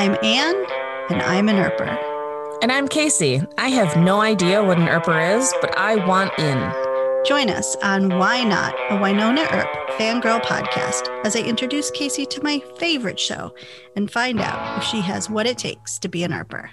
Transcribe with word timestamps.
I'm 0.00 0.16
Anne, 0.24 0.56
and 1.10 1.20
I'm 1.20 1.50
an 1.50 1.56
Earper. 1.56 1.94
And 2.62 2.72
I'm 2.72 2.88
Casey. 2.88 3.42
I 3.58 3.68
have 3.68 3.98
no 3.98 4.22
idea 4.22 4.64
what 4.64 4.78
an 4.78 4.86
Earper 4.86 5.36
is, 5.36 5.52
but 5.60 5.76
I 5.76 5.96
want 6.06 6.32
in. 6.38 6.56
Join 7.26 7.50
us 7.50 7.76
on 7.82 8.16
Why 8.16 8.42
Not, 8.42 8.74
a 8.88 8.94
Wynonna 8.94 9.46
Earp 9.52 9.68
fangirl 9.98 10.40
podcast, 10.40 11.14
as 11.26 11.36
I 11.36 11.40
introduce 11.40 11.90
Casey 11.90 12.24
to 12.24 12.42
my 12.42 12.60
favorite 12.78 13.20
show 13.20 13.54
and 13.94 14.10
find 14.10 14.40
out 14.40 14.78
if 14.78 14.84
she 14.84 15.02
has 15.02 15.28
what 15.28 15.46
it 15.46 15.58
takes 15.58 15.98
to 15.98 16.08
be 16.08 16.24
an 16.24 16.32
Earper. 16.32 16.70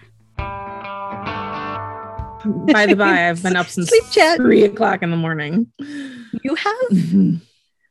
By 2.71 2.85
the 2.85 2.95
by, 2.95 3.27
I've 3.27 3.43
been 3.43 3.57
up 3.57 3.67
since 3.67 3.89
Sleep 3.89 4.05
chat. 4.09 4.37
three 4.37 4.63
o'clock 4.63 5.03
in 5.03 5.11
the 5.11 5.17
morning. 5.17 5.69
You 5.79 6.55
have? 6.55 7.41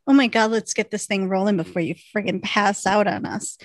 Oh 0.08 0.12
my 0.12 0.28
God, 0.28 0.52
let's 0.52 0.72
get 0.72 0.92
this 0.92 1.04
thing 1.06 1.28
rolling 1.28 1.56
before 1.56 1.82
you 1.82 1.96
friggin' 2.14 2.40
pass 2.40 2.86
out 2.86 3.08
on 3.08 3.26
us. 3.26 3.58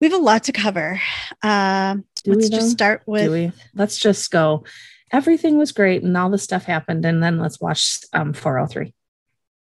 We 0.00 0.08
have 0.08 0.18
a 0.18 0.22
lot 0.22 0.44
to 0.44 0.52
cover. 0.52 0.98
Uh, 1.42 1.96
let's 2.24 2.48
we, 2.48 2.56
just 2.56 2.70
start 2.70 3.02
with? 3.04 3.52
Let's 3.74 3.98
just 3.98 4.30
go. 4.30 4.64
Everything 5.12 5.58
was 5.58 5.72
great 5.72 6.02
and 6.02 6.16
all 6.16 6.30
this 6.30 6.42
stuff 6.42 6.64
happened. 6.64 7.04
And 7.04 7.22
then 7.22 7.38
let's 7.38 7.60
watch 7.60 7.98
um 8.14 8.32
403. 8.32 8.94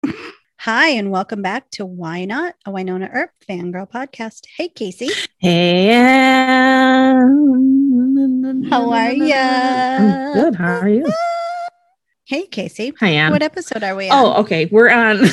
Hi, 0.61 0.89
and 0.89 1.11
welcome 1.11 1.43
back 1.43 1.69
to 1.73 1.85
Why 1.85 2.25
Not, 2.25 2.55
a 2.65 2.71
Wynonna 2.71 3.11
Earp 3.13 3.33
fangirl 3.47 3.91
podcast. 3.91 4.47
Hey, 4.57 4.71
Casey. 4.71 5.11
Hey, 5.39 5.91
Ann. 5.91 7.29
How 8.71 8.91
are 8.91 9.13
you? 9.13 9.35
I'm 9.35 10.33
good. 10.33 10.55
How 10.55 10.79
are 10.79 10.89
you? 10.89 11.13
Hey, 12.25 12.47
Casey. 12.47 12.95
Hi, 13.01 13.09
Ann. 13.09 13.33
What 13.33 13.43
episode 13.43 13.83
are 13.83 13.95
we 13.95 14.09
on? 14.09 14.17
Oh, 14.17 14.41
okay. 14.41 14.67
We're 14.67 14.89
on 14.89 15.27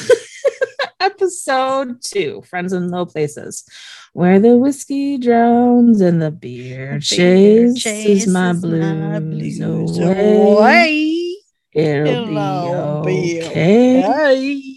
episode 1.23 2.02
two 2.02 2.41
Friends 2.44 2.72
in 2.72 2.90
Low 2.90 3.05
Places, 3.05 3.66
where 4.14 4.40
the 4.40 4.55
whiskey 4.55 5.18
drowns 5.18 6.00
and 6.00 6.22
the 6.22 6.32
beer 6.32 6.92
Beer 6.92 7.00
chases 7.00 8.28
my 8.28 8.54
chases 8.54 8.62
blues 8.62 9.59
blues 9.59 10.00
away. 10.00 10.53
away. 10.53 11.36
It'll, 11.73 12.28
It'll 12.28 13.03
be 13.03 13.39
be 13.39 13.48
okay. 13.48 14.73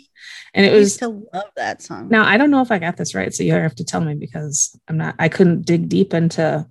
And 0.55 0.67
it 0.67 0.73
I 0.73 0.75
was 0.75 0.81
used 0.83 0.99
to 0.99 1.09
love 1.33 1.51
that 1.57 1.81
song. 1.81 2.09
now 2.09 2.25
I 2.27 2.37
don't 2.37 2.51
know 2.51 2.61
if 2.61 2.71
I 2.73 2.79
got 2.79 2.97
this 2.97 3.15
right, 3.15 3.33
so 3.33 3.45
you 3.45 3.53
have 3.53 3.77
to 3.77 3.84
tell 3.84 4.01
me 4.01 4.15
because 4.15 4.77
I'm 4.89 4.99
not. 4.99 5.15
I 5.19 5.29
couldn't 5.29 5.65
dig 5.65 5.89
deep 5.89 6.12
into 6.12 6.67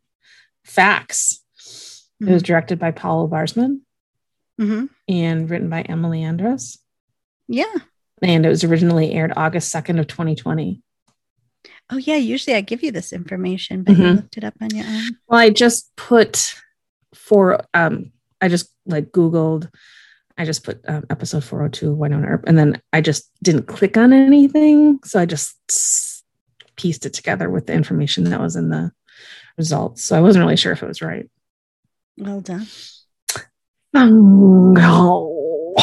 facts. 0.65 1.39
It 2.19 2.29
was 2.29 2.43
directed 2.43 2.77
by 2.77 2.91
Paul 2.91 3.29
Barzman 3.29 3.79
hmm 4.59 4.85
and 5.07 5.49
written 5.49 5.69
by 5.69 5.81
Emily 5.81 6.23
Andras, 6.23 6.77
Yeah. 7.47 7.73
And 8.21 8.45
it 8.45 8.49
was 8.49 8.63
originally 8.63 9.13
aired 9.13 9.33
August 9.35 9.69
second 9.69 9.99
of 9.99 10.07
2020. 10.07 10.81
Oh, 11.89 11.97
yeah. 11.97 12.15
Usually 12.15 12.55
I 12.55 12.61
give 12.61 12.83
you 12.83 12.91
this 12.91 13.11
information, 13.11 13.83
but 13.83 13.97
you 13.97 14.03
Mhm. 14.03 14.15
looked 14.17 14.37
it 14.37 14.43
up 14.43 14.53
on 14.61 14.69
your 14.75 14.85
own. 14.85 15.17
Well, 15.27 15.39
I 15.39 15.49
just 15.49 15.93
put 15.95 16.55
for 17.13 17.59
um, 17.73 18.11
I 18.39 18.47
just 18.47 18.69
like 18.85 19.11
Googled. 19.11 19.69
I 20.37 20.45
just 20.45 20.63
put 20.63 20.79
um, 20.87 21.03
episode 21.09 21.43
402 21.43 21.95
Wynonna 21.95 22.25
Earp, 22.27 22.45
and 22.47 22.57
then 22.57 22.81
I 22.93 23.01
just 23.01 23.29
didn't 23.43 23.67
click 23.67 23.97
on 23.97 24.13
anything, 24.13 24.99
so 25.03 25.19
I 25.19 25.25
just 25.25 26.23
pieced 26.77 27.05
it 27.05 27.13
together 27.13 27.49
with 27.49 27.67
the 27.67 27.73
information 27.73 28.23
that 28.25 28.39
was 28.39 28.55
in 28.55 28.69
the 28.69 28.91
results. 29.57 30.03
So 30.03 30.17
I 30.17 30.21
wasn't 30.21 30.43
really 30.43 30.55
sure 30.55 30.71
if 30.71 30.81
it 30.81 30.87
was 30.87 31.01
right. 31.01 31.29
Well 32.17 32.39
done. 32.41 32.65
Oh, 33.93 35.75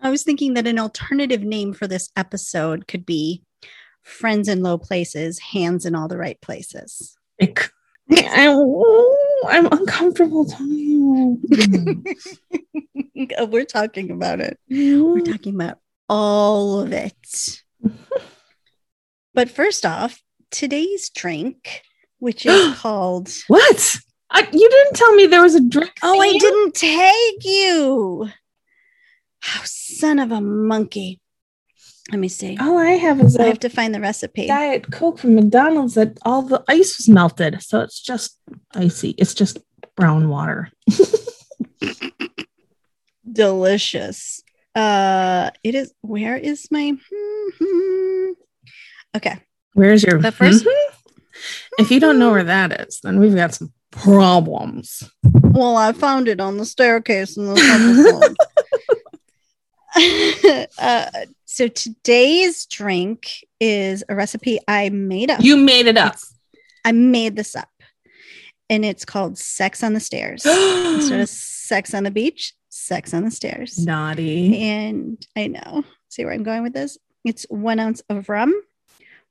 I 0.00 0.10
was 0.10 0.22
thinking 0.22 0.54
that 0.54 0.66
an 0.66 0.78
alternative 0.78 1.42
name 1.42 1.72
for 1.72 1.86
this 1.86 2.10
episode 2.16 2.86
could 2.88 3.04
be 3.04 3.42
Friends 4.02 4.48
in 4.48 4.62
Low 4.62 4.78
Places, 4.78 5.38
Hands 5.38 5.84
in 5.84 5.94
All 5.94 6.08
the 6.08 6.16
Right 6.18 6.40
Places. 6.40 7.16
It- 7.38 7.70
I, 8.12 8.48
I'm 9.48 9.66
uncomfortable 9.70 10.44
telling 10.44 10.72
you. 10.78 12.04
Oh, 13.38 13.44
We're 13.44 13.66
talking 13.66 14.10
about 14.10 14.40
it. 14.40 14.58
We're 14.68 15.20
talking 15.20 15.54
about 15.54 15.78
all 16.08 16.80
of 16.80 16.90
it. 16.92 17.60
but 19.34 19.50
first 19.50 19.84
off, 19.84 20.22
today's 20.50 21.10
drink, 21.10 21.82
which 22.18 22.46
is 22.46 22.74
called. 22.78 23.30
what? 23.48 23.96
I, 24.30 24.48
you 24.52 24.68
didn't 24.70 24.94
tell 24.96 25.14
me 25.14 25.26
there 25.26 25.42
was 25.42 25.54
a 25.54 25.60
drink. 25.60 25.92
Oh, 26.02 26.18
I 26.20 26.32
didn't 26.38 26.74
take 26.74 27.44
you. 27.44 28.30
Oh, 29.46 29.62
son 29.64 30.18
of 30.18 30.30
a 30.32 30.40
monkey. 30.40 31.20
Let 32.10 32.18
me 32.18 32.28
see. 32.28 32.56
All 32.60 32.76
I 32.76 32.92
have 32.92 33.20
is 33.20 33.36
I 33.36 33.44
have 33.46 33.60
to 33.60 33.68
find 33.68 33.94
the 33.94 34.00
recipe. 34.00 34.46
Diet 34.48 34.90
Coke 34.90 35.18
from 35.18 35.34
McDonald's 35.36 35.94
that 35.94 36.18
all 36.24 36.42
the 36.42 36.62
ice 36.68 36.98
was 36.98 37.08
melted. 37.08 37.62
So 37.62 37.80
it's 37.80 38.00
just 38.00 38.36
icy. 38.74 39.10
It's 39.10 39.32
just 39.34 39.58
brown 39.96 40.28
water. 40.28 40.70
Delicious. 43.32 44.42
Uh, 44.74 45.50
it 45.62 45.74
is. 45.74 45.92
Where 46.00 46.36
is 46.36 46.68
my? 46.70 46.96
Okay. 49.16 49.38
Where's 49.74 50.02
your 50.02 50.18
The 50.20 50.32
first- 50.32 50.64
Mhm. 50.64 50.74
If 51.78 51.90
you 51.90 52.00
don't 52.00 52.18
know 52.18 52.30
where 52.32 52.44
that 52.44 52.86
is, 52.88 53.00
then 53.02 53.18
we've 53.20 53.34
got 53.34 53.54
some 53.54 53.72
problems. 53.90 55.02
Well, 55.24 55.76
I 55.76 55.92
found 55.92 56.28
it 56.28 56.40
on 56.40 56.58
the 56.58 56.66
staircase 56.66 57.36
in 57.36 57.46
this 57.54 57.62
episode. 57.64 58.36
uh, 60.78 61.06
so 61.44 61.68
today's 61.68 62.66
drink 62.66 63.44
is 63.58 64.04
a 64.08 64.14
recipe 64.14 64.58
I 64.68 64.88
made 64.90 65.30
up. 65.30 65.40
You 65.42 65.56
made 65.56 65.86
it 65.86 65.96
up. 65.96 66.16
I 66.84 66.92
made 66.92 67.36
this 67.36 67.56
up, 67.56 67.70
and 68.68 68.84
it's 68.84 69.04
called 69.04 69.38
"Sex 69.38 69.82
on 69.82 69.94
the 69.94 70.00
Stairs." 70.00 70.46
Instead 70.46 71.20
of 71.20 71.28
"Sex 71.28 71.92
on 71.92 72.04
the 72.04 72.10
Beach," 72.10 72.54
"Sex 72.68 73.12
on 73.12 73.24
the 73.24 73.30
Stairs." 73.30 73.78
Naughty. 73.84 74.62
And 74.62 75.24
I 75.36 75.48
know. 75.48 75.84
See 76.08 76.24
where 76.24 76.34
I'm 76.34 76.42
going 76.42 76.62
with 76.62 76.72
this? 76.72 76.98
It's 77.24 77.44
one 77.50 77.78
ounce 77.78 78.02
of 78.08 78.28
rum, 78.28 78.54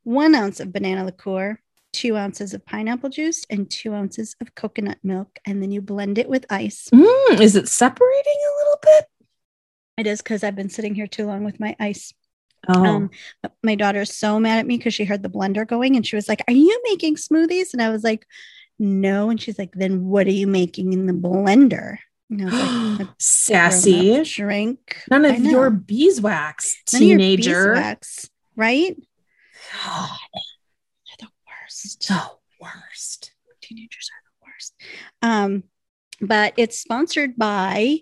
one 0.03 0.35
ounce 0.35 0.59
of 0.59 0.71
banana 0.71 1.05
liqueur, 1.05 1.59
two 1.91 2.15
ounces 2.15 2.53
of 2.53 2.65
pineapple 2.65 3.09
juice, 3.09 3.45
and 3.49 3.69
two 3.69 3.93
ounces 3.93 4.35
of 4.41 4.55
coconut 4.55 4.99
milk. 5.03 5.39
And 5.45 5.61
then 5.61 5.71
you 5.71 5.81
blend 5.81 6.17
it 6.17 6.29
with 6.29 6.45
ice. 6.49 6.89
Mm, 6.93 7.39
is 7.39 7.55
it 7.55 7.67
separating 7.67 8.37
a 8.37 8.63
little 8.63 8.79
bit? 8.81 9.05
It 9.99 10.07
is 10.07 10.21
because 10.21 10.43
I've 10.43 10.55
been 10.55 10.69
sitting 10.69 10.95
here 10.95 11.07
too 11.07 11.25
long 11.25 11.43
with 11.43 11.59
my 11.59 11.75
ice. 11.79 12.13
Oh, 12.67 12.85
Um, 12.85 13.09
my 13.63 13.75
daughter's 13.75 14.13
so 14.15 14.39
mad 14.39 14.59
at 14.59 14.65
me 14.65 14.77
because 14.77 14.93
she 14.93 15.05
heard 15.05 15.23
the 15.23 15.29
blender 15.29 15.67
going 15.67 15.95
and 15.95 16.05
she 16.05 16.15
was 16.15 16.27
like, 16.27 16.41
Are 16.47 16.53
you 16.53 16.81
making 16.85 17.15
smoothies? 17.15 17.73
And 17.73 17.81
I 17.81 17.89
was 17.89 18.03
like, 18.03 18.25
No. 18.77 19.29
And 19.29 19.41
she's 19.41 19.57
like, 19.59 19.73
Then 19.73 20.05
what 20.05 20.27
are 20.27 20.31
you 20.31 20.47
making 20.47 20.93
in 20.93 21.05
the 21.05 21.13
blender? 21.13 21.97
And 22.29 22.43
I 22.43 22.45
was 22.45 22.99
like, 22.99 23.07
sassy. 23.19 24.23
drink. 24.23 25.03
None 25.09 25.25
of 25.25 25.39
your 25.39 25.69
beeswax, 25.69 26.75
None 26.93 27.01
of 27.01 27.07
your 27.07 27.17
teenager. 27.17 27.73
beeswax, 27.73 28.29
right? 28.55 28.95
God, 29.85 30.09
They're 30.33 31.27
the 31.27 31.31
worst. 31.47 32.07
the 32.07 32.21
worst. 32.61 33.31
Teenagers 33.61 34.09
are 34.13 34.23
the 34.25 34.45
worst. 34.51 34.73
Um, 35.21 35.63
but 36.21 36.53
it's 36.57 36.79
sponsored 36.79 37.35
by 37.37 37.99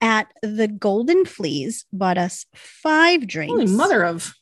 at 0.00 0.28
the 0.42 0.68
Golden 0.68 1.24
Fleas 1.24 1.84
bought 1.92 2.18
us 2.18 2.46
five 2.54 3.26
drinks. 3.26 3.52
Holy 3.52 3.66
mother 3.66 4.04
of. 4.04 4.34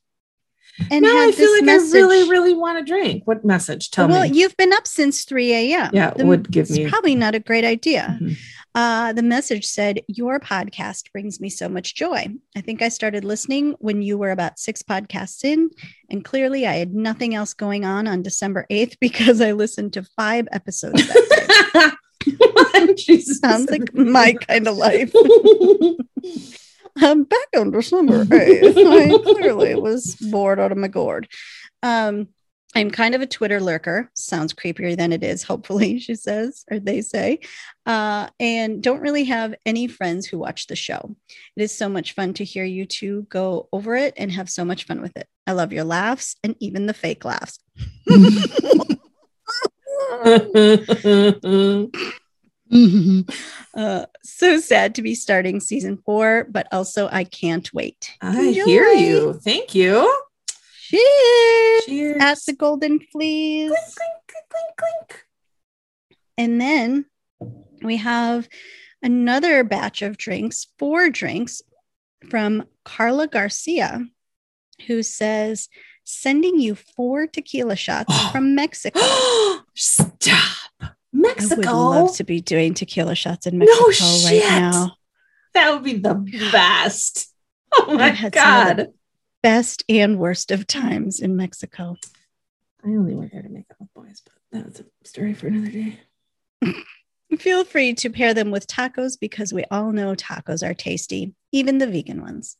and 0.90 1.02
now 1.02 1.26
I 1.26 1.32
feel 1.32 1.50
like 1.52 1.68
I 1.68 1.76
really, 1.92 2.30
really 2.30 2.54
want 2.54 2.78
a 2.78 2.84
drink. 2.84 3.22
What 3.26 3.44
message? 3.44 3.90
Tell 3.90 4.06
well, 4.08 4.22
me. 4.22 4.28
Well, 4.28 4.36
you've 4.36 4.56
been 4.56 4.72
up 4.72 4.86
since 4.86 5.24
3 5.24 5.52
a.m. 5.52 5.90
Yeah, 5.92 6.10
The- 6.10 6.24
would 6.26 6.50
give 6.50 6.66
it's 6.68 6.78
me- 6.78 6.88
probably 6.88 7.14
not 7.16 7.34
a 7.34 7.40
great 7.40 7.64
idea. 7.64 8.16
Mhm. 8.22 8.36
Uh, 8.74 9.12
the 9.12 9.22
message 9.24 9.64
said, 9.64 10.02
Your 10.06 10.38
podcast 10.38 11.10
brings 11.10 11.40
me 11.40 11.48
so 11.50 11.68
much 11.68 11.96
joy. 11.96 12.28
I 12.56 12.60
think 12.60 12.80
I 12.80 12.90
started 12.90 13.24
listening 13.24 13.74
when 13.80 14.02
you 14.02 14.16
were 14.18 14.30
about 14.30 14.60
six 14.60 14.82
podcasts 14.82 15.42
in, 15.44 15.70
and 16.10 16.24
clearly 16.24 16.64
I 16.64 16.74
had 16.74 16.94
nothing 16.94 17.34
else 17.34 17.54
going 17.54 17.84
on 17.84 18.06
on 18.06 18.22
December 18.22 18.66
8th 18.70 18.96
because 19.00 19.40
I 19.40 19.52
listened 19.52 19.94
to 19.94 20.04
five 20.16 20.46
episodes. 20.52 21.02
Jesus. 22.96 23.38
Sounds 23.38 23.70
like 23.70 23.94
my 23.94 24.32
kind 24.32 24.66
of 24.66 24.76
life. 24.76 25.14
um, 27.02 27.24
back 27.24 27.48
on 27.56 27.70
December 27.70 28.24
8th, 28.24 28.76
I 29.30 29.32
clearly 29.32 29.74
was 29.74 30.14
bored 30.16 30.60
out 30.60 30.72
of 30.72 30.78
my 30.78 30.88
gourd. 30.88 31.28
Um, 31.82 32.28
I'm 32.74 32.90
kind 32.90 33.14
of 33.14 33.22
a 33.22 33.26
Twitter 33.26 33.60
lurker. 33.60 34.10
Sounds 34.14 34.52
creepier 34.52 34.96
than 34.96 35.12
it 35.12 35.24
is, 35.24 35.42
hopefully, 35.42 35.98
she 35.98 36.14
says, 36.14 36.64
or 36.70 36.78
they 36.78 37.00
say. 37.00 37.40
Uh, 37.86 38.28
and 38.38 38.82
don't 38.82 39.00
really 39.00 39.24
have 39.24 39.54
any 39.64 39.86
friends 39.86 40.26
who 40.26 40.38
watch 40.38 40.66
the 40.66 40.76
show. 40.76 41.16
It 41.56 41.62
is 41.62 41.74
so 41.74 41.88
much 41.88 42.14
fun 42.14 42.34
to 42.34 42.44
hear 42.44 42.64
you 42.64 42.84
two 42.84 43.26
go 43.30 43.68
over 43.72 43.96
it 43.96 44.14
and 44.16 44.30
have 44.30 44.50
so 44.50 44.64
much 44.64 44.84
fun 44.84 45.00
with 45.00 45.16
it. 45.16 45.26
I 45.46 45.52
love 45.52 45.72
your 45.72 45.84
laughs 45.84 46.36
and 46.44 46.56
even 46.60 46.86
the 46.86 46.94
fake 46.94 47.24
laughs. 47.24 47.58
Uh, 53.74 54.06
so 54.24 54.58
sad 54.58 54.96
to 54.96 55.02
be 55.02 55.14
starting 55.14 55.60
season 55.60 55.98
four, 56.04 56.48
but 56.50 56.66
also 56.72 57.08
I 57.12 57.22
can't 57.22 57.72
wait. 57.72 58.10
I 58.20 58.42
hear 58.46 58.88
you. 58.88 59.34
Thank 59.34 59.72
you. 59.72 60.12
Cheers, 60.88 61.84
Cheers. 61.86 62.16
at 62.18 62.38
the 62.46 62.54
Golden 62.54 62.98
Fleas. 62.98 63.70
Clink, 63.70 63.92
clink, 64.26 64.46
clink, 64.48 64.76
clink. 64.76 65.24
And 66.36 66.60
then 66.60 67.04
we 67.82 67.98
have 67.98 68.48
another 69.02 69.62
batch 69.62 70.02
of 70.02 70.16
drinks, 70.16 70.66
four 70.78 71.08
drinks 71.10 71.62
from 72.30 72.64
Carla 72.84 73.28
Garcia, 73.28 74.06
who 74.86 75.02
says, 75.04 75.68
sending 76.04 76.58
you 76.58 76.74
four 76.74 77.26
tequila 77.26 77.76
shots 77.76 78.18
from 78.32 78.54
Mexico. 78.54 78.98
Stop. 79.74 80.67
I 81.14 81.16
Mexico. 81.18 81.56
would 81.56 81.66
love 81.66 82.16
to 82.16 82.24
be 82.24 82.40
doing 82.40 82.74
tequila 82.74 83.14
shots 83.14 83.46
in 83.46 83.58
No 83.58 83.66
Mexico 83.66 84.28
right 84.28 84.42
now. 84.42 84.92
That 85.54 85.72
would 85.72 85.84
be 85.84 85.94
the 85.94 86.14
best. 86.52 87.32
Oh 87.74 87.94
my 87.94 88.28
god. 88.30 88.88
Best 89.42 89.84
and 89.88 90.18
worst 90.18 90.50
of 90.50 90.66
times 90.66 91.20
in 91.20 91.36
Mexico. 91.36 91.96
I 92.84 92.88
only 92.88 93.14
went 93.14 93.32
there 93.32 93.42
to 93.42 93.48
make 93.48 93.66
out 93.72 93.80
with 93.80 93.94
boys, 93.94 94.22
but 94.24 94.64
that's 94.64 94.80
a 94.80 94.84
story 95.04 95.34
for 95.34 95.46
another 95.48 95.70
day. 95.70 96.00
Feel 97.38 97.64
free 97.64 97.94
to 97.94 98.10
pair 98.10 98.32
them 98.34 98.50
with 98.50 98.66
tacos 98.66 99.18
because 99.20 99.52
we 99.52 99.64
all 99.70 99.92
know 99.92 100.14
tacos 100.14 100.66
are 100.68 100.74
tasty, 100.74 101.34
even 101.52 101.78
the 101.78 101.86
vegan 101.86 102.22
ones. 102.22 102.56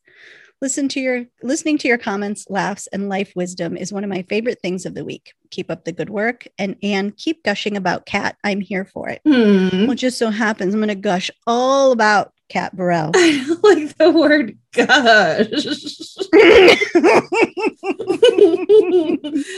Listen 0.61 0.89
to 0.89 0.99
your 0.99 1.25
listening 1.41 1.77
to 1.77 1.87
your 1.87 1.97
comments, 1.97 2.45
laughs, 2.49 2.87
and 2.87 3.07
life 3.07 3.31
wisdom 3.33 3.77
is 3.77 3.93
one 3.93 4.03
of 4.03 4.09
my 4.09 4.23
favorite 4.23 4.59
things 4.61 4.85
of 4.85 4.93
the 4.93 5.05
week. 5.05 5.31
Keep 5.51 5.71
up 5.71 5.85
the 5.85 5.93
good 5.93 6.09
work 6.09 6.47
and 6.57 6.75
and 6.83 7.15
keep 7.15 7.43
gushing 7.43 7.77
about 7.77 8.05
Kat. 8.05 8.35
I'm 8.43 8.59
here 8.59 8.83
for 8.83 9.07
it. 9.07 9.21
Hmm. 9.25 9.83
Well, 9.83 9.91
it 9.91 9.95
just 9.95 10.17
so 10.17 10.29
happens 10.29 10.73
I'm 10.73 10.81
gonna 10.81 10.95
gush 10.95 11.31
all 11.47 11.93
about 11.93 12.33
Kat 12.49 12.75
Barrell. 12.75 13.11
I 13.15 13.41
don't 13.47 13.63
like 13.63 13.97
the 13.97 14.11
word 14.11 14.57
gosh. 14.73 14.87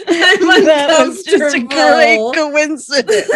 I'm 0.08 0.66
that 0.66 0.96
was 1.08 1.24
just 1.24 1.56
a 1.56 1.60
great 1.62 2.36
coincidence. 2.36 3.28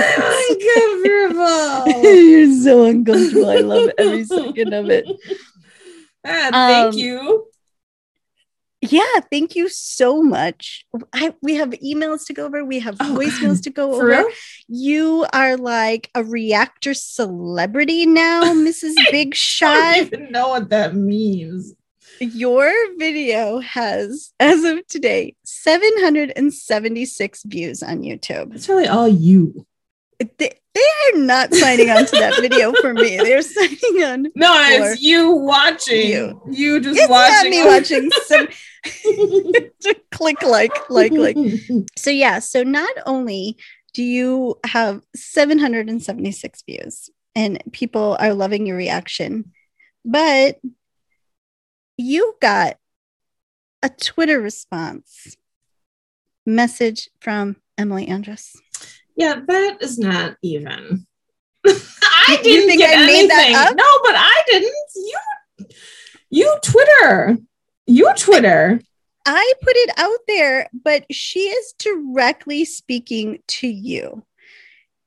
Uncomfortable. 1.33 2.03
You're 2.13 2.61
so 2.61 2.85
uncomfortable. 2.85 3.49
I 3.49 3.57
love 3.57 3.89
every 3.97 4.23
second 4.25 4.73
of 4.73 4.89
it. 4.91 5.07
Ah, 6.27 6.49
thank 6.51 6.93
Um, 6.95 6.97
you. 6.99 7.45
Yeah, 8.91 9.19
thank 9.31 9.55
you 9.55 9.69
so 9.69 10.21
much. 10.21 10.85
I, 11.13 11.33
we 11.41 11.55
have 11.55 11.69
emails 11.71 12.25
to 12.27 12.33
go 12.33 12.45
over. 12.45 12.63
We 12.65 12.79
have 12.79 12.97
Oh, 12.99 13.15
voicemails 13.17 13.61
to 13.63 13.69
go 13.69 13.93
over. 13.95 14.05
real? 14.05 14.27
You 14.67 15.25
are 15.33 15.57
like 15.57 16.09
a 16.15 16.23
reactor 16.23 16.93
celebrity 16.93 18.05
now, 18.05 18.43
Mrs. 18.53 18.93
Big 19.11 19.35
Shot. 19.35 19.75
I 19.75 19.95
don't 20.03 20.13
even 20.13 20.31
know 20.31 20.49
what 20.49 20.69
that 20.69 20.95
means. 20.95 21.73
Your 22.19 22.71
video 22.97 23.59
has, 23.59 24.31
as 24.39 24.63
of 24.63 24.85
today, 24.87 25.35
776 25.43 27.43
views 27.43 27.83
on 27.83 28.01
YouTube. 28.03 28.55
It's 28.55 28.69
really 28.69 28.87
all 28.87 29.07
you. 29.07 29.65
They, 30.19 30.51
they 30.73 30.81
are 31.13 31.17
not 31.19 31.53
signing 31.53 31.89
on 31.89 32.05
to 32.05 32.11
that 32.17 32.35
video 32.41 32.73
for 32.73 32.93
me. 32.93 33.17
They're 33.17 33.41
signing 33.41 34.03
on. 34.03 34.23
No, 34.35 34.53
it's 34.67 35.01
you 35.01 35.31
watching. 35.31 36.09
you. 36.09 36.41
You, 36.49 36.79
just 36.81 36.99
It's 36.99 37.09
watching. 37.09 37.51
not 37.51 37.57
me 37.57 37.65
watching 37.65 38.11
some 38.25 38.47
click 40.11 40.41
like, 40.43 40.71
like, 40.89 41.11
like. 41.11 41.37
So 41.97 42.09
yeah, 42.11 42.39
so 42.39 42.63
not 42.63 42.89
only 43.05 43.57
do 43.93 44.03
you 44.03 44.55
have 44.65 45.01
776 45.15 46.63
views 46.63 47.09
and 47.35 47.61
people 47.71 48.17
are 48.19 48.33
loving 48.33 48.65
your 48.65 48.77
reaction, 48.77 49.51
but 50.03 50.59
you 51.97 52.35
got 52.41 52.77
a 53.81 53.89
Twitter 53.89 54.41
response 54.41 55.37
message 56.45 57.09
from 57.21 57.55
Emily 57.77 58.07
Andras. 58.07 58.55
Yeah, 59.15 59.41
that 59.47 59.81
is 59.81 59.97
not 59.97 60.37
even. 60.41 61.05
I 61.65 62.39
didn't 62.43 62.67
think 62.67 62.81
get 62.81 62.97
I 62.97 63.05
made 63.05 63.29
that 63.29 63.45
anything. 63.45 63.55
up? 63.55 63.75
No, 63.75 63.99
but 64.03 64.15
I 64.15 64.43
didn't. 64.47 64.73
You, 64.95 65.19
you 66.29 66.57
Twitter, 66.61 67.37
you 67.87 68.13
Twitter. 68.17 68.79
I 69.25 69.53
put 69.61 69.73
it 69.75 69.91
out 69.97 70.19
there, 70.27 70.69
but 70.73 71.05
she 71.11 71.39
is 71.39 71.73
directly 71.79 72.65
speaking 72.65 73.39
to 73.47 73.67
you. 73.67 74.23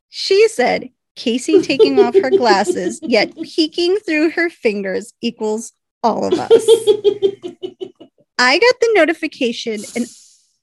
She 0.08 0.48
said, 0.48 0.90
Casey 1.14 1.62
taking 1.62 2.00
off 2.00 2.14
her 2.14 2.30
glasses, 2.30 3.00
yet 3.02 3.34
peeking 3.36 3.96
through 3.98 4.30
her 4.30 4.50
fingers 4.50 5.12
equals 5.20 5.72
all 6.02 6.24
of 6.24 6.32
us. 6.34 6.50
I 8.40 8.58
got 8.58 8.80
the 8.80 8.92
notification 8.94 9.80
and 9.96 10.06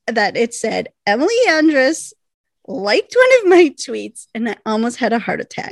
that 0.08 0.38
it 0.38 0.54
said 0.54 0.90
Emily 1.06 1.36
Andras 1.50 2.14
liked 2.68 3.16
one 3.16 3.40
of 3.42 3.50
my 3.50 3.70
tweets, 3.70 4.28
and 4.34 4.50
I 4.50 4.58
almost 4.66 4.98
had 4.98 5.14
a 5.14 5.20
heart 5.20 5.42
attack. 5.42 5.72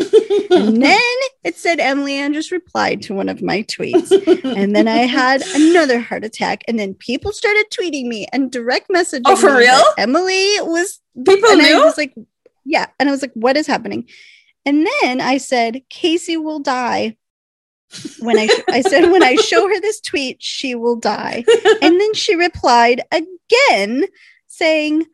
And 0.52 0.82
then 0.84 1.00
it 1.44 1.56
said 1.56 1.80
Emily 1.80 2.18
Andras 2.18 2.52
replied 2.52 3.02
to 3.04 3.14
one 3.14 3.30
of 3.30 3.42
my 3.42 3.64
tweets. 3.64 4.12
And 4.44 4.76
then 4.76 4.88
I 4.88 5.00
had 5.00 5.42
another 5.56 6.00
heart 6.00 6.24
attack. 6.24 6.64
And 6.68 6.78
then 6.78 6.94
people 6.94 7.32
started 7.32 7.66
tweeting 7.72 8.06
me 8.06 8.28
and 8.32 8.52
direct 8.52 8.90
messaging. 8.90 9.24
Oh, 9.26 9.36
for 9.36 9.58
real? 9.58 9.82
Emily 9.98 10.56
was 10.62 11.00
People 11.16 11.50
and 11.50 11.62
I 11.62 11.84
was 11.84 11.98
like, 11.98 12.16
yeah. 12.66 12.88
And 13.00 13.10
I 13.10 13.12
was 13.12 13.22
like, 13.22 13.34
what 13.34 13.58
is 13.58 13.68
happening? 13.68 14.08
And 14.66 14.88
then 15.02 15.22
I 15.22 15.38
said, 15.38 15.82
Casey 15.90 16.38
will 16.38 16.60
die. 16.60 17.18
When 18.20 18.40
I 18.40 18.50
I 18.70 18.82
said 18.82 19.12
when 19.12 19.22
I 19.22 19.36
show 19.36 19.68
her 19.68 19.80
this 19.80 20.02
tweet, 20.02 20.42
she 20.42 20.74
will 20.74 20.96
die. 20.96 21.44
And 21.82 22.00
then 22.00 22.14
she 22.16 22.36
replied 22.36 23.02
again, 23.12 24.06
saying, 24.48 25.06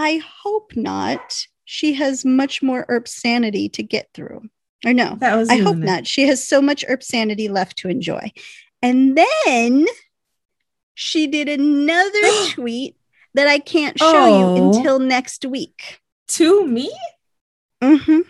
I 0.00 0.22
hope 0.42 0.76
not. 0.76 1.46
She 1.64 1.94
has 1.94 2.24
much 2.24 2.62
more 2.62 2.86
herb 2.88 3.08
sanity 3.08 3.68
to 3.70 3.82
get 3.82 4.08
through. 4.14 4.48
Or 4.86 4.92
no, 4.94 5.16
that 5.20 5.34
was. 5.36 5.48
I 5.48 5.56
hope 5.56 5.76
not. 5.76 6.06
She 6.06 6.26
has 6.28 6.46
so 6.46 6.62
much 6.62 6.84
herb 6.88 7.02
sanity 7.02 7.48
left 7.48 7.76
to 7.78 7.88
enjoy. 7.88 8.32
And 8.80 9.18
then 9.18 9.86
she 10.94 11.26
did 11.26 11.48
another 11.48 12.20
tweet 12.52 12.96
that 13.34 13.48
I 13.48 13.58
can't 13.58 13.98
show 13.98 14.06
Oh. 14.14 14.56
you 14.56 14.76
until 14.78 14.98
next 15.00 15.44
week. 15.44 16.00
to 16.28 16.64
me. 16.66 16.90
Mhm. 17.82 18.20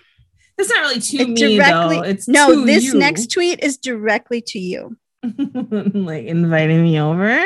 It's 0.57 0.71
not 0.71 0.81
really 0.81 1.01
to 1.01 1.17
It 1.19 1.29
me 1.29 1.59
though. 1.59 2.03
It's 2.03 2.29
no, 2.29 2.65
this 2.65 2.85
you. 2.85 2.95
next 2.95 3.31
tweet 3.31 3.61
is 3.63 3.77
directly 3.77 4.41
to 4.43 4.59
you. 4.59 4.97
like 5.23 6.25
inviting 6.27 6.83
me 6.83 7.01
over. 7.01 7.45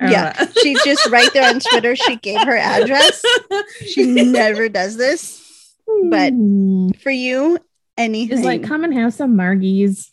Or 0.00 0.08
Yeah. 0.08 0.38
what? 0.38 0.48
Uh, 0.50 0.52
she's 0.62 0.82
just 0.84 1.06
right 1.10 1.32
there 1.32 1.48
on 1.48 1.60
Twitter. 1.60 1.96
She 1.96 2.16
gave 2.16 2.40
her 2.42 2.56
address. 2.56 3.22
She 3.86 4.04
never 4.24 4.68
does 4.68 4.96
this. 4.96 5.74
But- 6.10 6.32
hmm. 6.32 6.90
For 7.02 7.10
you, 7.10 7.58
anything. 7.96 8.36
Just 8.36 8.44
like 8.44 8.62
come 8.62 8.84
and 8.84 8.92
have 8.94 9.14
some 9.14 9.36
margies. 9.36 10.08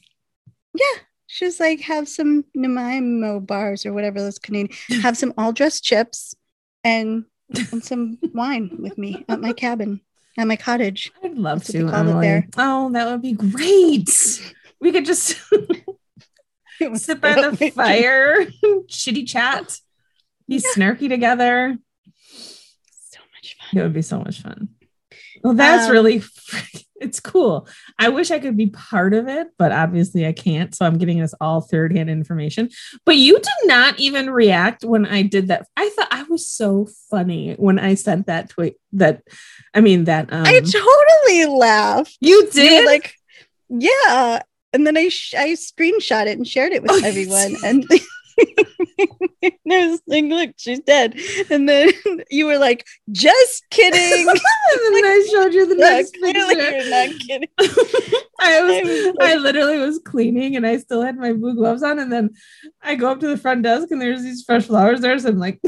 Yeah. 0.73 1.01
She's 1.27 1.59
like, 1.59 1.81
have 1.81 2.07
some 2.07 2.45
Nanaimo 2.53 3.39
bars 3.39 3.85
or 3.87 3.93
whatever 3.93 4.19
those 4.21 4.37
Canadian. 4.37 4.69
Have 5.01 5.17
some 5.17 5.33
all 5.37 5.51
dressed 5.51 5.83
chips 5.83 6.35
and, 6.83 7.25
and 7.71 7.83
some 7.83 8.19
wine 8.35 8.69
with 8.79 8.97
me 8.99 9.25
at 9.27 9.41
my 9.41 9.51
cabin, 9.53 9.99
at 10.37 10.45
my 10.45 10.55
cottage. 10.55 11.11
I'd 11.23 11.35
love 11.35 11.59
That's 11.61 11.71
to. 11.71 11.85
they 11.85 11.89
call 11.91 12.07
it 12.07 12.09
Emily. 12.11 12.27
there. 12.27 12.47
Oh, 12.57 12.91
that 12.91 13.07
would 13.09 13.23
be 13.23 13.33
great. 13.33 14.09
We 14.79 14.91
could 14.91 15.05
just 15.05 15.37
It 15.51 15.69
was 15.69 15.77
sit 16.95 17.21
by 17.21 17.33
the 17.49 17.71
fire, 17.71 18.45
shitty 18.87 19.27
chat, 19.27 19.79
be 20.47 20.57
snarky 20.59 21.09
together. 21.09 21.77
So 22.91 23.19
much 23.33 23.57
fun. 23.57 23.79
It 23.79 23.83
would 23.83 23.93
be 23.93 24.01
so 24.01 24.19
much 24.19 24.41
fun. 24.41 24.69
Well, 25.43 25.53
that's 25.53 25.87
Um, 25.87 25.91
really 25.91 26.23
it's 26.95 27.19
cool. 27.19 27.67
I 27.99 28.09
wish 28.09 28.31
I 28.31 28.39
could 28.39 28.55
be 28.55 28.67
part 28.67 29.13
of 29.13 29.27
it, 29.27 29.47
but 29.57 29.71
obviously 29.73 30.25
I 30.25 30.31
can't. 30.31 30.73
So 30.73 30.85
I'm 30.85 30.97
getting 30.97 31.21
us 31.21 31.33
all 31.41 31.59
third 31.59 31.91
hand 31.95 32.09
information. 32.09 32.69
But 33.05 33.17
you 33.17 33.33
did 33.37 33.67
not 33.67 33.99
even 33.99 34.29
react 34.29 34.85
when 34.85 35.05
I 35.05 35.23
did 35.23 35.49
that. 35.49 35.67
I 35.75 35.89
thought 35.89 36.07
I 36.11 36.23
was 36.23 36.47
so 36.47 36.87
funny 37.09 37.55
when 37.55 37.77
I 37.77 37.95
sent 37.95 38.27
that 38.27 38.49
tweet. 38.49 38.75
That 38.93 39.23
I 39.73 39.81
mean 39.81 40.05
that 40.05 40.31
um, 40.31 40.45
I 40.45 40.59
totally 40.61 41.57
laughed. 41.57 42.17
you 42.21 42.43
You 42.43 42.49
did 42.51 42.85
like, 42.85 43.15
yeah. 43.69 44.43
And 44.73 44.87
then 44.87 44.97
I 44.97 45.09
sh- 45.09 45.35
I 45.37 45.49
screenshot 45.51 46.25
it 46.27 46.37
and 46.37 46.47
shared 46.47 46.73
it 46.73 46.81
with 46.81 46.91
Oh, 46.91 47.01
everyone. 47.03 47.55
And 47.63 47.85
there's 49.65 50.01
like, 50.07 50.25
look, 50.25 50.51
she's 50.57 50.79
dead. 50.81 51.19
And 51.49 51.67
then 51.67 51.89
you 52.29 52.45
were 52.45 52.57
like, 52.57 52.85
just 53.11 53.69
kidding. 53.69 53.99
and 54.29 54.95
then 54.95 55.05
I 55.05 55.27
showed 55.31 55.53
you 55.53 55.67
the 55.67 55.75
Yeah, 55.77 55.89
next 55.89 56.13
picture. 56.13 56.39
you're 56.39 56.89
not 56.89 57.19
kidding. 57.19 57.49
I 58.39 58.61
was 58.61 58.73
I 58.75 58.83
was 58.83 59.15
I 59.21 59.35
literally 59.35 59.77
was 59.79 59.99
cleaning 59.99 60.55
and 60.55 60.65
I 60.65 60.77
still 60.77 61.01
had 61.01 61.17
my 61.17 61.33
blue 61.33 61.55
gloves 61.55 61.83
on. 61.83 61.99
And 61.99 62.11
then 62.11 62.31
I 62.81 62.95
go 62.95 63.11
up 63.11 63.19
to 63.21 63.27
the 63.27 63.37
front 63.37 63.63
desk 63.63 63.91
and 63.91 64.01
there's 64.01 64.23
these 64.23 64.43
fresh 64.43 64.65
flowers 64.65 65.01
there. 65.01 65.17
So 65.19 65.29
I'm 65.29 65.37
like, 65.39 65.59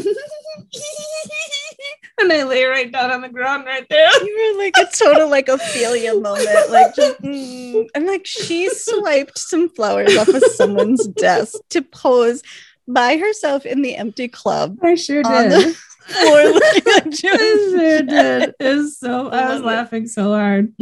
and 2.20 2.32
I 2.32 2.44
lay 2.44 2.64
right 2.64 2.92
down 2.92 3.12
on 3.12 3.22
the 3.22 3.30
ground 3.30 3.66
right 3.66 3.86
there. 3.90 4.10
you 4.24 4.54
were 4.56 4.64
like 4.64 4.76
a 4.78 4.86
total 4.96 5.30
like 5.30 5.50
Ophelia 5.50 6.14
moment. 6.16 6.72
Like, 6.72 6.96
just, 6.96 7.22
mm. 7.22 7.86
I'm 7.96 8.06
like, 8.06 8.26
she 8.26 8.70
swiped 8.70 9.38
some 9.38 9.70
flowers 9.70 10.16
off 10.18 10.30
of 10.30 10.44
someone's 10.56 11.08
desk 11.08 11.56
to 11.72 11.82
pose 11.82 12.42
by 12.88 13.18
herself 13.18 13.66
in 13.66 13.82
the 13.82 13.96
empty 13.96 14.28
club. 14.28 14.78
I 14.84 14.96
sure 14.96 15.24
did. 15.24 15.52
the 15.52 15.74
floor 16.08 16.44
looking 16.44 16.84
I 16.88 17.10
sure 17.16 18.02
did. 18.04 18.54
It 18.60 18.76
was 18.76 18.98
so 19.00 19.30
I 19.30 19.40
I 19.40 19.50
was 19.54 19.62
love 19.62 19.62
it. 19.62 19.66
laughing 19.66 20.08
so 20.08 20.30
hard. 20.34 20.74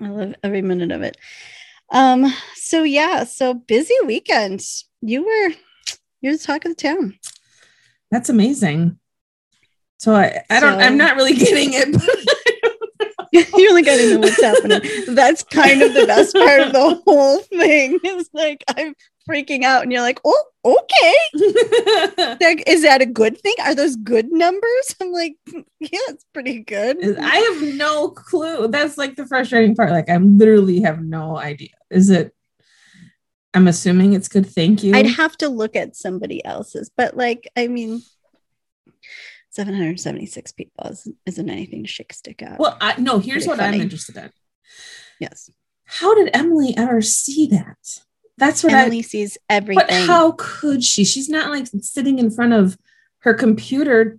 I 0.00 0.08
love 0.08 0.34
every 0.42 0.62
minute 0.62 0.92
of 0.92 1.02
it. 1.02 1.16
Um, 1.92 2.32
so 2.54 2.82
yeah, 2.84 3.24
so 3.24 3.54
busy 3.54 3.94
weekend. 4.06 4.64
You 5.02 5.24
were 5.24 5.54
you're 6.20 6.34
the 6.34 6.38
talk 6.38 6.64
of 6.64 6.76
the 6.76 6.82
town. 6.82 7.18
That's 8.10 8.28
amazing. 8.28 8.98
So 9.98 10.14
I, 10.14 10.42
I 10.48 10.60
don't 10.60 10.78
So- 10.78 10.84
I'm 10.86 10.96
not 10.96 11.16
really 11.16 11.34
getting 11.34 11.70
it. 11.72 11.88
you 13.54 13.68
only 13.68 13.82
gotta 13.82 14.10
know 14.14 14.18
what's 14.20 14.40
happening. 14.40 14.80
That's 15.14 15.42
kind 15.44 15.82
of 15.82 15.94
the 15.94 16.06
best 16.06 16.34
part 16.34 16.60
of 16.60 16.72
the 16.72 17.00
whole 17.04 17.38
thing. 17.40 17.98
It's 18.02 18.30
like 18.32 18.64
I'm 18.76 18.94
freaking 19.28 19.64
out, 19.64 19.82
and 19.82 19.92
you're 19.92 20.02
like, 20.02 20.20
oh, 20.24 20.44
okay. 20.64 21.14
Like, 22.40 22.64
is 22.66 22.82
that 22.82 23.02
a 23.02 23.06
good 23.06 23.40
thing? 23.40 23.54
Are 23.62 23.74
those 23.74 23.96
good 23.96 24.30
numbers? 24.32 24.96
I'm 25.00 25.12
like, 25.12 25.36
yeah, 25.46 25.64
it's 26.08 26.24
pretty 26.32 26.60
good. 26.60 27.18
I 27.18 27.36
have 27.36 27.74
no 27.76 28.08
clue. 28.10 28.68
That's 28.68 28.98
like 28.98 29.16
the 29.16 29.26
frustrating 29.26 29.74
part. 29.74 29.90
Like 29.90 30.08
I 30.08 30.16
literally 30.16 30.80
have 30.82 31.02
no 31.02 31.36
idea. 31.36 31.70
Is 31.90 32.10
it 32.10 32.34
I'm 33.52 33.68
assuming 33.68 34.12
it's 34.12 34.28
good. 34.28 34.46
Thank 34.46 34.84
you. 34.84 34.94
I'd 34.94 35.06
have 35.06 35.36
to 35.38 35.48
look 35.48 35.74
at 35.74 35.96
somebody 35.96 36.44
else's, 36.44 36.90
but 36.96 37.16
like, 37.16 37.50
I 37.56 37.66
mean, 37.66 38.02
776 39.50 40.52
people 40.52 40.86
isn't, 40.88 41.16
isn't 41.26 41.50
anything 41.50 41.82
to 41.82 41.88
shake 41.88 42.12
stick 42.12 42.42
at. 42.42 42.60
well, 42.60 42.76
I, 42.80 43.00
no, 43.00 43.18
here's 43.18 43.46
what 43.48 43.60
I'm 43.60 43.74
interested 43.74 44.16
in. 44.16 44.30
yes. 45.18 45.50
How 45.84 46.14
did 46.14 46.30
Emily 46.32 46.76
ever 46.76 47.00
see 47.02 47.48
that? 47.48 47.76
That's 48.40 48.64
what 48.64 48.72
Emily 48.72 49.02
sees 49.02 49.36
everything. 49.50 49.84
But 49.86 49.94
how 50.08 50.32
could 50.32 50.82
she? 50.82 51.04
She's 51.04 51.28
not 51.28 51.50
like 51.50 51.68
sitting 51.82 52.18
in 52.18 52.30
front 52.30 52.54
of 52.54 52.78
her 53.18 53.34
computer 53.34 54.18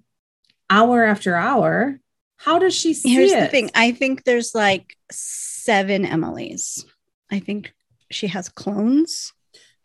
hour 0.69 1.03
after 1.03 1.35
hour. 1.35 1.99
How 2.37 2.59
does 2.59 2.75
she 2.75 2.93
see 2.93 3.09
Here's 3.13 3.31
it? 3.31 3.39
the 3.39 3.47
thing 3.47 3.71
I 3.73 3.91
think 3.91 4.23
there's 4.23 4.53
like 4.53 4.95
seven 5.11 6.05
Emily's. 6.05 6.85
I 7.31 7.39
think 7.39 7.73
she 8.11 8.27
has 8.27 8.47
clones. 8.47 9.33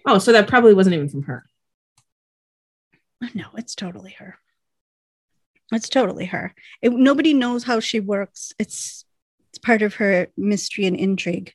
Oh, 0.07 0.19
so 0.19 0.33
that 0.33 0.49
probably 0.49 0.75
wasn't 0.75 0.95
even 0.95 1.09
from 1.09 1.23
her. 1.25 1.47
No, 3.35 3.47
it's 3.57 3.75
totally 3.75 4.14
her. 4.19 4.37
It's 5.73 5.88
totally 5.88 6.26
her. 6.26 6.55
It, 6.83 6.93
nobody 6.93 7.33
knows 7.33 7.64
how 7.64 7.81
she 7.81 8.00
works. 8.00 8.52
It's 8.59 9.05
it's 9.49 9.59
part 9.59 9.81
of 9.81 9.95
her 9.95 10.28
mystery 10.37 10.85
and 10.85 10.97
intrigue. 10.97 11.55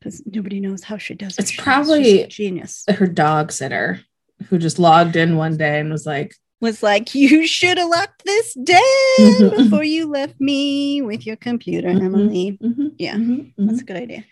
Because 0.00 0.22
nobody 0.26 0.60
knows 0.60 0.84
how 0.84 0.98
she 0.98 1.14
does 1.14 1.38
it. 1.38 1.42
It's 1.42 1.50
She's- 1.50 1.62
probably- 1.64 2.26
genius. 2.28 2.84
Her 2.88 3.06
dog 3.06 3.50
sitter 3.52 4.00
who 4.48 4.58
just 4.58 4.78
logged 4.78 5.16
in 5.16 5.36
one 5.36 5.56
day 5.56 5.80
and 5.80 5.90
was 5.90 6.06
like, 6.06 6.34
Was 6.60 6.82
like, 6.82 7.14
you 7.14 7.46
should 7.46 7.78
have 7.78 7.88
locked 7.88 8.24
this 8.24 8.54
down 8.54 9.50
before 9.56 9.84
you 9.84 10.06
left 10.06 10.40
me 10.40 11.02
with 11.02 11.26
your 11.26 11.36
computer, 11.36 11.88
Mhm. 11.88 12.02
Emily. 12.04 12.58
mhm, 12.62 12.92
Yeah. 12.98 13.14
mhm, 13.16 13.52
That's 13.56 13.78
mhm. 13.78 13.80
a 13.80 13.84
good 13.84 13.96
idea. 13.96 14.24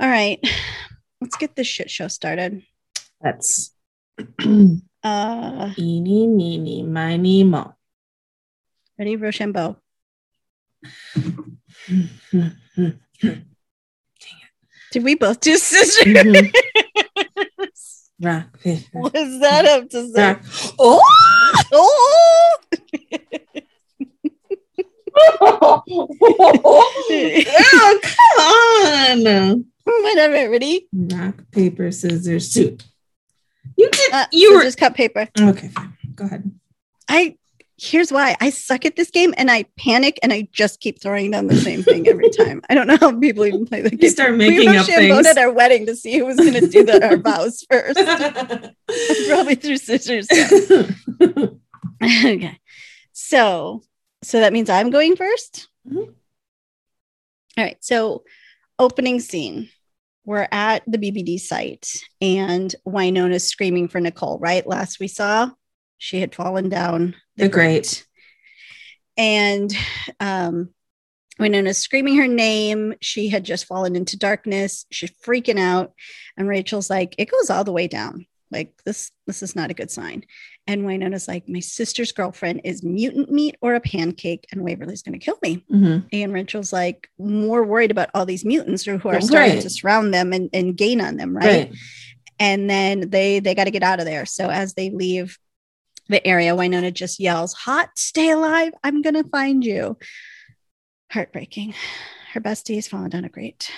All 0.00 0.08
right. 0.08 0.40
Let's 1.20 1.36
get 1.36 1.54
this 1.56 1.66
shit 1.68 1.90
show 1.90 2.08
started. 2.08 2.62
that's 3.20 3.72
Uh 5.04 5.72
eeny, 5.78 6.26
meeny, 6.26 6.82
miny, 6.82 7.44
mo. 7.44 7.74
ready, 8.98 9.16
Rochambeau. 9.16 9.76
Did 14.94 15.02
we 15.02 15.16
both 15.16 15.40
do 15.40 15.56
scissors? 15.56 16.04
Mhm. 16.06 16.54
Rock, 18.22 18.60
paper, 18.60 19.00
Was 19.00 19.40
that 19.40 19.64
up 19.64 19.90
to 19.90 20.06
say? 20.12 20.22
rock. 20.22 20.40
Oh! 20.78 21.02
Oh! 21.72 22.56
oh, 26.76 28.00
come 28.02 29.26
on. 29.26 29.64
Whatever. 29.84 30.50
Ready? 30.50 30.86
Rock, 30.92 31.34
paper, 31.50 31.90
scissors, 31.90 32.52
shoot. 32.52 32.84
You 33.76 33.90
did. 33.90 34.12
Uh, 34.12 34.26
you 34.32 34.54
were 34.54 34.60
scissors, 34.60 34.76
cut 34.76 34.94
paper. 34.94 35.28
okay. 35.38 35.68
Fine. 35.68 35.96
Go 36.14 36.24
ahead. 36.26 36.50
I. 37.08 37.36
Here's 37.76 38.12
why 38.12 38.36
I 38.40 38.50
suck 38.50 38.84
at 38.84 38.94
this 38.94 39.10
game 39.10 39.34
and 39.36 39.50
I 39.50 39.64
panic 39.76 40.18
and 40.22 40.32
I 40.32 40.48
just 40.52 40.78
keep 40.80 41.02
throwing 41.02 41.32
down 41.32 41.48
the 41.48 41.56
same 41.56 41.82
thing 41.82 42.06
every 42.06 42.30
time. 42.38 42.62
I 42.70 42.74
don't 42.74 42.86
know 42.86 42.96
how 43.00 43.18
people 43.18 43.44
even 43.46 43.66
play 43.66 43.82
the 43.82 43.90
game. 43.90 43.98
You 44.00 44.10
start 44.10 44.32
we 44.32 44.38
making 44.38 44.68
up 44.68 44.86
Rochambeau 44.86 45.14
things. 45.16 45.26
at 45.26 45.38
our 45.38 45.50
wedding 45.52 45.86
to 45.86 45.96
see 45.96 46.18
who 46.18 46.24
was 46.24 46.36
going 46.36 46.52
to 46.54 46.68
do 46.68 46.84
the, 46.84 47.04
our 47.04 47.16
vows 47.16 47.64
first. 47.70 47.98
Probably 49.28 49.56
through 49.56 49.78
scissors. 49.78 50.28
okay. 52.02 52.58
So, 53.12 53.82
so 54.22 54.40
that 54.40 54.52
means 54.52 54.70
I'm 54.70 54.90
going 54.90 55.16
1st 55.16 55.66
Mhm. 55.88 56.14
All 57.56 57.64
right. 57.64 57.76
So, 57.80 58.22
opening 58.78 59.20
scene. 59.20 59.68
We're 60.26 60.48
at 60.50 60.82
the 60.86 60.96
BBD 60.96 61.38
site 61.38 61.86
and 62.22 62.74
Wynonna's 62.86 63.46
screaming 63.46 63.88
for 63.88 64.00
Nicole, 64.00 64.38
right? 64.38 64.66
Last 64.66 64.98
we 64.98 65.06
saw, 65.06 65.50
she 65.98 66.20
had 66.20 66.34
fallen 66.34 66.70
down 66.70 67.14
The 67.36 67.48
grate. 67.48 68.06
And 69.16 69.72
um, 70.20 70.70
Wynonna's 71.38 71.78
screaming 71.78 72.16
her 72.16 72.26
name. 72.28 72.94
She 73.00 73.28
had 73.28 73.44
just 73.44 73.66
fallen 73.66 73.96
into 73.96 74.18
darkness. 74.18 74.86
She's 74.90 75.10
freaking 75.24 75.58
out. 75.58 75.92
And 76.36 76.48
Rachel's 76.48 76.90
like, 76.90 77.14
it 77.18 77.30
goes 77.30 77.50
all 77.50 77.64
the 77.64 77.72
way 77.72 77.86
down. 77.88 78.26
Like 78.50 78.72
this, 78.84 79.10
this 79.26 79.42
is 79.42 79.56
not 79.56 79.70
a 79.70 79.74
good 79.74 79.90
sign. 79.90 80.24
And 80.66 80.82
Wynonna's 80.84 81.26
like, 81.28 81.48
my 81.48 81.60
sister's 81.60 82.12
girlfriend 82.12 82.60
is 82.64 82.82
mutant 82.84 83.30
meat 83.30 83.56
or 83.60 83.74
a 83.74 83.80
pancake, 83.80 84.46
and 84.52 84.62
Waverly's 84.62 85.02
gonna 85.02 85.18
kill 85.18 85.38
me. 85.42 85.64
Mhm. 85.70 86.06
And 86.12 86.32
Rachel's 86.32 86.72
like 86.72 87.08
more 87.18 87.64
worried 87.64 87.90
about 87.90 88.10
all 88.14 88.24
these 88.26 88.44
mutants 88.44 88.84
who 88.84 88.96
who 88.98 89.08
are 89.08 89.20
starting 89.20 89.60
to 89.60 89.70
surround 89.70 90.14
them 90.14 90.32
and, 90.32 90.50
and 90.52 90.76
gain 90.76 91.00
on 91.00 91.16
them, 91.16 91.36
right? 91.36 91.44
Right. 91.68 91.72
and 92.38 92.70
then 92.70 93.10
they 93.10 93.40
they 93.40 93.54
got 93.54 93.64
to 93.64 93.70
get 93.70 93.82
out 93.82 93.98
of 94.00 94.06
there 94.06 94.24
so 94.26 94.48
as 94.50 94.74
they 94.74 94.90
leave 94.90 95.36
the 96.08 96.24
area 96.26 96.54
wynonna 96.54 96.92
just 96.92 97.18
yells 97.20 97.52
haught 97.54 97.90
stay 97.98 98.30
alive 98.30 98.72
i'm 98.84 99.02
gonna 99.02 99.24
find 99.24 99.64
you 99.64 99.96
heartbreaking 101.10 101.74
her 102.32 102.40
bestie 102.40 102.74
has 102.76 102.88
fallen 102.88 103.10
down 103.10 103.24
a 103.24 103.28
grate 103.28 103.70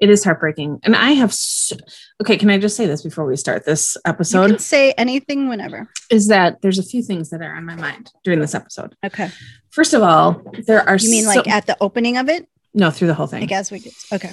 It 0.00 0.10
is 0.10 0.24
heartbreaking. 0.24 0.80
And 0.82 0.96
I 0.96 1.12
have 1.12 1.32
so, 1.32 1.76
okay, 2.20 2.36
can 2.36 2.50
I 2.50 2.58
just 2.58 2.76
say 2.76 2.84
this 2.86 3.02
before 3.02 3.24
we 3.24 3.36
start 3.36 3.64
this 3.64 3.96
you 3.96 4.00
episode? 4.10 4.50
can 4.50 4.58
say 4.58 4.92
anything 4.98 5.48
whenever 5.48 5.88
is 6.10 6.26
that 6.28 6.60
there's 6.60 6.80
a 6.80 6.82
few 6.82 7.00
things 7.02 7.30
that 7.30 7.40
are 7.40 7.54
on 7.54 7.64
my 7.64 7.76
mind 7.76 8.10
during 8.24 8.40
this 8.40 8.54
episode. 8.54 8.96
okay 9.06 9.30
First 9.70 9.94
of 9.94 10.02
all, 10.02 10.42
there 10.66 10.86
are 10.88 10.96
you 10.96 11.10
mean 11.10 11.24
so- 11.24 11.30
like 11.30 11.48
at 11.48 11.66
the 11.66 11.76
opening 11.80 12.16
of 12.18 12.28
it 12.28 12.48
no 12.74 12.90
through 12.90 13.06
the 13.08 13.14
whole 13.14 13.28
thing. 13.28 13.42
like 13.42 13.52
as 13.52 13.70
we 13.70 13.78
get 13.78 13.94
okay 14.12 14.32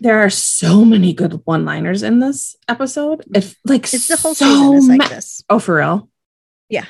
There 0.00 0.18
are 0.18 0.30
so 0.30 0.84
many 0.84 1.12
good 1.12 1.42
one-liners 1.44 2.02
in 2.02 2.20
this 2.20 2.56
episode. 2.66 3.22
It 3.34 3.54
like 3.66 3.84
it's 3.92 4.08
the 4.08 4.16
whole 4.16 4.34
so 4.34 4.46
season 4.46 4.74
is 4.78 4.88
like 4.88 4.98
ma- 5.00 5.08
this 5.08 5.42
Oh, 5.50 5.58
for 5.58 5.76
real? 5.76 6.08
Yeah. 6.68 6.86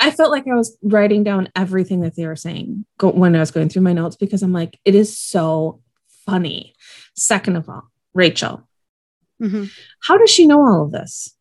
I 0.00 0.10
felt 0.10 0.30
like 0.30 0.46
I 0.46 0.54
was 0.54 0.76
writing 0.82 1.22
down 1.24 1.48
everything 1.56 2.00
that 2.00 2.16
they 2.16 2.26
were 2.26 2.36
saying 2.36 2.84
go- 2.98 3.10
when 3.10 3.34
I 3.36 3.40
was 3.40 3.50
going 3.50 3.68
through 3.68 3.82
my 3.82 3.92
notes 3.92 4.16
because 4.16 4.42
I'm 4.42 4.52
like, 4.52 4.78
it 4.84 4.94
is 4.94 5.18
so 5.18 5.80
funny. 6.26 6.74
Second 7.16 7.56
of 7.56 7.68
all, 7.68 7.84
Rachel, 8.12 8.68
Mhm. 9.40 9.70
how 10.00 10.18
does 10.18 10.30
she 10.30 10.46
know 10.46 10.60
all 10.66 10.84
of 10.84 10.92
this? 10.92 11.36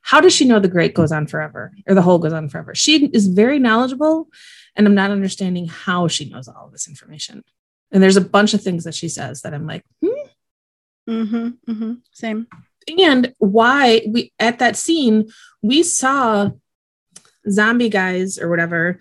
How 0.00 0.20
does 0.20 0.32
she 0.32 0.44
know 0.46 0.58
the 0.58 0.68
great 0.68 0.94
goes 0.94 1.12
on 1.12 1.26
forever 1.26 1.72
or 1.86 1.94
the 1.94 2.02
whole 2.02 2.18
goes 2.18 2.32
on 2.32 2.48
forever? 2.48 2.74
She 2.74 3.06
is 3.06 3.28
very 3.28 3.58
knowledgeable, 3.58 4.28
and 4.74 4.86
I'm 4.86 4.94
not 4.94 5.10
understanding 5.12 5.66
how 5.68 6.08
she 6.08 6.28
knows 6.28 6.48
all 6.48 6.66
of 6.66 6.72
this 6.72 6.88
information. 6.88 7.44
And 7.92 8.02
there's 8.02 8.16
a 8.16 8.20
bunch 8.22 8.52
of 8.54 8.62
things 8.62 8.84
that 8.84 8.94
she 8.94 9.08
says 9.08 9.42
that 9.42 9.54
I'm 9.54 9.66
like, 9.66 9.84
hmm, 10.02 10.08
Mhm, 11.08 11.58
mhm. 11.68 12.00
same 12.12 12.46
and 12.98 13.32
why 13.38 14.02
we 14.08 14.32
at 14.40 14.58
that 14.58 14.76
scene 14.76 15.28
we 15.62 15.82
saw 15.84 16.50
zombie 17.50 17.88
guys 17.88 18.38
or 18.38 18.48
whatever 18.48 18.98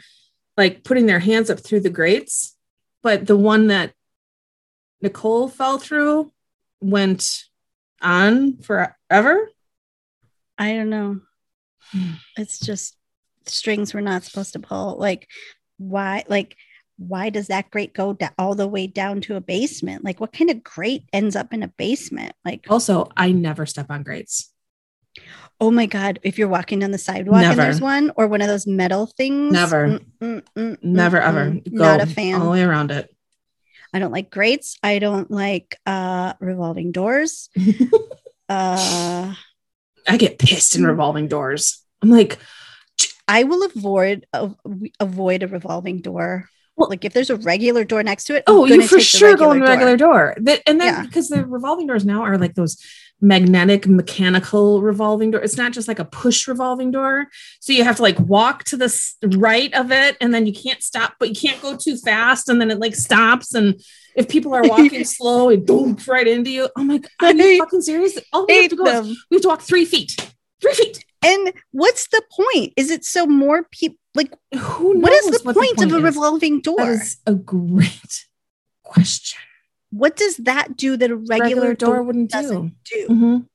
like 0.57 0.83
putting 0.83 1.05
their 1.05 1.19
hands 1.19 1.49
up 1.49 1.59
through 1.59 1.79
the 1.79 1.89
grates. 1.89 2.55
But 3.03 3.25
the 3.25 3.37
one 3.37 3.67
that 3.67 3.93
nicole 5.01 5.47
fell 5.47 5.77
through 5.77 6.31
went 6.79 7.45
on 8.01 8.57
forever? 8.57 9.49
I 10.57 10.73
don't 10.73 10.89
know. 10.89 11.21
It's 12.37 12.59
just 12.59 12.95
strings 13.45 13.93
we're 13.93 14.01
not 14.01 14.23
supposed 14.23 14.53
to 14.53 14.59
pull. 14.59 14.97
Like 14.97 15.27
why 15.77 16.23
like 16.27 16.55
why 16.97 17.31
does 17.31 17.47
that 17.47 17.71
grate 17.71 17.95
go 17.95 18.13
da- 18.13 18.29
all 18.37 18.53
the 18.53 18.67
way 18.67 18.85
down 18.85 19.21
to 19.21 19.35
a 19.35 19.41
basement? 19.41 20.03
Like 20.03 20.19
what 20.19 20.31
kind 20.31 20.51
of 20.51 20.63
grate 20.63 21.03
ends 21.11 21.35
up 21.35 21.53
in 21.53 21.63
a 21.63 21.67
basement? 21.67 22.33
Like 22.45 22.67
also 22.69 23.09
i 23.17 23.31
never 23.31 23.65
step 23.65 23.87
on 23.89 24.03
grates 24.03 24.51
oh 25.61 25.71
my 25.71 25.85
god 25.85 26.19
if 26.23 26.37
you're 26.37 26.49
walking 26.49 26.79
down 26.79 26.91
the 26.91 26.97
sidewalk 26.97 27.43
and 27.43 27.57
there's 27.57 27.79
one 27.79 28.11
or 28.17 28.27
one 28.27 28.41
of 28.41 28.47
those 28.47 28.67
metal 28.67 29.05
things 29.05 29.53
Never. 29.53 29.87
mm, 29.87 30.05
mm, 30.21 30.43
mm, 30.57 30.77
never 30.83 31.19
mm, 31.19 31.27
ever 31.27 31.45
mm. 31.51 31.77
go 31.77 31.83
not 31.83 32.01
a 32.01 32.05
fan 32.05 32.35
all 32.35 32.45
the 32.45 32.51
way 32.51 32.63
around 32.63 32.91
it 32.91 33.15
i 33.93 33.99
don't 33.99 34.11
like 34.11 34.29
grates 34.29 34.77
i 34.83 34.99
don't 34.99 35.31
like 35.31 35.77
uh 35.85 36.33
revolving 36.39 36.91
doors 36.91 37.49
uh 38.49 39.33
I 40.07 40.17
get 40.17 40.39
pissed 40.39 40.75
in 40.75 40.85
revolving 40.85 41.27
doors. 41.27 41.83
I'm 42.01 42.09
like, 42.09 42.37
I 43.27 43.43
will 43.43 43.63
avoid 43.63 44.25
a, 44.33 44.51
avoid 44.99 45.43
a 45.43 45.47
revolving 45.47 46.01
door. 46.01 46.49
Well- 46.75 46.89
like 46.89 47.05
if 47.05 47.13
there's 47.13 47.29
a 47.29 47.35
regular 47.35 47.83
door 47.83 48.03
next 48.03 48.25
to 48.25 48.35
it, 48.35 48.43
I'm 48.47 48.55
oh, 48.55 48.65
you 48.65 48.81
for 48.81 48.97
take 48.97 48.99
the 48.99 49.03
sure 49.03 49.37
go 49.37 49.51
in 49.51 49.59
the 49.59 49.65
regular 49.65 49.97
door. 49.97 50.35
That, 50.41 50.61
and 50.65 50.79
then 50.81 50.93
Yeah. 50.93 51.03
because 51.03 51.29
the 51.29 51.45
revolving 51.45 51.87
doors 51.87 52.05
now 52.05 52.23
are 52.23 52.37
like 52.37 52.55
those 52.55 52.77
magnetic 53.21 53.87
mechanical 53.87 54.81
revolving 54.81 55.31
door. 55.31 55.41
It's 55.41 55.57
not 55.57 55.71
just 55.73 55.87
like 55.87 55.99
a 55.99 56.05
push 56.05 56.47
revolving 56.47 56.91
door. 56.91 57.27
So 57.59 57.71
you 57.71 57.83
have 57.83 57.97
to 57.97 58.01
like 58.01 58.19
walk 58.19 58.63
to 58.65 58.77
the 58.77 58.91
right 59.37 59.73
of 59.73 59.91
it 59.91 60.17
and 60.19 60.33
then 60.33 60.47
you 60.47 60.53
can't 60.53 60.81
stop, 60.81 61.13
but 61.19 61.29
you 61.29 61.35
can't 61.35 61.61
go 61.61 61.77
too 61.77 61.97
fast. 61.97 62.49
And 62.49 62.59
then 62.59 62.71
it 62.71 62.79
like 62.79 62.95
stops. 62.95 63.53
And 63.53 63.79
if 64.15 64.27
people 64.27 64.53
are 64.53 64.63
walking 64.63 65.05
slow, 65.17 65.49
it 65.49 65.65
dooms 65.65 66.07
right 66.07 66.27
into 66.27 66.49
you. 66.49 66.69
Oh 66.75 66.83
my 66.83 66.97
God. 66.97 67.09
Are 67.21 67.33
you 67.33 67.59
fucking 67.59 67.81
serious? 67.81 68.17
All 68.33 68.47
we 68.47 68.61
have 68.63 68.69
to 68.71 68.75
go 68.75 68.85
is 68.85 69.07
them. 69.07 69.15
we 69.29 69.35
have 69.35 69.41
to 69.43 69.47
walk 69.47 69.61
three 69.61 69.85
feet. 69.85 70.33
Three 70.59 70.73
feet. 70.73 71.05
And 71.23 71.53
what's 71.71 72.07
the 72.07 72.23
point? 72.31 72.73
Is 72.75 72.89
it 72.89 73.05
so 73.05 73.27
more 73.27 73.63
people 73.71 73.97
like 74.15 74.33
Who 74.53 74.95
knows 74.95 75.03
what 75.03 75.13
is 75.13 75.25
the 75.29 75.39
what 75.43 75.55
point, 75.55 75.81
of 75.83 75.93
a 75.93 75.97
is? 75.97 76.03
revolving 76.03 76.61
door? 76.61 76.77
That 76.77 76.89
is 76.89 77.17
a 77.27 77.35
great 77.35 78.25
question. 78.83 79.39
What 79.91 80.15
does 80.15 80.37
that 80.37 80.75
do 80.77 80.97
that 80.97 81.11
a 81.11 81.15
regular, 81.15 81.43
Regular 81.43 81.73
door 81.75 81.95
door 81.95 82.03
wouldn't 82.03 82.31
do. 82.31 82.71
do? 82.83 83.07
Mhm. 83.09 83.47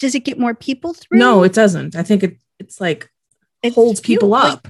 Does 0.00 0.14
it 0.14 0.24
get 0.24 0.38
more 0.38 0.54
people 0.54 0.94
through? 0.94 1.18
No, 1.18 1.42
it 1.44 1.52
doesn't. 1.52 1.94
I 1.94 2.02
think 2.02 2.22
it 2.22 2.38
it's 2.58 2.80
like 2.80 3.10
it 3.62 3.74
holds 3.74 4.00
people 4.00 4.28
like, 4.28 4.52
up. 4.52 4.68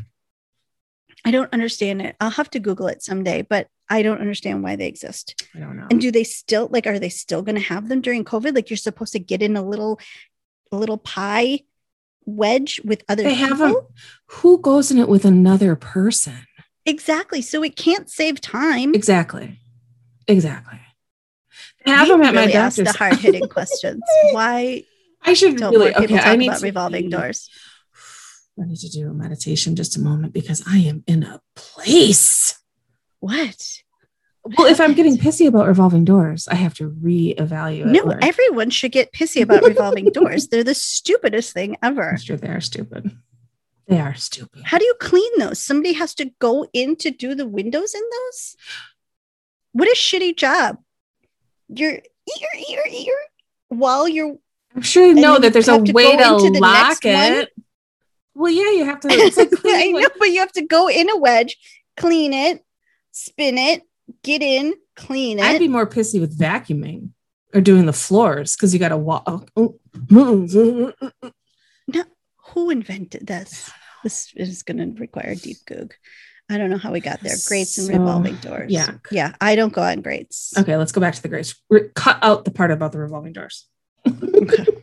I 1.24 1.30
don't 1.30 1.52
understand 1.52 2.02
it. 2.02 2.16
I'll 2.20 2.30
have 2.30 2.50
to 2.50 2.58
Google 2.60 2.86
it 2.88 3.02
someday, 3.02 3.42
but 3.42 3.68
I 3.88 4.02
don't 4.02 4.20
understand 4.20 4.62
why 4.62 4.76
they 4.76 4.86
exist. 4.86 5.42
I 5.54 5.58
don't 5.60 5.76
know. 5.76 5.86
And 5.90 6.00
do 6.00 6.10
they 6.10 6.24
still 6.24 6.68
like 6.70 6.86
are 6.86 6.98
they 6.98 7.08
still 7.08 7.42
going 7.42 7.56
to 7.56 7.60
have 7.62 7.88
them 7.88 8.00
during 8.00 8.24
COVID? 8.24 8.54
Like 8.54 8.70
you're 8.70 8.76
supposed 8.76 9.12
to 9.12 9.18
get 9.18 9.42
in 9.42 9.56
a 9.56 9.62
little 9.66 9.98
a 10.72 10.76
little 10.76 10.98
pie 10.98 11.60
wedge 12.26 12.80
with 12.84 13.02
other 13.08 13.22
They 13.22 13.34
have 13.34 13.58
people? 13.58 13.66
them. 13.66 13.76
Who 14.26 14.58
goes 14.60 14.90
in 14.90 14.98
it 14.98 15.08
with 15.08 15.24
another 15.24 15.76
person? 15.76 16.46
Exactly. 16.86 17.40
So 17.42 17.62
it 17.62 17.76
can't 17.76 18.10
save 18.10 18.40
time. 18.40 18.94
Exactly. 18.94 19.58
Exactly. 20.28 20.78
Have 21.86 22.08
them 22.08 22.22
at 22.22 22.34
my 22.34 22.42
really 22.42 22.54
ask 22.54 22.76
doctor's. 22.76 22.92
the 22.92 22.98
hard 22.98 23.16
hitting 23.18 23.48
questions. 23.48 24.02
Why 24.32 24.84
I 25.22 25.34
should 25.34 25.56
don't 25.56 25.72
really 25.72 25.88
people 25.92 26.04
okay. 26.04 26.16
talk 26.16 26.26
I 26.26 26.36
need 26.36 26.48
about 26.48 26.58
to 26.60 26.64
revolving 26.66 27.10
doors? 27.10 27.50
I 28.60 28.66
need 28.66 28.78
to 28.78 28.88
do 28.88 29.10
a 29.10 29.14
meditation 29.14 29.74
just 29.76 29.96
a 29.96 30.00
moment 30.00 30.32
because 30.32 30.62
I 30.66 30.78
am 30.78 31.02
in 31.06 31.22
a 31.24 31.40
place. 31.56 32.58
What? 33.20 33.80
Well, 34.58 34.66
if 34.66 34.78
I'm 34.78 34.92
getting 34.92 35.16
pissy 35.16 35.46
about 35.48 35.66
revolving 35.66 36.04
doors, 36.04 36.46
I 36.48 36.56
have 36.56 36.74
to 36.74 36.90
reevaluate. 36.90 37.86
no, 37.86 38.04
where- 38.04 38.18
everyone 38.22 38.68
should 38.68 38.92
get 38.92 39.12
pissy 39.12 39.40
about 39.40 39.62
revolving 39.62 40.10
doors. 40.12 40.48
They're 40.48 40.62
the 40.62 40.74
stupidest 40.74 41.54
thing 41.54 41.76
ever. 41.82 42.18
True. 42.22 42.36
They 42.36 42.48
are 42.48 42.60
stupid. 42.60 43.10
They 43.88 43.98
are 43.98 44.14
stupid. 44.14 44.62
How 44.64 44.78
do 44.78 44.84
you 44.84 44.94
clean 45.00 45.30
those? 45.38 45.58
Somebody 45.58 45.94
has 45.94 46.14
to 46.16 46.30
go 46.40 46.66
in 46.74 46.96
to 46.96 47.10
do 47.10 47.34
the 47.34 47.46
windows 47.46 47.94
in 47.94 48.02
those? 48.02 48.56
What 49.72 49.88
a 49.88 49.96
shitty 49.96 50.36
job. 50.36 50.78
You're 51.68 51.92
ear, 51.92 52.48
ear, 52.70 52.82
ear 52.90 53.16
while 53.68 54.08
you're 54.08 54.36
I'm 54.74 54.82
sure 54.82 55.06
you 55.06 55.14
know 55.14 55.38
that 55.38 55.52
there's 55.52 55.68
a 55.68 55.72
have 55.72 55.84
to 55.84 55.92
way 55.92 56.16
to 56.16 56.32
lock 56.32 57.04
next 57.04 57.04
one? 57.04 57.32
it. 57.32 57.52
Well, 58.34 58.50
yeah, 58.50 58.72
you 58.72 58.84
have 58.84 59.00
to. 59.00 59.08
It's 59.10 59.36
like 59.36 59.52
I 59.64 59.92
know, 59.92 60.08
but 60.18 60.30
you 60.30 60.40
have 60.40 60.52
to 60.52 60.66
go 60.66 60.88
in 60.88 61.08
a 61.10 61.16
wedge, 61.16 61.56
clean 61.96 62.32
it, 62.32 62.64
spin 63.12 63.56
it, 63.56 63.82
get 64.22 64.42
in, 64.42 64.74
clean 64.96 65.38
it. 65.38 65.44
I'd 65.44 65.58
be 65.60 65.68
more 65.68 65.86
pissy 65.86 66.20
with 66.20 66.36
vacuuming 66.36 67.10
or 67.54 67.60
doing 67.60 67.86
the 67.86 67.92
floors 67.92 68.56
because 68.56 68.72
you 68.74 68.80
got 68.80 68.88
to 68.88 68.96
walk. 68.96 69.50
Oh, 69.56 69.78
Who 72.48 72.70
invented 72.70 73.26
this? 73.26 73.70
This 74.02 74.32
is 74.36 74.62
going 74.62 74.78
to 74.78 75.00
require 75.00 75.30
a 75.30 75.36
deep 75.36 75.58
goog. 75.66 75.94
I 76.50 76.58
don't 76.58 76.68
know 76.70 76.76
how 76.78 76.92
we 76.92 77.00
got 77.00 77.20
there. 77.20 77.34
Grates 77.48 77.78
and 77.78 77.86
So, 77.86 77.92
revolving 77.94 78.36
doors. 78.36 78.70
yeah. 78.70 78.98
Yeah. 79.10 79.34
I 79.40 79.56
don't 79.56 79.72
go 79.72 79.80
on 79.82 80.02
grates. 80.02 80.52
Okay, 80.58 80.76
let's 80.76 80.92
go 80.92 81.00
back 81.00 81.14
to 81.14 81.22
the 81.22 81.28
grace. 81.28 81.54
Re- 81.70 81.88
cut 81.94 82.18
out 82.22 82.44
the 82.44 82.50
part 82.50 82.70
about 82.70 82.92
the 82.92 82.98
revolving 82.98 83.32
doors. 83.32 83.66
Okay. 84.06 84.66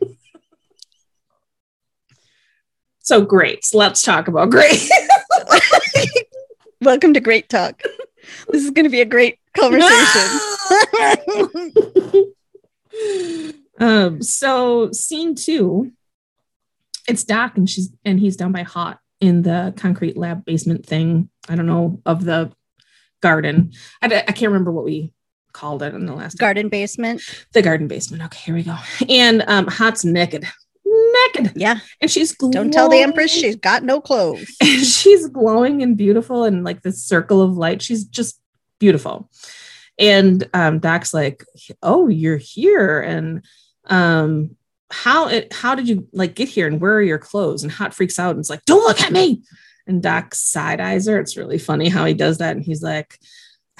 So 3.04 3.20
great. 3.24 3.66
Let's 3.74 4.00
talk 4.00 4.28
about 4.28 4.50
great. 4.50 4.80
Welcome 6.80 7.12
to 7.14 7.20
Great 7.20 7.48
Talk. 7.48 7.82
This 8.48 8.62
is 8.62 8.70
going 8.70 8.84
to 8.84 8.90
be 8.90 9.00
a 9.00 9.04
great 9.04 9.40
conversation. 9.58 10.30
um. 13.80 14.22
So 14.22 14.92
scene 14.92 15.34
two. 15.34 15.90
It's 17.08 17.24
Doc 17.24 17.56
and 17.56 17.68
she's 17.68 17.90
and 18.04 18.20
he's 18.20 18.36
down 18.36 18.52
by 18.52 18.62
Haught 18.62 19.00
in 19.22 19.42
the 19.42 19.72
concrete 19.76 20.16
lab 20.16 20.44
basement 20.44 20.84
thing. 20.84 21.30
I 21.48 21.54
don't 21.54 21.66
know 21.66 22.02
of 22.04 22.24
the 22.24 22.52
garden. 23.20 23.72
I 24.02 24.08
can't 24.08 24.50
remember 24.52 24.72
what 24.72 24.84
we 24.84 25.14
called 25.52 25.82
it 25.82 25.94
in 25.94 26.06
the 26.06 26.14
last 26.14 26.38
Garden 26.38 26.68
basement. 26.68 27.22
the 27.52 27.62
garden 27.62 27.86
basement. 27.86 28.22
Okay, 28.24 28.38
here 28.44 28.54
we 28.54 28.64
go. 28.64 28.76
And 29.08 29.44
um, 29.46 29.66
Haught's 29.68 30.04
naked, 30.04 30.44
naked, 30.84 31.52
Yeah. 31.54 31.78
and 32.00 32.10
she's 32.10 32.34
glowing. 32.34 32.52
Don't 32.52 32.70
tell 32.72 32.88
the 32.88 33.00
Empress 33.00 33.30
she's 33.30 33.56
got 33.56 33.84
no 33.84 34.00
clothes. 34.00 34.50
And 34.60 34.84
she's 34.84 35.28
glowing 35.28 35.82
and 35.82 35.96
beautiful 35.96 36.44
and 36.44 36.64
like 36.64 36.82
this 36.82 37.02
circle 37.02 37.42
of 37.42 37.56
light. 37.56 37.80
She's 37.80 38.04
just 38.04 38.40
beautiful. 38.80 39.30
And 39.98 40.48
um, 40.54 40.80
Doc's 40.80 41.14
like, 41.14 41.44
"Oh, 41.82 42.08
you're 42.08 42.38
here, 42.38 42.98
and 43.00 43.44
um, 43.84 44.56
how 44.92 45.28
it 45.28 45.52
how 45.52 45.74
did 45.74 45.88
you 45.88 46.06
like 46.12 46.34
get 46.34 46.48
here, 46.48 46.66
and 46.66 46.80
where 46.80 46.94
are 46.94 47.02
your 47.02 47.18
clothes?" 47.18 47.62
And 47.62 47.72
Haught 47.72 47.94
freaks 47.94 48.18
out 48.18 48.30
and 48.30 48.38
it's 48.38 48.50
like, 48.50 48.64
"Don't 48.64 48.84
look 48.84 49.00
at 49.00 49.12
me!" 49.12 49.42
And 49.86 50.02
Doc 50.02 50.34
side 50.34 50.80
eyes 50.80 51.08
her. 51.08 51.18
It's 51.18 51.36
really 51.36 51.58
funny 51.58 51.88
how 51.88 52.04
he 52.04 52.14
does 52.14 52.38
that, 52.38 52.56
and 52.56 52.64
he's 52.64 52.82
like, 52.82 53.18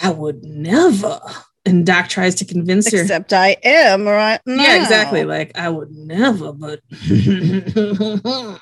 "I 0.01 0.11
would 0.11 0.43
never." 0.43 1.21
And 1.65 1.87
Doc 1.87 2.09
tries 2.09 2.35
to 2.37 2.45
convince 2.45 2.91
her. 2.91 3.03
Except 3.03 3.33
I 3.33 3.57
am 3.63 4.05
right 4.05 4.41
now. 4.45 4.63
Yeah, 4.63 4.83
exactly. 4.83 5.23
Like 5.23 5.57
I 5.57 5.69
would 5.69 5.93
never, 5.93 6.53
but 6.53 6.81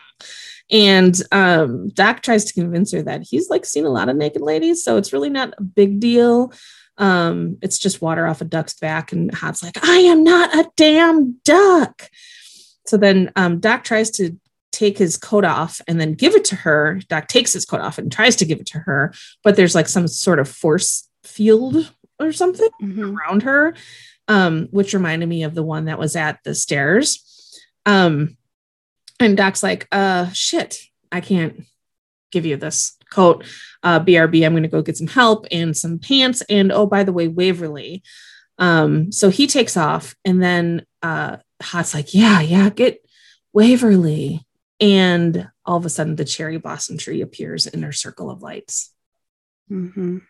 and 0.71 1.23
um 1.33 1.89
Doc 1.89 2.21
tries 2.21 2.45
to 2.45 2.53
convince 2.53 2.93
her 2.93 3.01
that 3.03 3.23
he's 3.23 3.49
like 3.49 3.65
seen 3.65 3.87
a 3.87 3.91
lot 3.91 4.11
of 4.11 4.17
naked 4.17 4.43
ladies, 4.43 4.85
so 4.85 4.99
it's 4.99 5.15
really 5.15 5.31
not 5.31 5.55
a 5.57 5.63
big 5.63 5.99
deal. 6.01 6.53
Um, 6.99 7.57
it's 7.63 7.79
just 7.79 8.03
water 8.03 8.27
off 8.27 8.43
a 8.43 8.45
duck's 8.45 8.75
back, 8.75 9.13
and 9.13 9.35
Haught's 9.35 9.63
like, 9.63 9.83
I 9.83 9.97
am 9.97 10.23
not 10.23 10.55
a 10.55 10.71
damn 10.77 11.37
duck. 11.45 12.11
So 12.91 12.97
then 12.97 13.31
um 13.37 13.61
Doc 13.61 13.85
tries 13.85 14.11
to 14.13 14.37
take 14.73 14.99
his 14.99 15.17
coat 15.17 15.45
off 15.45 15.81
and 15.87 16.01
then 16.01 16.15
give 16.15 16.35
it 16.35 16.45
to 16.47 16.57
her. 16.57 17.01
Doc 17.09 17.29
takes 17.29 17.53
his 17.53 17.65
coat 17.65 17.81
off 17.81 17.99
and 17.99 18.11
tries 18.11 18.37
to 18.37 18.45
give 18.45 18.61
it 18.61 18.67
to 18.67 18.79
her, 18.81 19.13
but 19.45 19.55
there's 19.57 19.75
like 19.75 19.89
some 19.89 20.09
sort 20.09 20.39
of 20.39 20.49
force 20.49 21.09
field 21.25 21.93
or 22.19 22.33
something 22.33 22.69
Mhm. 22.83 23.15
around 23.17 23.43
her, 23.45 23.75
um, 24.29 24.67
which 24.71 24.93
reminded 24.95 25.29
me 25.29 25.45
of 25.45 25.55
the 25.55 25.63
one 25.63 25.85
that 25.87 25.99
was 25.99 26.17
at 26.17 26.39
the 26.45 26.55
stairs. 26.55 27.09
Um, 27.87 28.37
and 29.19 29.37
Doc's 29.37 29.63
like, 29.63 29.87
uh, 29.93 30.31
shit, 30.33 30.79
I 31.13 31.21
can't 31.21 31.65
give 32.33 32.47
you 32.47 32.57
this 32.57 32.97
coat. 33.11 33.45
Uh, 33.83 34.01
BRB, 34.01 34.45
I'm 34.45 34.53
going 34.53 34.63
to 34.63 34.69
go 34.69 34.83
get 34.83 34.97
some 34.97 35.09
help 35.09 35.47
and 35.51 35.77
some 35.77 35.99
pants. 35.99 36.43
And 36.49 36.71
oh, 36.73 36.87
by 36.87 37.03
the 37.05 37.13
way, 37.13 37.29
Waverly. 37.29 38.03
Um, 38.59 39.11
so 39.11 39.31
he 39.31 39.47
takes 39.47 39.77
off, 39.77 40.15
and 40.25 40.43
then 40.43 40.85
uh, 41.03 41.39
Haught's 41.63 41.95
like, 41.95 42.15
yeah, 42.15 42.41
yeah, 42.41 42.71
get 42.71 43.05
Waverly. 43.53 44.47
And 44.81 45.49
all 45.67 45.77
of 45.77 45.85
a 45.85 45.91
sudden, 45.91 46.17
the 46.17 46.25
cherry 46.25 46.57
blossom 46.57 46.97
tree 46.97 47.21
appears 47.21 47.67
in 47.67 47.83
her 47.83 47.93
circle 47.93 48.31
of 48.31 48.41
lights. 48.43 48.93
Mhm. 49.71 50.23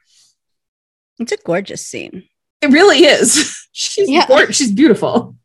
It's 1.18 1.32
a 1.32 1.36
gorgeous 1.36 1.86
scene. 1.86 2.24
It 2.60 2.70
really 2.70 3.04
is. 3.04 3.56
She's 3.72 4.08
Yeah. 4.08 4.50
she's 4.50 4.72
beautiful. 4.72 5.36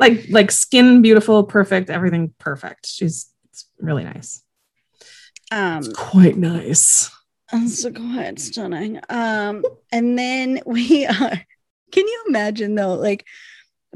Like 0.00 0.26
like 0.30 0.50
skin 0.50 1.02
beautiful, 1.02 1.44
perfect, 1.44 1.90
everything 1.90 2.32
perfect. 2.38 2.86
She's 2.86 3.30
it's 3.50 3.68
really 3.78 4.04
nice. 4.04 4.42
Um, 5.52 5.82
Quite 5.94 6.36
nice. 6.36 7.10
so 7.68 7.92
quite 7.92 8.38
stunning. 8.40 9.00
Um, 9.08 9.64
and 9.92 10.18
then 10.18 10.60
we 10.66 11.06
are. 11.06 11.32
Can 11.92 12.06
you 12.06 12.24
imagine 12.28 12.74
though? 12.74 12.94
Like 12.94 13.24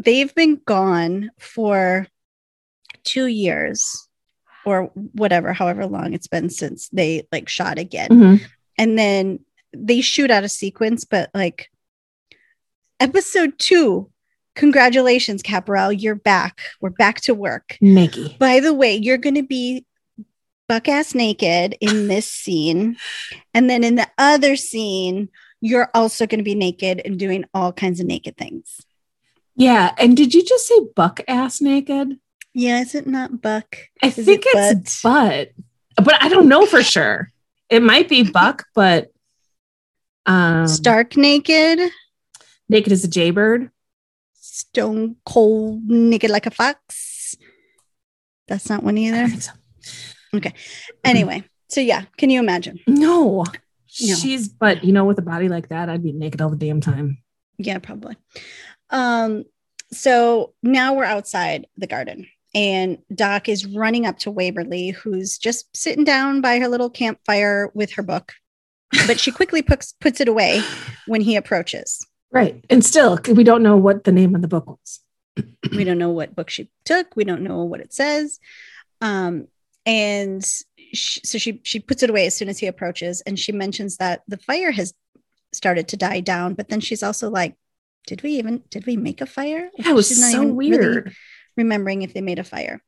they've 0.03 0.35
been 0.35 0.61
gone 0.67 1.31
for 1.39 2.07
two 3.05 3.27
years 3.27 4.09
or 4.65 4.85
whatever, 5.13 5.53
however 5.53 5.87
long 5.87 6.13
it's 6.13 6.27
been 6.29 6.51
since 6.51 6.89
they 6.91 7.27
like 7.33 7.49
shot 7.49 7.79
again. 7.79 8.09
Mhm. 8.11 8.41
and 8.79 8.99
then 8.99 9.41
they 9.77 10.01
shoot 10.01 10.31
out 10.31 10.43
a 10.45 10.49
sequence, 10.49 11.05
but 11.05 11.31
like 11.35 11.71
episode 12.99 13.59
two, 13.59 14.11
congratulations, 14.55 15.43
Caporal, 15.43 15.93
you're 15.93 16.15
back. 16.15 16.61
We're 16.81 16.91
back 16.91 17.21
to 17.23 17.35
work. 17.35 17.77
Naked. 17.81 18.39
By 18.39 18.61
the 18.61 18.75
way, 18.75 18.97
you're 18.97 19.19
going 19.19 19.37
to 19.37 19.43
be 19.43 19.85
buck 20.69 20.89
ass 20.89 21.15
naked 21.15 21.77
in 21.81 22.09
this 22.09 22.27
scene. 22.31 22.97
And 23.55 23.69
then 23.71 23.85
in 23.85 23.95
the 23.97 24.09
other 24.19 24.57
scene, 24.57 25.29
you're 25.61 25.91
also 25.95 26.27
going 26.27 26.39
to 26.41 26.45
be 26.45 26.55
naked 26.55 27.01
and 27.05 27.19
doing 27.19 27.45
all 27.55 27.73
kinds 27.73 28.01
of 28.01 28.07
naked 28.07 28.37
things. 28.37 28.81
Yeah. 29.61 29.95
And 29.99 30.17
did 30.17 30.33
you 30.35 30.43
just 30.45 30.67
say 30.67 30.81
buck 30.97 31.21
ass 31.29 31.61
naked? 31.61 32.19
Yeah, 32.55 32.81
is 32.81 32.95
it 32.97 33.07
not 33.07 33.41
Buck? 33.41 33.77
I 34.03 34.09
Is 34.09 34.17
think 34.17 34.43
it 34.45 34.77
it's 34.79 35.03
Butt, 35.03 35.53
but 35.97 36.21
I 36.21 36.29
don't 36.29 36.49
know 36.49 36.67
for 36.67 36.83
sure. 36.83 37.31
It 37.69 37.81
might 37.83 38.09
be 38.09 38.25
Buck, 38.25 38.67
but 38.75 39.13
um, 40.27 40.67
Stark 40.67 41.17
naked, 41.17 41.79
naked 42.69 42.93
as 42.93 43.05
a 43.05 43.09
jaybird. 43.09 43.71
stone 44.35 45.15
cold 45.25 45.85
naked 45.89 46.31
like 46.31 46.47
a 46.47 46.51
fox. 46.51 47.37
That's 48.49 48.69
not 48.69 48.83
one 48.83 48.99
either. 48.99 49.29
so. 49.41 49.53
Anyway, 51.05 51.45
so 51.69 51.81
yeah, 51.81 52.05
can 52.19 52.31
you 52.31 52.41
imagine? 52.41 52.81
No, 52.89 53.45
No. 53.45 54.15
she's 54.17 54.49
but 54.49 54.83
you 54.83 54.93
know, 54.93 55.05
with 55.05 55.19
a 55.19 55.23
body 55.23 55.49
like 55.49 55.69
that, 55.69 55.89
I'd 55.89 56.03
be 56.03 56.11
naked 56.13 56.41
all 56.41 56.51
the 56.51 56.57
damn 56.57 56.81
time. 56.81 57.19
Yeah, 57.59 57.79
probably. 57.79 58.17
Um, 58.91 59.45
so 59.93 60.55
now 60.63 60.95
we're 60.95 61.05
outside 61.05 61.67
the 61.77 61.87
garden, 61.87 62.27
and 62.55 62.99
Doc 63.15 63.49
is 63.49 63.67
running 63.67 64.07
up 64.07 64.19
to 64.21 64.31
Waverly, 64.31 64.91
who's 64.91 65.39
just 65.39 65.75
sitting 65.77 66.05
down 66.05 66.41
by 66.41 66.59
her 66.59 66.69
little 66.69 66.91
campfire 66.91 67.71
with 67.75 67.93
her 67.93 68.03
book. 68.03 68.33
But 69.07 69.21
she 69.21 69.31
quickly 69.31 69.63
puts 69.63 69.93
puts 70.01 70.21
it 70.21 70.29
away 70.29 70.63
when 71.07 71.21
he 71.21 71.37
approaches. 71.37 72.05
Right, 72.33 72.65
and 72.71 72.85
still, 72.85 73.19
we 73.29 73.45
don't 73.45 73.63
know 73.63 73.77
what 73.77 74.05
the 74.05 74.13
name 74.13 74.35
of 74.35 74.43
the 74.43 74.49
book 74.49 74.67
was. 74.67 75.01
We 75.73 75.85
don't 75.85 75.99
know 75.99 76.11
what 76.11 76.35
book 76.35 76.51
she 76.51 76.71
took. 76.85 77.15
We 77.17 77.25
don't 77.25 77.43
know 77.43 77.65
what 77.65 77.81
it 77.81 77.93
says. 77.93 78.39
Um, 79.01 79.47
and 79.87 80.45
she, 80.93 81.21
so 81.25 81.39
she 81.39 81.61
she 81.65 81.81
puts 81.81 82.03
it 82.03 82.11
away 82.11 82.27
as 82.27 82.37
soon 82.37 82.49
as 82.49 82.59
he 82.59 82.67
approaches, 82.67 83.21
and 83.23 83.39
she 83.39 83.53
mentions 83.53 83.97
that 83.97 84.23
the 84.29 84.39
fire 84.39 84.71
has 84.71 84.93
started 85.53 85.89
to 85.89 85.97
die 85.97 86.21
down. 86.21 86.55
But 86.55 86.69
then 86.69 86.81
she's 86.81 87.03
also 87.03 87.31
like, 87.31 87.57
"Did 88.07 88.23
we 88.23 88.33
even 88.33 88.63
did 88.71 88.87
we 88.87 88.97
make 88.97 89.21
a 89.21 89.27
fire?" 89.27 89.71
That 89.79 89.95
was 89.95 90.09
She's 90.09 90.21
not 90.21 90.33
so 90.33 90.43
even 90.43 90.57
really 90.57 90.79
weird. 90.79 91.15
remembering 91.57 92.03
if 92.03 92.15
they 92.15 92.21
made 92.21 92.39
a 92.39 92.45
fire. 92.45 92.83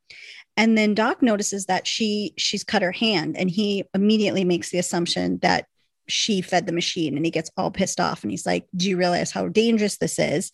And 0.56 0.76
then 0.76 0.94
Doc 0.94 1.22
notices 1.22 1.66
that 1.66 1.86
she 1.86 2.34
she's 2.36 2.64
cut 2.64 2.82
her 2.82 2.92
hand, 2.92 3.36
and 3.36 3.50
he 3.50 3.84
immediately 3.94 4.44
makes 4.44 4.70
the 4.70 4.78
assumption 4.78 5.38
that 5.42 5.66
she 6.08 6.40
fed 6.42 6.66
the 6.66 6.72
machine, 6.72 7.16
and 7.16 7.24
he 7.24 7.30
gets 7.30 7.50
all 7.56 7.70
pissed 7.70 8.00
off, 8.00 8.22
and 8.22 8.30
he's 8.30 8.46
like, 8.46 8.66
"Do 8.76 8.88
you 8.88 8.96
realize 8.96 9.30
how 9.30 9.48
dangerous 9.48 9.96
this 9.98 10.18
is?" 10.18 10.50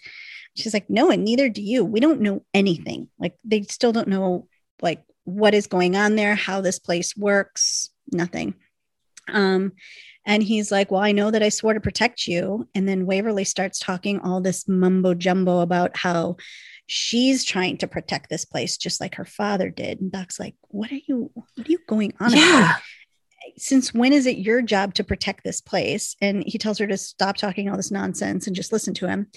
She's 0.54 0.74
like, 0.74 0.88
"No, 0.88 1.10
and 1.10 1.24
neither 1.24 1.48
do 1.48 1.62
you. 1.62 1.84
We 1.84 2.00
don't 2.00 2.20
know 2.20 2.44
anything. 2.54 3.08
Like 3.18 3.34
they 3.44 3.62
still 3.62 3.92
don't 3.92 4.08
know 4.08 4.48
like 4.80 5.02
what 5.24 5.54
is 5.54 5.66
going 5.66 5.96
on 5.96 6.16
there, 6.16 6.34
how 6.34 6.60
this 6.60 6.78
place 6.78 7.16
works, 7.16 7.90
nothing." 8.12 8.54
Um, 9.28 9.72
and 10.28 10.42
he's 10.42 10.70
like, 10.70 10.90
Well, 10.90 11.00
I 11.00 11.10
know 11.12 11.30
that 11.30 11.42
I 11.42 11.48
swore 11.48 11.72
to 11.72 11.80
protect 11.80 12.28
you. 12.28 12.68
And 12.74 12.86
then 12.86 13.06
Waverly 13.06 13.44
starts 13.44 13.78
talking 13.78 14.20
all 14.20 14.42
this 14.42 14.68
mumbo 14.68 15.14
jumbo 15.14 15.60
about 15.60 15.96
how 15.96 16.36
she's 16.86 17.44
trying 17.44 17.78
to 17.78 17.88
protect 17.88 18.28
this 18.28 18.44
place 18.44 18.76
just 18.76 19.00
like 19.00 19.14
her 19.14 19.24
father 19.24 19.70
did. 19.70 20.02
And 20.02 20.12
Doc's 20.12 20.38
like, 20.38 20.54
What 20.68 20.92
are 20.92 21.00
you 21.08 21.30
what 21.34 21.66
are 21.66 21.70
you 21.70 21.78
going 21.88 22.12
on 22.20 22.34
about? 22.34 22.76
Since 23.56 23.94
when 23.94 24.12
is 24.12 24.26
it 24.26 24.36
your 24.36 24.60
job 24.60 24.92
to 24.94 25.04
protect 25.04 25.44
this 25.44 25.62
place? 25.62 26.14
And 26.20 26.44
he 26.46 26.58
tells 26.58 26.76
her 26.76 26.86
to 26.86 26.98
stop 26.98 27.38
talking 27.38 27.70
all 27.70 27.78
this 27.78 27.90
nonsense 27.90 28.46
and 28.46 28.54
just 28.54 28.70
listen 28.70 28.92
to 28.94 29.08
him. 29.08 29.28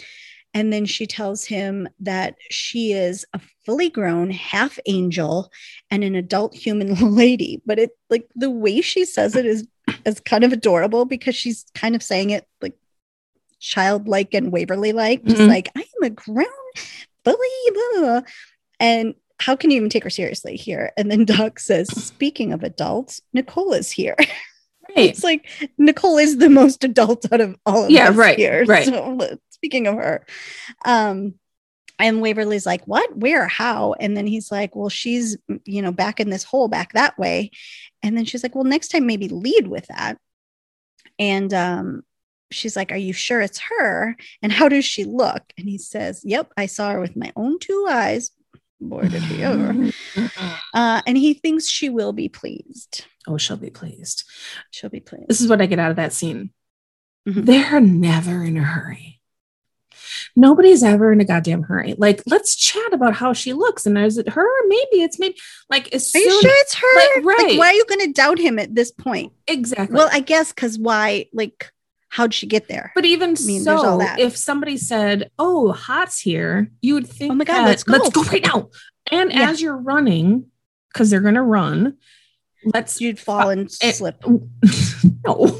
And 0.54 0.74
then 0.74 0.86
she 0.86 1.08
tells 1.08 1.46
him 1.46 1.88
that 2.02 2.36
she 2.50 2.92
is 2.92 3.26
a 3.34 3.40
fully 3.66 3.90
grown 3.90 4.32
half 4.32 4.78
angel 4.86 5.50
and 5.90 6.04
an 6.04 6.16
adult 6.16 6.54
human 6.54 6.96
lady. 7.16 7.62
But 7.66 7.80
it 7.80 7.92
like 8.10 8.28
the 8.36 8.52
way 8.52 8.82
she 8.82 9.06
says 9.06 9.38
it 9.38 9.46
is 9.46 9.66
is 10.06 10.20
kind 10.20 10.44
of 10.44 10.52
adorable 10.54 11.06
because 11.06 11.36
she's 11.36 11.66
kind 11.76 11.96
of 11.96 12.04
saying 12.04 12.30
it 12.32 12.48
like 12.62 12.76
childlike 13.60 14.34
and 14.34 14.52
Waverly 14.52 14.92
like, 14.94 15.24
just 15.26 15.42
Mhm. 15.42 15.48
like 15.48 15.70
I 15.76 15.82
am 15.82 16.04
a 16.04 16.10
grown 16.10 16.46
fully 17.24 17.48
blah, 17.74 17.84
blah, 17.94 18.02
blah." 18.02 18.22
And 18.80 19.16
how 19.40 19.56
can 19.56 19.72
you 19.72 19.78
even 19.78 19.90
take 19.90 20.04
her 20.04 20.10
seriously 20.10 20.56
here? 20.56 20.92
And 20.98 21.10
then 21.10 21.26
Doc 21.26 21.60
says, 21.60 21.90
speaking 21.90 22.54
of 22.54 22.64
adults, 22.64 23.22
Nicole 23.34 23.74
is 23.74 23.92
here. 23.92 24.16
right. 24.20 25.10
It's 25.10 25.24
like 25.24 25.48
Nicole 25.78 26.18
is 26.18 26.38
the 26.38 26.50
most 26.50 26.84
adult 26.84 27.32
out 27.32 27.42
of 27.42 27.56
all 27.66 27.86
of 27.86 27.92
Yeah, 27.92 28.10
us 28.10 28.16
right, 28.16 28.38
here. 28.38 28.66
right. 28.68 28.86
So, 28.86 29.38
speaking 29.50 29.88
of 29.88 29.96
her, 29.96 30.26
um, 30.86 31.36
and 32.02 32.22
Waverly's 32.22 32.66
like, 32.66 32.86
"What? 32.86 33.18
Where? 33.18 33.48
How?" 33.48 33.94
And 34.00 34.16
then 34.18 34.28
he's 34.28 34.52
like, 34.52 34.76
"Well, 34.76 34.90
she's 34.90 35.38
you 35.66 35.82
know 35.82 35.92
back 35.92 36.20
in 36.20 36.30
this 36.30 36.44
hole 36.44 36.68
back 36.68 36.94
that 36.94 37.18
way." 37.18 37.52
And 38.04 38.18
then 38.18 38.26
she's 38.26 38.44
like, 38.44 38.56
"Well, 38.56 38.64
next 38.64 38.90
time 38.90 39.06
maybe 39.06 39.28
lead 39.30 39.68
with 39.68 39.88
that." 39.88 40.18
And 41.20 41.54
um, 41.54 42.04
she's 42.52 42.76
like, 42.76 42.92
"Are 42.92 42.98
you 42.98 43.14
sure 43.14 43.42
it's 43.42 43.60
her? 43.60 44.16
And 44.42 44.52
how 44.52 44.70
does 44.70 44.86
she 44.86 45.04
look?" 45.04 45.44
And 45.58 45.68
he 45.68 45.78
says, 45.78 46.22
"Yep, 46.24 46.52
I 46.58 46.66
saw 46.66 46.92
her 46.92 47.00
with 47.00 47.16
my 47.16 47.32
own 47.36 47.60
two 47.60 47.88
eyes." 47.90 48.32
Boy, 48.80 49.04
did 49.08 49.22
he 49.24 49.44
ever! 49.44 49.92
Uh, 50.74 51.02
and 51.06 51.18
he 51.18 51.34
thinks 51.34 51.68
she 51.68 51.90
will 51.90 52.14
be 52.14 52.30
pleased. 52.30 53.06
Oh, 53.28 53.38
she'll 53.38 53.58
be 53.58 53.70
pleased. 53.70 54.24
She'll 54.72 54.90
be 54.90 55.02
pleased. 55.02 55.28
This 55.28 55.42
is 55.42 55.50
what 55.50 55.62
I 55.62 55.66
get 55.66 55.80
out 55.80 55.92
of 55.92 55.98
that 55.98 56.14
scene. 56.14 56.52
Mhm. 57.28 57.46
They're 57.46 57.82
never 57.82 58.44
in 58.44 58.58
a 58.58 58.64
hurry. 58.64 59.21
Nobody's 60.36 60.84
ever 60.84 61.12
in 61.12 61.22
a 61.22 61.26
goddamn 61.26 61.64
hurry. 61.64 61.96
Like, 61.98 62.22
let's 62.26 62.56
chat 62.56 62.94
about 62.94 63.14
how 63.16 63.34
she 63.34 63.54
looks. 63.54 63.86
And 63.86 63.98
is 63.98 64.18
it 64.18 64.30
her? 64.30 64.48
Maybe 64.68 65.02
it's 65.04 65.20
maybe 65.20 65.38
like 65.70 65.94
as 65.94 66.12
Are 66.16 66.20
you 66.20 66.42
sure 66.42 66.52
it's 66.56 66.74
her? 66.76 66.96
like, 66.96 67.10
Like, 67.26 67.26
right. 67.40 67.58
why 67.58 67.68
are 67.68 67.74
you 67.74 67.86
going 67.88 68.06
to 68.08 68.14
doubt 68.14 68.40
him 68.40 68.60
at 68.60 68.74
this 68.76 68.92
point? 68.92 69.34
exactly. 69.48 69.96
Well, 69.96 70.10
I 70.12 70.20
guess 70.20 70.52
because 70.54 70.78
why? 70.80 71.28
Like, 71.34 71.72
how'd 72.10 72.34
she 72.34 72.46
get 72.48 72.68
there? 72.68 72.92
but 72.96 73.06
even 73.06 73.36
mean, 73.46 73.64
there's 73.64 73.80
all 73.80 74.00
so, 74.00 74.06
that. 74.06 74.20
if 74.20 74.36
somebody 74.36 74.78
said, 74.78 75.32
"Oh, 75.40 75.72
haught's 75.72 76.20
here," 76.20 76.70
you 76.82 76.94
would 76.96 77.08
think, 77.08 77.32
Oh 77.32 77.36
my 77.36 77.46
God, 77.46 77.60
that- 77.62 77.68
let's 77.68 77.84
go. 77.84 77.94
let's 77.94 78.10
go 78.10 78.24
right 78.24 78.44
now." 78.44 78.70
And 79.12 79.32
Yeah. 79.32 79.50
as 79.50 79.62
you're 79.62 79.78
running, 79.78 80.46
because 80.92 81.10
they're 81.10 81.22
gonna 81.22 81.44
run, 81.44 81.98
let's 82.66 83.00
You'd 83.02 83.18
fall 83.20 83.50
and 83.50 83.70
eh, 83.82 83.92
slip. 83.94 84.24
no. 85.26 85.60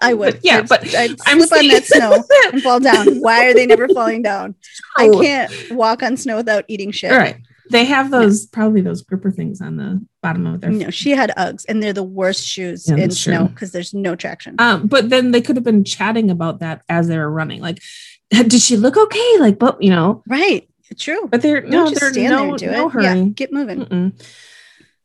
I 0.00 0.14
would. 0.14 0.34
But 0.34 0.44
yeah, 0.44 0.58
I'd, 0.58 0.68
but 0.68 0.94
I'd 0.94 1.16
I'm 1.26 1.40
slip 1.42 1.60
on 1.60 1.68
that 1.68 1.84
snow 1.84 2.24
and 2.52 2.62
fall 2.62 2.80
down. 2.80 3.20
Why 3.20 3.46
are 3.46 3.54
they 3.54 3.66
never 3.66 3.88
falling 3.88 4.22
down? 4.22 4.54
I 4.96 5.08
Oh. 5.08 5.20
can't 5.20 5.52
walk 5.70 6.02
on 6.02 6.16
snow 6.16 6.36
without 6.36 6.64
eating 6.68 6.90
shit. 6.90 7.12
All 7.12 7.18
right. 7.18 7.36
They 7.70 7.84
have 7.86 8.10
those 8.10 8.44
probably 8.46 8.82
those 8.82 9.00
gripper 9.02 9.30
things 9.30 9.60
on 9.62 9.76
the 9.76 10.04
bottom 10.22 10.46
of 10.46 10.60
their 10.60 10.70
No, 10.70 10.90
she 10.90 11.10
had 11.12 11.32
Uggs, 11.38 11.64
and 11.68 11.82
they're 11.82 11.92
the 11.94 12.02
worst 12.02 12.46
shoes 12.46 12.86
Yeah, 12.88 12.96
in 12.96 13.10
snow 13.10 13.46
because 13.46 13.72
there's 13.72 13.94
no 13.94 14.14
traction. 14.14 14.56
Um, 14.58 14.88
but 14.88 15.08
then 15.08 15.30
they 15.30 15.40
could 15.40 15.56
have 15.56 15.64
been 15.64 15.84
chatting 15.84 16.30
about 16.30 16.58
that 16.58 16.82
as 16.90 17.08
they 17.08 17.16
were 17.16 17.30
running. 17.30 17.60
Like, 17.62 17.80
did 18.30 18.52
she 18.60 18.76
look 18.76 18.96
okay? 18.98 19.38
Like, 19.38 19.58
but 19.58 19.82
you 19.82 19.90
know, 19.90 20.22
right. 20.28 20.68
True. 20.98 21.26
but 21.30 21.40
they're 21.40 21.62
Don't 21.62 21.70
no, 21.70 21.88
just 21.88 22.00
they're 22.02 22.12
stand 22.12 22.30
no, 22.30 22.36
there 22.38 22.48
and 22.48 22.58
do 22.58 22.70
no 22.70 22.86
it. 22.88 22.92
hurry. 22.92 23.04
Yeah, 23.04 23.24
get 23.32 23.52
moving. 23.52 23.86
Mm-mm. 23.86 24.26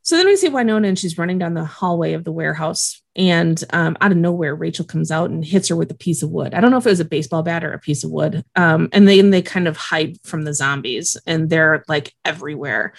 So 0.01 0.17
then 0.17 0.25
we 0.25 0.35
see 0.35 0.49
Wynonna 0.49 0.87
and 0.87 0.99
she's 0.99 1.17
running 1.17 1.37
down 1.37 1.53
the 1.53 1.63
hallway 1.63 2.13
of 2.13 2.25
the 2.25 2.31
warehouse. 2.33 3.01
And 3.17 3.61
um, 3.71 3.97
out 3.99 4.11
of 4.11 4.17
nowhere, 4.17 4.53
Rachel 4.53 4.85
comes 4.85 5.09
out 5.09 5.31
and 5.31 5.43
hits 5.43 5.69
her 5.69 5.75
with 5.75 5.91
a 5.91 5.95
piece 5.95 6.21
of 6.21 6.29
wood. 6.29 6.53
I 6.53 6.61
don't 6.61 6.69
know 6.69 6.77
if 6.77 6.85
it 6.85 6.91
was 6.91 6.99
a 6.99 7.05
baseball 7.05 7.41
bat 7.41 7.63
or 7.63 7.73
a 7.73 7.79
piece 7.79 8.03
of 8.03 8.11
wood. 8.11 8.45
Um, 8.55 8.89
and 8.93 9.07
then 9.07 9.31
they 9.31 9.41
kind 9.41 9.67
of 9.67 9.75
hide 9.75 10.21
from 10.23 10.43
the 10.43 10.53
zombies 10.53 11.17
and 11.25 11.49
they're 11.49 11.83
like 11.87 12.13
everywhere. 12.23 12.93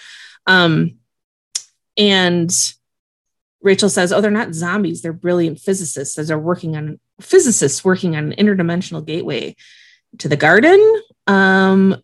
Um, 0.45 0.97
and 1.97 2.53
Rachel 3.61 3.89
says, 3.89 4.11
Oh, 4.11 4.19
they're 4.19 4.29
not 4.29 4.53
zombies. 4.53 5.01
They're 5.01 5.13
brilliant 5.13 5.59
physicists 5.59 6.15
they're 6.15 6.37
working 6.37 6.75
on 6.75 6.99
physicists 7.21 7.83
working 7.83 8.15
on 8.15 8.31
an 8.31 8.45
interdimensional 8.45 9.05
gateway 9.05 9.55
to 10.17 10.27
the 10.27 10.37
garden. 10.37 11.01
Um, 11.27 12.01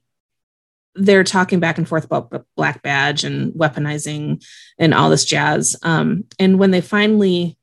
they're 0.96 1.24
talking 1.26 1.60
back 1.60 1.78
and 1.78 1.88
forth 1.88 2.06
about 2.06 2.46
Black 2.56 2.82
Badge 2.82 3.26
and 3.26 3.54
weaponizing 3.54 4.46
and 4.78 4.94
all 4.94 5.10
this 5.10 5.26
jazz. 5.26 5.76
Um, 5.84 6.26
and 6.40 6.58
when 6.58 6.72
they 6.72 6.82
finally 6.82 7.58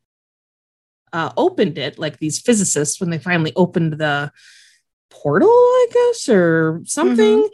uh, 1.12 1.32
opened 1.36 1.78
it, 1.78 1.98
like 1.98 2.18
these 2.18 2.40
physicists, 2.40 3.00
when 3.00 3.10
they 3.10 3.18
finally 3.18 3.52
opened 3.56 3.94
the 3.94 4.32
portal, 5.10 5.48
I 5.48 5.86
guess, 5.92 6.28
or 6.28 6.82
something, 6.84 7.48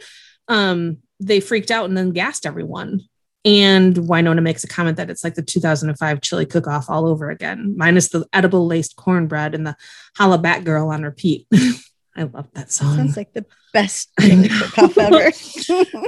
um, 0.47 0.97
they 1.19 1.39
freaked 1.39 1.71
out 1.71 1.85
and 1.85 1.97
then 1.97 2.11
gassed 2.11 2.45
everyone. 2.45 3.01
And 3.45 3.95
Wynonna 3.95 4.41
makes 4.41 4.63
a 4.63 4.67
comment 4.67 4.97
that 4.97 5.09
it's 5.09 5.23
like 5.23 5.35
the 5.35 5.41
2005 5.41 6.21
chili 6.21 6.45
cook 6.45 6.67
off 6.67 6.89
all 6.89 7.07
over 7.07 7.29
again, 7.29 7.75
minus 7.77 8.09
the 8.09 8.25
edible 8.33 8.67
laced 8.67 8.95
cornbread 8.95 9.55
and 9.55 9.65
the 9.65 9.75
Hollaback 10.17 10.65
Girl 10.65 10.89
on 10.89 11.03
repeat. 11.03 11.47
I 12.15 12.23
love 12.23 12.49
that 12.53 12.71
song. 12.71 12.97
Sounds 12.97 13.17
like 13.17 13.31
the 13.33 13.45
best 13.71 14.09
chili 14.19 14.49
cook-off 14.49 14.97
ever. 14.97 15.31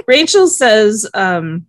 Rachel 0.06 0.46
says, 0.46 1.08
um, 1.14 1.66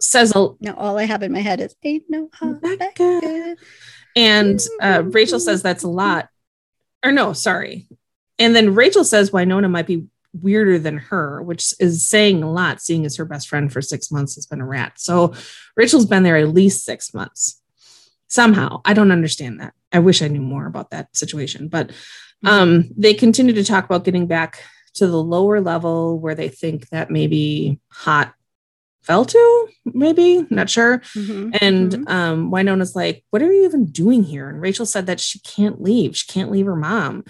says, 0.00 0.34
a, 0.34 0.48
now 0.60 0.74
all 0.76 0.98
I 0.98 1.04
have 1.04 1.22
in 1.22 1.32
my 1.32 1.40
head 1.40 1.60
is 1.60 1.74
ain't 1.82 2.04
no 2.08 2.28
Becca. 2.40 2.76
Becca. 2.76 3.56
and 4.14 4.60
uh, 4.80 5.02
Rachel 5.06 5.40
says 5.40 5.62
that's 5.62 5.84
a 5.84 5.88
lot. 5.88 6.28
Or 7.04 7.12
no, 7.12 7.32
sorry. 7.32 7.88
And 8.38 8.54
then 8.54 8.74
Rachel 8.74 9.04
says 9.04 9.30
Wynonna 9.30 9.70
might 9.70 9.86
be 9.86 10.06
weirder 10.42 10.78
than 10.78 10.98
her, 10.98 11.42
which 11.42 11.74
is 11.80 12.06
saying 12.06 12.42
a 12.42 12.50
lot, 12.50 12.80
seeing 12.80 13.06
as 13.06 13.16
her 13.16 13.24
best 13.24 13.48
friend 13.48 13.72
for 13.72 13.80
six 13.80 14.10
months 14.10 14.34
has 14.34 14.46
been 14.46 14.60
a 14.60 14.66
rat. 14.66 14.92
So 14.96 15.34
Rachel's 15.76 16.06
been 16.06 16.22
there 16.22 16.36
at 16.36 16.48
least 16.48 16.84
six 16.84 17.14
months. 17.14 17.60
Somehow, 18.28 18.80
I 18.84 18.92
don't 18.92 19.12
understand 19.12 19.60
that. 19.60 19.72
I 19.92 20.00
wish 20.00 20.20
I 20.20 20.28
knew 20.28 20.42
more 20.42 20.66
about 20.66 20.90
that 20.90 21.16
situation. 21.16 21.68
But 21.68 21.92
um, 22.44 22.90
they 22.96 23.14
continue 23.14 23.54
to 23.54 23.64
talk 23.64 23.84
about 23.84 24.04
getting 24.04 24.26
back 24.26 24.62
to 24.94 25.06
the 25.06 25.22
lower 25.22 25.60
level 25.60 26.18
where 26.18 26.34
they 26.34 26.48
think 26.48 26.88
that 26.88 27.10
maybe 27.10 27.78
haught 27.88 28.34
fell 29.06 29.24
to 29.24 29.68
maybe? 29.84 30.46
Not 30.50 30.68
sure. 30.68 30.98
Mhm, 31.14 31.56
and 31.60 31.92
mhm. 31.92 32.10
um 32.10 32.50
wynonna's 32.50 32.96
like 32.96 33.24
what 33.30 33.42
are 33.42 33.52
you 33.52 33.64
even 33.64 33.86
doing 33.86 34.22
here? 34.22 34.48
And 34.48 34.60
rachel 34.60 34.86
said 34.86 35.06
that 35.06 35.20
she 35.20 35.38
can't 35.40 35.80
leave. 35.80 36.16
She 36.16 36.30
can't 36.32 36.50
leave 36.50 36.66
her 36.66 36.76
mom. 36.76 37.24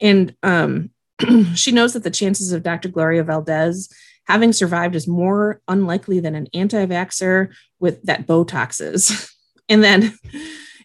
And 0.00 0.34
um 0.42 0.90
she 1.54 1.72
knows 1.72 1.94
that 1.94 2.02
the 2.02 2.10
chances 2.10 2.52
of 2.52 2.62
dr 2.62 2.88
gloria 2.90 3.24
valdez 3.24 3.88
having 4.26 4.52
survived 4.52 4.94
is 4.94 5.08
more 5.08 5.60
unlikely 5.66 6.20
than 6.20 6.34
an 6.34 6.46
anti-vaxxer 6.52 7.48
with 7.80 8.02
that 8.02 8.26
botox 8.26 8.80
is 8.80 9.32
and 9.68 9.82
then 9.82 10.18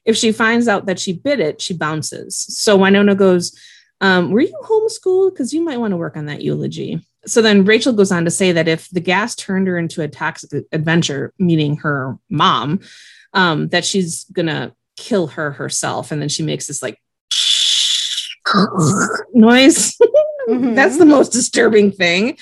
if 0.06 0.16
she 0.16 0.32
finds 0.32 0.68
out 0.68 0.86
that 0.86 1.00
she 1.00 1.14
bit 1.14 1.40
it 1.40 1.62
she 1.62 1.74
bounces. 1.74 2.38
So 2.38 2.78
wynonna 2.78 3.18
goes 3.18 3.58
um, 4.02 4.32
were 4.32 4.42
you 4.42 4.60
homeschooled? 4.64 5.32
Because 5.32 5.54
you 5.54 5.62
might 5.62 5.80
want 5.80 5.92
to 5.92 5.98
work 5.98 6.18
on 6.18 6.26
that 6.26 6.42
eulogy 6.42 7.06
so 7.26 7.42
then 7.42 7.66
Rachel 7.66 7.94
goes 7.94 8.12
on 8.12 8.26
to 8.26 8.32
say 8.32 8.52
that 8.52 8.68
if 8.68 8.90
the 8.90 9.00
gas 9.00 9.36
turned 9.36 9.68
her 9.68 9.78
into 9.78 10.02
a 10.02 10.08
toxic 10.08 10.66
avenger, 10.72 11.34
meaning 11.38 11.78
her 11.78 12.18
mom, 12.30 12.80
um, 13.34 13.68
that 13.70 13.86
she's 13.86 14.26
gonna 14.32 14.74
kill 14.98 15.28
her 15.28 15.52
herself. 15.52 16.12
And 16.12 16.22
then 16.22 16.30
she 16.30 16.44
makes 16.44 16.68
this 16.68 16.82
like 16.82 17.00
noise. 19.34 19.98
Mhm. 20.50 20.76
That's 20.76 20.98
the 20.98 21.06
most 21.06 21.32
disturbing 21.32 21.92
thing. 21.92 22.38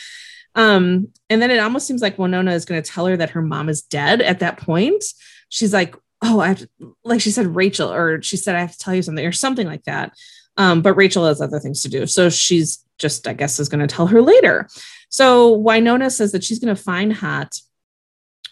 Um, 0.55 1.09
and 1.29 1.41
then 1.41 1.51
it 1.51 1.59
almost 1.59 1.85
seems 1.85 2.01
like 2.01 2.17
Wynonna 2.17 2.53
is 2.53 2.65
gonna 2.65 2.81
tell 2.81 3.05
her 3.05 3.17
that 3.17 3.31
her 3.31 3.41
mom 3.41 3.69
is 3.69 3.81
dead 3.81 4.21
at 4.21 4.39
that 4.39 4.57
point. 4.57 5.03
She's 5.49 5.73
like, 5.73 5.95
Oh, 6.21 6.39
I 6.41 6.49
have 6.49 6.59
to, 6.59 6.69
like 7.05 7.21
she 7.21 7.31
said, 7.31 7.55
Rachel, 7.55 7.93
or 7.93 8.21
she 8.21 8.35
said, 8.35 8.55
I 8.55 8.59
have 8.59 8.73
to 8.73 8.77
tell 8.77 8.93
you 8.93 9.01
something, 9.01 9.25
or 9.25 9.31
something 9.31 9.67
like 9.67 9.83
that. 9.85 10.13
Um, 10.57 10.81
but 10.81 10.95
Rachel 10.95 11.25
has 11.25 11.39
other 11.39 11.59
things 11.59 11.81
to 11.83 11.89
do. 11.89 12.05
So 12.07 12.29
she's 12.29 12.83
just, 12.99 13.27
I 13.27 13.33
guess, 13.33 13.59
is 13.59 13.69
going 13.69 13.85
to 13.85 13.93
tell 13.93 14.07
her 14.07 14.21
later. 14.21 14.67
So 15.09 15.57
Wynonna 15.57 16.11
says 16.11 16.31
that 16.33 16.43
she's 16.43 16.59
going 16.59 16.75
to 16.75 16.81
find 16.81 17.13
Haught 17.13 17.59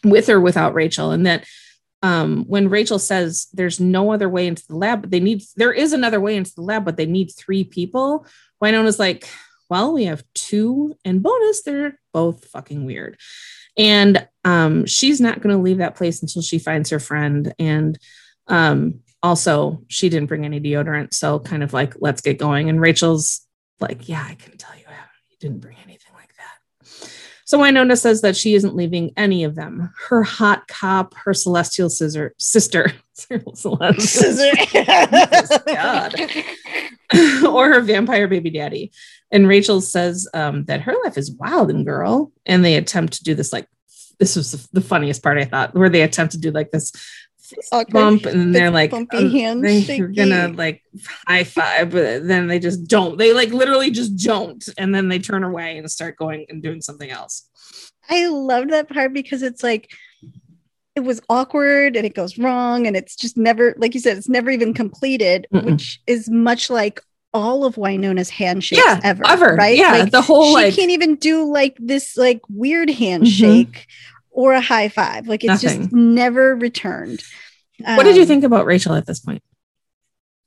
with 0.04 0.30
or 0.30 0.40
without 0.42 0.74
Rachel, 0.74 1.12
and 1.12 1.26
that 1.26 1.46
um, 2.02 2.46
when 2.48 2.70
Rachel 2.70 3.00
says 3.00 3.48
there's 3.54 3.80
no 3.80 4.12
other 4.12 4.30
way 4.30 4.48
into 4.48 4.66
the 4.68 4.76
lab, 4.76 5.02
but 5.02 5.12
they 5.12 5.20
need 5.20 5.44
there 5.56 5.74
is 5.74 5.94
another 5.94 6.20
way 6.20 6.36
into 6.36 6.54
the 6.56 6.62
lab, 6.62 6.86
but 6.86 6.98
they 6.98 7.06
need 7.06 7.32
three 7.32 7.64
people. 7.64 8.26
Wynonna's 8.64 9.00
like, 9.00 9.28
well, 9.70 9.94
we 9.94 10.06
have 10.06 10.24
two, 10.34 10.96
and 11.04 11.22
bonus, 11.22 11.64
they're 11.64 12.00
both 12.14 12.46
fucking 12.46 12.86
weird. 12.86 13.20
And 13.78 14.28
um, 14.44 14.86
she's 14.86 15.22
not 15.22 15.42
going 15.42 15.56
to 15.56 15.62
leave 15.62 15.78
that 15.78 15.96
place 15.96 16.22
until 16.22 16.42
she 16.42 16.58
finds 16.58 16.90
her 16.90 17.00
friend. 17.00 17.54
And 17.60 18.00
um, 18.48 19.02
also, 19.22 19.84
she 19.88 20.10
didn't 20.10 20.30
bring 20.30 20.46
any 20.46 20.60
deodorant. 20.60 21.14
So, 21.14 21.40
kind 21.40 21.64
of 21.64 21.74
like, 21.74 21.96
let's 22.00 22.22
get 22.22 22.40
going. 22.40 22.70
And 22.70 22.82
Rachel's 22.82 23.46
like, 23.80 24.08
yeah, 24.08 24.26
I 24.28 24.36
can 24.36 24.58
tell 24.58 24.76
you, 24.76 24.82
you 25.30 25.38
didn't 25.40 25.62
bring 25.62 25.78
anything 25.84 26.13
like 26.13 26.34
that. 26.38 27.12
So, 27.46 27.60
Wynonna 27.60 27.98
says 27.98 28.22
that 28.22 28.36
she 28.36 28.56
isn't 28.56 28.76
leaving 28.76 29.12
any 29.16 29.44
of 29.46 29.56
them 29.56 29.94
her 30.10 30.24
hot 30.24 30.68
cop, 30.68 31.13
her 31.16 31.34
celestial 31.34 31.90
scissor, 31.90 32.34
sister, 32.38 32.92
celestial, 33.13 33.78
God. 35.66 36.16
or 37.48 37.74
her 37.74 37.82
vampire 37.82 38.28
baby 38.28 38.50
daddy. 38.50 38.92
And 39.32 39.48
Rachel 39.48 39.82
says 39.82 40.28
um, 40.34 40.66
that 40.66 40.82
her 40.82 40.96
life 41.04 41.18
is 41.18 41.32
wild 41.32 41.70
and 41.70 41.86
girl. 41.86 42.32
And 42.46 42.63
they 42.63 42.76
attempt 42.76 43.13
to 43.13 43.24
do 43.24 43.34
this 43.36 43.54
like, 43.54 43.68
this 44.20 44.36
was 44.36 44.68
the, 44.74 44.82
funniest 44.82 45.22
part 45.22 45.38
I 45.38 45.46
thought, 45.46 45.76
where 45.76 45.90
they 45.90 46.02
attempt 46.02 46.32
to 46.34 46.40
do 46.40 46.52
like 46.52 46.72
this 46.72 46.92
bump 47.90 48.26
and 48.26 48.54
they're 48.54 48.72
like 48.72 48.92
oh, 48.94 49.06
handshake. 49.12 49.88
they're 49.88 50.08
gonna 50.08 50.50
like 50.50 50.84
high 51.28 51.44
five 51.44 51.92
but 51.92 52.28
then 52.28 52.48
they 52.48 52.60
just 52.60 52.88
don't. 52.88 53.18
They 53.18 53.34
like 53.34 53.50
literally 53.50 53.92
just 53.92 54.16
don't 54.18 54.68
and 54.78 54.94
then 54.94 55.08
they 55.10 55.20
turn 55.20 55.44
away 55.44 55.78
and 55.78 55.90
start 55.92 56.18
going 56.18 56.46
and 56.50 56.62
doing 56.62 56.82
something 56.82 57.10
else. 57.10 57.50
I 58.10 58.28
love 58.28 58.70
that 58.70 58.90
part 58.90 59.14
because 59.14 59.44
it's 59.44 59.64
like 59.64 59.92
it 60.96 61.02
was 61.02 61.22
awkward 61.30 61.96
and 61.96 62.06
it 62.06 62.16
goes 62.16 62.38
wrong 62.40 62.88
and 62.88 62.96
it's 62.98 63.16
just 63.16 63.38
never 63.38 63.76
like 63.78 63.94
you 63.94 64.00
said 64.00 64.18
it's 64.18 64.30
never 64.30 64.50
even 64.50 64.74
completed 64.74 65.46
Mm-mm. 65.54 65.64
which 65.66 66.02
is 66.08 66.28
much 66.30 66.70
like 66.72 67.00
all 67.34 67.66
of 67.66 67.76
Wynonna's 67.76 68.32
handshakes 68.32 68.82
Yeah, 68.84 69.00
ever 69.04 69.24
ever. 69.28 69.56
right? 69.56 69.78
Yeah 69.78 69.92
like 69.92 70.12
the 70.12 70.22
whole 70.24 70.48
she 70.48 70.54
like 70.54 70.76
can't 70.76 70.90
even 70.90 71.16
do 71.16 71.44
like 71.52 71.78
this 71.80 72.18
like 72.18 72.42
weird 72.50 72.90
mm-hmm. 72.90 72.98
handshake 73.04 73.86
or 74.38 74.54
a 74.54 74.62
high 74.62 74.88
five. 74.88 75.28
Like 75.28 75.43
it's 75.43 75.62
just 75.62 75.91
never 75.91 76.56
returned. 76.56 77.23
What 77.80 78.04
did 78.04 78.15
you 78.15 78.21
Um, 78.21 78.28
think 78.28 78.43
about 78.43 78.65
rachel 78.65 78.93
at 78.93 79.06
this 79.06 79.19
point? 79.19 79.41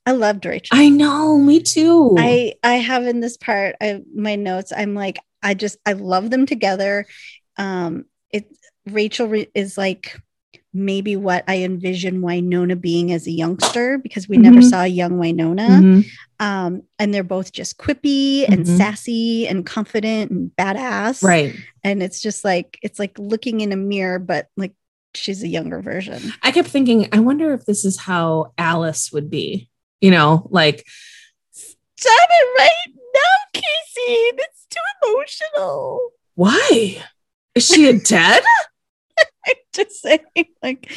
I 0.05 0.13
loved 0.13 0.45
Rachel. 0.45 0.77
I 0.77 0.89
know 0.89 1.37
me 1.37 1.59
too. 1.59 2.15
I 2.17 2.53
I 2.63 2.75
have 2.75 3.05
in 3.05 3.19
this 3.19 3.37
part 3.37 3.75
I 3.79 4.01
my 4.15 4.35
notes 4.35 4.73
I'm 4.75 4.95
like 4.95 5.19
I 5.43 5.53
just 5.53 5.77
I 5.85 5.93
love 5.93 6.29
them 6.31 6.45
together. 6.45 7.05
Um 7.57 8.05
it 8.31 8.47
Rachel 8.89 9.27
re- 9.27 9.51
is 9.53 9.77
like 9.77 10.19
maybe 10.73 11.15
what 11.15 11.43
I 11.47 11.57
envision 11.63 12.21
Wynonna 12.21 12.79
being 12.79 13.11
as 13.11 13.27
a 13.27 13.31
youngster 13.31 13.97
because 13.97 14.29
we 14.29 14.37
never 14.37 14.59
Mhm. 14.59 14.69
saw 14.69 14.83
young 14.83 15.11
Wynonna. 15.13 15.67
Mhm. 15.81 16.05
Um 16.39 16.83
and 16.97 17.13
they're 17.13 17.23
both 17.23 17.51
just 17.51 17.77
quippy 17.77 18.47
and 18.47 18.65
Mhm. 18.65 18.77
sassy 18.77 19.47
and 19.47 19.65
confident 19.65 20.31
and 20.31 20.51
badass. 20.57 21.23
right 21.23 21.53
And 21.83 22.01
it's 22.01 22.21
just 22.21 22.43
like 22.45 22.77
it's 22.81 22.99
like 22.99 23.17
looking 23.19 23.61
in 23.61 23.71
a 23.71 23.75
mirror 23.77 24.17
but 24.19 24.47
like 24.55 24.73
she's 25.13 25.43
a 25.43 25.47
younger 25.47 25.81
version. 25.81 26.31
i 26.41 26.51
kept 26.51 26.69
thinking 26.69 27.09
i 27.11 27.19
wonder 27.19 27.53
if 27.53 27.65
this 27.65 27.83
is 27.83 27.97
how 27.99 28.53
alice 28.57 29.11
would 29.11 29.29
be 29.29 29.69
you 29.99 30.09
know 30.09 30.47
like 30.51 30.85
Stop 31.53 32.29
it 32.31 32.47
right 32.57 32.95
now, 33.13 33.61
Casey. 33.61 34.31
That's 34.37 34.65
too 34.69 35.09
emotional. 35.11 35.99
why 36.35 37.03
is 37.53 37.67
she 37.67 37.87
a 37.89 37.93
dead 37.99 38.41
I'm 39.47 39.53
just 39.73 40.01
saying, 40.01 40.19
like, 40.61 40.91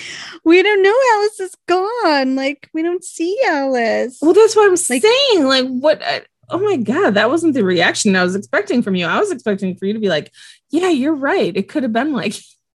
we 0.44 0.62
don't 0.62 0.82
know 0.82 0.94
Alice 1.14 1.40
is 1.40 1.56
gone. 1.66 2.36
Like, 2.36 2.68
we 2.74 2.82
don't 2.82 3.02
see 3.04 3.38
Alice. 3.46 4.18
Well, 4.20 4.34
that's 4.34 4.54
what 4.54 4.66
I'm 4.66 4.72
Like- 4.72 4.78
saying. 5.02 5.44
Like, 5.46 5.66
what? 5.66 6.02
I, 6.02 6.22
oh 6.50 6.58
my 6.58 6.76
god, 6.76 7.14
that 7.14 7.30
wasn't 7.30 7.54
the 7.54 7.64
reaction 7.64 8.14
I 8.16 8.22
was 8.22 8.34
expecting 8.34 8.82
from 8.82 8.96
you. 8.96 9.06
I 9.06 9.18
was 9.18 9.30
expecting 9.30 9.76
for 9.76 9.86
you 9.86 9.94
to 9.94 9.98
be 9.98 10.08
like, 10.10 10.30
"Yeah, 10.70 10.90
you're 10.90 11.14
right. 11.14 11.56
It 11.56 11.68
could 11.68 11.84
have 11.84 11.92
been 11.92 12.12
like." 12.12 12.34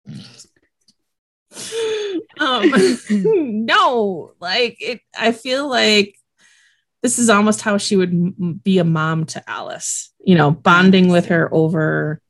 um, 2.39 2.71
no, 3.11 4.33
like 4.41 4.77
it. 4.81 5.01
I 5.19 5.33
feel 5.33 5.69
like 5.69 6.15
this 7.03 7.19
is 7.19 7.31
almost 7.31 7.63
how 7.63 7.79
she 7.79 7.97
would 7.97 8.11
m- 8.13 8.61
be 8.63 8.79
a 8.79 8.85
mom 8.85 9.25
to 9.27 9.51
Alice. 9.51 10.13
You 10.25 10.37
know, 10.37 10.51
bonding 10.51 11.09
with 11.09 11.27
her 11.27 11.53
over, 11.53 12.21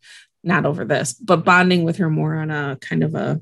not 0.47 0.65
over 0.65 0.85
this, 0.85 1.13
but 1.13 1.45
bonding 1.45 1.83
with 1.85 1.97
her 1.97 2.09
more 2.09 2.37
on 2.37 2.51
a 2.51 2.79
kind 2.81 3.03
of 3.03 3.15
a 3.15 3.41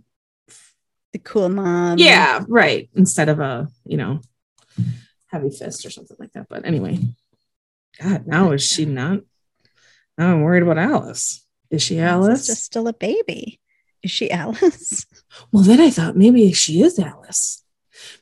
the 1.12 1.18
cool 1.20 1.48
mom. 1.48 1.98
yeah, 1.98 2.42
right. 2.48 2.90
Instead 2.94 3.28
of 3.28 3.38
a, 3.38 3.68
you 3.84 3.96
know, 3.96 4.20
heavy 5.28 5.50
fist 5.50 5.86
or 5.86 5.90
something 5.90 6.16
like 6.18 6.32
that. 6.32 6.48
But 6.48 6.66
anyway, 6.66 6.98
God, 8.02 8.26
now 8.26 8.50
is 8.50 8.64
she 8.64 8.84
not? 8.84 9.20
Now 10.18 10.32
I'm 10.32 10.42
worried 10.42 10.64
about 10.64 10.78
Alice. 10.78 11.46
Is 11.70 11.82
she 11.82 12.00
Alice 12.00 12.26
Alice? 12.26 12.40
is 12.40 12.46
just 12.48 12.64
still 12.64 12.88
a 12.88 12.92
baby. 12.92 13.60
Is 14.02 14.10
she 14.10 14.30
Alice? 14.30 15.06
well, 15.52 15.62
then 15.62 15.80
I 15.80 15.90
thought 15.90 16.16
maybe 16.16 16.52
she 16.52 16.82
is 16.82 16.98
Alice 16.98 17.62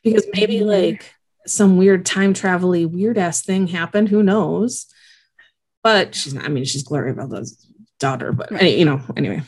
because 0.02 0.26
maybe 0.34 0.60
like 0.60 1.14
some 1.46 1.76
weird 1.76 2.04
time 2.04 2.34
travel 2.34 2.70
weird 2.70 3.16
ass 3.16 3.42
thing 3.42 3.68
happened. 3.68 4.08
Who 4.08 4.22
knows? 4.22 4.86
But 5.82 6.14
she's 6.14 6.34
not. 6.34 6.44
I 6.44 6.48
mean, 6.48 6.64
she's 6.64 6.82
Gloria 6.82 7.14
Valdez's 7.14 7.66
daughter. 8.02 8.32
But 8.32 8.50
Right. 8.50 8.76
you 8.76 8.84
know, 8.84 9.00
anyway. 9.16 9.40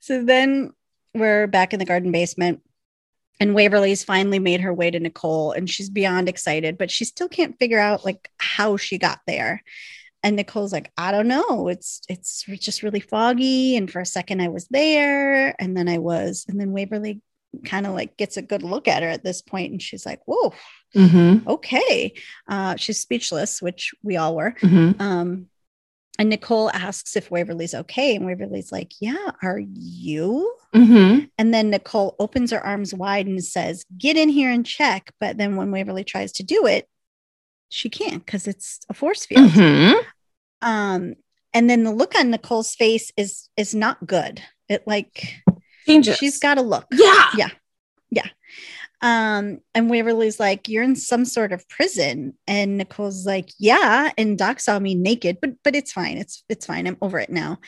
So 0.00 0.24
then 0.24 0.72
we're 1.14 1.46
back 1.46 1.72
in 1.72 1.78
the 1.78 1.84
garden 1.84 2.10
basement, 2.12 2.62
and 3.40 3.54
Waverly's 3.54 4.04
finally 4.04 4.38
made 4.38 4.60
her 4.62 4.72
way 4.74 4.90
to 4.90 4.98
Nicole, 5.00 5.52
and 5.52 5.68
she's 5.70 5.90
beyond 5.90 6.28
excited, 6.28 6.78
but 6.78 6.90
she 6.90 7.04
still 7.04 7.28
can't 7.28 7.58
figure 7.58 7.78
out 7.78 8.04
like 8.04 8.28
how 8.38 8.76
she 8.76 8.98
got 8.98 9.20
there. 9.26 9.62
And 10.24 10.34
Nicole's 10.34 10.72
like, 10.72 10.90
I 10.98 11.12
don't 11.12 11.28
know. 11.28 11.68
It's 11.68 12.00
it's 12.08 12.42
just 12.44 12.82
really 12.82 12.98
foggy. 13.00 13.76
And 13.76 13.88
for 13.90 14.00
a 14.00 14.06
second 14.06 14.40
I 14.40 14.48
was 14.48 14.66
there, 14.68 15.54
and 15.60 15.76
then 15.76 15.88
I 15.88 15.98
was, 15.98 16.44
and 16.48 16.58
then 16.60 16.72
Waverly 16.72 17.20
kind 17.64 17.86
of 17.86 17.94
like 17.94 18.16
gets 18.16 18.36
a 18.36 18.42
good 18.42 18.62
look 18.62 18.88
at 18.88 19.02
her 19.02 19.08
at 19.08 19.22
this 19.24 19.42
point, 19.42 19.72
and 19.72 19.80
she's 19.82 20.04
like, 20.06 20.20
Whoa, 20.26 20.52
Mm-hmm. 20.96 21.48
okay. 21.48 22.14
Uh, 22.48 22.74
she's 22.76 22.98
speechless, 23.00 23.60
which 23.60 23.92
we 24.02 24.16
all 24.16 24.34
were. 24.34 24.54
Mm-hmm. 24.62 25.00
Um, 25.02 25.46
and 26.18 26.28
Nicole 26.28 26.70
asks 26.70 27.14
if 27.16 27.30
Waverly's 27.30 27.74
okay, 27.74 28.16
and 28.16 28.26
Waverly's 28.26 28.72
like, 28.72 28.92
Yeah, 29.00 29.30
are 29.42 29.60
you? 29.60 30.52
Mm-hmm. 30.74 31.26
And 31.38 31.54
then 31.54 31.70
Nicole 31.70 32.16
opens 32.18 32.50
her 32.50 32.64
arms 32.64 32.92
wide 32.92 33.26
and 33.26 33.42
says, 33.42 33.84
Get 33.96 34.16
in 34.16 34.28
here 34.28 34.50
and 34.50 34.66
check. 34.66 35.12
But 35.20 35.38
then 35.38 35.56
when 35.56 35.70
Waverly 35.70 36.04
tries 36.04 36.32
to 36.32 36.42
do 36.42 36.66
it, 36.66 36.88
she 37.68 37.88
can't 37.88 38.24
because 38.24 38.48
it's 38.48 38.80
a 38.88 38.94
force 38.94 39.26
field. 39.26 39.50
Mm-hmm. 39.50 39.98
Um, 40.62 41.14
and 41.54 41.70
then 41.70 41.84
the 41.84 41.92
look 41.92 42.18
on 42.18 42.30
Nicole's 42.30 42.74
face 42.74 43.12
is 43.16 43.48
is 43.56 43.74
not 43.74 44.04
good. 44.06 44.42
It 44.68 44.86
like 44.86 45.36
Changes. 45.86 46.16
she's 46.18 46.38
got 46.38 46.58
a 46.58 46.62
look. 46.62 46.86
Yeah. 46.92 47.26
Yeah. 47.36 47.48
Yeah. 48.10 48.28
Um, 49.00 49.60
and 49.74 49.88
Waverly's 49.88 50.40
like, 50.40 50.68
You're 50.68 50.82
in 50.82 50.96
some 50.96 51.24
sort 51.24 51.52
of 51.52 51.68
prison. 51.68 52.34
And 52.46 52.76
Nicole's 52.78 53.24
like, 53.26 53.50
Yeah. 53.58 54.10
And 54.18 54.36
Doc 54.36 54.60
saw 54.60 54.78
me 54.78 54.94
naked, 54.94 55.38
but 55.40 55.50
but 55.62 55.76
it's 55.76 55.92
fine. 55.92 56.18
It's 56.18 56.42
it's 56.48 56.66
fine. 56.66 56.86
I'm 56.86 56.96
over 57.00 57.18
it 57.18 57.30
now. 57.30 57.58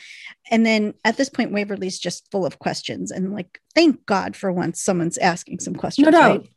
And 0.49 0.65
then 0.65 0.93
at 1.05 1.17
this 1.17 1.29
point, 1.29 1.51
Waverly's 1.53 1.99
just 1.99 2.29
full 2.31 2.45
of 2.45 2.59
questions. 2.59 3.11
And 3.11 3.33
like, 3.33 3.59
thank 3.73 4.05
God 4.05 4.35
for 4.35 4.51
once 4.51 4.81
someone's 4.81 5.17
asking 5.17 5.59
some 5.59 5.75
questions. 5.75 6.05
No 6.05 6.11
doubt. 6.11 6.39
Right? 6.41 6.49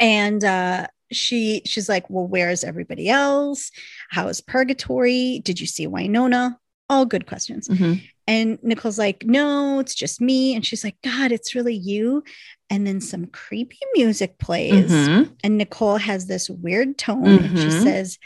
And 0.00 0.44
uh 0.44 0.86
she 1.10 1.62
she's 1.64 1.88
like, 1.88 2.08
Well, 2.08 2.26
where's 2.26 2.62
everybody 2.62 3.08
else? 3.08 3.70
How 4.10 4.28
is 4.28 4.40
purgatory? 4.40 5.40
Did 5.44 5.60
you 5.60 5.66
see 5.66 5.88
Wynonna? 5.88 6.56
All 6.90 7.04
good 7.04 7.26
questions. 7.26 7.68
Mhm. 7.68 8.02
And 8.28 8.58
Nicole's 8.62 8.98
like, 8.98 9.24
no, 9.26 9.80
it's 9.80 9.94
just 9.94 10.20
me. 10.20 10.54
And 10.54 10.64
she's 10.64 10.84
like, 10.84 10.96
God, 11.02 11.32
it's 11.32 11.54
really 11.54 11.74
you. 11.74 12.22
And 12.70 12.86
then 12.86 13.00
some 13.00 13.26
creepy 13.26 13.78
music 13.94 14.38
plays. 14.38 14.90
Mhm. 14.92 15.32
And 15.42 15.56
Nicole 15.58 15.96
has 15.96 16.26
this 16.26 16.48
weird 16.50 16.98
tone. 16.98 17.26
And 17.26 17.58
she 17.58 17.66
Mhm. 17.66 17.82
says, 17.82 18.18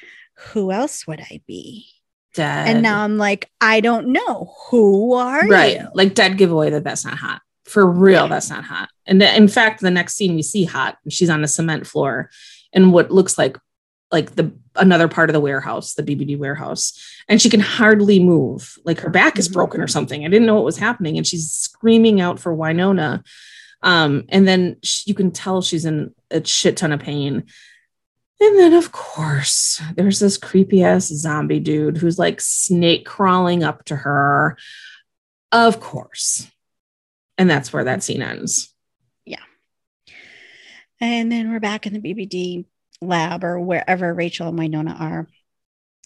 Who 0.48 0.72
else 0.72 1.06
would 1.06 1.20
I 1.20 1.40
be? 1.46 1.86
Dead. 2.34 2.66
And 2.68 2.82
now 2.82 3.04
I'm 3.04 3.16
like, 3.16 3.48
I 3.60 3.80
don't 3.80 4.08
know. 4.08 4.52
Who 4.70 5.12
are 5.12 5.46
right 5.46 5.76
you? 5.80 5.88
like 5.94 6.14
dead 6.14 6.36
giveaway 6.36 6.70
that 6.70 6.82
that's 6.82 7.04
not 7.04 7.18
Haught 7.18 7.42
for 7.64 7.86
real 7.88 8.26
that's 8.26 8.50
not 8.50 8.64
Haught 8.64 8.88
and 9.06 9.20
th- 9.20 9.36
in 9.36 9.46
fact 9.46 9.80
the 9.82 9.90
next 9.90 10.14
scene 10.14 10.34
we 10.34 10.42
see 10.42 10.64
Haught 10.64 10.96
she's 11.08 11.30
on 11.30 11.44
a 11.44 11.48
cement 11.48 11.86
floor 11.86 12.28
in 12.72 12.90
what 12.90 13.10
looks 13.12 13.38
like 13.38 13.56
like 14.12 14.34
the 14.36 14.52
another 14.76 15.08
part 15.08 15.28
of 15.28 15.34
the 15.34 15.40
warehouse 15.40 15.94
the 15.94 16.02
bbd 16.02 16.38
warehouse 16.38 16.92
and 17.28 17.42
she 17.42 17.50
can 17.50 17.60
hardly 17.60 18.18
move 18.20 18.78
like 18.84 19.00
her 19.00 19.10
back 19.10 19.38
is 19.38 19.48
broken 19.48 19.80
or 19.80 19.88
something 19.88 20.24
i 20.24 20.28
didn't 20.28 20.46
know 20.46 20.54
what 20.54 20.64
was 20.64 20.78
happening 20.78 21.16
and 21.16 21.26
she's 21.26 21.50
screaming 21.50 22.20
out 22.20 22.38
for 22.38 22.54
wynonna 22.54 23.24
um 23.82 24.24
and 24.28 24.46
then 24.46 24.76
sh- 24.82 25.06
you 25.06 25.14
can 25.14 25.30
tell 25.30 25.60
she's 25.60 25.84
in 25.84 26.14
a 26.30 26.44
shit 26.44 26.76
ton 26.76 26.92
of 26.92 27.00
pain 27.00 27.44
and 28.42 28.58
then, 28.58 28.74
of 28.74 28.90
course, 28.90 29.80
there's 29.94 30.18
this 30.18 30.36
creepy 30.36 30.82
ass 30.82 31.06
zombie 31.06 31.60
dude 31.60 31.96
who's 31.96 32.18
like 32.18 32.40
snake 32.40 33.06
crawling 33.06 33.62
up 33.62 33.84
to 33.84 33.94
her. 33.94 34.58
Of 35.52 35.78
course. 35.78 36.50
And 37.38 37.48
that's 37.48 37.72
where 37.72 37.84
that 37.84 38.02
scene 38.02 38.20
ends. 38.20 38.74
Yeah. 39.24 39.44
And 41.00 41.30
then 41.30 41.52
we're 41.52 41.60
back 41.60 41.86
in 41.86 41.92
the 41.92 42.00
BBD 42.00 42.64
lab 43.02 43.44
or 43.44 43.60
wherever 43.60 44.12
Rachel 44.14 44.48
and 44.48 44.58
Wynonna 44.58 44.98
are. 44.98 45.28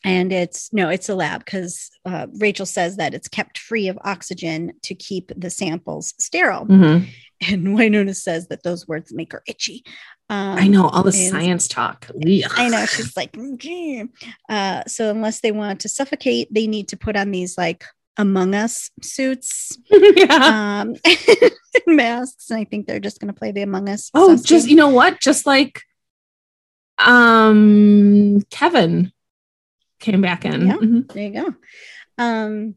And 0.04 0.32
it's 0.32 0.72
no, 0.72 0.88
it's 0.88 1.08
a 1.08 1.14
lab 1.14 1.44
because 1.44 1.90
uh, 2.04 2.26
Rachel 2.38 2.66
says 2.66 2.96
that 2.96 3.14
it's 3.14 3.28
kept 3.28 3.58
free 3.58 3.88
of 3.88 3.98
oxygen 4.04 4.72
to 4.82 4.94
keep 4.94 5.32
the 5.36 5.50
samples 5.50 6.14
sterile. 6.18 6.66
Mhm. 6.66 7.08
And 7.48 7.66
Wynonna 7.78 8.14
says 8.14 8.48
that 8.48 8.62
those 8.62 8.86
words 8.86 9.12
make 9.12 9.32
her 9.32 9.42
itchy. 9.46 9.84
Um, 10.28 10.58
I 10.58 10.66
know 10.68 10.88
all 10.88 11.02
the 11.02 11.12
science 11.12 11.68
talk. 11.68 12.08
Ugh. 12.10 12.50
I 12.56 12.68
know. 12.68 12.84
She's 12.86 13.16
like, 13.16 13.32
"Mm-hmm." 13.32 14.06
uh, 14.48 14.82
so 14.86 15.10
unless 15.10 15.40
they 15.40 15.52
want 15.52 15.80
to 15.80 15.88
suffocate, 15.88 16.52
they 16.52 16.66
need 16.66 16.88
to 16.88 16.96
put 16.96 17.16
on 17.16 17.30
these 17.30 17.56
like 17.56 17.84
Among 18.16 18.54
Us 18.54 18.90
suits, 19.02 19.78
yeah. 19.90 20.82
um, 20.82 20.94
and 21.04 21.96
masks. 21.96 22.50
And 22.50 22.58
I 22.58 22.64
think 22.64 22.86
they're 22.86 22.98
just 23.00 23.20
going 23.20 23.32
to 23.32 23.38
play 23.38 23.52
the 23.52 23.62
Among 23.62 23.88
Us. 23.88 24.10
Oh, 24.14 24.34
just 24.36 24.66
game. 24.66 24.70
you 24.70 24.76
know 24.76 24.88
what? 24.88 25.20
Just 25.20 25.46
like 25.46 25.82
um 26.98 28.42
Kevin 28.50 29.12
came 30.00 30.20
back 30.20 30.44
in. 30.44 30.66
Yeah. 30.66 30.76
Mhm. 30.76 31.12
there 31.12 31.24
you 31.26 31.32
go. 31.32 31.54
Um, 32.18 32.74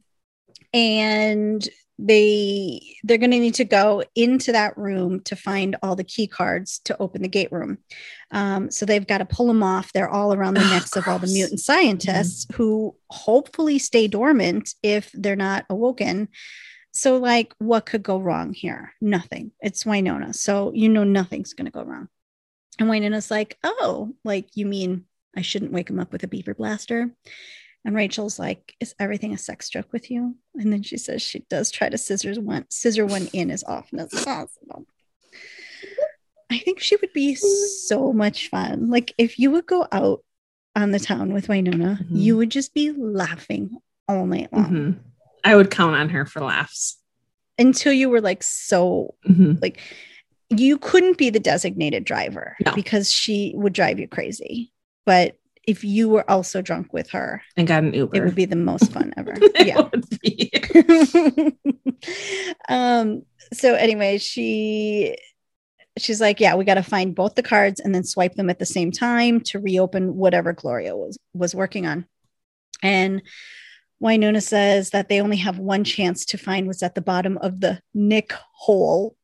and 0.73 1.67
they 2.01 2.81
they're 3.03 3.17
going 3.17 3.31
to 3.31 3.39
need 3.39 3.55
to 3.55 3.65
go 3.65 4.03
into 4.15 4.53
that 4.53 4.77
room 4.77 5.19
to 5.21 5.35
find 5.35 5.75
all 5.83 5.97
the 5.97 6.03
key 6.03 6.27
cards 6.27 6.79
to 6.85 6.97
open 6.99 7.21
the 7.21 7.27
gate 7.27 7.51
room. 7.51 7.77
Um, 8.31 8.71
so 8.71 8.85
they've 8.85 9.05
got 9.05 9.17
to 9.17 9.25
pull 9.25 9.47
them 9.47 9.63
off. 9.63 9.91
They're 9.91 10.09
all 10.09 10.33
around 10.33 10.53
the 10.53 10.61
Oh, 10.61 10.69
necks 10.69 10.95
of 10.95 11.07
all 11.09 11.19
the 11.19 11.27
mutant 11.27 11.59
scientists 11.59 12.47
who 12.53 12.95
hopefully 13.09 13.79
stay 13.79 14.07
dormant 14.07 14.75
if 14.81 15.11
they're 15.13 15.35
not 15.35 15.65
awoken. 15.69 16.29
So, 16.91 17.17
like, 17.17 17.53
what 17.59 17.85
could 17.85 18.01
go 18.01 18.17
wrong 18.19 18.53
here? 18.53 18.93
Nothing. 19.01 19.51
It's 19.59 19.83
Wynonna. 19.83 20.33
So, 20.33 20.71
you 20.73 20.87
know, 20.89 21.03
nothing's 21.03 21.53
going 21.53 21.65
to 21.65 21.71
go 21.71 21.83
wrong. 21.83 22.07
And 22.79 22.89
Wynonna's 22.89 23.29
like, 23.29 23.57
oh, 23.63 24.13
like, 24.23 24.49
you 24.55 24.65
mean 24.65 25.05
I 25.35 25.41
shouldn't 25.41 25.71
wake 25.73 25.89
him 25.89 25.99
up 25.99 26.11
with 26.11 26.23
a 26.23 26.27
beaver 26.27 26.53
blaster? 26.55 27.11
And 27.85 27.95
Rachel's 27.95 28.39
like, 28.39 28.73
is 28.79 28.95
everything 28.99 29.33
a 29.33 29.37
sex 29.37 29.69
joke 29.69 29.91
with 29.93 30.09
you? 30.09 30.35
And 30.55 30.71
then 30.71 30.81
she 30.83 30.97
says 30.97 31.21
she 31.21 31.39
does 31.49 31.71
try 31.71 31.89
to 31.89 31.97
scissors 31.97 32.39
one, 32.39 32.65
scissor 32.69 33.05
one 33.05 33.27
in 33.33 33.51
as 33.51 33.63
often 33.65 33.99
as 33.99 34.09
possible. 34.09 34.85
I 36.51 36.57
think 36.57 36.79
she 36.79 36.95
would 36.95 37.13
be 37.13 37.35
so 37.35 38.11
much 38.11 38.49
fun. 38.49 38.89
Like 38.89 39.13
if 39.17 39.37
you 39.37 39.51
would 39.51 39.65
go 39.67 39.87
out 39.91 40.23
on 40.75 40.91
the 40.91 40.99
town 40.99 41.31
with 41.33 41.47
Wynonna, 41.47 41.99
Mhm. 42.03 42.07
you 42.11 42.37
would 42.37 42.49
just 42.49 42.73
be 42.73 42.91
laughing 42.91 43.77
all 44.07 44.25
night 44.25 44.51
long 44.51 44.71
Mhm. 44.71 44.99
I 45.43 45.55
would 45.55 45.69
count 45.71 45.95
on 45.95 46.09
her 46.09 46.25
for 46.25 46.41
laughs. 46.41 46.95
until 47.59 47.91
you 47.91 48.09
were 48.09 48.21
like 48.21 48.41
so 48.41 49.15
Mhm. 49.27 49.61
like 49.61 49.79
you 50.49 50.77
couldn't 50.77 51.17
be 51.17 51.29
the 51.29 51.39
designated 51.39 52.05
driver 52.05 52.55
No. 52.65 52.73
because 52.73 53.11
she 53.11 53.53
would 53.55 53.73
drive 53.73 53.99
you 53.99 54.07
crazy. 54.07 54.71
But 55.05 55.35
if 55.67 55.83
you 55.83 56.09
were 56.09 56.29
also 56.29 56.61
drunk 56.61 56.93
with 56.93 57.09
her, 57.11 57.41
And 57.55 57.67
got 57.67 57.83
an 57.83 57.93
Uber. 57.93 58.15
it 58.15 58.23
would 58.25 58.35
be 58.35 58.45
the 58.45 58.55
most 58.55 58.91
fun 58.91 59.13
ever. 59.17 59.35
Yeah. 59.59 59.89
um 62.69 63.23
so 63.53 63.73
anyway 63.75 64.17
she 64.17 65.15
she's 65.97 66.21
like 66.21 66.39
yeah 66.39 66.55
we 66.55 66.65
got 66.65 66.75
to 66.75 66.83
find 66.83 67.15
both 67.15 67.35
the 67.35 67.43
cards 67.43 67.79
and 67.79 67.93
then 67.93 68.03
swipe 68.03 68.35
them 68.35 68.49
at 68.49 68.59
the 68.59 68.65
same 68.65 68.91
time 68.91 69.41
to 69.41 69.59
reopen 69.59 70.15
whatever 70.15 70.53
gloria 70.53 70.95
was 70.95 71.17
was 71.33 71.55
working 71.55 71.85
on 71.85 72.05
and 72.81 73.21
Wynonna 74.01 74.41
says 74.41 74.91
that 74.91 75.09
they 75.09 75.19
only 75.19 75.35
have 75.37 75.59
one 75.59 75.83
chance 75.83 76.23
to 76.27 76.37
find 76.37 76.67
what's 76.67 76.83
at 76.83 76.95
the 76.95 77.01
bottom 77.01 77.37
of 77.39 77.59
the 77.59 77.81
Nick 77.93 78.31
hole. 78.53 79.17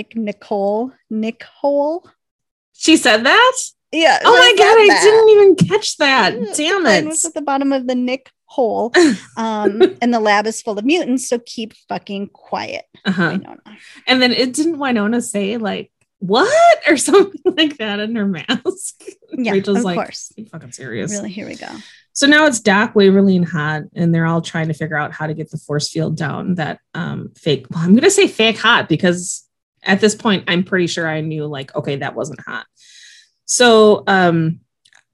Like 0.00 0.16
Nicole, 0.16 0.92
Nick 1.10 1.42
hole. 1.42 2.08
She 2.72 2.96
said 2.96 3.22
that? 3.26 3.56
Yeah. 3.92 4.18
Oh 4.24 4.32
my 4.34 4.54
god, 4.56 4.78
I 4.78 4.86
that. 4.88 5.02
didn't 5.02 5.28
even 5.28 5.56
catch 5.68 5.98
that. 5.98 6.56
Damn 6.56 6.86
it. 6.86 7.04
What's 7.04 7.26
at 7.26 7.34
the 7.34 7.42
bottom 7.42 7.70
of 7.74 7.86
the 7.86 7.94
Nick 7.94 8.30
hole? 8.46 8.94
Um, 9.36 9.82
and 10.00 10.12
the 10.14 10.20
lab 10.20 10.46
is 10.46 10.62
full 10.62 10.78
of 10.78 10.86
mutants, 10.86 11.28
so 11.28 11.38
keep 11.38 11.74
fucking 11.90 12.28
quiet, 12.28 12.84
Uh-huh. 13.04 13.32
Wynonna. 13.32 13.76
And 14.06 14.22
then 14.22 14.32
it 14.32 14.54
didn't 14.54 14.76
Wynonna 14.76 15.22
say 15.22 15.58
like 15.58 15.92
what 16.20 16.82
or 16.88 16.96
something 17.08 17.40
like 17.54 17.76
that 17.76 18.00
in 18.00 18.16
her 18.16 18.26
mask. 18.26 19.02
Yeah, 19.32 19.52
Rachel's 19.52 19.78
of 19.80 19.84
like, 19.84 19.96
course. 19.96 20.32
Fucking 20.50 20.72
serious? 20.72 21.10
Really, 21.12 21.30
here 21.30 21.46
we 21.46 21.56
go. 21.56 21.68
So 22.14 22.26
now 22.26 22.46
it's 22.46 22.60
Doc, 22.60 22.94
Waverly, 22.94 23.36
and 23.36 23.46
Haught, 23.46 23.82
and 23.94 24.14
they're 24.14 24.26
all 24.26 24.40
trying 24.42 24.68
to 24.68 24.74
figure 24.74 24.96
out 24.96 25.12
how 25.12 25.26
to 25.26 25.34
get 25.34 25.50
the 25.50 25.58
force 25.58 25.90
field 25.90 26.16
down. 26.16 26.54
That 26.54 26.80
um 26.94 27.32
fake. 27.36 27.66
Well, 27.70 27.82
I'm 27.84 27.94
gonna 27.94 28.10
say 28.10 28.26
fake 28.28 28.58
Haught 28.58 28.88
because 28.88 29.46
at 29.82 30.00
this 30.00 30.14
point 30.14 30.44
I'm 30.48 30.64
pretty 30.64 30.86
sure 30.86 31.08
I 31.08 31.20
knew 31.20 31.46
like 31.46 31.74
okay 31.74 31.96
that 31.96 32.14
wasn't 32.14 32.40
Haught. 32.40 32.66
So 33.46 34.04
um 34.06 34.60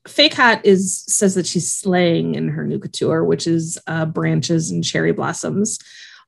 fake 0.07 0.35
Haught 0.35 0.65
is 0.65 1.05
says 1.09 1.35
that 1.35 1.47
she's 1.47 1.71
slaying 1.71 2.35
in 2.35 2.49
her 2.49 2.67
new 2.67 2.79
couture, 2.79 3.25
which 3.25 3.47
is 3.47 3.79
uh, 3.87 4.07
branches 4.07 4.71
and 4.71 4.85
cherry 4.85 5.13
blossoms, 5.13 5.79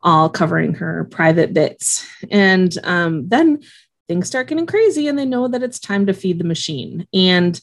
all 0.03 0.29
covering 0.29 0.75
her 0.75 1.05
private 1.11 1.53
bits. 1.53 2.07
And 2.31 2.77
um, 2.85 3.29
then 3.29 3.63
things 4.09 4.27
start 4.27 4.49
getting 4.49 4.67
crazy, 4.67 5.09
and 5.09 5.19
they 5.19 5.25
know 5.25 5.49
that 5.49 5.63
it's 5.63 5.79
time 5.79 6.07
to 6.07 6.15
feed 6.15 6.39
the 6.39 6.45
machine. 6.45 7.07
And 7.13 7.61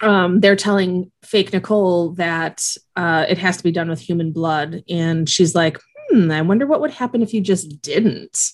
um, 0.00 0.40
they're 0.40 0.56
telling 0.56 1.10
fake 1.22 1.52
Nicole 1.52 2.10
that 2.12 2.66
uh, 2.96 3.26
it 3.28 3.38
has 3.38 3.56
to 3.56 3.62
be 3.62 3.72
done 3.72 3.88
with 3.88 4.00
human 4.00 4.32
blood. 4.32 4.82
And 4.88 5.28
she's 5.28 5.54
like, 5.54 5.78
hmm, 6.10 6.30
I 6.30 6.42
wonder 6.42 6.66
what 6.66 6.80
would 6.80 6.90
happen 6.90 7.22
if 7.22 7.32
you 7.32 7.40
just 7.40 7.80
didn't. 7.80 8.50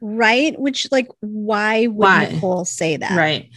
Right? 0.00 0.58
Which, 0.58 0.88
like, 0.90 1.08
why 1.20 1.86
would 1.86 1.96
Why? 1.96 2.28
Nicole 2.30 2.64
say 2.64 2.96
that? 2.96 3.16
Right. 3.16 3.50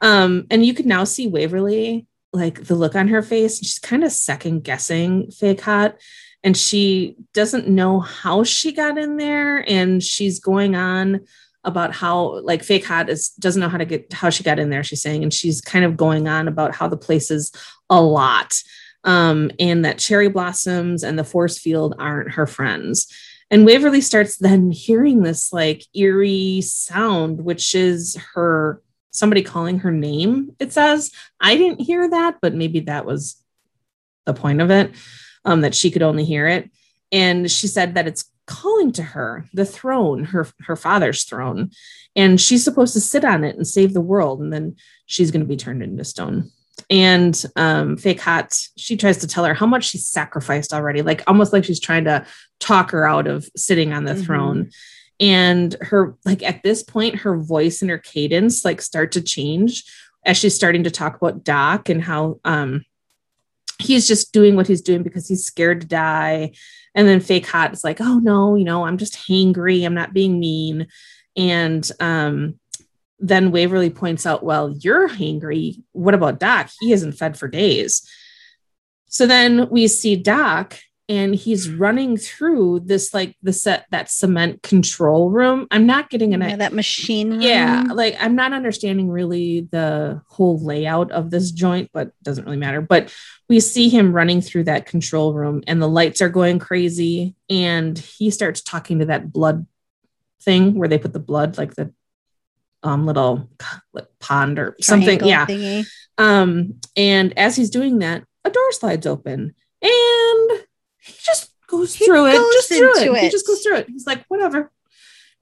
Um, 0.00 0.46
and 0.50 0.64
you 0.64 0.74
can 0.74 0.88
now 0.88 1.04
see 1.04 1.26
Waverly, 1.26 2.06
like 2.32 2.64
the 2.64 2.74
look 2.74 2.94
on 2.94 3.08
her 3.08 3.22
face. 3.22 3.58
She's 3.58 3.78
kind 3.78 4.04
of 4.04 4.12
second 4.12 4.64
guessing 4.64 5.30
fake 5.30 5.60
Haught. 5.60 5.96
And 6.42 6.56
she 6.56 7.16
doesn't 7.34 7.68
know 7.68 8.00
how 8.00 8.44
she 8.44 8.72
got 8.72 8.96
in 8.96 9.18
there. 9.18 9.58
And 9.68 10.02
she's 10.02 10.40
going 10.40 10.74
on 10.74 11.20
about 11.64 11.94
how 11.94 12.40
like 12.40 12.62
fake 12.62 12.86
Haught 12.86 13.10
is 13.10 13.30
doesn't 13.30 13.60
know 13.60 13.68
how 13.68 13.76
to 13.76 13.84
get 13.84 14.10
how 14.12 14.30
she 14.30 14.42
got 14.42 14.58
in 14.58 14.70
there, 14.70 14.82
she's 14.82 15.02
saying. 15.02 15.22
And 15.22 15.34
she's 15.34 15.60
kind 15.60 15.84
of 15.84 15.98
going 15.98 16.28
on 16.28 16.48
about 16.48 16.74
how 16.74 16.88
the 16.88 16.96
place 16.96 17.30
is 17.30 17.52
a 17.90 18.00
lot. 18.00 18.62
Um, 19.04 19.50
and 19.58 19.84
that 19.84 19.98
cherry 19.98 20.28
blossoms 20.28 21.02
and 21.02 21.18
the 21.18 21.24
force 21.24 21.58
field 21.58 21.94
aren't 21.98 22.32
her 22.32 22.46
friends. 22.46 23.06
And 23.50 23.66
Waverly 23.66 24.00
starts 24.00 24.36
then 24.36 24.70
hearing 24.70 25.22
this 25.22 25.52
like 25.52 25.84
eerie 25.94 26.60
sound, 26.60 27.44
which 27.44 27.74
is 27.74 28.16
her 28.34 28.80
somebody 29.10 29.42
calling 29.42 29.80
her 29.80 29.90
name. 29.90 30.54
It 30.60 30.72
says, 30.72 31.10
I 31.40 31.56
didn't 31.56 31.80
hear 31.80 32.08
that, 32.08 32.36
but 32.40 32.54
maybe 32.54 32.80
that 32.80 33.04
was 33.04 33.42
the 34.24 34.34
point 34.34 34.60
of 34.60 34.70
it, 34.70 34.92
um, 35.44 35.62
that 35.62 35.74
she 35.74 35.90
could 35.90 36.02
only 36.02 36.24
hear 36.24 36.46
it. 36.46 36.70
And 37.10 37.50
she 37.50 37.66
said 37.66 37.94
that 37.94 38.06
it's 38.06 38.30
calling 38.46 38.92
to 38.92 39.02
her 39.02 39.48
the 39.52 39.64
throne, 39.64 40.24
her 40.24 40.46
her 40.62 40.76
father's 40.76 41.24
throne, 41.24 41.70
and 42.14 42.40
she's 42.40 42.64
supposed 42.64 42.92
to 42.94 43.00
sit 43.00 43.24
on 43.24 43.44
it 43.44 43.56
and 43.56 43.66
save 43.66 43.94
the 43.94 44.00
world, 44.00 44.40
and 44.40 44.52
then 44.52 44.76
she's 45.06 45.30
going 45.30 45.40
to 45.40 45.46
be 45.46 45.56
turned 45.56 45.82
into 45.82 46.04
stone. 46.04 46.50
And 46.88 47.44
um, 47.56 47.96
fake 47.96 48.20
Haught, 48.20 48.58
she 48.76 48.96
tries 48.96 49.18
to 49.18 49.26
tell 49.26 49.44
her 49.44 49.54
how 49.54 49.66
much 49.66 49.84
she's 49.84 50.06
sacrificed 50.06 50.72
already, 50.72 51.02
like 51.02 51.22
almost 51.26 51.52
like 51.52 51.64
she's 51.64 51.80
trying 51.80 52.04
to 52.04 52.24
talk 52.58 52.90
her 52.92 53.06
out 53.06 53.26
of 53.26 53.48
sitting 53.56 53.92
on 53.92 54.04
the 54.04 54.12
mm-hmm. 54.12 54.22
throne. 54.22 54.70
And 55.18 55.76
her, 55.80 56.16
like 56.24 56.42
at 56.42 56.62
this 56.62 56.82
point, 56.82 57.16
her 57.16 57.36
voice 57.36 57.82
and 57.82 57.90
her 57.90 57.98
cadence 57.98 58.64
like 58.64 58.80
start 58.80 59.12
to 59.12 59.20
change 59.20 59.84
as 60.24 60.36
she's 60.36 60.54
starting 60.54 60.84
to 60.84 60.90
talk 60.90 61.16
about 61.16 61.44
Doc 61.44 61.88
and 61.88 62.02
how 62.02 62.40
um, 62.44 62.84
he's 63.80 64.06
just 64.06 64.32
doing 64.32 64.56
what 64.56 64.66
he's 64.66 64.82
doing 64.82 65.02
because 65.02 65.28
he's 65.28 65.44
scared 65.44 65.80
to 65.80 65.86
die. 65.86 66.52
And 66.94 67.08
then 67.08 67.20
fake 67.20 67.46
Haught 67.46 67.72
is 67.72 67.84
like, 67.84 68.00
oh 68.00 68.18
no, 68.18 68.54
you 68.54 68.64
know, 68.64 68.84
I'm 68.84 68.98
just 68.98 69.14
hangry. 69.14 69.84
I'm 69.84 69.94
not 69.94 70.12
being 70.12 70.38
mean. 70.38 70.86
And 71.36 71.90
um, 72.00 72.59
then 73.20 73.52
Waverly 73.52 73.90
points 73.90 74.26
out, 74.26 74.42
well, 74.42 74.74
you're 74.80 75.08
hangry. 75.08 75.82
What 75.92 76.14
about 76.14 76.40
Doc? 76.40 76.70
He 76.80 76.90
hasn't 76.90 77.18
fed 77.18 77.38
for 77.38 77.48
days. 77.48 78.08
So 79.06 79.26
then 79.26 79.68
we 79.70 79.88
see 79.88 80.16
Doc 80.16 80.78
and 81.10 81.34
he's 81.34 81.68
running 81.68 82.16
through 82.16 82.82
this 82.84 83.12
like 83.12 83.36
the 83.42 83.52
set 83.52 83.84
that 83.90 84.08
cement 84.08 84.62
control 84.62 85.28
room. 85.28 85.66
I'm 85.72 85.84
not 85.84 86.08
getting 86.08 86.34
an 86.34 86.40
yeah, 86.40 86.54
that 86.54 86.72
machine 86.72 87.30
room. 87.32 87.40
Yeah, 87.40 87.82
like 87.92 88.16
I'm 88.20 88.36
not 88.36 88.52
understanding 88.52 89.10
really 89.10 89.62
the 89.72 90.22
whole 90.28 90.64
layout 90.64 91.10
of 91.10 91.30
this 91.30 91.50
joint, 91.50 91.90
but 91.92 92.12
doesn't 92.22 92.44
really 92.44 92.56
matter. 92.56 92.80
But 92.80 93.12
we 93.48 93.58
see 93.58 93.88
him 93.88 94.12
running 94.12 94.40
through 94.40 94.64
that 94.64 94.86
control 94.86 95.34
room 95.34 95.64
and 95.66 95.82
the 95.82 95.88
lights 95.88 96.22
are 96.22 96.28
going 96.28 96.60
crazy 96.60 97.34
and 97.50 97.98
he 97.98 98.30
starts 98.30 98.60
talking 98.60 99.00
to 99.00 99.06
that 99.06 99.32
blood 99.32 99.66
thing 100.40 100.74
where 100.74 100.88
they 100.88 100.98
put 100.98 101.12
the 101.12 101.18
blood 101.18 101.58
like 101.58 101.74
the 101.74 101.92
um 102.82 103.06
little 103.06 103.50
pond 104.18 104.58
or 104.58 104.76
something. 104.80 105.24
Yeah. 105.24 105.46
Thingy. 105.46 105.86
Um 106.18 106.80
and 106.96 107.36
as 107.38 107.56
he's 107.56 107.70
doing 107.70 107.98
that, 108.00 108.24
a 108.44 108.50
door 108.50 108.72
slides 108.72 109.06
open 109.06 109.54
and 109.82 110.50
he 110.98 111.14
just 111.24 111.52
goes 111.66 111.94
he 111.94 112.04
through 112.04 112.30
goes 112.30 112.34
it. 112.34 112.52
Just 112.52 112.68
through 112.68 112.96
it. 112.96 113.16
it. 113.16 113.22
He 113.24 113.30
just 113.30 113.46
goes 113.46 113.62
through 113.62 113.76
it. 113.76 113.88
He's 113.88 114.06
like, 114.06 114.24
whatever. 114.28 114.70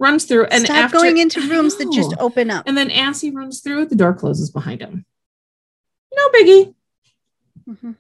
Runs 0.01 0.27
through 0.27 0.45
and 0.47 0.65
Stop 0.65 0.77
after, 0.77 0.99
going 0.99 1.19
into 1.19 1.41
rooms 1.49 1.77
that 1.77 1.93
just 1.93 2.15
open 2.21 2.51
up. 2.51 2.69
And 2.69 2.79
then 2.79 2.91
as 2.91 3.21
he 3.21 3.31
runs 3.31 3.61
through, 3.61 3.83
it, 3.83 3.91
the 3.91 3.97
door 3.97 4.15
closes 4.15 4.51
behind 4.51 4.81
him. 4.81 5.05
No 6.15 6.29
biggie. 6.29 6.75
Mm-hmm. 7.69 7.93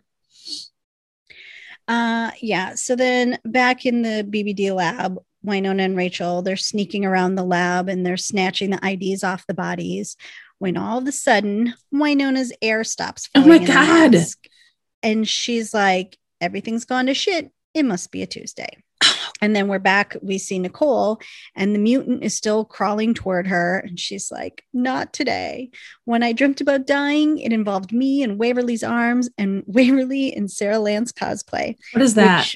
Uh, 1.89 2.31
yeah. 2.41 2.75
So 2.75 2.95
then 2.95 3.39
back 3.45 3.87
in 3.87 4.03
the 4.03 4.27
BBD 4.29 4.75
lab, 4.75 5.19
Wynonna 5.47 5.85
and 5.85 5.97
Rachel, 5.97 6.43
they're 6.43 6.57
sneaking 6.57 7.05
around 7.05 7.35
the 7.35 7.45
lab 7.45 7.89
and 7.89 8.05
they're 8.05 8.17
snatching 8.17 8.71
the 8.71 8.81
IDs 8.87 9.23
off 9.25 9.47
the 9.47 9.55
bodies. 9.55 10.17
When 10.59 10.77
all 10.77 10.99
of 10.99 11.07
a 11.07 11.13
sudden, 11.13 11.75
Wynonna's 11.95 12.53
air 12.61 12.83
stops. 12.83 13.29
Oh 13.35 13.47
my 13.47 13.59
God. 13.59 14.17
And 15.03 15.29
she's 15.29 15.73
like, 15.73 16.19
everything's 16.41 16.85
gone 16.85 17.07
to 17.07 17.15
shit. 17.15 17.53
It 17.75 17.85
must 17.85 18.11
be 18.11 18.23
a 18.23 18.27
Tuesday. 18.27 18.83
And 19.41 19.55
then 19.55 19.69
we're 19.69 19.79
back. 19.79 20.17
We 20.21 20.37
see 20.37 20.59
Nicole, 20.59 21.21
and 21.55 21.73
the 21.73 21.79
mutant 21.79 22.25
is 22.25 22.35
still 22.35 22.65
crawling 22.65 23.15
toward 23.15 23.47
her. 23.47 23.79
And 23.79 24.01
she's 24.01 24.33
like, 24.33 24.65
Not 24.73 25.13
today. 25.13 25.71
When 26.07 26.25
I 26.25 26.33
dreamt 26.33 26.61
about 26.61 26.89
dying, 26.89 27.39
it 27.39 27.53
involved 27.53 27.93
me 27.93 28.25
and 28.25 28.37
Waverly's 28.37 28.83
arms 28.83 29.31
and 29.39 29.63
Waverly 29.69 30.35
in 30.35 30.49
Sara 30.49 30.81
Lance 30.81 31.13
cosplay. 31.13 31.77
What 31.93 32.03
is 32.03 32.15
that? 32.15 32.53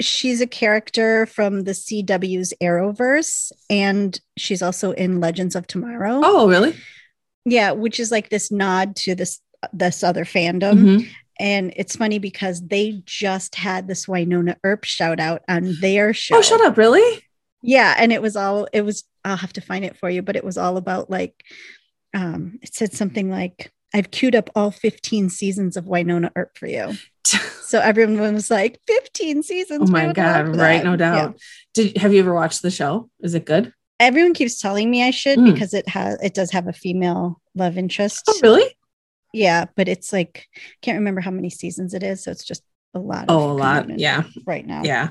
She's 0.00 0.40
a 0.40 0.46
character 0.46 1.26
from 1.26 1.64
the 1.64 1.72
CW's 1.72 2.52
Arrowverse, 2.60 3.52
and 3.70 4.18
she's 4.36 4.62
also 4.62 4.92
in 4.92 5.20
Legends 5.20 5.54
of 5.54 5.66
Tomorrow. 5.66 6.20
Oh, 6.24 6.48
really? 6.48 6.74
Yeah, 7.44 7.72
which 7.72 8.00
is 8.00 8.10
like 8.10 8.30
this 8.30 8.50
nod 8.50 8.96
to 8.96 9.14
this 9.14 9.40
this 9.72 10.02
other 10.02 10.24
fandom. 10.24 10.74
Mm-hmm. 10.74 11.08
And 11.38 11.72
it's 11.76 11.96
funny 11.96 12.18
because 12.18 12.60
they 12.60 13.02
just 13.04 13.54
had 13.54 13.88
this 13.88 14.06
Wynonna 14.06 14.56
Earp 14.64 14.84
shout 14.84 15.18
out 15.18 15.42
on 15.48 15.74
their 15.80 16.12
show. 16.12 16.36
Oh, 16.36 16.42
shut 16.42 16.60
up, 16.60 16.76
really? 16.76 17.22
Yeah. 17.62 17.94
And 17.96 18.12
it 18.12 18.22
was 18.22 18.36
all, 18.36 18.68
it 18.72 18.82
was, 18.82 19.04
I'll 19.24 19.36
have 19.36 19.52
to 19.54 19.60
find 19.60 19.84
it 19.84 19.96
for 19.96 20.10
you, 20.10 20.22
but 20.22 20.36
it 20.36 20.44
was 20.44 20.58
all 20.58 20.76
about 20.76 21.10
like, 21.10 21.42
um, 22.14 22.58
it 22.62 22.74
said 22.74 22.92
something 22.92 23.30
like, 23.30 23.72
I've 23.94 24.10
queued 24.10 24.34
up 24.34 24.50
all 24.54 24.70
15 24.70 25.30
seasons 25.30 25.76
of 25.76 25.84
Wynonna 25.84 26.30
Earp 26.36 26.56
for 26.56 26.66
you. 26.66 26.94
so 27.24 27.78
everyone 27.80 28.34
was 28.34 28.50
like, 28.50 28.80
15 28.86 29.42
seasons. 29.42 29.90
Oh 29.90 29.92
my 29.92 30.12
God. 30.12 30.56
Right. 30.56 30.82
No 30.82 30.96
doubt. 30.96 31.14
Yeah. 31.14 31.38
Did 31.74 31.96
have 31.98 32.12
you 32.12 32.20
ever 32.20 32.34
watched 32.34 32.62
the 32.62 32.70
show? 32.70 33.08
Is 33.20 33.34
it 33.34 33.44
good? 33.44 33.72
Everyone 34.00 34.34
keeps 34.34 34.60
telling 34.60 34.90
me 34.90 35.04
I 35.04 35.10
should 35.10 35.38
mm. 35.38 35.52
because 35.52 35.74
it 35.74 35.88
has 35.88 36.20
it 36.22 36.34
does 36.34 36.50
have 36.50 36.66
a 36.66 36.72
female 36.72 37.40
love 37.54 37.78
interest. 37.78 38.24
Oh, 38.28 38.38
really? 38.42 38.76
yeah, 39.32 39.66
but 39.76 39.88
it's 39.88 40.12
like 40.12 40.48
I 40.56 40.60
can't 40.82 40.98
remember 40.98 41.20
how 41.20 41.30
many 41.30 41.50
seasons 41.50 41.94
it 41.94 42.02
is, 42.02 42.24
so 42.24 42.30
it's 42.30 42.44
just 42.44 42.62
a 42.94 42.98
lot. 42.98 43.26
Oh, 43.28 43.50
a 43.50 43.54
lot. 43.54 43.98
Yeah. 43.98 44.24
Right 44.46 44.66
now. 44.66 44.82
Yeah. 44.84 45.10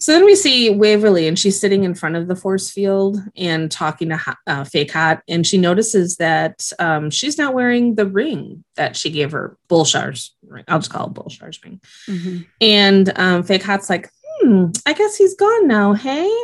So 0.00 0.12
then 0.12 0.24
we 0.24 0.34
see 0.34 0.70
Waverly, 0.70 1.28
and 1.28 1.38
she's 1.38 1.60
sitting 1.60 1.84
in 1.84 1.94
front 1.94 2.16
of 2.16 2.26
the 2.26 2.34
force 2.34 2.70
field 2.70 3.18
and 3.36 3.70
talking 3.70 4.08
to 4.08 4.36
uh, 4.46 4.64
Fake 4.64 4.92
Haught, 4.92 5.22
and 5.28 5.46
she 5.46 5.58
notices 5.58 6.16
that 6.16 6.70
um, 6.78 7.10
she's 7.10 7.36
not 7.36 7.52
wearing 7.52 7.96
the 7.96 8.06
ring 8.06 8.64
that 8.76 8.96
she 8.96 9.10
gave 9.10 9.32
her, 9.32 9.58
Bulshar's 9.68 10.34
ring. 10.42 10.64
I'll 10.68 10.78
just 10.78 10.90
call 10.90 11.08
it 11.08 11.12
Bulshar's 11.12 11.62
ring. 11.62 11.82
Mm-hmm. 12.08 12.38
And 12.62 13.12
um, 13.18 13.42
Fake 13.42 13.62
Haught's 13.62 13.90
like, 13.90 14.10
hmm, 14.40 14.66
I 14.86 14.94
guess 14.94 15.16
he's 15.16 15.36
gone 15.36 15.68
now. 15.68 15.92
Hey. 15.92 16.34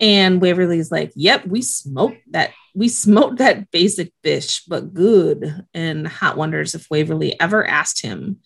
And 0.00 0.40
Waverly's 0.40 0.90
like, 0.92 1.12
yep, 1.14 1.46
we 1.46 1.62
smoked 1.62 2.18
that. 2.32 2.50
We 2.74 2.88
smoked 2.88 3.38
that 3.38 3.70
basic 3.70 4.12
fish, 4.22 4.64
but 4.64 4.92
good. 4.92 5.64
And 5.74 6.06
Haught 6.06 6.36
wonders 6.36 6.74
if 6.74 6.88
Waverly 6.90 7.38
ever 7.40 7.66
asked 7.66 8.02
him 8.02 8.38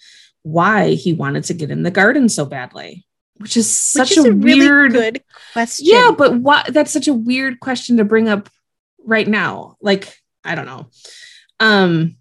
why 0.43 0.91
he 0.91 1.13
wanted 1.13 1.45
to 1.45 1.55
get 1.55 1.71
in 1.71 1.83
the 1.83 1.91
garden 1.91 2.29
so 2.29 2.45
badly, 2.45 3.07
which 3.43 3.57
is 3.57 3.75
such 3.75 4.11
which 4.11 4.19
is 4.19 4.25
a, 4.25 4.31
a 4.31 4.35
really 4.35 4.61
weird 4.61 4.93
good 4.93 5.25
question. 5.53 5.87
Yeah, 5.89 6.13
but 6.17 6.37
what 6.37 6.73
that's 6.73 6.93
such 6.93 7.09
a 7.09 7.15
weird 7.15 7.61
question 7.61 7.99
to 7.99 8.05
bring 8.05 8.29
up 8.29 8.49
right 9.05 9.29
now. 9.29 9.77
Like, 9.81 10.17
I 10.45 10.55
don't 10.55 10.67
know. 10.67 10.89
Um, 11.61 12.17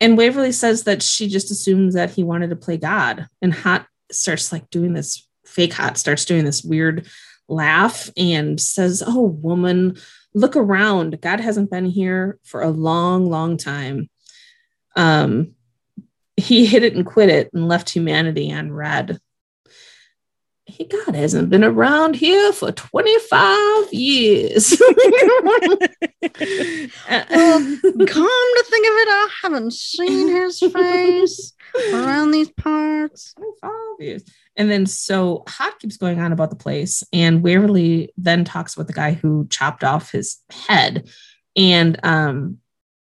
and 0.00 0.18
Waverly 0.18 0.52
says 0.52 0.84
that 0.84 1.02
she 1.02 1.28
just 1.28 1.50
assumes 1.50 1.94
that 1.94 2.10
he 2.10 2.22
wanted 2.22 2.50
to 2.50 2.56
play 2.56 2.76
God. 2.76 3.26
And 3.40 3.54
Haught 3.54 3.86
starts 4.12 4.52
like 4.52 4.68
doing 4.70 4.92
this 4.92 5.26
fake 5.44 5.72
Haught 5.72 5.96
starts 5.96 6.24
doing 6.24 6.44
this 6.44 6.62
weird 6.62 7.08
laugh 7.48 8.10
and 8.16 8.60
says, 8.60 9.02
Oh, 9.06 9.22
woman, 9.22 9.96
look 10.34 10.56
around. 10.56 11.20
God 11.20 11.40
hasn't 11.40 11.70
been 11.70 11.86
here 11.86 12.38
for 12.44 12.62
a 12.62 12.70
long, 12.70 13.30
long 13.30 13.56
time. 13.56 14.10
Um, 14.94 15.52
he 16.36 16.66
hit 16.66 16.82
it 16.82 16.94
and 16.94 17.06
quit 17.06 17.30
it 17.30 17.50
and 17.54 17.68
left 17.68 17.88
humanity 17.88 18.52
on 18.52 18.70
red. 18.70 19.18
He 20.66 20.84
God 20.84 21.14
hasn't 21.14 21.48
been 21.48 21.62
around 21.62 22.16
here 22.16 22.52
for 22.52 22.72
25 22.72 23.92
years. 23.92 24.76
well, 24.80 25.78
come 28.06 28.28
to 28.28 28.64
think 28.68 28.86
of 28.86 28.92
it, 28.92 29.08
I 29.08 29.28
haven't 29.42 29.72
seen 29.72 30.28
his 30.28 30.58
face 30.58 31.52
around 31.92 32.32
these 32.32 32.50
parts. 32.50 33.32
25 33.34 33.72
years. 34.00 34.24
And 34.56 34.70
then 34.70 34.86
so 34.86 35.44
Haught 35.48 35.78
keeps 35.78 35.98
going 35.98 36.20
on 36.20 36.32
about 36.32 36.50
the 36.50 36.56
place, 36.56 37.04
and 37.12 37.42
Waverly 37.42 38.12
then 38.16 38.44
talks 38.44 38.74
about 38.74 38.88
the 38.88 38.92
guy 38.92 39.12
who 39.12 39.46
chopped 39.48 39.84
off 39.84 40.10
his 40.10 40.38
head. 40.50 41.08
And 41.54 41.98
um, 42.04 42.58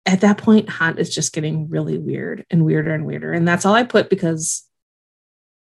at 0.06 0.22
that 0.22 0.38
point, 0.38 0.70
Haught 0.70 1.00
is 1.00 1.14
just 1.14 1.34
getting 1.34 1.70
really 1.70 1.98
weird 1.98 2.46
and 2.50 2.66
weirder 2.66 2.94
and 2.94 3.06
weirder. 3.06 3.32
And 3.32 3.48
that's 3.48 3.66
all 3.66 3.74
I 3.74 3.84
put 3.84 4.10
because 4.10 4.64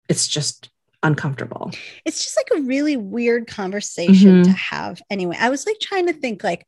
it's 0.09 0.29
just 0.29 0.71
uncomfortable. 1.03 1.71
It's 2.05 2.23
just 2.23 2.37
like 2.37 2.59
a 2.59 2.63
really 2.67 2.97
weird 2.97 3.47
conversation 3.47 4.43
mm-hmm. 4.43 4.51
to 4.51 4.51
have. 4.51 5.01
Anyway, 5.11 5.37
I 5.39 5.51
was 5.51 5.67
like 5.67 5.79
trying 5.81 6.07
to 6.07 6.13
think, 6.13 6.45
like, 6.45 6.67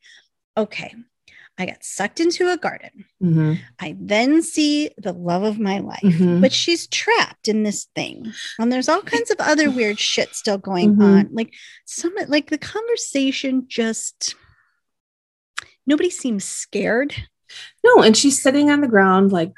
okay, 0.56 0.94
I 1.58 1.66
got 1.66 1.84
sucked 1.84 2.18
into 2.18 2.50
a 2.50 2.56
garden. 2.56 3.04
Mm-hmm. 3.22 3.54
I 3.78 3.94
then 4.00 4.42
see 4.42 4.90
the 4.96 5.12
love 5.12 5.42
of 5.42 5.58
my 5.58 5.78
life, 5.78 6.00
mm-hmm. 6.02 6.40
but 6.40 6.52
she's 6.52 6.86
trapped 6.86 7.46
in 7.46 7.62
this 7.62 7.88
thing. 7.94 8.32
And 8.58 8.72
there's 8.72 8.88
all 8.88 9.02
kinds 9.02 9.30
of 9.30 9.36
other 9.38 9.70
weird 9.70 9.98
shit 9.98 10.34
still 10.34 10.58
going 10.58 10.92
mm-hmm. 10.92 11.02
on. 11.02 11.28
Like 11.32 11.52
some 11.84 12.14
like 12.28 12.48
the 12.48 12.58
conversation 12.58 13.66
just 13.68 14.34
nobody 15.86 16.10
seems 16.10 16.44
scared. 16.44 17.14
No, 17.84 18.02
and 18.02 18.16
she's 18.16 18.42
sitting 18.42 18.70
on 18.70 18.80
the 18.80 18.88
ground 18.88 19.30
like 19.30 19.52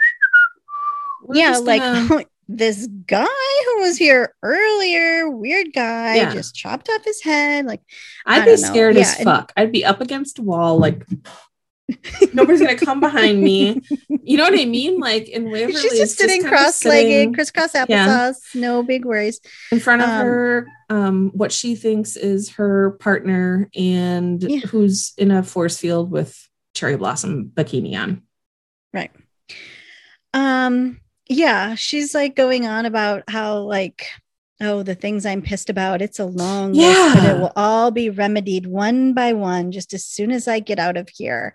yeah, 1.33 1.59
like 1.59 1.81
gonna... 1.81 2.25
this 2.49 2.87
guy 3.07 3.27
who 3.67 3.81
was 3.81 3.97
here 3.97 4.35
earlier, 4.43 5.29
weird 5.31 5.69
guy, 5.75 6.17
yeah. 6.17 6.33
just 6.33 6.55
chopped 6.55 6.89
off 6.89 7.05
his 7.05 7.23
head. 7.23 7.67
Like 7.67 7.81
I'd 8.27 8.45
be 8.45 8.57
scared 8.57 8.97
as 8.97 9.15
fuck. 9.23 9.53
I'd 9.57 9.73
be 9.73 9.85
up 9.85 10.01
against 10.01 10.39
a 10.39 10.43
wall, 10.43 10.79
like 10.79 11.05
Nobody's 12.33 12.61
gonna 12.61 12.77
come 12.77 13.01
behind 13.01 13.41
me. 13.43 13.83
You 14.27 14.39
know 14.39 14.45
what 14.45 14.59
I 14.59 14.65
mean? 14.65 14.99
Like 15.01 15.29
in 15.29 15.51
Waverly, 15.51 15.79
She's 15.79 15.99
just 15.99 16.17
sitting 16.17 16.43
cross-legged, 16.43 17.11
sitting 17.11 17.35
crisscross 17.35 17.75
Yeah. 17.75 17.85
applesauce, 17.85 18.55
no 18.55 18.83
big 18.83 19.05
worries. 19.05 19.39
in 19.71 19.81
front 19.81 20.01
of 20.01 20.09
um, 20.09 20.15
her. 20.15 20.67
Um, 20.89 21.31
what 21.35 21.53
she 21.53 21.75
thinks 21.75 22.17
is 22.17 22.49
her 22.53 22.93
partner, 23.01 23.69
and 23.77 24.43
Yeah. 24.43 24.61
who's 24.61 25.13
in 25.19 25.31
a 25.31 25.43
force 25.43 25.77
field 25.77 26.11
with 26.11 26.49
cherry 26.75 26.97
blossom 26.97 27.51
bikini 27.55 27.95
on. 28.01 28.23
Right. 28.95 29.11
Um, 30.33 31.01
yeah, 31.29 31.75
she's 31.75 32.15
like 32.15 32.37
going 32.37 32.67
on 32.67 32.87
about 32.87 33.25
how 33.29 33.59
like 33.59 34.07
oh 34.61 34.83
the 34.83 34.95
things 34.95 35.27
I'm 35.27 35.43
pissed 35.43 35.69
about, 35.69 36.01
it's 36.01 36.19
a 36.21 36.25
long 36.25 36.73
list, 36.73 37.15
but 37.15 37.23
Yeah. 37.25 37.35
it 37.37 37.39
will 37.41 37.53
all 37.57 37.91
be 37.91 38.09
remedied 38.09 38.67
one 38.67 39.13
by 39.13 39.33
one 39.33 39.73
just 39.73 39.93
as 39.93 40.05
soon 40.05 40.31
as 40.31 40.47
I 40.49 40.61
get 40.61 40.79
out 40.79 40.97
of 40.97 41.09
here. 41.09 41.55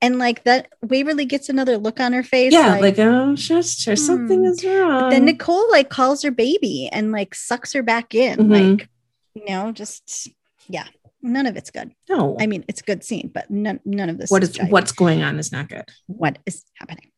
And 0.00 0.18
like 0.18 0.42
that 0.44 0.68
Waverly 0.82 1.24
gets 1.24 1.48
another 1.48 1.78
look 1.78 2.00
on 2.00 2.12
her 2.12 2.22
face. 2.24 2.52
Yeah, 2.52 2.74
like, 2.76 2.98
oh, 2.98 3.36
just 3.36 3.80
sure, 3.80 3.94
something 3.96 4.40
Hmm. 4.40 4.46
is 4.46 4.64
wrong. 4.64 5.10
then 5.10 5.24
Nicole 5.24 5.70
like 5.70 5.88
calls 5.90 6.22
her 6.22 6.30
baby 6.32 6.88
and 6.92 7.12
like 7.12 7.34
sucks 7.34 7.72
her 7.72 7.82
back 7.84 8.14
in. 8.14 8.38
Mhm. 8.38 8.50
Like, 8.78 8.88
you 9.34 9.44
know, 9.46 9.70
just 9.72 10.28
yeah, 10.68 10.86
none 11.22 11.46
of 11.46 11.56
it's 11.56 11.70
good. 11.70 11.92
no, 12.08 12.36
I 12.40 12.46
mean, 12.46 12.64
it's 12.68 12.80
a 12.80 12.84
good 12.84 13.02
scene, 13.04 13.30
but 13.32 13.48
none 13.50 13.78
none 13.84 14.10
of 14.10 14.18
this 14.18 14.30
what 14.30 14.42
is 14.42 14.58
is 14.58 14.70
what's 14.70 14.92
going 14.92 15.22
on 15.22 15.38
is 15.38 15.52
not 15.52 15.68
good. 15.68 15.88
what 16.06 16.38
is 16.46 16.64
happening. 16.74 17.10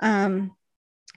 Um, 0.00 0.54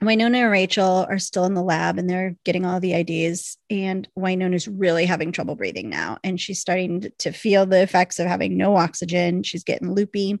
Wynonna 0.02 0.42
and 0.42 0.50
Rachel 0.50 1.06
are 1.08 1.18
still 1.18 1.44
in 1.44 1.54
the 1.54 1.62
lab 1.62 1.98
and 1.98 2.10
they're 2.10 2.36
getting 2.44 2.66
all 2.66 2.80
the 2.80 2.94
ideas. 2.94 3.56
And 3.70 4.08
Wynonna's 4.18 4.66
really 4.66 5.06
having 5.06 5.32
trouble 5.32 5.54
breathing 5.54 5.88
now. 5.88 6.18
And 6.24 6.40
she's 6.40 6.60
starting 6.60 7.12
to 7.18 7.32
feel 7.32 7.66
the 7.66 7.82
effects 7.82 8.18
of 8.18 8.26
having 8.26 8.56
no 8.56 8.76
oxygen. 8.76 9.42
She's 9.42 9.64
getting 9.64 9.94
loopy. 9.94 10.40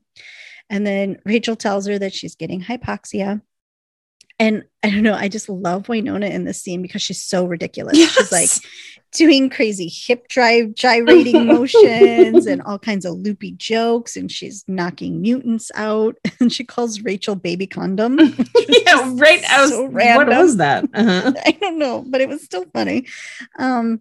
And 0.68 0.86
then 0.86 1.18
Rachel 1.24 1.56
tells 1.56 1.86
her 1.86 1.98
that 1.98 2.14
she's 2.14 2.34
getting 2.34 2.62
hypoxia. 2.62 3.40
And 4.42 4.64
I 4.82 4.90
don't 4.90 5.04
know, 5.04 5.14
I 5.14 5.28
just 5.28 5.48
love 5.48 5.84
Wynonna 5.84 6.28
in 6.28 6.42
this 6.42 6.60
scene 6.60 6.82
because 6.82 7.00
she's 7.00 7.22
so 7.22 7.44
ridiculous. 7.44 7.96
She's 7.96 8.32
like, 8.32 8.50
doing 9.12 9.50
crazy 9.50 9.88
hip 9.88 10.26
drive 10.26 10.74
gyrating 10.74 11.46
motions 11.46 12.46
and 12.46 12.60
all 12.62 12.78
kinds 12.78 13.04
of 13.04 13.14
loopy 13.14 13.52
jokes 13.52 14.16
and 14.16 14.32
she's 14.32 14.64
knocking 14.66 15.20
mutants 15.20 15.70
out 15.76 16.16
and 16.40 16.52
she 16.52 16.64
calls 16.64 17.02
Rachel 17.02 17.36
baby 17.36 17.68
condom. 17.68 18.18
yeah, 18.68 19.12
right. 19.14 19.44
I 19.48 19.60
was. 19.60 19.70
so 19.70 19.84
what 19.86 20.26
was 20.26 20.56
that? 20.56 20.84
Uh-huh. 20.92 21.32
I 21.46 21.52
don't 21.52 21.78
know, 21.78 22.04
but 22.08 22.20
it 22.20 22.28
was 22.28 22.42
still 22.42 22.64
funny. 22.72 23.06
Um 23.60 24.00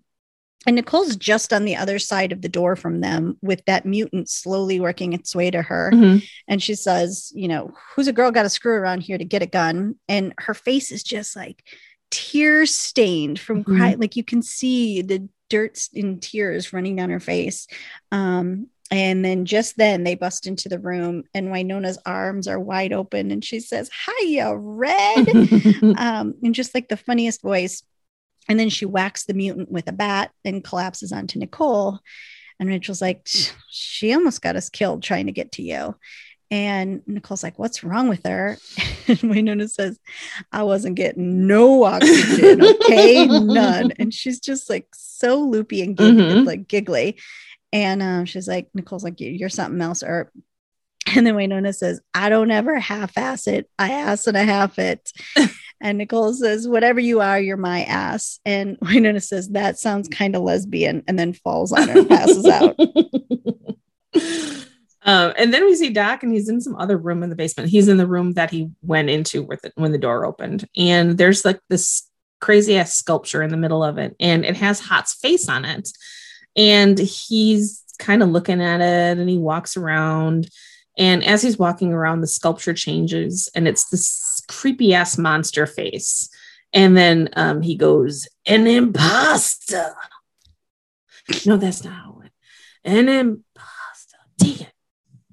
and 0.68 0.76
Nicole's 0.76 1.16
just 1.16 1.51
on 1.53 1.66
the 1.66 1.76
other 1.76 1.97
side 1.97 2.32
of 2.32 2.41
the 2.41 2.49
door 2.49 2.76
from 2.76 3.01
them 3.01 3.38
with 3.41 3.64
that 3.66 3.86
mutant 3.86 4.30
slowly 4.30 4.80
working 4.80 5.14
its 5.14 5.36
way 5.36 5.49
to 5.49 5.62
her. 5.62 5.91
Mhm. 5.93 6.24
And 6.47 6.62
she 6.62 6.76
says, 6.76 7.32
you 7.36 7.47
know, 7.47 7.72
who's 7.95 8.07
a 8.07 8.14
girl 8.14 8.32
got 8.32 8.45
a 8.45 8.49
screw 8.49 8.74
around 8.76 9.01
here 9.01 9.18
to 9.18 9.26
get 9.26 9.41
a 9.41 9.47
gun? 9.47 9.95
And 10.07 10.34
her 10.39 10.53
face 10.53 10.91
is 10.91 11.01
just 11.03 11.36
like 11.36 11.64
tear 12.12 12.66
stained 12.66 13.39
from 13.39 13.64
Mhm. 13.64 13.78
cry. 13.78 13.95
Like 13.97 14.16
you 14.16 14.24
can 14.24 14.41
see 14.43 15.01
the 15.01 15.28
dirt 15.49 15.80
and 15.95 16.22
tears 16.22 16.72
running 16.74 16.95
down 16.95 17.09
her 17.09 17.20
face. 17.20 17.68
Um, 18.12 18.68
and 18.91 19.24
then 19.24 19.45
just 19.45 19.78
then 19.78 20.03
they 20.03 20.16
bust 20.16 20.45
into 20.47 20.68
the 20.68 20.78
room 20.80 21.24
and 21.34 21.47
Wynonna's 21.47 21.97
arms 22.05 22.47
are 22.47 22.59
wide 22.59 22.91
open 22.93 23.32
and 23.32 23.43
she 23.43 23.62
says, 23.62 23.89
Hiya, 24.20 24.55
Red. 24.57 25.28
um, 25.97 26.36
in 26.43 26.53
just 26.53 26.76
like 26.76 26.89
the 26.89 26.97
funniest 26.97 27.41
voice. 27.41 27.84
And 28.52 28.60
then 28.60 28.68
she 28.70 28.86
whacks 28.86 29.24
the 29.24 29.34
mutant 29.34 29.72
with 29.72 29.88
a 29.88 29.93
bat 29.93 30.32
and 30.43 30.62
collapses 30.62 31.14
onto 31.14 31.39
Nicole. 31.39 31.99
And 32.60 32.68
Rachel's 32.68 33.02
like, 33.02 33.22
she 33.70 34.14
almost 34.14 34.41
got 34.41 34.58
us 34.58 34.70
killed 34.70 35.02
trying 35.04 35.28
to 35.28 35.32
get 35.32 35.54
to 35.54 35.64
you. 35.64 35.95
And 36.52 37.02
Nicole's 37.08 37.43
like, 37.43 37.58
what's 37.58 37.82
wrong 37.82 38.10
with 38.10 38.26
her? 38.26 38.58
And 39.08 39.18
Wynonna 39.20 39.70
says, 39.70 39.97
I 40.52 40.64
wasn't 40.64 40.95
getting 40.95 41.47
no 41.47 41.84
oxygen. 41.86 42.62
Okay, 42.84 43.26
none. 43.26 43.91
And 43.97 44.14
she's 44.14 44.39
just 44.41 44.70
like 44.70 44.88
so 44.93 45.39
loopy 45.39 45.82
and 45.82 45.95
gig- 45.95 46.16
Mhm. 46.16 46.45
like 46.45 46.68
giggly. 46.68 47.18
And 47.74 48.02
um, 48.04 48.26
she's 48.26 48.47
like, 48.49 48.68
Nicole's 48.74 49.04
like, 49.06 49.20
you're 49.22 49.47
something 49.49 49.82
else. 49.82 50.04
Or 50.04 50.30
and 51.16 51.26
then 51.26 51.36
Wynonna 51.36 51.74
says, 51.74 52.02
I 52.14 52.28
don't 52.30 52.52
ever 52.52 52.80
half 52.80 53.18
ass 53.18 53.47
it. 53.47 53.70
I 53.80 53.91
ass 53.91 54.28
and 54.28 54.36
a 54.38 54.43
half 54.43 54.78
it. 54.78 55.10
And 55.82 55.98
Nicole 55.98 56.34
says, 56.34 56.68
Whatever 56.68 57.00
you 57.00 57.20
are, 57.22 57.40
you're 57.40 57.58
my 57.58 57.84
ass. 57.84 58.40
And 58.46 58.80
Wynonna 58.82 59.22
says, 59.22 59.50
That 59.50 59.80
sounds 59.80 60.08
kind 60.08 60.36
of 60.36 60.44
lesbian. 60.44 61.04
And 61.08 61.18
then 61.18 61.34
falls 61.34 61.74
on 61.74 61.88
her 61.90 62.00
and 62.00 62.10
passes 62.10 62.46
out. 62.46 62.80
Um, 65.04 65.34
and 65.36 65.54
then 65.54 65.66
we 65.66 65.76
see 65.76 65.90
Doc, 65.90 66.22
and 66.22 66.32
he's 66.32 66.48
in 66.48 66.62
some 66.62 66.76
other 66.76 66.98
room 66.98 67.24
in 67.24 67.30
the 67.30 67.36
basement. 67.36 67.70
He's 67.70 67.88
in 67.88 67.98
the 67.98 68.06
room 68.06 68.34
that 68.34 68.52
he 68.52 68.70
went 68.84 69.10
into 69.10 69.42
with 69.42 69.66
it 69.66 69.74
when 69.76 69.92
the 69.92 69.98
door 69.98 70.26
opened, 70.26 70.68
and 70.78 71.18
there's 71.18 71.44
like 71.44 71.60
this 71.70 72.08
crazy 72.40 72.78
ass 72.78 72.94
sculpture 72.94 73.42
in 73.42 73.50
the 73.50 73.58
middle 73.58 73.84
of 73.84 73.98
it, 73.98 74.16
and 74.20 74.46
it 74.46 74.58
has 74.58 74.80
Haught's 74.80 75.16
face 75.16 75.50
on 75.50 75.66
it, 75.66 75.90
and 76.56 77.00
he's 77.00 77.84
kind 77.98 78.22
of 78.22 78.30
looking 78.30 78.62
at 78.62 78.80
it, 78.80 79.18
and 79.18 79.28
he 79.28 79.40
walks 79.40 79.76
around, 79.76 80.48
and 81.00 81.24
as 81.24 81.42
he's 81.42 81.58
walking 81.58 81.94
around, 81.94 82.22
the 82.22 82.28
sculpture 82.28 82.74
changes, 82.76 83.50
and 83.56 83.68
it's 83.68 83.90
this 83.90 84.31
creepy 84.52 84.93
ass 84.93 85.18
monster 85.18 85.66
face, 85.66 86.30
and 86.74 86.95
then 86.95 87.30
um, 87.34 87.62
he 87.62 87.76
goes, 87.76 88.28
"An 88.45 88.68
imposter." 88.68 89.95
No, 91.45 91.58
that's 91.58 91.84
not 91.84 91.93
how 91.93 92.22
it. 92.26 92.32
An 92.84 93.08
imposter. 93.08 94.18
Dang 94.38 94.60
it. 94.62 94.74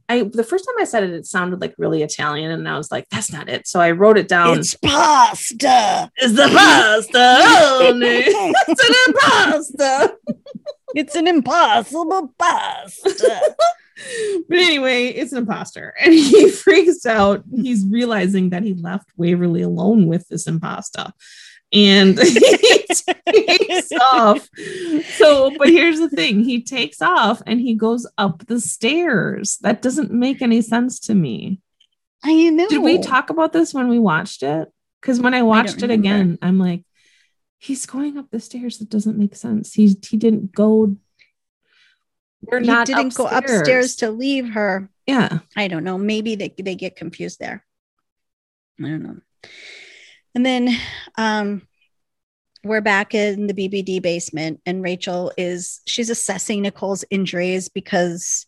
I 0.08 0.22
the 0.22 0.44
first 0.44 0.64
time 0.64 0.76
I 0.78 0.84
said 0.84 1.04
it, 1.04 1.10
it 1.10 1.26
sounded 1.26 1.60
like 1.60 1.74
really 1.76 2.02
Italian, 2.02 2.50
and 2.50 2.68
I 2.68 2.78
was 2.78 2.90
like, 2.90 3.08
"That's 3.10 3.32
not 3.32 3.48
it." 3.48 3.66
So 3.66 3.80
I 3.80 3.90
wrote 3.90 4.16
it 4.16 4.28
down. 4.28 4.58
It's 4.58 4.74
pasta. 4.74 6.10
It's 6.16 6.34
the 6.34 6.48
pasta. 6.48 7.88
only. 7.88 8.24
it's 8.26 8.88
an 8.88 8.94
imposter. 9.06 10.16
It's 10.94 11.14
an 11.14 11.28
impossible 11.28 12.34
pasta. 12.38 13.40
but 14.48 14.58
anyway, 14.58 15.06
it's 15.06 15.32
an 15.32 15.38
imposter, 15.38 15.94
and 16.00 16.12
he 16.12 16.50
freaks 16.50 17.06
out. 17.06 17.44
He's 17.54 17.84
realizing 17.84 18.50
that 18.50 18.62
he 18.62 18.74
left 18.74 19.10
Waverly 19.16 19.62
alone 19.62 20.06
with 20.06 20.28
this 20.28 20.46
imposter, 20.46 21.12
and 21.72 22.18
he 22.22 22.84
takes 23.36 23.92
off. 23.92 24.48
So, 25.16 25.52
but 25.56 25.68
here's 25.68 25.98
the 25.98 26.10
thing: 26.10 26.44
he 26.44 26.62
takes 26.62 27.02
off 27.02 27.42
and 27.46 27.60
he 27.60 27.74
goes 27.74 28.06
up 28.16 28.46
the 28.46 28.60
stairs. 28.60 29.58
That 29.62 29.82
doesn't 29.82 30.10
make 30.10 30.42
any 30.42 30.62
sense 30.62 31.00
to 31.00 31.14
me. 31.14 31.60
I 32.22 32.50
know. 32.50 32.68
Did 32.68 32.82
we 32.82 32.98
talk 32.98 33.30
about 33.30 33.52
this 33.52 33.72
when 33.72 33.88
we 33.88 33.98
watched 33.98 34.42
it? 34.42 34.68
Because 35.00 35.20
when 35.20 35.34
I 35.34 35.42
watched 35.42 35.78
it 35.78 35.82
remember. 35.82 35.94
again, 35.94 36.38
I'm 36.42 36.58
like, 36.58 36.84
he's 37.58 37.86
going 37.86 38.18
up 38.18 38.30
the 38.30 38.40
stairs. 38.40 38.78
That 38.78 38.90
doesn't 38.90 39.18
make 39.18 39.36
sense. 39.36 39.74
He's 39.74 39.96
he 40.06 40.16
didn't 40.16 40.52
go. 40.52 40.96
We're 42.42 42.60
He 42.60 42.66
not 42.66 42.86
didn't 42.86 43.14
go 43.14 43.26
upstairs 43.26 43.96
to 43.96 44.10
leave 44.10 44.50
her. 44.50 44.88
Yeah. 45.06 45.40
I 45.56 45.68
don't 45.68 45.84
know. 45.84 45.98
Maybe 45.98 46.34
they, 46.34 46.54
they 46.56 46.74
get 46.74 46.96
confused 46.96 47.40
there. 47.40 47.64
I 48.80 48.88
don't 48.88 49.02
know. 49.02 49.16
And 50.34 50.46
then 50.46 50.76
um 51.16 51.62
we're 52.64 52.80
back 52.80 53.14
in 53.14 53.46
the 53.46 53.54
BBD 53.54 54.02
basement 54.02 54.60
and 54.66 54.82
Rachel 54.82 55.32
is 55.36 55.80
she's 55.86 56.10
assessing 56.10 56.62
Nicole's 56.62 57.04
injuries 57.10 57.68
because 57.68 58.46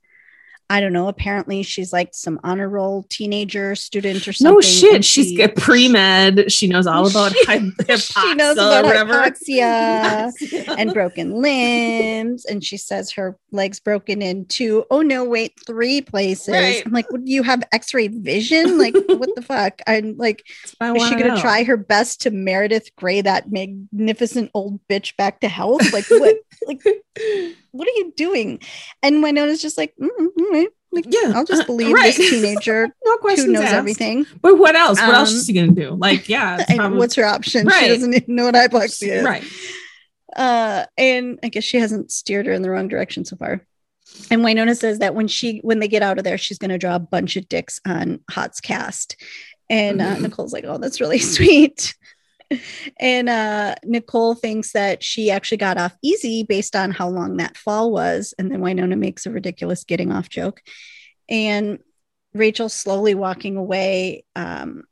I 0.71 0.81
don't 0.81 0.93
know, 0.93 1.09
apparently 1.09 1.65
she's 1.65 1.93
like 1.93 2.11
some 2.13 2.39
honor 2.45 2.69
roll 2.69 3.05
teenager 3.11 3.75
student 3.75 4.29
or 4.29 4.33
something. 4.33 4.55
No 4.55 4.61
shit. 4.61 4.95
and 4.95 5.05
She's 5.05 5.27
she- 5.27 5.37
got 5.37 5.57
pre 5.57 5.89
med. 5.89 6.51
She 6.53 6.69
knows 6.69 6.87
all 6.87 7.07
about 7.11 7.33
She- 7.33 7.45
hy- 7.45 7.59
she 7.97 8.35
knows 8.35 8.57
about 8.57 8.85
hypoxia 8.85 10.33
and 10.79 10.95
broken 10.95 11.33
limbs. 11.43 12.45
And 12.45 12.63
she 12.65 12.77
says 12.77 13.11
her 13.13 13.37
legs 13.51 13.81
broken 13.81 14.23
in 14.23 14.45
two. 14.47 14.85
Oh 14.93 15.03
no, 15.03 15.25
wait, 15.25 15.55
three 15.67 16.03
places. 16.03 16.55
Right. 16.55 16.87
I'm 16.87 16.93
like, 16.93 17.11
would 17.11 17.29
you 17.29 17.43
have 17.43 17.65
X-ray 17.73 18.07
vision? 18.07 18.79
Like, 18.79 18.95
what 18.95 19.35
the 19.35 19.43
fuck? 19.43 19.81
I'm 19.89 20.17
like, 20.19 20.45
is 20.47 21.09
she 21.09 21.17
gonna 21.17 21.35
oh. 21.35 21.41
try 21.41 21.65
her 21.65 21.77
best 21.77 22.21
to 22.23 22.31
Meredith 22.31 22.95
Grey 22.95 23.23
that 23.23 23.51
magnificent 23.51 24.53
old 24.55 24.79
bitch 24.89 25.17
back 25.17 25.41
to 25.41 25.49
health? 25.49 25.93
Like, 25.93 26.09
what? 26.09 26.37
like, 26.69 26.85
what 27.73 27.89
are 27.89 27.93
you 27.97 28.13
doing? 28.17 28.61
And 29.03 29.23
Wynonna's 29.25 29.63
just 29.63 29.79
like, 29.79 29.95
mm, 30.01 30.09
mm, 30.19 30.29
mm, 30.39 30.67
like, 30.93 31.07
Yeah, 31.09 31.33
I'll 31.35 31.45
just 31.45 31.63
uh, 31.63 31.67
believe 31.67 31.93
right. 31.95 32.15
this 32.15 32.31
teenager 32.31 32.89
No 33.05 33.17
questions 33.19 33.47
who 33.47 33.53
knows 33.53 33.65
asked. 33.65 33.75
everything. 33.75 34.27
But 34.43 34.59
what 34.59 34.75
else? 34.77 35.01
What 35.01 35.15
else 35.15 35.31
Um, 35.31 35.37
is 35.37 35.47
she 35.47 35.53
gonna 35.53 35.69
do? 35.69 35.91
Like, 35.91 36.29
yeah, 36.29 36.65
probably- 36.75 36.99
what's 36.99 37.15
her 37.15 37.25
option? 37.25 37.67
Right. 37.67 37.83
She 37.85 37.89
doesn't 37.89 38.15
even 38.15 38.35
know 38.35 38.45
what 38.47 38.55
hypoxia 38.55 39.19
is. 39.19 39.25
right. 39.25 39.45
uh 40.37 40.85
and 40.97 41.41
i 41.43 41.49
guess 41.49 41.65
she 41.65 41.77
hasn't 41.79 42.13
steered 42.13 42.47
her 42.47 42.53
in 42.53 42.63
the 42.63 42.71
wrong 42.71 42.87
direction 42.87 43.25
so 43.25 43.35
far 43.37 43.67
and 44.31 44.43
Wynonna 44.43 44.77
says 44.77 45.01
that 45.01 45.15
when 45.17 45.27
she 45.27 45.59
when 45.65 45.81
they 45.81 45.89
get 45.89 46.03
out 46.03 46.19
of 46.19 46.25
there 46.25 46.39
she's 46.39 46.59
going 46.59 46.71
to 46.71 46.79
draw 46.79 46.95
a 46.97 47.01
bunch 47.01 47.37
of 47.37 47.49
dicks 47.49 47.81
on 47.87 48.21
Haught's 48.31 48.61
cast 48.61 49.17
and 49.69 50.01
uh, 50.01 50.15
Mhm. 50.17 50.23
nicole's 50.23 50.53
like 50.53 50.65
oh 50.65 50.79
that's 50.79 51.01
really 51.01 51.19
sweet 51.37 51.97
and 53.01 53.29
uh 53.29 53.75
nicole 53.85 54.35
thinks 54.35 54.73
that 54.73 55.03
she 55.03 55.31
actually 55.31 55.59
got 55.59 55.79
off 55.79 55.97
easy 56.03 56.43
based 56.43 56.75
on 56.75 56.91
how 56.91 57.09
long 57.09 57.37
that 57.37 57.57
fall 57.57 57.91
was 57.93 58.35
and 58.39 58.51
then 58.51 58.61
Wynonna 58.61 58.99
makes 58.99 59.27
a 59.27 59.31
ridiculous 59.31 59.85
getting 59.85 60.13
off 60.13 60.29
joke 60.29 60.61
and 61.29 61.79
Rachel 62.35 62.69
slowly 62.69 63.15
walking 63.15 63.57
away 63.57 64.25
um, 64.37 64.85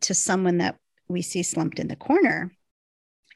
to 0.00 0.14
someone 0.14 0.58
that 0.58 0.76
we 1.08 1.22
see 1.22 1.42
slumped 1.42 1.78
in 1.78 1.88
the 1.88 1.96
corner. 1.96 2.52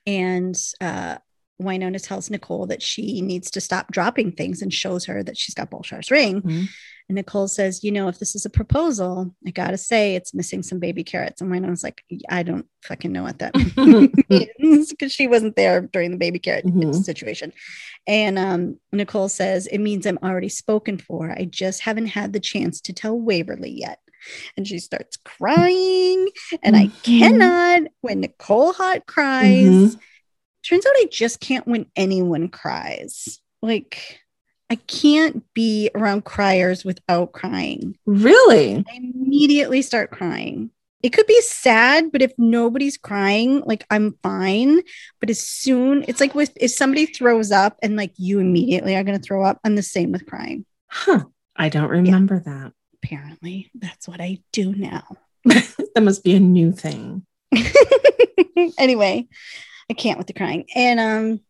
And 0.06 0.56
uh, 0.80 1.18
Wynonna 1.60 2.02
tells 2.02 2.30
Nicole 2.30 2.66
that 2.66 2.82
she 2.82 3.20
needs 3.22 3.50
to 3.52 3.60
stop 3.60 3.90
dropping 3.90 4.32
things 4.32 4.62
and 4.62 4.72
shows 4.72 5.06
her 5.06 5.22
that 5.22 5.38
she's 5.38 5.54
got 5.54 5.70
Bulshar's 5.70 6.10
ring. 6.10 6.42
Mhm. 6.42 6.68
And 7.08 7.14
Nicole 7.16 7.46
says, 7.48 7.84
You 7.84 7.92
know, 7.92 8.08
if 8.08 8.18
this 8.18 8.34
is 8.34 8.44
a 8.44 8.50
proposal, 8.50 9.34
I 9.46 9.50
got 9.52 9.70
to 9.70 9.78
say 9.78 10.16
it's 10.16 10.34
missing 10.34 10.62
some 10.62 10.80
baby 10.80 11.04
carrots. 11.04 11.40
And 11.40 11.50
Wynonna's 11.50 11.84
like, 11.84 12.02
I 12.28 12.42
don't 12.42 12.66
fucking 12.82 13.12
know 13.12 13.22
what 13.22 13.38
that 13.38 13.54
means 14.58 14.90
because 14.90 15.12
she 15.12 15.28
wasn't 15.28 15.56
there 15.56 15.80
during 15.82 16.10
the 16.10 16.16
baby 16.18 16.38
carrot 16.40 16.66
Mhm. 16.66 16.94
situation. 17.04 17.52
And 18.08 18.38
um, 18.38 18.78
Nicole 18.92 19.28
says, 19.28 19.66
It 19.68 19.78
means 19.78 20.04
I'm 20.04 20.18
already 20.22 20.48
spoken 20.48 20.98
for. 20.98 21.30
I 21.30 21.44
just 21.44 21.80
haven't 21.80 22.06
had 22.06 22.32
the 22.32 22.40
chance 22.40 22.80
to 22.82 22.92
tell 22.92 23.18
Waverly 23.18 23.70
yet. 23.70 24.00
And 24.56 24.66
she 24.66 24.80
starts 24.80 25.16
crying. 25.24 26.28
And 26.62 26.76
I 26.76 26.88
Mhm. 26.88 27.02
cannot, 27.04 27.82
when 28.00 28.20
Nicole 28.20 28.72
Haught 28.72 29.06
cries, 29.06 29.94
Mhm. 29.94 29.98
Turns 30.68 30.86
out 30.86 30.92
I 30.96 31.06
just 31.10 31.40
can't 31.40 31.66
when 31.66 31.86
anyone 31.96 32.48
cries. 32.48 33.40
Like, 33.62 34.20
I 34.68 34.76
can't 34.76 35.42
be 35.54 35.90
around 35.94 36.24
criers 36.24 36.84
without 36.84 37.32
crying. 37.32 37.96
Really? 38.04 38.84
I 38.88 38.96
immediately 38.96 39.82
start 39.82 40.10
crying. 40.10 40.70
It 41.02 41.12
could 41.12 41.26
be 41.26 41.40
sad, 41.42 42.10
but 42.10 42.22
if 42.22 42.32
nobody's 42.36 42.96
crying, 42.96 43.62
like 43.64 43.86
I'm 43.90 44.18
fine. 44.22 44.80
But 45.20 45.30
as 45.30 45.40
soon 45.40 46.04
it's 46.08 46.20
like 46.20 46.34
with 46.34 46.50
if 46.56 46.72
somebody 46.72 47.06
throws 47.06 47.52
up 47.52 47.78
and 47.82 47.96
like 47.96 48.12
you 48.16 48.40
immediately 48.40 48.96
are 48.96 49.04
going 49.04 49.16
to 49.16 49.22
throw 49.22 49.44
up, 49.44 49.60
I'm 49.62 49.76
the 49.76 49.82
same 49.82 50.10
with 50.10 50.26
crying. 50.26 50.64
Huh. 50.88 51.24
I 51.54 51.68
don't 51.68 51.90
remember 51.90 52.40
that. 52.40 52.72
Apparently, 53.02 53.70
that's 53.74 54.08
what 54.08 54.20
I 54.20 54.38
do 54.52 54.74
now. 54.74 55.04
that 55.44 56.02
must 56.02 56.24
be 56.24 56.34
a 56.34 56.40
new 56.40 56.72
thing. 56.72 57.24
anyway, 58.78 59.28
I 59.90 59.94
can't 59.94 60.18
with 60.18 60.26
the 60.26 60.32
crying. 60.32 60.66
And 60.74 61.00
um 61.00 61.40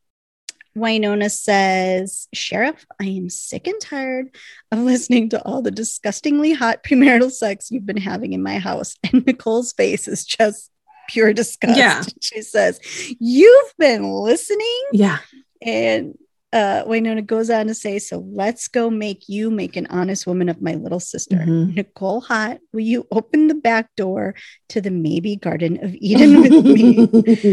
Wynonna 0.76 1.30
says, 1.30 2.28
Sheriff, 2.34 2.84
I 3.01 3.07
am 3.07 3.30
sick 3.30 3.66
and 3.66 3.80
tired 3.80 4.37
of 4.70 4.80
listening 4.80 5.30
to 5.30 5.43
all 5.43 5.62
the 5.62 5.70
disgustingly 5.70 6.53
hot 6.53 6.84
premarital 6.84 7.32
sex 7.32 7.70
you've 7.70 7.87
been 7.87 7.97
having 7.97 8.34
in 8.34 8.43
my 8.43 8.59
house. 8.59 8.95
And 9.12 9.24
Nicole's 9.24 9.72
face 9.72 10.07
is 10.07 10.24
just 10.24 10.70
pure 11.09 11.32
disgust. 11.32 11.78
Yeah. 11.78 12.03
She 12.20 12.43
says, 12.43 12.78
You've 13.18 13.72
been 13.78 14.12
listening? 14.12 14.82
Yeah. 14.93 15.18
And 15.62 16.18
uh, 16.57 16.84
Wynonna 16.86 17.24
goes 17.24 17.50
on 17.50 17.66
to 17.66 17.74
say, 17.74 17.98
So 17.98 18.24
let's 18.32 18.66
go 18.66 18.88
make 18.88 19.28
you 19.28 19.50
make 19.50 19.76
an 19.76 19.86
honest 19.90 20.26
woman 20.26 20.48
of 20.48 20.62
my 20.62 20.74
little 20.74 21.00
sister. 21.00 21.36
Mhm. 21.36 21.74
Nicole 21.74 22.22
Haught, 22.22 22.61
will 22.72 22.80
you 22.80 23.07
open 23.11 23.48
the 23.48 23.54
back 23.54 23.94
door 23.94 24.34
to 24.70 24.80
the 24.80 24.90
maybe 24.90 25.36
Garden 25.36 25.84
of 25.84 25.94
Eden 25.96 26.40
with 26.40 26.64
me? 26.64 26.96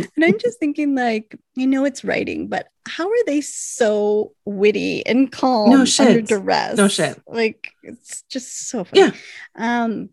And 0.15 0.23
I'm 0.23 0.39
just 0.39 0.57
thinking, 0.59 0.95
like, 0.95 1.35
I 1.59 1.65
know 1.65 1.83
it's 1.83 2.03
writing, 2.05 2.47
but 2.47 2.67
how 2.87 3.07
are 3.09 3.23
they 3.25 3.41
so 3.41 4.33
witty 4.45 5.05
and 5.05 5.29
calm 5.31 5.69
No 5.69 5.79
under 5.79 5.85
shit. 5.85 6.27
duress? 6.27 6.77
No 6.77 6.87
shit. 6.87 7.19
Like, 7.27 7.71
it's 7.83 8.23
just 8.29 8.69
so 8.69 8.85
funny. 8.85 9.01
Yeah. 9.01 9.11
Um, 9.55 10.09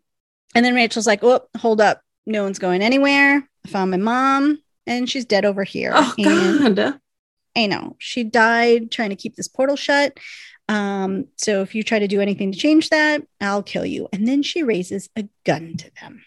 and 0.55 0.65
then 0.65 0.75
Rachel's 0.75 1.07
like, 1.07 1.23
"Oh, 1.23 1.43
hold 1.57 1.81
up, 1.81 2.03
no 2.27 2.43
one's 2.43 2.59
going 2.59 2.83
anywhere. 2.83 3.49
I 3.65 3.69
found 3.69 3.93
my 3.93 3.99
mom, 3.99 4.59
and 4.87 5.09
she's 5.09 5.25
dead 5.25 5.45
over 5.45 5.63
here." 5.63 5.93
oh 5.95 6.15
And 6.19 6.75
God. 6.77 7.01
Know 7.67 7.97
she 7.99 8.25
died 8.25 8.91
trying 8.91 9.11
to 9.11 9.17
keep 9.17 9.37
this 9.37 9.49
portal 9.49 9.77
shut. 9.77 10.19
Um, 10.69 11.27
so 11.37 11.63
if 11.63 11.75
you 11.75 11.83
try 11.83 11.99
to 11.99 12.07
do 12.07 12.21
anything 12.21 12.53
to 12.53 12.59
change 12.59 12.91
that, 12.91 13.23
I'll 13.41 13.63
kill 13.63 13.85
you. 13.85 14.09
And 14.13 14.29
then 14.29 14.43
she 14.43 14.63
raises 14.63 15.09
a 15.17 15.29
gun 15.45 15.77
to 15.79 15.91
them. 16.01 16.23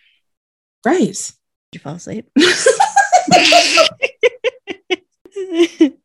Right. 0.86 1.32
Did 1.72 1.74
you 1.74 1.80
fall 1.80 1.96
asleep? 1.96 2.30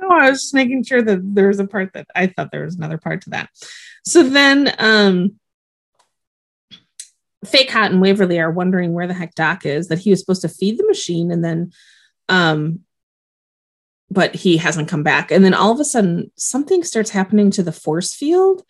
No, 0.00 0.10
I 0.10 0.30
was 0.30 0.42
just 0.42 0.54
making 0.54 0.84
sure 0.84 1.02
that 1.02 1.20
there 1.22 1.48
was 1.48 1.58
a 1.58 1.66
part 1.66 1.92
that 1.94 2.06
I 2.14 2.28
thought 2.28 2.52
there 2.52 2.64
was 2.64 2.76
another 2.76 2.98
part 2.98 3.22
to 3.22 3.30
that. 3.30 3.50
So 4.04 4.22
then 4.22 4.72
um 4.78 5.38
Fake 7.44 7.70
Haught 7.70 7.92
and 7.92 8.00
Waverly 8.00 8.40
are 8.40 8.50
wondering 8.50 8.92
where 8.92 9.06
the 9.06 9.14
heck 9.14 9.34
Doc 9.34 9.64
is, 9.64 9.88
that 9.88 10.00
he 10.00 10.10
was 10.10 10.20
supposed 10.20 10.42
to 10.42 10.48
feed 10.48 10.78
the 10.78 10.86
machine 10.86 11.30
and 11.30 11.44
then 11.44 11.72
um 12.28 12.80
but 14.10 14.34
he 14.34 14.56
hasn't 14.56 14.88
come 14.88 15.02
back. 15.02 15.30
And 15.30 15.44
then 15.44 15.54
all 15.54 15.72
of 15.72 15.80
a 15.80 15.84
sudden 15.84 16.30
something 16.36 16.82
starts 16.82 17.10
happening 17.10 17.50
to 17.52 17.62
the 17.62 17.72
force 17.72 18.14
field. 18.14 18.62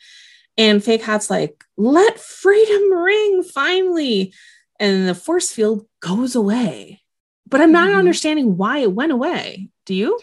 And 0.57 0.82
Fake 0.82 1.03
Haught's 1.03 1.30
like, 1.30 1.64
let 1.76 2.18
freedom 2.18 2.93
ring 2.93 3.43
finally. 3.45 4.34
And 4.80 5.09
the 5.09 5.14
force 5.14 5.51
field 5.53 5.86
goes 6.01 6.34
away. 6.34 7.03
But 7.49 7.61
I'm 7.61 7.72
not 7.72 7.91
Mhm. 7.91 7.99
understanding 7.99 8.57
why 8.57 8.78
it 8.78 8.93
went 8.93 9.12
away. 9.12 9.68
Do 9.86 9.95
you? 9.95 10.18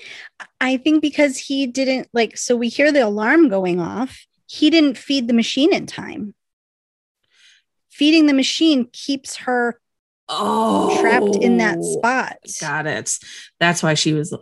I 0.61 0.77
think 0.77 1.01
because 1.01 1.37
he 1.37 1.65
didn't 1.65 2.07
like, 2.13 2.37
so 2.37 2.55
we 2.55 2.69
hear 2.69 2.91
the 2.91 2.99
alarm 2.99 3.49
going 3.49 3.79
off. 3.79 4.25
He 4.47 4.69
didn't 4.69 4.97
feed 4.97 5.27
the 5.27 5.33
machine 5.33 5.73
in 5.73 5.87
time. 5.87 6.35
Feeding 7.89 8.25
the 8.25 8.33
machine 8.33 8.89
keeps 8.91 9.37
her 9.37 9.79
Oh, 10.27 10.99
trapped 11.01 11.35
in 11.35 11.57
that 11.57 11.83
spot. 11.83 12.37
Got 12.59 12.87
it. 12.87 13.17
That's 13.59 13.83
why 13.83 13.93
she 13.93 14.13
was. 14.13 14.35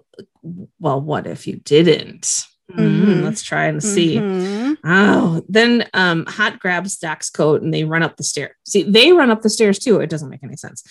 Well, 0.79 1.01
what 1.01 1.27
if 1.27 1.45
you 1.47 1.57
didn't? 1.57 2.45
Mm, 2.71 3.05
Mhm. 3.05 3.23
let's 3.23 3.43
try 3.43 3.65
and 3.65 3.83
see. 3.83 4.15
Mhm. 4.15 4.77
Oh, 4.85 5.43
then 5.49 5.85
um, 5.93 6.25
Haught 6.25 6.59
grabs 6.59 6.97
Doc's 6.97 7.29
coat 7.29 7.61
and 7.61 7.73
they 7.73 7.83
run 7.83 8.03
up 8.03 8.15
the 8.15 8.23
stairs. 8.23 8.51
See, 8.65 8.83
they 8.83 9.11
run 9.11 9.29
up 9.29 9.41
the 9.41 9.49
stairs 9.49 9.77
too. 9.79 9.99
It 9.99 10.09
doesn't 10.09 10.29
make 10.29 10.43
any 10.43 10.55
sense. 10.55 10.81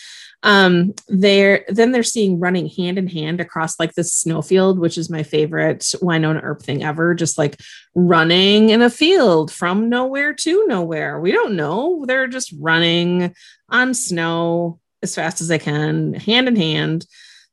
Um, 0.45 0.93
they're 1.09 1.65
then 1.69 1.93
they're 1.93 2.03
seeing 2.03 2.39
running 2.39 2.67
hand 2.69 2.99
in 2.99 3.07
hand 3.07 3.41
across 3.41 3.81
like 3.81 3.95
this 3.95 4.13
snowfield, 4.13 4.79
which 4.79 4.99
is 4.99 5.09
my 5.09 5.23
favorite 5.23 5.81
Wynonna 6.03 6.43
Earp 6.43 6.63
thing 6.63 6.83
ever. 6.85 7.15
Just 7.15 7.39
like 7.39 7.59
running 7.95 8.69
in 8.69 8.83
a 8.83 8.91
field 8.91 9.51
from 9.51 9.89
nowhere 9.89 10.35
to 10.35 10.67
nowhere. 10.67 11.19
We 11.21 11.33
don't 11.33 11.57
know. 11.57 12.05
They're 12.07 12.29
just 12.29 12.53
running 12.61 13.35
on 13.71 13.95
snow 13.95 14.79
as 15.03 15.15
fast 15.15 15.41
as 15.41 15.49
they 15.49 15.59
can, 15.59 16.15
hand 16.15 16.49
in 16.49 16.57
hand. 16.57 17.07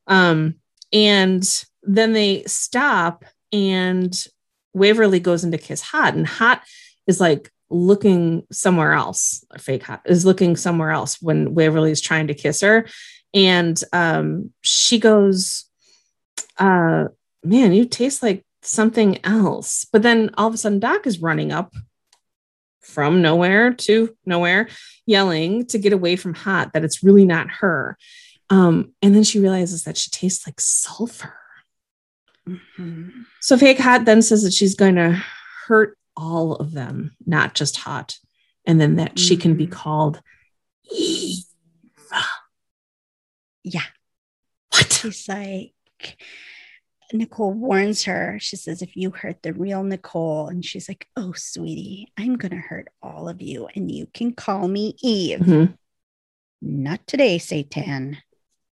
Um, 0.07 0.55
and 0.91 1.43
then 1.83 2.13
they 2.13 2.43
stop 2.43 3.25
and 3.51 4.27
Waverly 4.73 5.19
goes 5.19 5.43
into 5.43 5.57
kiss 5.57 5.81
Haught, 5.81 6.15
and 6.15 6.27
Haught 6.27 6.63
is 7.07 7.19
like 7.19 7.51
looking 7.69 8.45
somewhere 8.51 8.93
else. 8.93 9.43
Fake 9.57 9.83
Haught 9.83 10.01
is 10.05 10.25
looking 10.25 10.55
somewhere 10.55 10.91
else 10.91 11.21
when 11.21 11.53
Waverly 11.53 11.91
is 11.91 12.01
trying 12.01 12.27
to 12.27 12.33
kiss 12.33 12.61
her, 12.61 12.87
and 13.33 13.81
um, 13.93 14.51
she 14.61 14.99
goes, 14.99 15.65
uh, 16.57 17.05
"Man, 17.43 17.73
you 17.73 17.85
taste 17.85 18.21
like 18.21 18.45
something 18.61 19.23
else." 19.25 19.85
But 19.91 20.03
then 20.03 20.31
all 20.37 20.47
of 20.47 20.53
a 20.53 20.57
sudden, 20.57 20.79
Doc 20.79 21.07
is 21.07 21.21
running 21.21 21.51
up 21.51 21.73
from 22.89 23.21
nowhere 23.21 23.73
to 23.73 24.15
nowhere, 24.25 24.67
yelling 25.05 25.65
to 25.67 25.77
get 25.77 25.93
away 25.93 26.15
from 26.15 26.33
Haught 26.33 26.73
that 26.73 26.83
it's 26.83 27.03
really 27.03 27.25
not 27.25 27.49
her. 27.49 27.97
Um, 28.49 28.93
and 29.01 29.15
then 29.15 29.23
she 29.23 29.39
realizes 29.39 29.83
that 29.83 29.97
she 29.97 30.09
tastes 30.09 30.47
like 30.47 30.59
sulfur. 30.59 31.35
Mhm. 32.47 33.25
So 33.41 33.57
Fake 33.57 33.77
Haught 33.79 34.05
then 34.05 34.21
says 34.21 34.43
that 34.43 34.53
she's 34.53 34.75
going 34.75 34.95
to 34.95 35.23
hurt 35.67 35.97
all 36.17 36.55
of 36.55 36.71
them, 36.71 37.15
not 37.25 37.53
just 37.53 37.77
Haught, 37.77 38.17
and 38.65 38.81
then 38.81 38.95
that 38.95 39.19
she 39.19 39.37
can 39.37 39.55
be 39.55 39.67
Mhm. 39.67 39.71
called 39.71 40.21
Eve. 40.91 41.43
Yeah. 43.63 43.83
What? 44.69 44.91
She's 44.91 45.27
like, 45.27 45.73
Nicole 47.11 47.53
warns 47.53 48.03
her. 48.03 48.37
She 48.39 48.55
says, 48.55 48.81
if 48.81 48.95
you 48.95 49.11
hurt 49.11 49.41
the 49.41 49.53
real 49.53 49.83
Nicole, 49.83 50.47
and 50.47 50.63
she's 50.63 50.87
like, 50.87 51.07
oh, 51.15 51.33
sweetie, 51.35 52.11
I'm 52.17 52.35
going 52.35 52.51
to 52.51 52.57
hurt 52.57 52.87
all 53.01 53.27
of 53.29 53.41
you, 53.41 53.67
and 53.75 53.89
you 53.91 54.07
can 54.13 54.31
call 54.33 54.67
me 54.67 54.95
Eve. 55.01 55.39
Mhm. 55.39 55.77
Not 56.61 57.05
today, 57.07 57.37
Satan. 57.37 58.17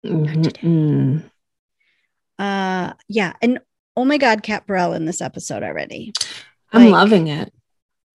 Mhm. 0.06 0.44
today. 0.44 0.62
Mm. 0.62 1.24
Uh, 2.38 2.94
yeah. 3.08 3.34
And 3.42 3.60
oh 3.98 4.06
my 4.06 4.18
God, 4.18 4.44
Kat 4.44 4.66
Barrell 4.68 4.94
in 4.94 5.06
this 5.06 5.22
episode 5.22 5.64
already. 5.64 6.14
I'm 6.72 6.86
Like- 6.86 6.92
loving 6.94 7.28
it. 7.28 7.52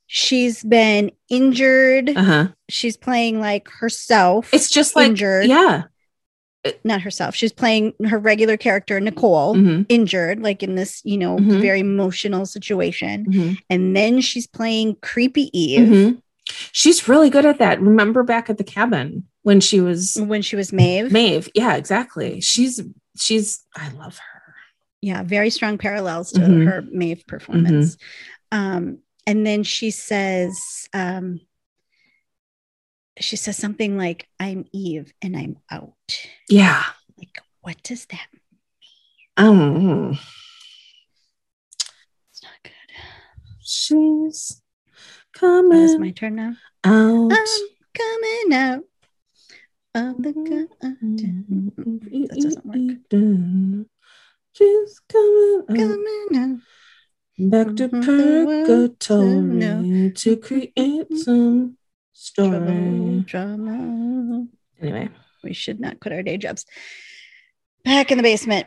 She's 0.07 0.62
been 0.62 1.11
injured. 1.29 2.11
Uh 2.11 2.23
huh. 2.23 2.49
She's 2.69 2.97
playing 2.97 3.41
like 3.41 3.69
herself. 3.69 4.53
It's 4.53 4.71
just 4.71 4.95
like 4.95 5.09
Injured. 5.11 5.47
yeah. 5.47 5.85
Not 6.85 7.03
herself. 7.03 7.35
She's 7.35 7.53
playing 7.53 7.93
her 8.07 8.19
regular 8.19 8.57
character, 8.57 8.99
Nicole, 9.01 9.55
Mhm. 9.55 9.87
injured, 9.89 10.41
like 10.41 10.62
in 10.62 10.75
this, 10.77 11.01
you 11.05 11.19
know, 11.19 11.37
Mhm. 11.39 11.61
very 11.61 11.81
emotional 11.81 12.47
situation. 12.47 13.27
Mhm. 13.27 13.59
And 13.69 13.97
then 13.97 14.21
she's 14.21 14.47
playing 14.47 14.97
creepy 15.03 15.51
Eve 15.59 15.89
Mhm. 15.89 16.19
She's 16.73 17.09
really 17.09 17.31
good 17.31 17.47
at 17.47 17.59
that. 17.59 17.81
Remember 17.81 18.23
back 18.23 18.51
at 18.51 18.59
the 18.59 18.65
cabin 18.65 19.25
when 19.43 19.61
she 19.61 19.81
was 19.81 20.15
when 20.21 20.43
she 20.43 20.57
was 20.57 20.73
Maeve. 20.73 21.11
Maeve? 21.11 21.49
Yeah, 21.55 21.75
exactly. 21.75 22.41
She's 22.41 22.81
she's 23.19 23.65
I 23.77 23.89
love 23.93 24.19
her. 24.19 24.55
yeah, 25.01 25.23
very 25.23 25.49
strong 25.51 25.79
parallels 25.79 26.33
to 26.33 26.41
Mhm. 26.41 26.67
her 26.67 26.83
Maeve 26.93 27.27
performance. 27.27 27.97
Um, 28.53 28.99
and 29.27 29.47
then 29.47 29.62
she 29.62 29.91
says, 29.91 30.59
um, 30.93 31.41
she 33.19 33.37
says 33.37 33.57
something 33.57 33.97
like, 33.97 34.29
I'm 34.41 34.65
Eve 34.73 35.12
and 35.23 35.37
I'm 35.37 35.57
out. 35.71 35.95
Yeah. 36.49 36.83
Like, 37.19 37.39
what 37.61 37.83
does 37.83 38.07
that 38.07 38.27
mean? 38.33 38.41
Um, 39.37 40.19
It's 42.31 42.43
not 42.43 42.53
good. 42.62 42.73
she's 43.61 44.61
Oh, 45.43 45.71
it's 45.73 45.99
my 45.99 46.11
turn 46.11 46.37
now. 46.37 46.55
out. 46.85 47.33
I'm 47.33 47.69
coming 47.95 48.53
out 48.53 48.85
of 49.95 50.23
the 50.23 50.33
garden. 50.33 50.69
That 52.29 52.39
doesn't 52.41 52.67
work. 52.67 53.87
She's 54.53 55.01
coming 55.09 55.62
out. 55.69 55.77
Coming 55.77 56.29
out. 56.37 56.59
Back 57.37 57.75
to 57.77 57.89
Mhm, 57.89 58.47
world 58.47 58.99
purgatory 59.01 60.12
to 60.15 60.37
create 60.37 61.12
some 61.17 61.77
Trouble, 62.33 63.22
drama. 63.22 64.47
Anyway, 64.81 65.09
We 65.43 65.53
should 65.53 65.81
not 65.81 66.01
quit 66.01 66.14
our 66.14 66.22
day 66.22 66.37
jobs. 66.39 66.64
Back 67.85 68.11
in 68.11 68.16
the 68.18 68.22
basement, 68.22 68.66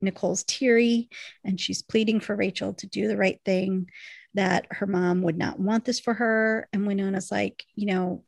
Nicole's 0.00 0.44
teary 0.44 1.08
and 1.44 1.58
she's 1.60 1.82
pleading 1.82 2.20
for 2.20 2.36
Rachel 2.36 2.74
to 2.74 2.86
do 2.86 3.08
the 3.08 3.16
right 3.16 3.40
thing, 3.44 3.90
that 4.34 4.66
her 4.70 4.86
mom 4.86 5.22
would 5.22 5.38
not 5.38 5.58
want 5.58 5.84
this 5.84 5.98
for 6.00 6.14
her. 6.14 6.68
And 6.72 6.86
Wynonna's 6.86 7.30
like, 7.30 7.64
you 7.74 7.86
know, 7.86 8.24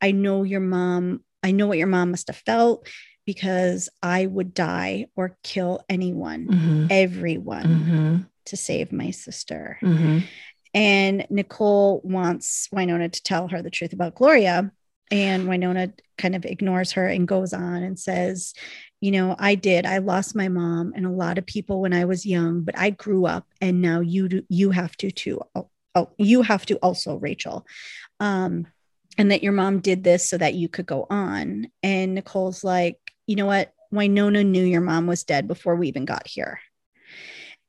I 0.00 0.12
know 0.12 0.42
your 0.42 0.60
mom, 0.60 1.24
I 1.42 1.52
know 1.52 1.66
what 1.66 1.78
your 1.78 1.86
mom 1.86 2.10
must 2.10 2.28
have 2.28 2.36
felt 2.36 2.88
because 3.24 3.88
I 4.02 4.26
would 4.26 4.52
die 4.52 5.06
or 5.16 5.38
kill 5.42 5.80
anyone, 5.88 6.46
Mhm, 6.46 6.86
everyone 6.90 7.66
mhm, 7.66 8.26
to 8.46 8.56
save 8.56 8.92
my 8.92 9.10
sister. 9.10 9.78
mhm. 9.82 10.22
And 10.74 11.24
Nicole 11.30 12.00
wants 12.04 12.68
Wynonna 12.74 13.10
to 13.10 13.22
tell 13.22 13.48
her 13.48 13.62
the 13.62 13.70
truth 13.70 13.92
about 13.92 14.16
Gloria. 14.16 14.72
And 15.10 15.44
Wynonna 15.44 15.92
kind 16.18 16.34
of 16.34 16.44
ignores 16.44 16.92
her 16.92 17.06
and 17.06 17.28
goes 17.28 17.52
on 17.52 17.82
and 17.82 17.98
says, 17.98 18.54
You 19.00 19.12
know, 19.12 19.36
I 19.38 19.54
did. 19.54 19.86
I 19.86 19.98
lost 19.98 20.34
my 20.34 20.48
mom 20.48 20.92
and 20.96 21.06
a 21.06 21.10
lot 21.10 21.38
of 21.38 21.46
people 21.46 21.80
when 21.80 21.92
I 21.92 22.04
was 22.04 22.26
young, 22.26 22.62
but 22.62 22.76
I 22.76 22.90
grew 22.90 23.24
up 23.24 23.46
and 23.60 23.80
now 23.80 24.00
you 24.00 24.28
do, 24.28 24.42
you 24.48 24.72
have 24.72 24.96
to 24.98 25.10
too. 25.10 25.40
Oh, 25.54 25.70
oh, 25.94 26.10
you 26.18 26.42
have 26.42 26.66
to 26.66 26.76
also, 26.76 27.16
Rachel. 27.16 27.66
Um, 28.18 28.66
and 29.16 29.30
that 29.30 29.44
your 29.44 29.52
mom 29.52 29.78
did 29.78 30.02
this 30.02 30.28
so 30.28 30.38
that 30.38 30.54
you 30.54 30.68
could 30.68 30.86
go 30.86 31.06
on. 31.08 31.68
And 31.84 32.14
Nicole's 32.14 32.64
like, 32.64 32.98
You 33.26 33.36
know 33.36 33.46
what? 33.46 33.72
Wynonna 33.92 34.44
knew 34.44 34.64
your 34.64 34.80
mom 34.80 35.06
was 35.06 35.22
dead 35.22 35.46
before 35.46 35.76
we 35.76 35.86
even 35.86 36.04
got 36.04 36.26
here. 36.26 36.58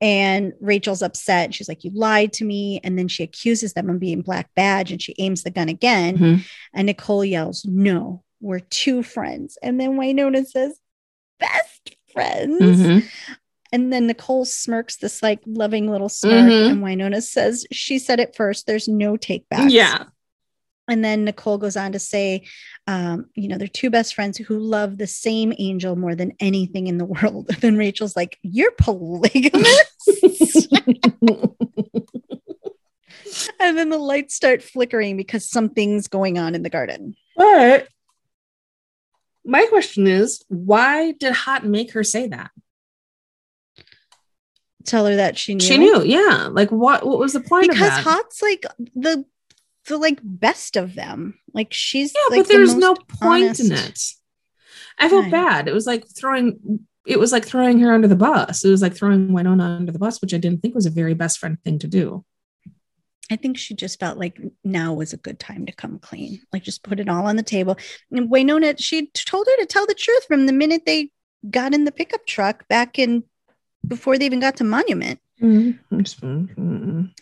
And 0.01 0.53
Rachel's 0.59 1.01
upset. 1.01 1.53
She's 1.53 1.69
like, 1.69 1.83
You 1.83 1.91
lied 1.93 2.33
to 2.33 2.45
me. 2.45 2.79
And 2.83 2.97
then 2.99 3.07
she 3.07 3.23
accuses 3.23 3.73
them 3.73 3.89
of 3.89 3.99
being 3.99 4.21
Black 4.21 4.49
Badge 4.55 4.91
and 4.91 5.01
she 5.01 5.15
aims 5.17 5.43
the 5.43 5.51
gun 5.51 5.69
again. 5.69 6.17
Mhm. 6.17 6.45
And 6.73 6.85
Nicole 6.87 7.23
yells, 7.23 7.65
No, 7.65 8.23
we're 8.41 8.59
two 8.59 9.03
friends. 9.03 9.57
And 9.63 9.79
then 9.79 9.91
Wynonna 9.97 10.45
says, 10.45 10.77
Best 11.39 11.95
friends. 12.13 12.61
Mhm. 12.61 13.03
And 13.71 13.91
then 13.91 14.07
Nicole 14.07 14.45
smirks 14.45 14.97
this 14.97 15.21
like 15.23 15.39
loving 15.45 15.89
little 15.89 16.09
smirk. 16.09 16.45
Mhm. 16.49 16.71
And 16.71 16.83
Wynonna 16.83 17.23
says, 17.23 17.65
She 17.71 17.97
said 17.99 18.19
it 18.19 18.35
first. 18.35 18.67
There's 18.67 18.87
no 18.87 19.17
take 19.17 19.47
back. 19.49 19.71
Yeah. 19.71 20.05
And 20.87 21.03
then 21.03 21.25
Nicole 21.25 21.57
goes 21.57 21.75
on 21.75 21.91
to 21.93 21.99
say, 21.99 22.43
um, 22.87 23.27
you 23.33 23.47
know, 23.47 23.57
they're 23.57 23.67
two 23.67 23.89
best 23.89 24.13
friends 24.13 24.37
who 24.37 24.59
love 24.59 24.97
the 24.97 25.07
same 25.07 25.53
angel 25.57 25.95
more 25.95 26.13
than 26.15 26.33
anything 26.39 26.87
in 26.87 26.97
the 26.97 27.05
world. 27.05 27.47
And 27.49 27.57
then 27.61 27.77
Rachel's 27.77 28.15
like, 28.15 28.37
You're 28.43 28.71
polygamous. 28.71 29.67
and 33.59 33.77
then 33.77 33.89
the 33.89 33.97
lights 33.97 34.35
start 34.35 34.61
flickering 34.61 35.17
because 35.17 35.49
something's 35.49 36.07
going 36.07 36.37
on 36.37 36.55
in 36.55 36.63
the 36.63 36.69
garden. 36.69 37.15
but 37.35 37.87
my 39.43 39.65
question 39.67 40.07
is, 40.07 40.43
why 40.47 41.11
did 41.13 41.33
Haught 41.33 41.65
make 41.65 41.91
her 41.91 42.03
say 42.03 42.27
that? 42.27 42.51
Tell 44.85 45.05
her 45.05 45.15
that 45.15 45.37
she 45.37 45.55
knew. 45.55 45.65
She 45.65 45.77
knew, 45.77 46.03
yeah. 46.03 46.47
Like, 46.51 46.71
what? 46.71 47.05
What 47.05 47.17
was 47.17 47.33
the 47.33 47.39
point 47.39 47.71
because 47.71 47.97
of 47.97 48.03
that? 48.03 48.03
Haught's 48.03 48.41
like 48.41 48.65
the 48.95 49.25
the 49.87 49.97
like 49.97 50.19
best 50.23 50.75
of 50.75 50.95
them. 50.95 51.39
Like 51.53 51.73
she's 51.73 52.13
yeah, 52.13 52.35
like 52.35 52.45
but 52.45 52.47
there's 52.47 52.73
the 52.73 52.79
no 52.79 52.95
point 52.95 53.59
in 53.59 53.71
it. 53.71 54.01
I 54.99 55.09
felt 55.09 55.29
bad. 55.31 55.67
It 55.67 55.73
was 55.73 55.87
like 55.87 56.05
throwing. 56.07 56.87
It 57.05 57.19
was 57.19 57.31
like 57.31 57.45
throwing 57.45 57.79
her 57.79 57.93
under 57.93 58.07
the 58.07 58.15
bus. 58.15 58.65
It 58.65 58.69
was 58.69 58.81
like 58.81 58.95
throwing 58.95 59.29
Wynonna 59.29 59.77
under 59.77 59.91
the 59.91 59.99
bus, 59.99 60.21
which 60.21 60.33
I 60.33 60.37
didn't 60.37 60.61
think 60.61 60.73
was 60.73 60.85
a 60.85 60.91
very 60.91 61.13
best 61.13 61.37
friend 61.37 61.57
thing 61.63 61.79
to 61.79 61.87
do. 61.87 62.25
I 63.31 63.35
think 63.35 63.57
she 63.57 63.73
just 63.73 63.99
felt 63.99 64.19
like 64.19 64.39
now 64.63 64.93
was 64.93 65.13
a 65.13 65.17
good 65.17 65.39
time 65.39 65.65
to 65.65 65.71
come 65.71 65.99
clean. 65.99 66.41
Like 66.53 66.63
just 66.63 66.83
put 66.83 66.99
it 66.99 67.09
all 67.09 67.25
on 67.25 67.35
the 67.35 67.43
table. 67.43 67.77
And 68.11 68.29
Wynonna, 68.29 68.75
she 68.79 69.07
told 69.07 69.47
her 69.47 69.57
to 69.61 69.65
tell 69.65 69.85
the 69.85 69.95
truth 69.95 70.25
from 70.25 70.45
the 70.45 70.53
minute 70.53 70.83
they 70.85 71.09
got 71.49 71.73
in 71.73 71.85
the 71.85 71.91
pickup 71.91 72.25
truck 72.25 72.67
back 72.67 72.99
in 72.99 73.23
before 73.87 74.17
they 74.17 74.25
even 74.25 74.39
got 74.39 74.57
to 74.57 74.63
Monument. 74.63 75.19
Mm, 75.41 75.79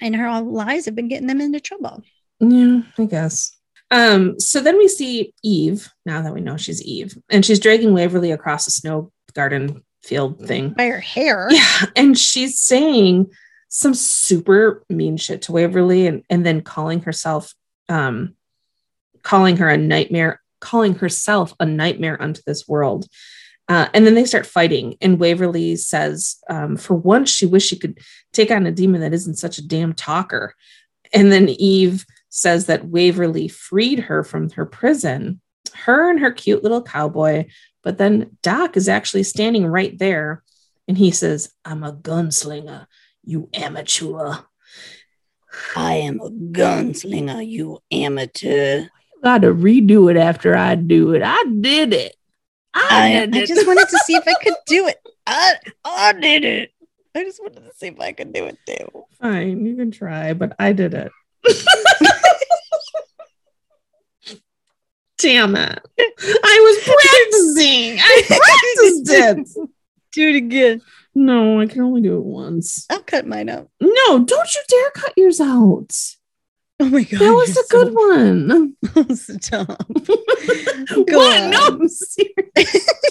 And 0.01 0.15
her 0.15 0.27
all 0.27 0.43
lies 0.43 0.85
have 0.85 0.95
been 0.95 1.07
getting 1.07 1.27
them 1.27 1.41
into 1.41 1.59
trouble. 1.59 2.03
Yeah, 2.39 2.81
I 2.97 3.05
guess. 3.05 3.55
Um, 3.91 4.39
so 4.39 4.59
then 4.59 4.77
we 4.77 4.87
see 4.87 5.33
Eve, 5.43 5.91
now 6.05 6.21
that 6.21 6.33
we 6.33 6.41
know 6.41 6.57
she's 6.57 6.81
Eve, 6.81 7.17
and 7.29 7.45
she's 7.45 7.59
dragging 7.59 7.93
Waverly 7.93 8.31
across 8.31 8.65
a 8.67 8.71
snow 8.71 9.11
garden 9.33 9.83
field 10.01 10.39
thing. 10.45 10.71
By 10.71 10.87
her 10.87 10.99
hair. 10.99 11.47
Yeah, 11.51 11.85
and 11.95 12.17
she's 12.17 12.59
saying 12.59 13.27
some 13.69 13.93
super 13.93 14.83
mean 14.89 15.17
shit 15.17 15.43
to 15.43 15.51
Waverly 15.51 16.07
and, 16.07 16.23
and 16.29 16.45
then 16.45 16.61
calling 16.61 17.01
herself 17.01 17.53
um 17.89 18.35
calling 19.23 19.57
her 19.57 19.69
a 19.69 19.77
nightmare, 19.77 20.41
calling 20.59 20.95
herself 20.95 21.53
a 21.59 21.65
nightmare 21.65 22.21
unto 22.21 22.41
this 22.45 22.67
world. 22.67 23.07
Uh, 23.69 23.87
and 23.93 24.05
then 24.05 24.13
they 24.13 24.25
start 24.25 24.45
fighting, 24.45 24.97
and 24.99 25.19
Waverly 25.19 25.77
says, 25.77 26.37
um, 26.49 26.75
for 26.75 26.95
once, 26.95 27.29
she 27.29 27.45
wished 27.45 27.69
she 27.69 27.79
could 27.79 27.97
take 28.33 28.51
on 28.51 28.65
a 28.65 28.71
demon 28.71 28.99
that 28.99 29.13
isn't 29.13 29.37
such 29.37 29.57
a 29.57 29.65
damn 29.65 29.93
talker. 29.93 30.53
And 31.13 31.31
then 31.31 31.47
Eve 31.47 32.05
says 32.35 32.65
that 32.65 32.87
Waverly 32.87 33.47
freed 33.47 33.99
her 33.99 34.23
from 34.23 34.49
her 34.49 34.65
prison, 34.65 35.39
her 35.75 36.09
and 36.09 36.19
her 36.19 36.31
cute 36.31 36.63
little 36.63 36.81
cowboy. 36.81 37.45
But 37.83 37.99
then 37.99 38.37
Doc 38.41 38.75
is 38.75 38.89
actually 38.89 39.21
standing 39.21 39.67
right 39.67 39.95
there, 39.99 40.41
and 40.87 40.97
he 40.97 41.11
says, 41.11 41.53
I'm 41.63 41.83
a 41.83 41.93
gunslinger, 41.93 42.87
you 43.23 43.49
amateur. 43.53 44.33
I 45.75 45.93
am 45.97 46.21
a 46.21 46.31
gunslinger, 46.31 47.47
you 47.47 47.83
amateur. 47.91 48.79
You 48.79 48.89
Got 49.23 49.43
to 49.43 49.53
redo 49.53 50.09
it 50.09 50.17
after 50.17 50.57
I 50.57 50.73
do 50.73 51.13
it. 51.13 51.21
I 51.23 51.43
did 51.61 51.93
it. 51.93 52.15
I, 52.73 53.29
I 53.31 53.45
just 53.45 53.67
wanted 53.67 53.89
to 53.89 53.97
see 53.99 54.15
if 54.15 54.27
I 54.27 54.33
could 54.41 54.55
do 54.65 54.87
it. 54.87 54.97
I, 55.27 55.53
I 55.85 56.13
did 56.13 56.45
it. 56.45 56.71
I 57.13 57.23
just 57.23 57.39
wanted 57.43 57.63
to 57.63 57.71
see 57.75 57.87
if 57.87 57.99
I 57.99 58.11
could 58.11 58.33
do 58.33 58.45
it 58.45 58.57
too. 58.65 59.05
Fine, 59.21 59.63
you 59.67 59.75
can 59.75 59.91
try, 59.91 60.33
but 60.33 60.55
I 60.57 60.73
did 60.73 60.95
it. 60.95 61.11
Damn 65.23 65.55
it. 65.55 65.79
I 65.99 66.59
was 66.59 66.77
practicing. 66.83 67.97
I 67.97 68.23
practiced 68.27 69.09
it. 69.09 69.69
Do 70.11 70.29
it 70.29 70.35
again. 70.35 70.81
No, 71.15 71.61
I 71.61 71.65
can 71.65 71.81
only 71.81 72.01
do 72.01 72.17
it 72.17 72.25
once. 72.25 72.85
I'll 72.89 73.01
cut 73.03 73.25
mine 73.25 73.47
out. 73.47 73.69
No, 73.79 74.19
don't 74.19 74.53
you 74.53 74.61
dare 74.67 74.91
cut 74.91 75.13
yours 75.15 75.39
out. 75.39 75.93
Oh 76.81 76.89
my 76.89 77.03
god. 77.03 77.19
That 77.19 77.33
was 77.33 77.55
a 77.55 77.63
good 77.69 77.93
one. 77.93 78.75
Stop. 79.15 79.67
Go 81.07 81.17
what? 81.17 81.41
on. 81.41 81.51
No, 81.51 81.87
seriously. 81.87 82.33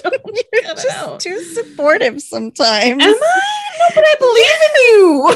Don't 0.03 0.39
You're 0.53 0.63
just 0.75 0.89
out. 0.91 1.21
too 1.21 1.41
supportive 1.43 2.21
sometimes. 2.21 2.93
Am 2.93 3.01
I? 3.01 3.41
No, 3.79 3.89
but 3.95 4.05
I 4.07 4.15
believe 4.19 4.61
in 4.69 4.75
you. 4.85 5.35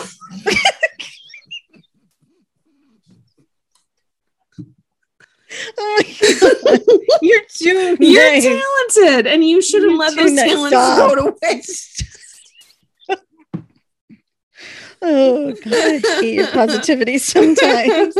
Oh. 5.78 6.02
You're 7.22 7.42
too 7.48 7.96
You're 8.00 8.32
nice. 8.32 8.44
talented, 8.44 9.26
and 9.26 9.44
you 9.44 9.60
shouldn't 9.62 9.90
You're 9.92 9.98
let 9.98 10.16
those 10.16 10.32
nice. 10.32 10.50
talents 10.50 10.68
Stop. 10.76 10.98
go 10.98 11.14
to 11.30 11.36
waste. 11.42 12.02
Oh 15.02 15.52
god, 15.52 15.72
I 15.74 15.98
hate 16.20 16.34
your 16.34 16.46
positivity 16.48 17.18
sometimes. 17.32 18.14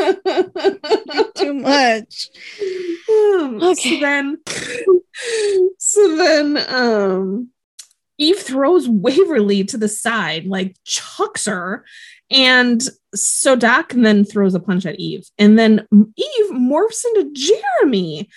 too 1.35 1.55
much. 1.55 2.29
Um, 3.09 3.61
Okay. 3.63 3.99
So 3.99 4.01
then, 4.01 4.37
so 5.79 6.17
then, 6.17 6.59
um, 6.69 7.49
Eve 8.19 8.39
throws 8.39 8.89
Waverly 8.89 9.65
to 9.65 9.77
the 9.77 9.89
side, 9.89 10.47
like 10.47 10.77
chucks 10.85 11.47
her, 11.47 11.85
and 12.31 12.83
so 13.15 13.57
Doc 13.57 13.93
then 13.93 14.25
throws 14.25 14.55
a 14.55 14.61
punch 14.61 14.85
at 14.87 14.99
Eve, 14.99 15.27
and 15.39 15.59
then 15.59 15.87
Eve 15.93 16.51
morphs 16.53 17.05
into 17.15 17.33
Jeremy, 17.33 18.29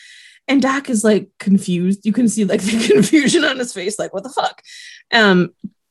and 0.48 0.62
Doc 0.62 0.90
is 0.90 1.04
like 1.04 1.30
confused. 1.40 2.06
You 2.06 2.14
can 2.14 2.28
see 2.28 2.46
like 2.46 2.62
the 2.64 2.88
confusion 2.94 3.44
on 3.44 3.58
his 3.60 3.74
face, 3.74 3.98
like 4.00 4.14
what 4.14 4.24
the 4.24 4.30
fuck. 4.30 4.62
Um, 5.12 5.50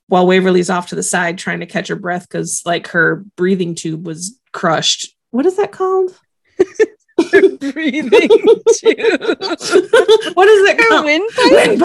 while 0.08 0.26
Waverly's 0.26 0.70
off 0.70 0.88
to 0.88 0.94
the 0.94 1.02
side 1.02 1.36
trying 1.36 1.60
to 1.60 1.66
catch 1.66 1.88
her 1.88 1.96
breath 1.96 2.26
because 2.28 2.62
like 2.64 2.88
her 2.88 3.24
breathing 3.36 3.74
tube 3.74 4.06
was 4.06 4.38
crushed. 4.52 5.14
What 5.30 5.44
is 5.44 5.56
that 5.56 5.70
called? 5.72 6.18
breathing 7.60 8.10
tube. 8.10 9.20
what 9.20 10.48
is 10.48 10.64
it 10.64 10.80
Her 10.80 10.88
called? 10.88 11.04
windpipe. 11.04 11.78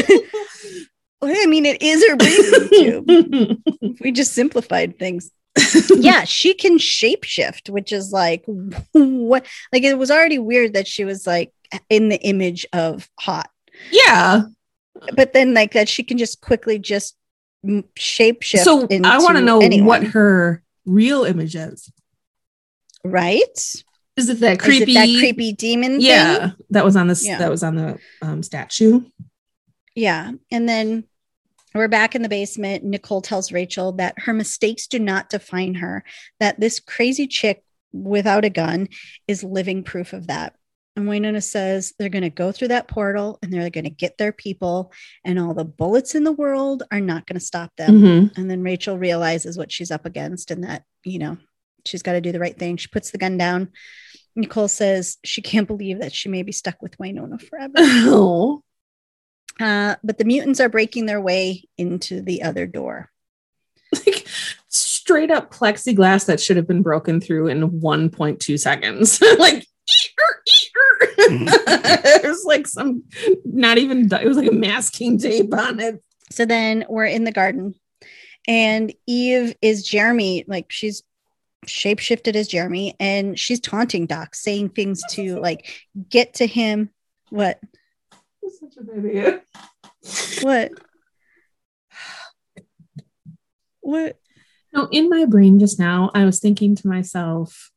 Windpipe. 0.00 0.90
I 1.22 1.46
mean, 1.46 1.66
it 1.66 1.82
is 1.82 2.06
her 2.06 2.16
breathing 2.16 2.68
tube. 3.78 4.00
We 4.00 4.12
just 4.12 4.32
simplified 4.32 4.98
things. 4.98 5.30
yeah, 5.90 6.24
she 6.24 6.54
can 6.54 6.78
shapeshift, 6.78 7.68
which 7.68 7.92
is 7.92 8.12
like 8.12 8.44
what? 8.92 9.44
Like 9.72 9.82
it 9.82 9.98
was 9.98 10.10
already 10.10 10.38
weird 10.38 10.74
that 10.74 10.86
she 10.86 11.04
was 11.04 11.26
like 11.26 11.52
in 11.88 12.08
the 12.08 12.20
image 12.20 12.66
of 12.72 13.08
hot, 13.18 13.50
yeah. 13.90 14.42
but 15.14 15.32
then 15.32 15.52
like 15.54 15.72
that 15.72 15.88
she 15.88 16.02
can 16.04 16.18
just 16.18 16.40
quickly 16.40 16.78
just 16.78 17.16
shapeshift. 17.64 18.62
So 18.62 18.86
I 19.04 19.18
want 19.18 19.36
to 19.36 19.42
know 19.42 19.60
anyone, 19.60 19.86
what 19.86 20.04
her 20.12 20.62
real 20.86 21.24
image 21.24 21.56
is. 21.56 21.90
right? 23.04 23.42
Is 24.16 24.28
it 24.28 24.40
that 24.40 24.60
creepy? 24.60 24.92
it 24.92 24.94
that 24.94 25.18
creepy 25.18 25.52
demon? 25.52 26.00
yeah, 26.00 26.38
thing? 26.38 26.56
that 26.70 26.84
was 26.84 26.96
on 26.96 27.08
this. 27.08 27.26
Yeah. 27.26 27.38
That 27.38 27.50
was 27.50 27.62
on 27.62 27.74
the 27.74 27.98
um, 28.22 28.42
statue. 28.42 29.02
yeah. 29.94 30.32
And 30.50 30.68
then 30.68 31.04
we're 31.74 31.88
back 31.88 32.14
in 32.14 32.22
the 32.22 32.28
basement. 32.28 32.84
Nicole 32.84 33.22
tells 33.22 33.52
Rachel 33.52 33.92
that 33.92 34.14
her 34.18 34.32
mistakes 34.32 34.86
do 34.86 34.98
not 34.98 35.30
define 35.30 35.74
her. 35.76 36.04
That 36.40 36.60
this 36.60 36.80
crazy 36.80 37.26
chick 37.26 37.62
without 37.92 38.44
a 38.44 38.50
gun 38.50 38.88
is 39.28 39.44
living 39.44 39.82
proof 39.82 40.12
of 40.12 40.26
that. 40.28 40.54
And 40.96 41.08
Wynonna 41.08 41.42
says 41.42 41.94
they're 41.98 42.08
going 42.08 42.22
to 42.22 42.30
go 42.30 42.50
through 42.50 42.68
that 42.68 42.88
portal 42.88 43.38
and 43.42 43.52
they're 43.52 43.70
going 43.70 43.84
to 43.84 43.90
get 43.90 44.18
their 44.18 44.32
people, 44.32 44.92
and 45.24 45.38
all 45.38 45.54
the 45.54 45.64
bullets 45.64 46.14
in 46.14 46.24
the 46.24 46.32
world 46.32 46.82
are 46.90 47.00
not 47.00 47.26
going 47.26 47.38
to 47.38 47.44
stop 47.44 47.70
them. 47.76 48.02
Mhm. 48.02 48.38
And 48.38 48.50
then 48.50 48.62
Rachel 48.62 48.98
realizes 48.98 49.56
what 49.56 49.70
she's 49.70 49.90
up 49.90 50.04
against 50.04 50.50
and 50.50 50.64
that, 50.64 50.82
you 51.04 51.18
know, 51.20 51.38
she's 51.86 52.02
got 52.02 52.12
to 52.12 52.20
do 52.20 52.32
the 52.32 52.40
right 52.40 52.58
thing. 52.58 52.76
She 52.76 52.88
puts 52.88 53.12
the 53.12 53.18
gun 53.18 53.38
down. 53.38 53.70
Nicole 54.36 54.68
says 54.68 55.18
she 55.24 55.42
can't 55.42 55.66
believe 55.66 56.00
that 56.00 56.12
she 56.14 56.28
may 56.28 56.42
be 56.42 56.52
stuck 56.52 56.82
with 56.82 56.98
Wynonna 56.98 57.40
forever. 57.40 57.72
Oh, 57.78 58.62
Uh, 59.60 59.96
but 60.02 60.18
the 60.18 60.24
mutants 60.24 60.60
are 60.60 60.68
breaking 60.68 61.06
their 61.06 61.20
way 61.20 61.64
into 61.76 62.20
the 62.22 62.42
other 62.42 62.66
door. 62.66 63.10
like 64.06 64.26
straight 64.68 65.30
up 65.30 65.52
plexiglass 65.52 66.26
that 66.26 66.40
should 66.40 66.56
have 66.56 66.66
been 66.66 66.82
broken 66.82 67.20
through 67.20 67.48
in 67.48 67.80
1.2 67.80 68.58
seconds. 68.58 69.20
like, 69.38 69.66
it 71.22 72.24
was 72.24 72.44
like 72.44 72.66
some, 72.66 73.02
not 73.44 73.78
even, 73.78 74.08
it 74.12 74.26
was 74.26 74.36
like 74.36 74.50
a 74.50 74.54
masking 74.54 75.18
tape 75.18 75.52
on 75.52 75.80
it. 75.80 76.02
So 76.30 76.46
then 76.46 76.84
we're 76.88 77.06
in 77.06 77.24
the 77.24 77.32
garden, 77.32 77.74
and 78.46 78.94
Eve 79.06 79.54
is 79.60 79.82
Jeremy. 79.82 80.44
Like 80.46 80.70
she's 80.70 81.02
shapeshifted 81.66 82.36
as 82.36 82.48
Jeremy, 82.48 82.94
and 83.00 83.38
she's 83.38 83.60
taunting 83.60 84.06
Doc, 84.06 84.34
saying 84.34 84.70
things 84.70 85.02
to 85.10 85.40
like 85.40 85.68
get 86.08 86.34
to 86.34 86.46
him. 86.46 86.90
What? 87.30 87.60
Such 88.48 88.76
a 88.78 88.82
bad 88.84 89.04
idea. 89.04 89.40
What? 90.42 90.72
What? 93.80 94.16
No, 94.72 94.88
in 94.90 95.08
my 95.08 95.24
brain 95.24 95.58
just 95.58 95.78
now, 95.78 96.10
I 96.14 96.24
was 96.24 96.38
thinking 96.40 96.74
to 96.76 96.88
myself, 96.88 97.70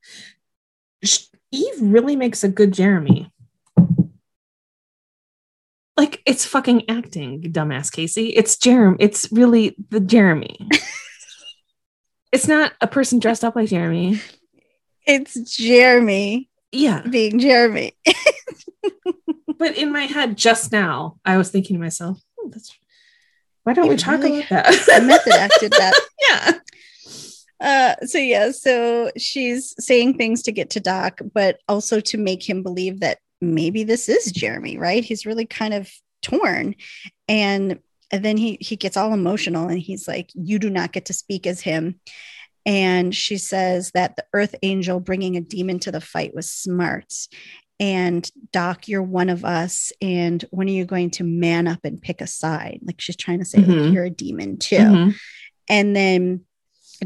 Eve 1.51 1.74
really 1.82 2.16
makes 2.16 2.43
a 2.43 2.49
good 2.49 2.72
Jeremy. 2.72 3.32
Like 5.97 6.22
it's 6.26 6.45
fucking 6.45 6.89
acting, 6.89 7.41
dumbass 7.51 7.91
Casey. 7.91 8.30
It's 8.30 8.57
Jeremy. 8.57 8.97
It's 8.99 9.32
really 9.32 9.76
the 9.89 9.99
Jeremy. 9.99 10.57
it's 12.32 12.47
not 12.47 12.74
a 12.82 12.88
person 12.88 13.20
dressed 13.20 13.43
up 13.43 13.55
like 13.55 13.70
Jeremy. 13.70 14.20
It's 15.05 15.34
Jeremy 15.55 16.49
Yeah. 16.72 17.01
being 17.07 17.38
Jeremy. 17.39 17.93
But 19.64 19.78
in 19.78 19.93
my 19.93 20.03
head 20.07 20.36
just 20.38 20.74
now, 20.74 21.16
I 21.24 21.38
was 21.38 21.49
thinking 21.49 21.76
to 21.78 21.80
myself, 21.80 22.20
oh, 22.38 22.49
that's 22.51 22.78
why 23.64 23.72
don't 23.72 23.86
You 23.86 23.91
we 23.91 23.95
talk 23.97 24.22
really- 24.22 24.43
about 24.43 24.68
I 24.68 24.72
that? 24.72 25.03
method 25.07 25.32
acted 25.34 25.72
that. 25.72 25.97
yeah. 26.30 26.59
Uh, 27.61 28.05
so 28.05 28.18
yeah, 28.18 28.51
so 28.51 29.09
she's 29.18 29.74
saying 29.80 30.18
things 30.18 30.41
to 30.43 30.51
get 30.51 30.72
to 30.72 30.82
Doc, 30.82 31.22
but 31.34 31.59
also 31.70 32.01
to 32.01 32.18
make 32.18 32.47
him 32.47 32.61
believe 32.61 32.99
that 32.99 33.20
maybe 33.39 33.86
this 33.86 34.09
is 34.09 34.34
Jeremy, 34.34 34.78
right? 34.78 35.01
He's 35.01 35.26
really 35.26 35.45
kind 35.45 35.74
of 35.74 35.89
torn, 36.22 36.76
and 37.30 37.80
and 38.11 38.26
then 38.26 38.36
he 38.36 38.57
he 38.59 38.76
gets 38.76 38.97
all 38.97 39.14
emotional 39.14 39.70
and 39.70 39.80
he's 39.80 40.09
like, 40.09 40.30
"You 40.34 40.59
do 40.59 40.70
not 40.70 40.91
get 40.91 41.05
to 41.05 41.14
speak 41.14 41.47
as 41.47 41.61
him." 41.61 42.01
And 42.66 43.16
she 43.16 43.38
says 43.38 43.91
that 43.93 44.18
the 44.18 44.26
Earth 44.34 44.55
Angel 44.61 44.99
bringing 44.99 45.38
a 45.38 45.41
demon 45.41 45.80
to 45.80 45.91
the 45.91 46.01
fight 46.01 46.34
was 46.36 46.51
smart. 46.51 47.14
And 47.80 48.30
Doc, 48.51 48.88
you're 48.88 49.03
one 49.03 49.30
of 49.30 49.43
us. 49.43 49.91
And 50.01 50.43
when 50.51 50.67
are 50.67 50.71
you 50.71 50.86
going 50.86 51.09
to 51.11 51.24
man 51.24 51.67
up 51.67 51.80
and 51.84 52.01
pick 52.01 52.21
a 52.21 52.28
side? 52.28 52.80
Like 52.84 53.01
she's 53.01 53.15
trying 53.15 53.39
to 53.39 53.45
say, 53.45 53.57
like, 53.59 53.67
Mhm. 53.67 53.93
you're 53.93 54.05
a 54.05 54.09
demon 54.09 54.57
too. 54.57 54.78
Mhm. 54.78 55.15
And 55.69 55.95
then 55.95 56.41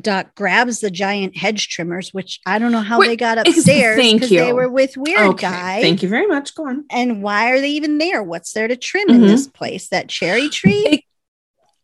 Doc 0.01 0.35
grabs 0.35 0.79
the 0.81 0.91
giant 0.91 1.35
hedge 1.37 1.69
trimmers, 1.69 2.13
which 2.13 2.39
I 2.45 2.59
don't 2.59 2.71
know 2.71 2.81
how 2.81 2.99
Wait, 2.99 3.07
they 3.07 3.15
got 3.15 3.39
upstairs 3.39 3.97
thank 3.97 4.21
because 4.21 4.29
they 4.29 4.53
were 4.53 4.69
with 4.69 4.95
Weird 4.97 5.19
Okay. 5.29 5.47
Guy. 5.47 5.81
Thank 5.81 6.03
you 6.03 6.09
very 6.09 6.27
much. 6.27 6.53
Go 6.53 6.67
on. 6.67 6.85
And 6.91 7.23
why 7.23 7.49
are 7.49 7.59
they 7.61 7.69
even 7.71 7.97
there? 7.97 8.21
What's 8.21 8.51
there 8.53 8.67
to 8.67 8.75
trim 8.75 9.09
in 9.09 9.21
Mhm. 9.21 9.27
this 9.27 9.47
place? 9.47 9.87
That 9.89 10.09
cherry 10.09 10.49
tree? 10.49 11.05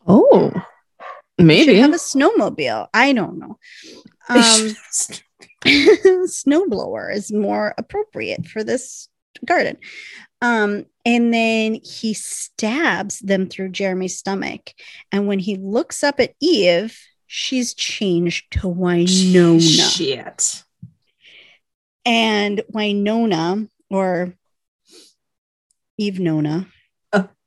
Oh, 0.05 0.51
maybe. 1.39 1.75
have 1.75 1.93
a 1.93 1.95
snowmobile. 1.95 2.87
I 2.93 3.13
don't 3.13 3.39
know. 3.39 3.57
Um, 4.29 4.75
snowblower 6.27 7.13
is 7.13 7.31
more 7.31 7.73
appropriate 7.77 8.47
for 8.47 8.63
this 8.63 9.07
garden. 9.45 9.77
Um, 10.41 10.85
and 11.05 11.33
then 11.33 11.75
he 11.75 12.13
stabs 12.13 13.19
them 13.19 13.47
through 13.47 13.69
Jeremy's 13.69 14.17
stomach. 14.17 14.71
And 15.11 15.27
when 15.27 15.39
he 15.39 15.55
looks 15.55 16.03
up 16.03 16.19
at 16.19 16.33
Eve, 16.41 16.97
she's 17.27 17.73
changed 17.73 18.51
to 18.51 18.67
Wynonna. 18.67 19.61
Shit. 19.95 20.63
And 22.05 22.61
Wynonna 22.73 23.69
or 23.89 24.33
Eve 25.97 26.19
Nona 26.19 26.67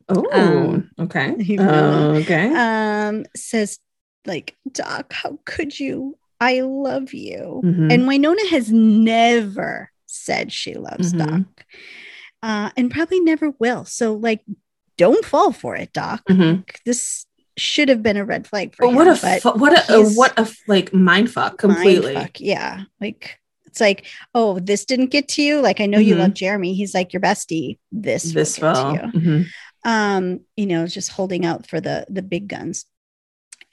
Oh, 0.08 0.24
Um, 0.32 0.90
okay. 1.00 1.34
you 1.38 1.56
know. 1.56 2.14
okay. 2.16 2.52
um, 2.54 3.24
says, 3.34 3.80
like, 4.24 4.54
Doc, 4.70 5.12
how 5.12 5.38
could 5.44 5.78
you? 5.78 6.16
I 6.40 6.60
love 6.60 7.14
you. 7.14 7.62
Mhm. 7.64 7.92
And 7.92 8.02
Wynonna 8.04 8.48
has 8.50 8.70
never 8.70 9.90
said 10.06 10.52
she 10.52 10.74
loves 10.74 11.12
Mhm. 11.12 11.18
Doc, 11.26 11.64
uh, 12.42 12.70
and 12.76 12.90
probably 12.90 13.20
never 13.20 13.52
will. 13.58 13.84
So, 13.84 14.14
like, 14.14 14.42
don't 14.98 15.24
fall 15.24 15.52
for 15.52 15.76
it, 15.76 15.92
Doc. 15.92 16.22
Mhm. 16.28 16.64
This 16.84 17.26
should 17.58 17.88
have 17.88 18.02
been 18.02 18.16
a 18.18 18.24
red 18.24 18.46
flag 18.46 18.74
for 18.74 18.82
But 18.84 18.88
him. 18.90 18.94
what 18.96 19.08
a 19.08 19.18
but 19.20 19.42
fu- 19.42 19.58
what 19.58 19.90
a, 19.90 20.02
what 20.14 20.38
a 20.38 20.46
like 20.68 20.92
mind 20.92 21.30
fuck 21.30 21.56
completely. 21.58 22.14
Mindfuck, 22.14 22.36
Yeah. 22.40 22.82
Like 23.00 23.38
it's 23.66 23.80
like, 23.80 24.04
oh, 24.34 24.58
this 24.58 24.84
didn't 24.84 25.06
get 25.10 25.28
to 25.28 25.42
you. 25.42 25.60
Like 25.60 25.80
I 25.80 25.86
know 25.86 25.98
you 25.98 26.14
Mhm. 26.16 26.18
love 26.18 26.34
Jeremy. 26.34 26.74
He's 26.74 26.92
like 26.94 27.12
your 27.14 27.20
bestie. 27.22 27.78
This 27.90 28.24
This 28.24 28.58
will 28.60 28.72
get 28.74 28.76
fell. 28.76 29.10
to 29.12 29.18
you. 29.18 29.20
Mhm. 29.20 29.46
Um, 29.84 30.40
you 30.56 30.66
know, 30.66 30.86
just 30.86 31.10
holding 31.12 31.46
out 31.46 31.66
for 31.66 31.80
the 31.80 32.04
the 32.10 32.22
big 32.22 32.48
guns. 32.48 32.84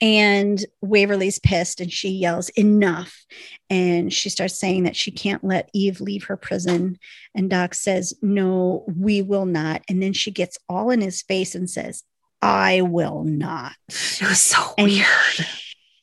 And 0.00 0.64
Waverly's 0.82 1.38
pissed 1.38 1.80
and 1.80 1.90
she 1.90 2.10
yells, 2.10 2.48
enough. 2.50 3.24
And 3.70 4.12
she 4.12 4.28
starts 4.28 4.58
saying 4.58 4.82
that 4.84 4.96
she 4.96 5.10
can't 5.10 5.42
let 5.44 5.70
Eve 5.72 6.00
leave 6.00 6.24
her 6.24 6.36
prison. 6.36 6.98
And 7.34 7.48
Doc 7.48 7.74
says, 7.74 8.12
no, 8.20 8.84
we 8.94 9.22
will 9.22 9.46
not. 9.46 9.82
And 9.88 10.02
then 10.02 10.12
she 10.12 10.30
gets 10.30 10.58
all 10.68 10.90
in 10.90 11.00
his 11.00 11.22
face 11.22 11.54
and 11.54 11.70
says, 11.70 12.02
I 12.42 12.82
will 12.82 13.24
not. 13.24 13.72
It 13.88 14.22
was 14.28 14.40
so 14.40 14.74
And 14.76 14.88
weird. 14.88 15.06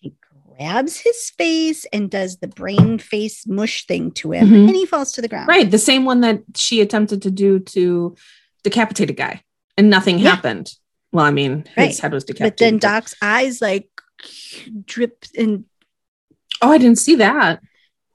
she 0.02 0.16
grabs 0.58 0.98
his 1.00 1.30
face 1.38 1.86
and 1.94 2.10
does 2.10 2.38
the 2.38 2.48
brain 2.48 2.98
face 2.98 3.46
mush 3.46 3.86
thing 3.86 4.12
to 4.14 4.32
him. 4.32 4.48
Mhm. 4.50 4.68
And 4.68 4.76
he 4.76 4.86
falls 4.88 5.12
to 5.14 5.22
the 5.22 5.28
ground. 5.28 5.48
Right, 5.48 5.70
the 5.70 5.78
same 5.78 6.06
one 6.06 6.22
that 6.22 6.42
she 6.56 6.82
attempted 6.82 7.22
to 7.24 7.30
do 7.32 7.60
to 7.60 8.16
decapitated 8.64 9.18
guy, 9.18 9.44
and 9.78 9.90
nothing 9.90 10.18
Yeah. 10.18 10.32
happened. 10.36 10.74
Well, 11.12 11.26
I 11.26 11.32
mean, 11.32 11.66
his 11.76 11.78
Right. 11.78 11.98
head 12.00 12.14
was 12.14 12.24
decapitated. 12.24 12.54
But 12.54 12.58
then 12.58 12.78
Doc's 12.78 13.16
eyes 13.22 13.62
like 13.62 13.90
drip 14.86 15.26
and 15.38 15.66
oh, 16.62 16.72
I 16.72 16.78
didn't 16.78 17.00
see 17.00 17.16
that. 17.16 17.62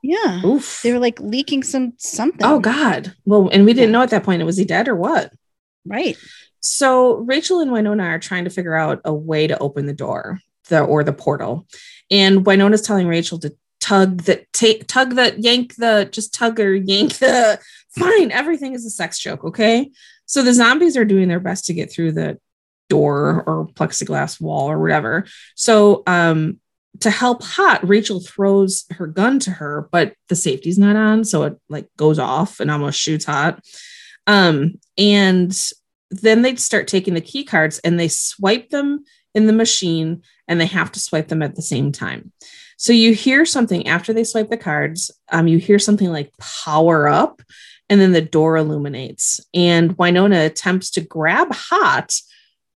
yeah. 0.03 0.44
Oof. 0.44 0.80
They 0.82 0.92
were 0.92 0.99
like 0.99 1.20
leaking 1.20 1.62
some 1.62 1.92
something. 1.99 2.40
oh 2.44 2.59
God. 2.61 3.14
Well, 3.24 3.49
and 3.53 3.64
we 3.64 3.72
didn't 3.72 3.92
know 3.92 4.03
at 4.03 4.11
that 4.11 4.24
point. 4.24 4.40
It 4.42 4.47
was 4.47 4.57
he 4.57 4.64
dead 4.64 4.88
or 4.88 4.97
what? 4.97 5.32
Right. 5.84 6.16
So 6.61 7.16
Rachel 7.18 7.61
and 7.61 7.70
Wynonna 7.70 8.03
are 8.05 8.18
trying 8.18 8.44
to 8.44 8.51
figure 8.51 8.74
out 8.74 9.01
a 9.05 9.14
way 9.14 9.47
to 9.47 9.59
open 9.59 9.86
the 9.86 9.92
door, 9.92 10.40
the 10.68 10.80
or 10.80 11.05
the 11.05 11.12
portal, 11.12 11.66
and 12.11 12.44
Wynonna's 12.44 12.82
telling 12.82 13.07
Rachel 13.09 13.38
to 13.40 13.55
tug 13.78 14.22
the 14.22 14.44
take 14.53 14.86
tug 14.88 15.14
the 15.14 15.34
yank 15.38 15.76
the 15.76 16.09
just 16.11 16.34
tug 16.34 16.59
or 16.59 16.74
yank 16.74 17.14
the 17.18 17.61
fine 17.90 18.32
everything 18.32 18.74
is 18.74 18.84
a 18.84 18.90
sex 18.90 19.16
joke 19.18 19.44
okay 19.44 19.88
so 20.24 20.42
the 20.42 20.53
zombies 20.53 20.97
are 20.97 21.05
doing 21.05 21.28
their 21.28 21.38
best 21.38 21.66
to 21.66 21.74
get 21.74 21.92
through 21.92 22.11
the 22.11 22.36
door 22.89 23.45
or 23.47 23.68
plexiglass 23.68 24.41
wall 24.41 24.70
or 24.70 24.78
whatever. 24.78 25.26
So 25.55 26.03
um 26.07 26.61
to 27.01 27.11
help 27.11 27.43
Haught, 27.43 27.87
Rachel 27.87 28.20
throws 28.20 28.84
her 28.93 29.07
gun 29.07 29.39
to 29.41 29.51
her, 29.51 29.89
but 29.93 30.14
the 30.28 30.37
safety's 30.37 30.78
not 30.78 30.97
on, 30.97 31.24
so 31.24 31.43
it 31.45 31.61
like 31.68 31.89
goes 31.97 32.18
off 32.18 32.61
and 32.61 32.70
almost 32.70 32.99
shoots 32.99 33.24
Haught. 33.24 33.62
Um, 34.26 34.80
and 34.97 35.57
then 36.11 36.43
they 36.43 36.57
start 36.57 36.89
taking 36.89 37.14
the 37.14 37.20
key 37.20 37.45
cards 37.45 37.78
and 37.80 37.99
they 37.99 38.09
swipe 38.09 38.70
them 38.70 39.05
in 39.34 39.47
the 39.47 39.53
machine 39.53 40.22
and 40.49 40.61
they 40.61 40.66
have 40.66 40.93
to 40.93 41.01
swipe 41.01 41.28
them 41.28 41.43
at 41.43 41.55
the 41.55 41.62
same 41.62 41.93
time. 41.93 42.32
So 42.76 42.93
you 42.93 43.14
hear 43.14 43.45
something 43.45 43.87
after 43.87 44.12
they 44.12 44.24
swipe 44.24 44.51
the 44.51 44.57
cards, 44.57 45.11
um, 45.30 45.49
you 45.49 45.59
hear 45.59 45.78
something 45.78 46.11
like 46.11 46.32
power 46.39 47.09
up, 47.09 47.43
and 47.89 48.01
then 48.01 48.12
the 48.12 48.20
door 48.20 48.57
illuminates. 48.57 49.41
And 49.55 49.97
Wynonna 49.97 50.47
attempts 50.47 50.91
to 50.91 51.01
grab 51.01 51.49
Haught 51.53 52.20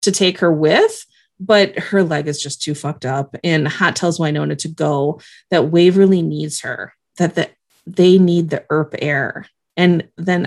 to 0.03 0.12
take 0.12 0.38
her 0.38 0.53
with, 0.53 1.05
but 1.38 1.78
her 1.78 2.03
leg 2.03 2.26
is 2.26 2.42
just 2.42 2.62
too 2.62 2.74
fucked 2.74 3.07
up. 3.07 3.36
And 3.42 3.66
Haught 3.66 3.96
tells 3.96 4.18
wynonna 4.18 4.59
to 4.59 4.68
go, 4.68 5.20
that 5.51 5.70
Waverly 5.70 6.22
needs 6.22 6.61
her, 6.61 6.94
that 7.16 7.34
the, 7.34 7.51
they 7.86 8.18
need 8.18 8.51
the 8.51 8.64
Earp 8.70 8.94
heir. 9.01 9.46
And 9.76 10.09
then, 10.16 10.46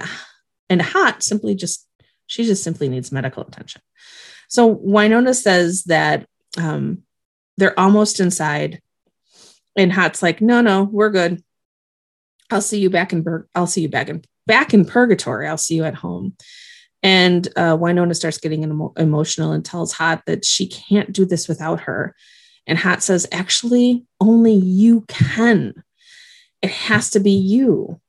and 0.70 0.82
Haught 0.82 1.24
simply 1.24 1.56
just, 1.56 1.88
she 2.28 2.46
just 2.46 2.64
simply 2.64 2.90
needs 2.90 3.12
medical 3.12 3.44
attention. 3.44 3.82
So 4.50 4.76
wynonna 4.76 5.36
says 5.36 5.84
that 5.86 6.28
um, 6.58 7.04
they're 7.58 7.80
almost 7.80 8.20
inside. 8.20 8.82
And 9.76 9.92
Haught's 9.92 10.22
like, 10.22 10.42
no, 10.42 10.62
no, 10.62 10.84
we're 10.84 11.10
good. 11.10 11.44
I'll 12.52 12.62
see 12.62 12.80
you 12.80 12.90
back 12.92 13.14
in 13.14 13.24
Bur- 13.24 13.48
I'll 13.56 13.68
see 13.68 13.82
you 13.82 13.90
back 13.90 14.10
in 14.10 14.24
back 14.46 14.74
in 14.74 14.86
purgatory. 14.86 15.48
I'll 15.48 15.58
see 15.58 15.76
you 15.76 15.86
at 15.86 15.96
home. 15.96 16.36
And 17.04 17.46
uh, 17.58 17.78
Wynonna 17.78 18.16
starts 18.16 18.38
getting 18.38 18.64
emo- 18.64 18.94
emotional 18.98 19.52
and 19.52 19.64
tells 19.64 19.92
Haught 19.92 20.26
that 20.26 20.46
she 20.46 20.68
can't 20.68 21.12
do 21.12 21.26
this 21.26 21.48
without 21.48 21.82
her. 21.82 22.16
And 22.66 22.78
Haught 22.78 23.04
says, 23.04 23.28
actually, 23.32 24.06
only 24.22 24.54
you 24.54 25.02
can. 25.10 25.84
It 26.62 26.72
has 26.72 27.10
to 27.12 27.20
be 27.20 27.32
you. 27.32 28.00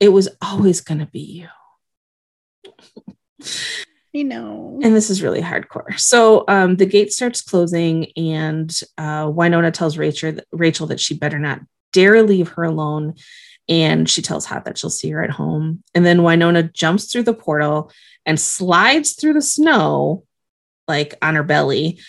It 0.00 0.08
was 0.08 0.28
always 0.42 0.80
going 0.80 0.98
to 0.98 1.06
be 1.06 1.20
you. 1.20 1.48
You 4.12 4.24
know. 4.24 4.80
And 4.82 4.96
this 4.96 5.08
is 5.08 5.22
really 5.22 5.40
hardcore. 5.40 5.96
So 5.96 6.44
um, 6.48 6.74
the 6.74 6.84
gate 6.84 7.12
starts 7.12 7.42
closing, 7.42 8.10
and 8.16 8.68
uh, 8.98 9.26
Wynonna 9.26 9.72
tells 9.72 9.96
Rachel, 9.96 10.40
Rachel 10.50 10.88
that 10.88 10.98
she 10.98 11.14
better 11.14 11.38
not 11.38 11.60
dare 11.92 12.20
leave 12.24 12.48
her 12.48 12.64
alone 12.64 13.14
and 13.70 14.10
she 14.10 14.20
tells 14.20 14.44
Haught 14.44 14.64
that 14.64 14.76
she'll 14.76 14.90
see 14.90 15.10
her 15.10 15.22
at 15.22 15.30
home. 15.30 15.82
And 15.94 16.04
then 16.04 16.18
Wynonna 16.18 16.72
jumps 16.72 17.04
through 17.04 17.22
the 17.22 17.32
portal 17.32 17.92
and 18.26 18.38
slides 18.38 19.12
through 19.12 19.34
the 19.34 19.42
snow, 19.42 20.24
like 20.88 21.14
on 21.22 21.36
her 21.36 21.44
belly. 21.44 22.00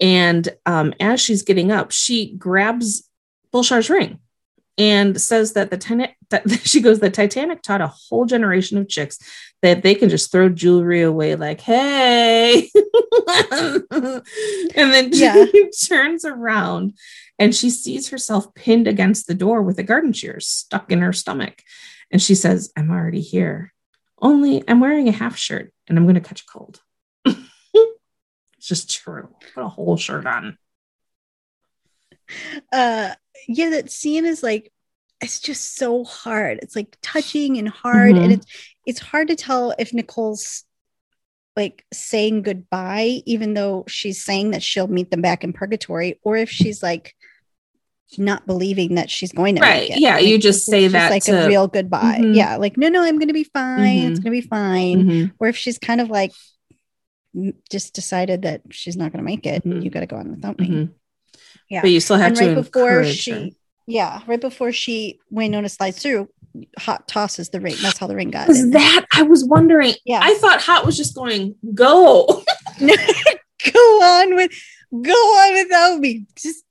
And 0.00 0.48
um, 0.64 0.94
as 0.98 1.20
she's 1.20 1.42
getting 1.42 1.70
up, 1.70 1.92
she 1.92 2.34
grabs 2.36 3.06
Bulshar's 3.52 3.90
ring 3.90 4.18
and 4.78 5.20
says 5.20 5.52
that 5.52 5.70
the 5.70 5.76
Titanic, 5.76 6.16
that 6.30 6.48
she 6.64 6.80
goes, 6.80 7.00
the 7.00 7.10
Titanic 7.10 7.60
taught 7.60 7.82
a 7.82 7.86
whole 7.86 8.24
generation 8.24 8.78
of 8.78 8.88
chicks 8.88 9.18
that 9.60 9.82
they 9.82 9.94
can 9.94 10.08
just 10.08 10.32
throw 10.32 10.48
jewelry 10.48 11.02
away, 11.02 11.36
like, 11.36 11.60
hey. 11.60 12.70
and 13.52 14.22
then 14.74 15.10
yeah. 15.12 15.44
she 15.52 15.70
turns 15.86 16.24
around 16.24 16.96
and 17.40 17.54
she 17.54 17.70
sees 17.70 18.10
herself 18.10 18.54
pinned 18.54 18.86
against 18.86 19.26
the 19.26 19.34
door 19.34 19.62
with 19.62 19.78
a 19.78 19.82
garden 19.82 20.12
shears 20.12 20.46
stuck 20.46 20.92
in 20.92 21.00
her 21.00 21.14
stomach. 21.14 21.62
And 22.10 22.20
she 22.20 22.34
says, 22.34 22.70
I'm 22.76 22.90
already 22.90 23.22
here. 23.22 23.72
Only 24.20 24.62
I'm 24.68 24.78
wearing 24.78 25.08
a 25.08 25.12
half 25.12 25.38
shirt 25.38 25.72
and 25.88 25.96
I'm 25.96 26.04
going 26.04 26.16
to 26.16 26.20
catch 26.20 26.42
a 26.42 26.46
cold. 26.46 26.82
it's 27.24 27.38
just 28.60 28.90
true. 28.90 29.34
Put 29.54 29.64
a 29.64 29.68
whole 29.68 29.96
shirt 29.96 30.26
on. 30.26 30.58
Uh, 32.70 33.14
yeah, 33.48 33.70
that 33.70 33.90
scene 33.90 34.26
is 34.26 34.42
like, 34.42 34.70
it's 35.22 35.40
just 35.40 35.76
so 35.76 36.04
hard. 36.04 36.58
It's 36.60 36.76
like 36.76 36.98
touching 37.00 37.56
and 37.56 37.70
hard. 37.70 38.16
Mm-hmm. 38.16 38.22
And 38.24 38.32
it's, 38.34 38.46
it's 38.86 39.00
hard 39.00 39.28
to 39.28 39.36
tell 39.36 39.74
if 39.78 39.94
Nicole's 39.94 40.64
like 41.56 41.86
saying 41.90 42.42
goodbye, 42.42 43.22
even 43.24 43.54
though 43.54 43.84
she's 43.88 44.22
saying 44.22 44.50
that 44.50 44.62
she'll 44.62 44.88
meet 44.88 45.10
them 45.10 45.22
back 45.22 45.42
in 45.42 45.54
purgatory, 45.54 46.20
or 46.22 46.36
if 46.36 46.50
she's 46.50 46.82
like, 46.82 47.14
not 48.18 48.46
believing 48.46 48.96
that 48.96 49.10
she's 49.10 49.32
going 49.32 49.56
to 49.56 49.62
right 49.62 49.90
yeah 49.96 50.16
like, 50.16 50.26
you 50.26 50.38
just 50.38 50.66
say 50.66 50.88
that 50.88 51.10
like 51.10 51.24
to... 51.24 51.44
a 51.44 51.48
real 51.48 51.68
goodbye 51.68 52.18
mm-hmm. 52.20 52.34
yeah 52.34 52.56
like 52.56 52.76
no 52.76 52.88
no 52.88 53.02
i'm 53.02 53.18
gonna 53.18 53.32
be 53.32 53.44
fine 53.44 53.78
mm-hmm. 53.78 54.10
it's 54.10 54.20
gonna 54.20 54.30
be 54.30 54.40
fine 54.40 55.04
mm-hmm. 55.04 55.26
or 55.38 55.48
if 55.48 55.56
she's 55.56 55.78
kind 55.78 56.00
of 56.00 56.10
like 56.10 56.32
just 57.70 57.94
decided 57.94 58.42
that 58.42 58.62
she's 58.70 58.96
not 58.96 59.12
gonna 59.12 59.24
make 59.24 59.46
it 59.46 59.64
mm-hmm. 59.64 59.80
you 59.80 59.90
gotta 59.90 60.06
go 60.06 60.16
on 60.16 60.30
without 60.30 60.58
me 60.58 60.68
mm-hmm. 60.68 60.92
yeah 61.68 61.80
but 61.80 61.90
you 61.90 62.00
still 62.00 62.16
have 62.16 62.28
and 62.28 62.36
to 62.36 62.46
right 62.46 62.54
before 62.54 63.04
she 63.04 63.30
her. 63.30 63.48
yeah 63.86 64.20
right 64.26 64.40
before 64.40 64.72
she 64.72 65.20
Wynonna 65.32 65.70
slides 65.70 66.02
through 66.02 66.28
haught 66.78 67.06
tosses 67.06 67.50
the 67.50 67.60
ring 67.60 67.76
that's 67.80 67.98
how 67.98 68.08
the 68.08 68.16
ring 68.16 68.30
got 68.30 68.48
was 68.48 68.70
that 68.70 69.06
i 69.14 69.22
was 69.22 69.44
wondering 69.44 69.94
yeah 70.04 70.20
i 70.20 70.34
thought 70.34 70.60
haught 70.60 70.84
was 70.84 70.96
just 70.96 71.14
going 71.14 71.54
go 71.74 72.26
go 72.80 74.02
on 74.02 74.34
with 74.34 74.50
go 74.90 75.12
on 75.12 75.54
without 75.54 76.00
me 76.00 76.26
just 76.34 76.64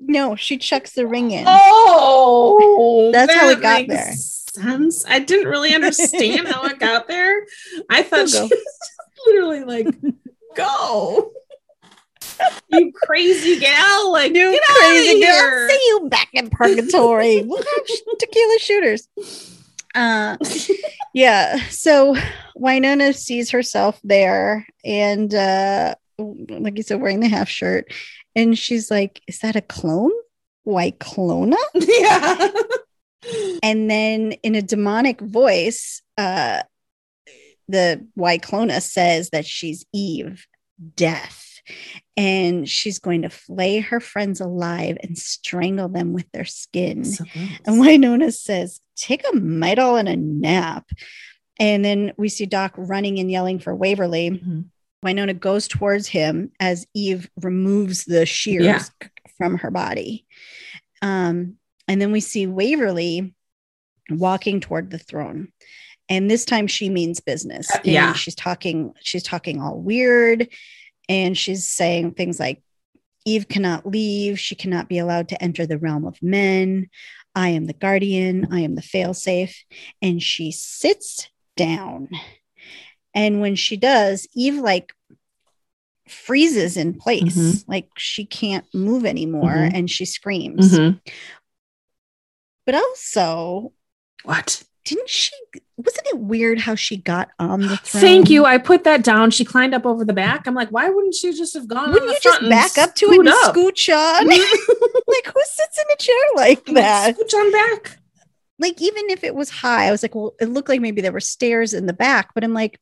no, 0.00 0.36
she 0.36 0.58
chucks 0.58 0.92
the 0.92 1.06
ring 1.06 1.30
in. 1.30 1.44
Oh, 1.46 3.10
that's 3.12 3.32
that 3.32 3.40
how 3.40 3.48
it 3.50 3.60
got 3.60 3.86
there. 3.88 4.12
Sense. 4.12 5.04
I 5.06 5.18
didn't 5.18 5.48
really 5.48 5.74
understand 5.74 6.48
how 6.48 6.64
it 6.64 6.78
got 6.78 7.08
there. 7.08 7.46
I 7.90 8.02
thought 8.02 8.28
she 8.28 8.40
was 8.40 8.52
literally 9.26 9.64
like, 9.64 9.86
"Go, 10.54 11.32
you 12.68 12.92
crazy 12.92 13.58
gal! 13.58 14.12
Like, 14.12 14.34
you 14.34 14.52
get 14.52 14.62
crazy 14.62 15.20
gal! 15.20 15.68
See 15.68 15.84
you 15.88 16.08
back 16.08 16.28
in 16.32 16.50
purgatory. 16.50 17.42
we'll 17.42 17.58
have 17.62 18.18
tequila 18.18 18.58
shooters." 18.58 19.08
Uh, 19.94 20.36
yeah. 21.14 21.56
So 21.68 22.16
Wynonna 22.56 23.14
sees 23.14 23.50
herself 23.50 23.98
there, 24.04 24.66
and 24.84 25.34
uh, 25.34 25.94
like 26.18 26.76
you 26.76 26.82
said, 26.82 27.00
wearing 27.00 27.20
the 27.20 27.28
half 27.28 27.48
shirt, 27.48 27.92
and 28.36 28.56
she's 28.56 28.90
like, 28.90 29.22
Is 29.26 29.40
that 29.40 29.56
a 29.56 29.62
clone? 29.62 30.12
Why 30.62 30.92
Clona? 30.92 31.56
Yeah. 31.74 32.48
and 33.62 33.90
then 33.90 34.32
in 34.44 34.54
a 34.54 34.62
demonic 34.62 35.20
voice, 35.20 36.00
uh, 36.16 36.62
the 37.68 38.06
Clona 38.16 38.80
says 38.80 39.30
that 39.30 39.46
she's 39.46 39.84
Eve, 39.92 40.46
death. 40.94 41.42
And 42.16 42.68
she's 42.68 43.00
going 43.00 43.22
to 43.22 43.28
flay 43.28 43.80
her 43.80 43.98
friends 43.98 44.40
alive 44.40 44.96
and 45.02 45.18
strangle 45.18 45.88
them 45.88 46.12
with 46.12 46.30
their 46.30 46.44
skin. 46.44 47.04
So 47.04 47.24
and 47.34 47.82
Wynonna 47.82 48.32
says, 48.32 48.80
Take 48.94 49.26
a 49.26 49.32
midol 49.32 49.98
and 49.98 50.08
a 50.08 50.16
nap. 50.16 50.88
And 51.58 51.84
then 51.84 52.12
we 52.16 52.28
see 52.28 52.46
Doc 52.46 52.74
running 52.76 53.18
and 53.18 53.30
yelling 53.30 53.58
for 53.58 53.74
Waverly. 53.74 54.30
Mm-hmm. 54.30 54.60
Wynonna 55.06 55.38
goes 55.38 55.68
towards 55.68 56.08
him 56.08 56.50
as 56.58 56.86
Eve 56.94 57.30
removes 57.40 58.04
the 58.04 58.26
shears 58.26 58.64
yeah. 58.64 58.82
from 59.38 59.58
her 59.58 59.70
body. 59.70 60.26
Um, 61.00 61.56
and 61.86 62.00
then 62.00 62.10
we 62.10 62.20
see 62.20 62.46
Waverly 62.46 63.34
walking 64.10 64.60
toward 64.60 64.90
the 64.90 64.98
throne. 64.98 65.52
And 66.08 66.30
this 66.30 66.44
time 66.44 66.66
she 66.66 66.88
means 66.88 67.20
business. 67.20 67.72
Uh, 67.72 67.80
yeah. 67.84 68.12
she's 68.12 68.34
talking, 68.34 68.92
she's 69.00 69.22
talking 69.22 69.60
all 69.60 69.78
weird. 69.78 70.48
And 71.08 71.38
she's 71.38 71.68
saying 71.68 72.12
things 72.12 72.40
like, 72.40 72.62
Eve 73.24 73.48
cannot 73.48 73.86
leave. 73.86 74.38
She 74.38 74.54
cannot 74.54 74.88
be 74.88 74.98
allowed 74.98 75.28
to 75.28 75.42
enter 75.42 75.66
the 75.66 75.78
realm 75.78 76.04
of 76.04 76.20
men. 76.22 76.88
I 77.34 77.50
am 77.50 77.66
the 77.66 77.72
guardian. 77.72 78.48
I 78.52 78.60
am 78.60 78.74
the 78.74 78.82
failsafe. 78.82 79.54
And 80.00 80.22
she 80.22 80.52
sits 80.52 81.28
down. 81.56 82.08
And 83.14 83.40
when 83.40 83.56
she 83.56 83.76
does, 83.76 84.28
Eve 84.34 84.56
like 84.56 84.92
freezes 86.08 86.76
in 86.76 86.94
place. 86.94 87.36
Mm-hmm. 87.36 87.70
like 87.70 87.88
she 87.96 88.24
can't 88.24 88.64
move 88.74 89.04
anymore 89.04 89.50
mm-hmm. 89.50 89.76
and 89.76 89.90
she 89.90 90.04
screams. 90.04 90.72
Mm-hmm. 90.72 90.98
but 92.64 92.74
also 92.74 93.72
what? 94.24 94.62
didn't 94.86 95.10
she 95.10 95.34
wasn't 95.76 96.06
it 96.06 96.18
weird 96.18 96.60
how 96.60 96.74
she 96.74 96.96
got 96.96 97.28
on 97.38 97.60
the 97.60 97.76
throne 97.76 97.80
thank 98.00 98.30
you. 98.30 98.44
i 98.44 98.56
put 98.56 98.84
that 98.84 99.04
down. 99.04 99.30
She 99.30 99.44
climbed 99.44 99.74
up 99.74 99.84
over 99.84 100.04
the 100.04 100.12
back. 100.12 100.46
I'm 100.46 100.54
like 100.54 100.70
why 100.70 100.88
wouldn't 100.88 101.14
she 101.14 101.32
just 101.32 101.54
have 101.54 101.68
gone 101.68 101.92
wouldn't 101.92 102.10
you 102.10 102.18
just 102.22 102.48
back 102.48 102.78
up 102.78 102.94
to 102.96 103.06
it 103.06 103.18
and 103.18 103.28
up? 103.28 103.54
scooch 103.54 103.92
on? 103.94 104.26
Like 105.08 105.26
who 105.26 105.40
sits 105.44 105.78
in 105.78 105.84
a 105.92 105.96
chair 105.96 106.14
like 106.36 106.64
that? 106.66 107.16
scooch 107.16 107.34
on 107.34 107.52
back. 107.52 107.98
Like 108.58 108.80
even 108.80 109.10
if 109.10 109.22
it 109.22 109.34
was 109.34 109.50
high 109.50 109.88
i 109.88 109.90
was 109.90 110.02
like 110.02 110.14
well 110.14 110.34
it 110.40 110.48
looked 110.48 110.68
like 110.68 110.80
maybe 110.80 111.02
there 111.02 111.12
were 111.12 111.20
stairs 111.20 111.74
in 111.74 111.86
the 111.86 111.92
back 111.92 112.30
but 112.34 112.42
i'm 112.44 112.54
like 112.54 112.80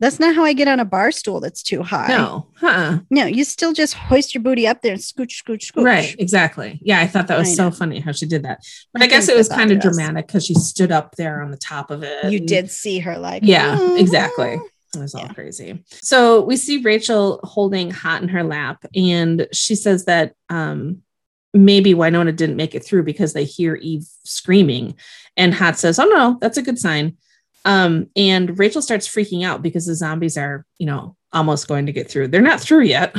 that's 0.00 0.20
not 0.20 0.34
how 0.34 0.44
I 0.44 0.52
get 0.52 0.68
on 0.68 0.80
a 0.80 0.84
bar 0.84 1.10
stool 1.10 1.40
that's 1.40 1.62
too 1.62 1.82
high. 1.82 2.08
No, 2.08 2.46
huh? 2.56 3.00
No, 3.10 3.26
you 3.26 3.44
still 3.44 3.72
just 3.72 3.94
hoist 3.94 4.34
your 4.34 4.42
booty 4.42 4.66
up 4.66 4.82
there 4.82 4.92
and 4.92 5.00
scooch, 5.00 5.42
scooch, 5.42 5.72
scooch. 5.72 5.84
Right, 5.84 6.14
exactly. 6.18 6.78
Yeah, 6.82 7.00
I 7.00 7.06
thought 7.06 7.26
that 7.28 7.38
was 7.38 7.54
so 7.54 7.70
funny 7.70 8.00
how 8.00 8.12
she 8.12 8.26
did 8.26 8.44
that. 8.44 8.64
But 8.92 9.02
I, 9.02 9.06
I 9.06 9.08
guess 9.08 9.28
it 9.28 9.36
was 9.36 9.48
kind 9.48 9.72
of 9.72 9.80
dramatic 9.80 10.26
because 10.26 10.46
she 10.46 10.54
stood 10.54 10.92
up 10.92 11.16
there 11.16 11.42
on 11.42 11.50
the 11.50 11.56
top 11.56 11.90
of 11.90 12.02
it. 12.02 12.30
You 12.30 12.38
and, 12.38 12.48
did 12.48 12.70
see 12.70 13.00
her 13.00 13.18
like, 13.18 13.42
yeah, 13.44 13.76
oh. 13.78 13.96
exactly. 13.96 14.60
It 14.94 15.00
was 15.00 15.14
all 15.14 15.28
crazy. 15.28 15.84
So 15.90 16.42
we 16.42 16.56
see 16.56 16.78
Rachel 16.78 17.40
holding 17.42 17.90
Haught 17.90 18.22
in 18.22 18.28
her 18.28 18.42
lap, 18.42 18.84
and 18.94 19.46
she 19.52 19.74
says 19.74 20.06
that 20.06 20.34
um, 20.48 21.02
maybe 21.52 21.94
Wynonna 21.94 22.34
didn't 22.34 22.56
make 22.56 22.74
it 22.74 22.84
through 22.84 23.02
because 23.02 23.32
they 23.32 23.44
hear 23.44 23.74
Eve 23.76 24.06
screaming. 24.24 24.94
And 25.36 25.54
Haught 25.54 25.78
says, 25.78 25.98
Oh, 25.98 26.06
no, 26.06 26.38
that's 26.40 26.58
a 26.58 26.62
good 26.62 26.78
sign. 26.78 27.16
Um, 27.64 28.08
and 28.16 28.58
Rachel 28.58 28.82
starts 28.82 29.08
freaking 29.08 29.44
out 29.44 29.62
because 29.62 29.86
the 29.86 29.94
zombies 29.94 30.38
are, 30.38 30.64
you 30.78 30.86
know, 30.86 31.16
almost 31.32 31.68
going 31.68 31.86
to 31.86 31.92
get 31.92 32.10
through. 32.10 32.28
They're 32.28 32.40
not 32.40 32.60
through 32.60 32.82
yet. 32.82 33.14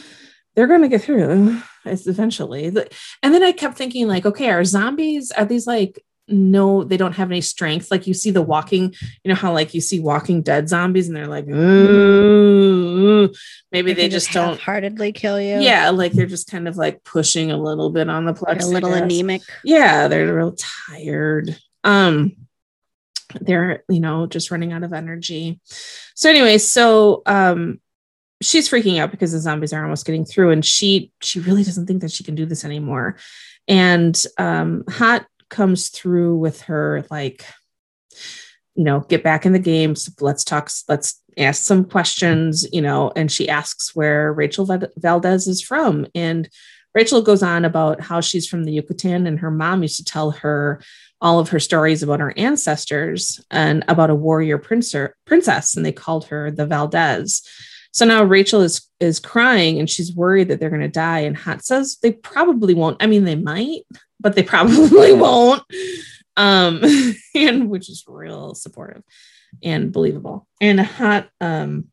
They're 0.54 0.66
going 0.66 0.82
to 0.82 0.88
get 0.88 1.02
through 1.02 1.60
it's 1.84 2.06
eventually. 2.06 2.66
And 2.66 3.34
then 3.34 3.42
I 3.42 3.52
kept 3.52 3.76
thinking, 3.76 4.08
like, 4.08 4.26
okay, 4.26 4.50
are 4.50 4.64
zombies, 4.64 5.30
are 5.32 5.44
these 5.44 5.66
like, 5.66 6.02
no, 6.26 6.84
they 6.84 6.96
don't 6.96 7.12
have 7.12 7.30
any 7.30 7.42
strength. 7.42 7.90
Like 7.90 8.06
you 8.06 8.14
see 8.14 8.30
the 8.30 8.40
walking, 8.40 8.94
you 9.22 9.28
know 9.28 9.34
how 9.34 9.52
like 9.52 9.74
you 9.74 9.82
see 9.82 10.00
Walking 10.00 10.40
Dead 10.40 10.70
zombies 10.70 11.06
and 11.06 11.14
they're 11.14 11.26
like, 11.26 11.46
"Ooh." 11.46 13.30
maybe 13.70 13.92
they, 13.92 14.04
can 14.04 14.10
just 14.10 14.32
don't. 14.32 14.58
heartedly 14.58 15.12
kill 15.12 15.38
you. 15.38 15.60
Yeah, 15.60 15.90
like 15.90 16.12
they're 16.12 16.24
just 16.24 16.50
kind 16.50 16.66
of 16.66 16.78
like 16.78 17.04
pushing 17.04 17.50
a 17.50 17.58
little 17.58 17.90
bit 17.90 18.08
on 18.08 18.24
the 18.24 18.34
Like 18.40 18.62
a 18.62 18.66
little 18.66 18.94
anemic. 18.94 19.42
Yeah, 19.64 20.08
they're 20.08 20.34
real 20.34 20.56
tired. 20.88 21.58
Um, 21.82 22.32
they're 23.40 23.84
you 23.88 24.00
know 24.00 24.26
just 24.26 24.50
running 24.50 24.72
out 24.72 24.82
of 24.82 24.92
energy. 24.92 25.60
So 26.14 26.30
anyway, 26.30 26.58
so 26.58 27.22
um, 27.26 27.80
she's 28.42 28.68
freaking 28.68 28.98
out 28.98 29.10
because 29.10 29.32
the 29.32 29.40
zombies 29.40 29.72
are 29.72 29.82
almost 29.82 30.06
getting 30.06 30.24
through, 30.24 30.50
and 30.50 30.64
she 30.64 31.12
she 31.22 31.40
really 31.40 31.64
doesn't 31.64 31.86
think 31.86 32.02
that 32.02 32.12
she 32.12 32.24
can 32.24 32.34
do 32.34 32.46
this 32.46 32.64
anymore. 32.64 33.16
And 33.68 34.20
um, 34.38 34.84
Haught 34.88 35.26
comes 35.48 35.88
through 35.88 36.36
with 36.36 36.62
her 36.62 37.04
like 37.10 37.44
you 38.74 38.84
know, 38.84 39.00
get 39.00 39.22
back 39.22 39.46
in 39.46 39.52
the 39.52 39.58
game. 39.58 39.94
So 39.94 40.12
let's 40.20 40.44
talk, 40.44 40.70
let's 40.88 41.22
ask 41.38 41.62
some 41.62 41.84
questions, 41.84 42.66
you 42.72 42.82
know, 42.82 43.12
and 43.14 43.30
she 43.30 43.48
asks 43.48 43.94
where 43.94 44.32
Rachel 44.32 44.66
Valdez 44.96 45.46
is 45.46 45.62
from. 45.62 46.06
And 46.14 46.48
Rachel 46.94 47.22
goes 47.22 47.42
on 47.42 47.64
about 47.64 48.00
how 48.00 48.20
she's 48.20 48.48
from 48.48 48.64
the 48.64 48.72
Yucatan 48.72 49.26
and 49.26 49.38
her 49.40 49.50
mom 49.50 49.82
used 49.82 49.96
to 49.96 50.04
tell 50.04 50.32
her 50.32 50.80
all 51.24 51.38
of 51.40 51.48
her 51.48 51.58
stories 51.58 52.02
about 52.02 52.20
her 52.20 52.34
ancestors 52.36 53.42
and 53.50 53.82
about 53.88 54.10
a 54.10 54.14
warrior 54.14 54.58
prince 54.58 54.94
princess, 55.24 55.74
and 55.74 55.84
they 55.84 55.90
called 55.90 56.26
her 56.26 56.50
the 56.50 56.66
Valdez. 56.66 57.42
So 57.92 58.04
now 58.04 58.22
Rachel 58.22 58.60
is 58.60 58.86
is 59.00 59.18
crying 59.20 59.78
and 59.78 59.88
she's 59.88 60.14
worried 60.14 60.48
that 60.48 60.60
they're 60.60 60.68
going 60.68 60.82
to 60.82 60.88
die. 60.88 61.20
And 61.20 61.36
Haught 61.36 61.64
says 61.64 61.96
they 62.02 62.12
probably 62.12 62.74
won't. 62.74 63.02
I 63.02 63.06
mean, 63.06 63.24
they 63.24 63.36
might, 63.36 63.82
but 64.20 64.34
they 64.34 64.42
probably 64.54 65.14
won't. 65.14 65.62
Um, 66.36 66.82
and 67.34 67.70
which 67.70 67.88
is 67.88 68.04
real 68.06 68.54
supportive 68.54 69.02
and 69.62 69.92
believable. 69.92 70.46
And 70.60 70.78
Haught 70.78 71.28
um 71.40 71.86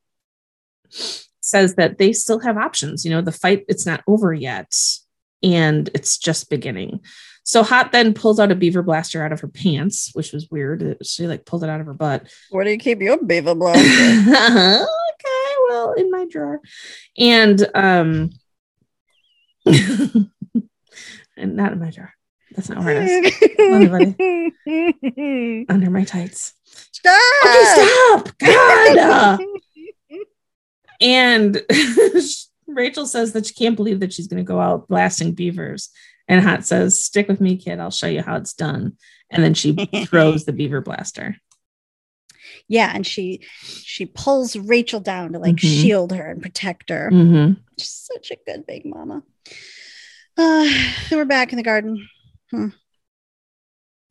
says 0.90 1.76
that 1.76 1.98
they 2.00 2.12
still 2.12 2.40
have 2.40 2.58
options. 2.58 3.06
You 3.06 3.12
know, 3.12 3.22
the 3.22 3.32
fight 3.32 3.64
it's 3.70 3.86
not 3.86 4.04
over 4.08 4.34
yet, 4.34 4.76
and 5.42 5.90
it's 5.94 6.18
just 6.18 6.50
beginning. 6.50 7.00
So 7.44 7.64
Haught 7.64 7.92
then 7.92 8.14
pulls 8.14 8.39
out 8.39 8.52
a 8.52 8.56
beaver 8.56 8.84
blaster 8.84 9.24
out 9.24 9.32
of 9.32 9.39
her 9.42 9.48
pants, 9.48 10.12
which 10.14 10.32
was 10.32 10.50
weird. 10.50 10.98
She 11.04 11.28
like 11.28 11.46
pulled 11.46 11.64
it 11.64 11.70
out 11.70 11.82
of 11.82 11.88
her 11.88 11.94
butt. 11.94 12.32
Where 12.50 12.64
do 12.64 12.72
you 12.72 12.78
keep 12.78 13.02
your 13.02 13.22
beaver 13.24 13.56
blaster? 13.56 13.82
okay, 13.82 14.86
well, 15.70 15.94
in 15.94 16.12
my 16.12 16.26
drawer. 16.30 16.62
And 17.18 17.68
um 17.74 18.30
and 19.66 20.30
not 21.38 21.72
in 21.74 21.80
my 21.80 21.89
drawer. 21.89 22.14
That's 22.56 22.70
not 22.70 22.84
where 22.84 23.02
it 23.02 23.34
is. 24.68 25.66
Under 25.70 25.89
my 25.89 26.04
tights. 26.04 26.54
Stop! 26.66 27.46
Okay, 27.46 27.64
stop! 27.64 28.38
God! 28.39 29.39
and 31.00 31.62
Rachel 32.68 33.06
says 33.06 33.34
that 33.34 33.46
she 33.46 33.54
can't 33.54 33.76
believe 33.76 34.00
that 34.02 34.14
she's 34.14 34.28
going 34.28 34.44
to 34.44 34.48
go 34.48 34.60
out 34.60 34.88
blasting 34.88 35.34
beavers. 35.34 35.89
And 36.28 36.42
Haught 36.44 36.66
says, 36.66 37.04
"Stick 37.04 37.28
with 37.28 37.42
me, 37.42 37.58
kid. 37.58 37.80
I'll 37.80 37.92
show 37.92 38.08
you 38.08 38.22
how 38.22 38.36
it's 38.38 38.54
done." 38.54 38.98
And 39.30 39.44
then 39.44 39.54
she 39.54 39.74
throws 40.06 40.46
the 40.46 40.54
beaver 40.54 40.82
blaster. 40.82 41.38
yeah, 42.68 42.92
and 42.94 43.06
she 43.06 43.42
she 43.62 44.06
pulls 44.06 44.56
Rachel 44.56 45.00
down 45.00 45.34
to 45.34 45.40
like 45.40 45.56
Mhm. 45.56 45.82
shield 45.82 46.12
her 46.14 46.30
and 46.30 46.42
protect 46.42 46.90
her. 46.90 47.10
Mhm. 47.12 47.58
She's 47.78 47.90
such 48.14 48.32
a 48.32 48.38
good 48.46 48.66
big 48.68 48.86
mama. 48.86 49.24
Uh, 50.38 50.68
we're 51.12 51.26
back 51.26 51.52
in 51.54 51.58
the 51.58 51.64
garden. 51.64 52.08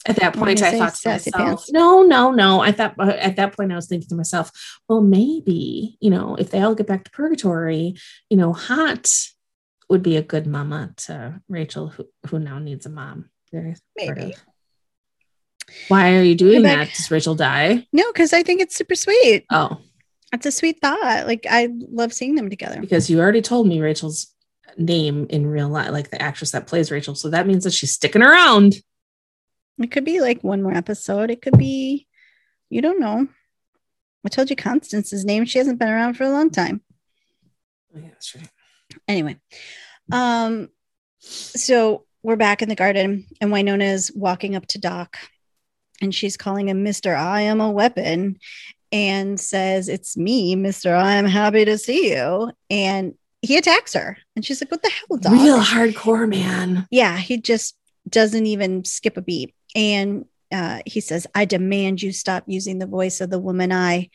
At 0.07 0.17
that 0.17 0.35
point, 0.35 0.63
I 0.63 0.69
I 0.69 0.79
thought 0.79 0.95
to 0.95 1.09
myself, 1.11 1.35
pants? 1.35 1.71
"No, 1.73 2.03
no, 2.03 2.31
no." 2.31 2.61
I 2.61 2.73
thought 2.73 2.99
at 2.99 3.37
that 3.37 3.55
point 3.55 3.71
I 3.71 3.77
was 3.77 3.87
thinking 3.87 4.09
to 4.09 4.15
myself, 4.15 4.51
"Well, 4.89 5.03
maybe 5.03 5.99
you 6.01 6.09
know, 6.11 6.37
if 6.37 6.51
they 6.51 6.61
all 6.63 6.75
get 6.75 6.87
back 6.87 7.05
to 7.05 7.11
purgatory, 7.11 7.95
you 8.31 8.37
know, 8.39 8.53
Haught 8.55 9.29
would 9.91 10.03
be 10.03 10.17
a 10.17 10.23
good 10.23 10.47
mama 10.47 10.95
to 10.97 11.41
Rachel, 11.49 11.89
who 11.89 12.07
who 12.29 12.39
now 12.39 12.59
needs 12.59 12.87
a 12.87 12.91
mom." 12.91 13.29
Very 13.53 13.75
Maybe. 13.97 14.33
of. 14.33 14.45
Why 15.89 16.17
are 16.17 16.23
you 16.23 16.35
doing 16.35 16.63
that? 16.63 16.89
Does 16.95 17.11
Rachel 17.11 17.35
die? 17.35 17.87
No, 17.93 18.11
because 18.13 18.33
I 18.33 18.43
think 18.43 18.61
it's 18.61 18.75
super 18.77 18.95
sweet. 18.95 19.45
Oh, 19.51 19.79
that's 20.33 20.47
a 20.47 20.53
sweet 20.53 20.81
thought. 20.81 21.27
Like 21.27 21.47
I 21.49 21.69
love 21.73 22.13
seeing 22.13 22.35
them 22.35 22.51
together. 22.51 22.81
because 22.81 23.11
you 23.11 23.21
already 23.21 23.43
told 23.43 23.67
me 23.67 23.81
Rachel's 23.81 24.35
name 24.77 25.27
in 25.31 25.47
real 25.47 25.69
life, 25.69 25.91
like 25.91 26.11
the 26.11 26.23
actress 26.23 26.53
that 26.53 26.67
plays 26.67 26.91
Rachel. 26.91 27.15
So 27.15 27.31
that 27.31 27.47
means 27.47 27.65
that 27.65 27.73
she's 27.73 27.93
sticking 27.93 28.23
around. 28.23 28.77
It 29.79 29.91
could 29.91 30.05
be 30.05 30.21
like 30.21 30.43
one 30.43 30.63
more 30.63 30.75
episode. 30.75 31.31
It 31.31 31.43
could 31.43 31.59
be, 31.59 32.07
you 32.69 32.83
don't 32.83 33.01
know. 33.01 33.27
I 34.25 34.29
told 34.29 34.51
you 34.51 34.57
Constance's 34.57 35.25
name. 35.25 35.45
She 35.47 35.59
hasn't 35.59 35.79
been 35.79 35.89
around 35.89 36.15
for 36.15 36.25
a 36.25 36.31
long 36.31 36.51
time. 36.51 36.83
Oh, 37.95 37.99
yeah, 37.99 38.09
that's 38.11 38.35
right. 38.35 38.49
Anyway, 39.09 39.39
um, 40.13 40.69
so 41.21 42.05
we're 42.23 42.37
back 42.37 42.63
in 42.63 42.69
the 42.69 42.75
garden, 42.75 43.27
and 43.41 43.51
Wynonna 43.51 43.93
is 43.93 44.13
walking 44.15 44.57
up 44.57 44.67
to 44.69 44.79
Doc, 44.79 45.19
and 46.01 46.15
she's 46.15 46.37
calling 46.37 46.69
him 46.69 46.83
Mister. 46.83 47.15
I 47.15 47.43
am 47.43 47.61
a 47.61 47.71
weapon, 47.71 48.39
and 48.93 49.39
says, 49.39 49.89
"It's 49.89 50.17
me, 50.17 50.57
Mister. 50.57 50.95
I 50.95 51.15
am 51.15 51.27
happy 51.27 51.65
to 51.65 51.79
see 51.79 52.13
you." 52.13 52.53
And 52.69 53.15
he 53.43 53.57
attacks 53.57 53.95
her, 53.95 54.19
and 54.37 54.45
she's 54.45 54.61
like, 54.61 54.71
"What 54.71 54.83
the 54.83 54.91
hell, 54.91 55.19
Doc?" 55.19 55.33
Real 55.33 55.61
hardcore 55.61 56.29
man. 56.29 56.87
yeah, 56.91 57.17
he 57.17 57.39
just 57.39 57.77
doesn't 58.09 58.47
even 58.47 58.85
skip 58.85 59.17
a 59.17 59.23
beat. 59.23 59.55
And 59.75 60.25
uh, 60.53 60.81
he 60.87 61.01
says, 61.01 61.27
I 61.35 61.45
demand 61.45 62.03
you 62.03 62.13
stop 62.13 62.45
using 62.47 62.79
the 62.79 62.87
voice 62.87 63.21
of 63.21 63.31
the 63.31 63.39
woman 63.39 63.73
I 63.73 64.11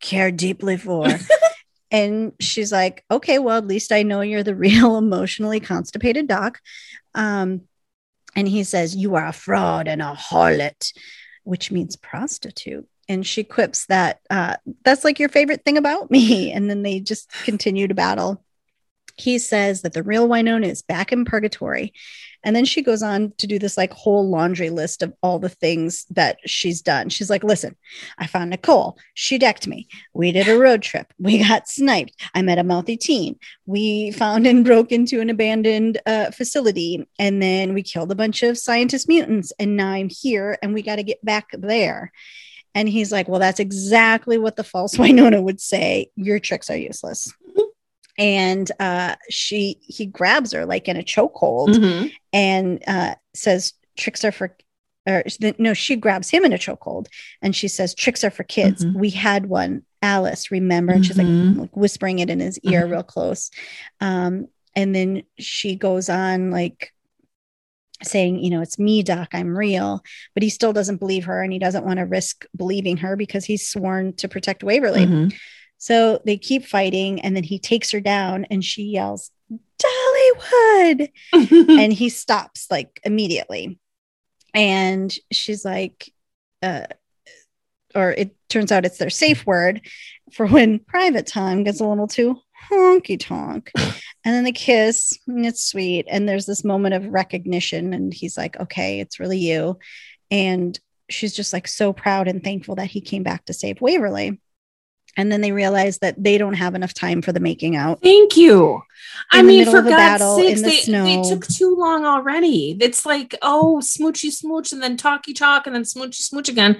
care 0.00 0.30
deeply 0.30 0.76
for. 0.76 1.06
and 1.90 2.32
she's 2.40 2.70
like, 2.70 3.04
okay, 3.10 3.38
well, 3.38 3.58
at 3.58 3.66
least 3.66 3.92
I 3.92 4.02
know 4.02 4.20
you're 4.20 4.42
the 4.42 4.54
real 4.68 4.96
emotionally 4.96 5.60
constipated 5.60 6.26
doc. 6.28 6.60
Um, 7.14 7.62
and 8.36 8.46
he 8.46 8.64
says, 8.64 8.94
You 8.94 9.16
are 9.16 9.26
a 9.26 9.32
fraud 9.32 9.88
and 9.88 10.02
a 10.02 10.14
harlot, 10.14 10.92
which 11.44 11.72
means 11.72 11.96
prostitute. 11.96 12.86
And 13.08 13.26
she 13.26 13.42
quips 13.42 13.86
that 13.86 14.20
uh, 14.28 14.56
that's 14.84 15.02
like 15.02 15.18
your 15.18 15.30
favorite 15.30 15.64
thing 15.64 15.78
about 15.78 16.10
me. 16.10 16.52
And 16.58 16.68
then 16.68 16.82
they 16.82 17.00
just 17.00 17.30
continue 17.44 17.88
to 17.88 17.94
battle. 17.94 18.44
He 19.18 19.38
says 19.38 19.82
that 19.82 19.92
the 19.92 20.02
real 20.02 20.28
Wynonna 20.28 20.66
is 20.66 20.82
back 20.82 21.12
in 21.12 21.24
purgatory. 21.24 21.92
And 22.44 22.54
then 22.54 22.64
she 22.64 22.82
goes 22.82 23.02
on 23.02 23.32
to 23.38 23.46
do 23.46 23.58
this 23.58 23.76
like 23.76 23.92
whole 23.92 24.28
laundry 24.28 24.70
list 24.70 25.02
of 25.02 25.12
all 25.22 25.38
the 25.38 25.48
things 25.48 26.06
that 26.10 26.38
she's 26.46 26.80
done. 26.80 27.08
She's 27.08 27.28
like, 27.28 27.42
listen, 27.42 27.76
I 28.16 28.28
found 28.28 28.50
Nicole. 28.50 28.96
She 29.14 29.38
decked 29.38 29.66
me. 29.66 29.88
We 30.14 30.30
did 30.30 30.48
a 30.48 30.58
road 30.58 30.82
trip. 30.82 31.12
We 31.18 31.38
got 31.46 31.68
sniped. 31.68 32.14
I 32.34 32.42
met 32.42 32.58
a 32.58 32.64
mouthy 32.64 32.96
teen. 32.96 33.38
We 33.66 34.12
found 34.12 34.46
and 34.46 34.64
broke 34.64 34.92
into 34.92 35.20
an 35.20 35.30
abandoned 35.30 36.00
uh, 36.06 36.30
facility. 36.30 37.08
And 37.18 37.42
then 37.42 37.74
we 37.74 37.82
killed 37.82 38.12
a 38.12 38.16
bunch 38.16 38.44
of 38.44 38.56
scientist 38.56 39.08
mutants. 39.08 39.52
And 39.58 39.76
now 39.76 39.90
I'm 39.90 40.08
here 40.08 40.58
and 40.62 40.72
we 40.72 40.82
got 40.82 40.96
to 40.96 41.02
get 41.02 41.24
back 41.24 41.48
there. 41.52 42.12
And 42.74 42.88
he's 42.88 43.10
like, 43.10 43.26
well, 43.26 43.40
that's 43.40 43.58
exactly 43.58 44.38
what 44.38 44.54
the 44.54 44.62
false 44.62 44.96
Wynonna 44.98 45.42
would 45.42 45.60
say. 45.60 46.10
Your 46.14 46.38
tricks 46.38 46.70
are 46.70 46.76
useless. 46.76 47.32
And 48.18 48.70
uh, 48.80 49.14
she, 49.30 49.78
he 49.80 50.04
grabs 50.06 50.52
her 50.52 50.66
like 50.66 50.88
in 50.88 50.96
a 50.96 51.02
chokehold 51.02 51.76
Mhm. 51.76 52.12
and 52.32 52.82
uh, 52.86 53.14
says 53.34 53.72
tricks 53.96 54.24
are 54.24 54.32
for 54.32 54.56
or 55.06 55.22
no 55.58 55.72
she 55.72 55.96
grabs 55.96 56.28
him 56.28 56.44
in 56.44 56.52
a 56.52 56.58
chokehold 56.58 57.06
and 57.40 57.56
she 57.56 57.66
says 57.66 57.94
tricks 57.94 58.22
are 58.24 58.30
for 58.30 58.44
kids 58.44 58.84
Mhm. 58.84 58.94
we 58.94 59.08
had 59.10 59.46
one 59.46 59.82
alice 60.02 60.50
remember 60.50 60.92
and 60.92 61.04
she's 61.06 61.16
Mhm. 61.16 61.48
like, 61.56 61.58
like 61.60 61.76
whispering 61.76 62.18
it 62.18 62.28
in 62.28 62.40
his 62.40 62.58
ear 62.58 62.86
Mhm. 62.86 62.90
real 62.90 63.02
close 63.02 63.50
um, 64.00 64.48
and 64.76 64.94
then 64.94 65.22
she 65.38 65.76
goes 65.76 66.08
on 66.10 66.50
like 66.50 66.92
saying 68.02 68.38
you 68.38 68.50
know 68.50 68.60
it's 68.60 68.78
me 68.78 69.02
doc 69.02 69.28
i'm 69.32 69.56
real 69.56 70.02
but 70.34 70.42
he 70.42 70.50
still 70.50 70.72
doesn't 70.72 70.98
believe 70.98 71.24
her 71.24 71.42
and 71.42 71.52
he 71.52 71.58
doesn't 71.58 71.84
want 71.84 71.98
to 71.98 72.04
risk 72.04 72.44
believing 72.56 72.98
her 72.98 73.16
because 73.16 73.44
he's 73.44 73.68
sworn 73.68 74.12
to 74.12 74.28
protect 74.28 74.62
waverly 74.62 75.06
Mhm. 75.06 75.34
So 75.78 76.20
they 76.24 76.36
keep 76.36 76.64
fighting 76.64 77.20
and 77.20 77.34
then 77.34 77.44
he 77.44 77.58
takes 77.58 77.90
her 77.90 78.00
down 78.00 78.44
and 78.50 78.64
she 78.64 78.82
yells 78.84 79.30
dollywood 79.80 81.10
and 81.80 81.92
he 81.92 82.08
stops 82.08 82.66
like 82.70 83.00
immediately 83.04 83.78
and 84.54 85.16
she's 85.32 85.64
like 85.64 86.12
uh 86.62 86.84
or 87.94 88.10
it 88.10 88.34
turns 88.48 88.70
out 88.70 88.84
it's 88.84 88.98
their 88.98 89.10
safe 89.10 89.46
word 89.46 89.80
for 90.32 90.46
when 90.46 90.78
private 90.78 91.26
time 91.26 91.64
gets 91.64 91.80
a 91.80 91.86
little 91.86 92.06
too 92.06 92.38
honky 92.70 93.18
tonk. 93.18 93.70
and 93.74 93.94
then 94.24 94.44
they 94.44 94.52
kiss, 94.52 95.18
and 95.26 95.46
it's 95.46 95.64
sweet. 95.64 96.06
And 96.08 96.28
there's 96.28 96.46
this 96.46 96.64
moment 96.64 96.94
of 96.94 97.06
recognition, 97.06 97.94
and 97.94 98.12
he's 98.12 98.36
like, 98.36 98.58
okay, 98.60 99.00
it's 99.00 99.20
really 99.20 99.38
you. 99.38 99.78
And 100.30 100.78
she's 101.08 101.34
just 101.34 101.52
like 101.52 101.66
so 101.66 101.92
proud 101.92 102.28
and 102.28 102.42
thankful 102.42 102.76
that 102.76 102.86
he 102.86 103.00
came 103.00 103.22
back 103.22 103.46
to 103.46 103.54
save 103.54 103.80
Waverly. 103.80 104.40
And 105.18 105.32
then 105.32 105.40
they 105.40 105.50
realize 105.50 105.98
that 105.98 106.14
they 106.22 106.38
don't 106.38 106.54
have 106.54 106.76
enough 106.76 106.94
time 106.94 107.22
for 107.22 107.32
the 107.32 107.40
making 107.40 107.74
out. 107.74 108.00
Thank 108.00 108.36
you. 108.36 108.80
I 109.32 109.42
mean, 109.42 109.64
for 109.64 109.82
God's 109.82 110.22
sakes, 110.36 110.62
the 110.62 110.68
they, 110.68 110.76
snow. 110.76 111.04
they 111.04 111.28
took 111.28 111.44
too 111.48 111.74
long 111.76 112.06
already. 112.06 112.78
It's 112.80 113.04
like, 113.04 113.34
oh, 113.42 113.80
smoochy 113.82 114.30
smooch 114.30 114.72
and 114.72 114.80
then 114.80 114.96
talky 114.96 115.34
talk 115.34 115.66
and 115.66 115.74
then 115.74 115.82
smoochy 115.82 116.14
smooch 116.14 116.48
again. 116.48 116.78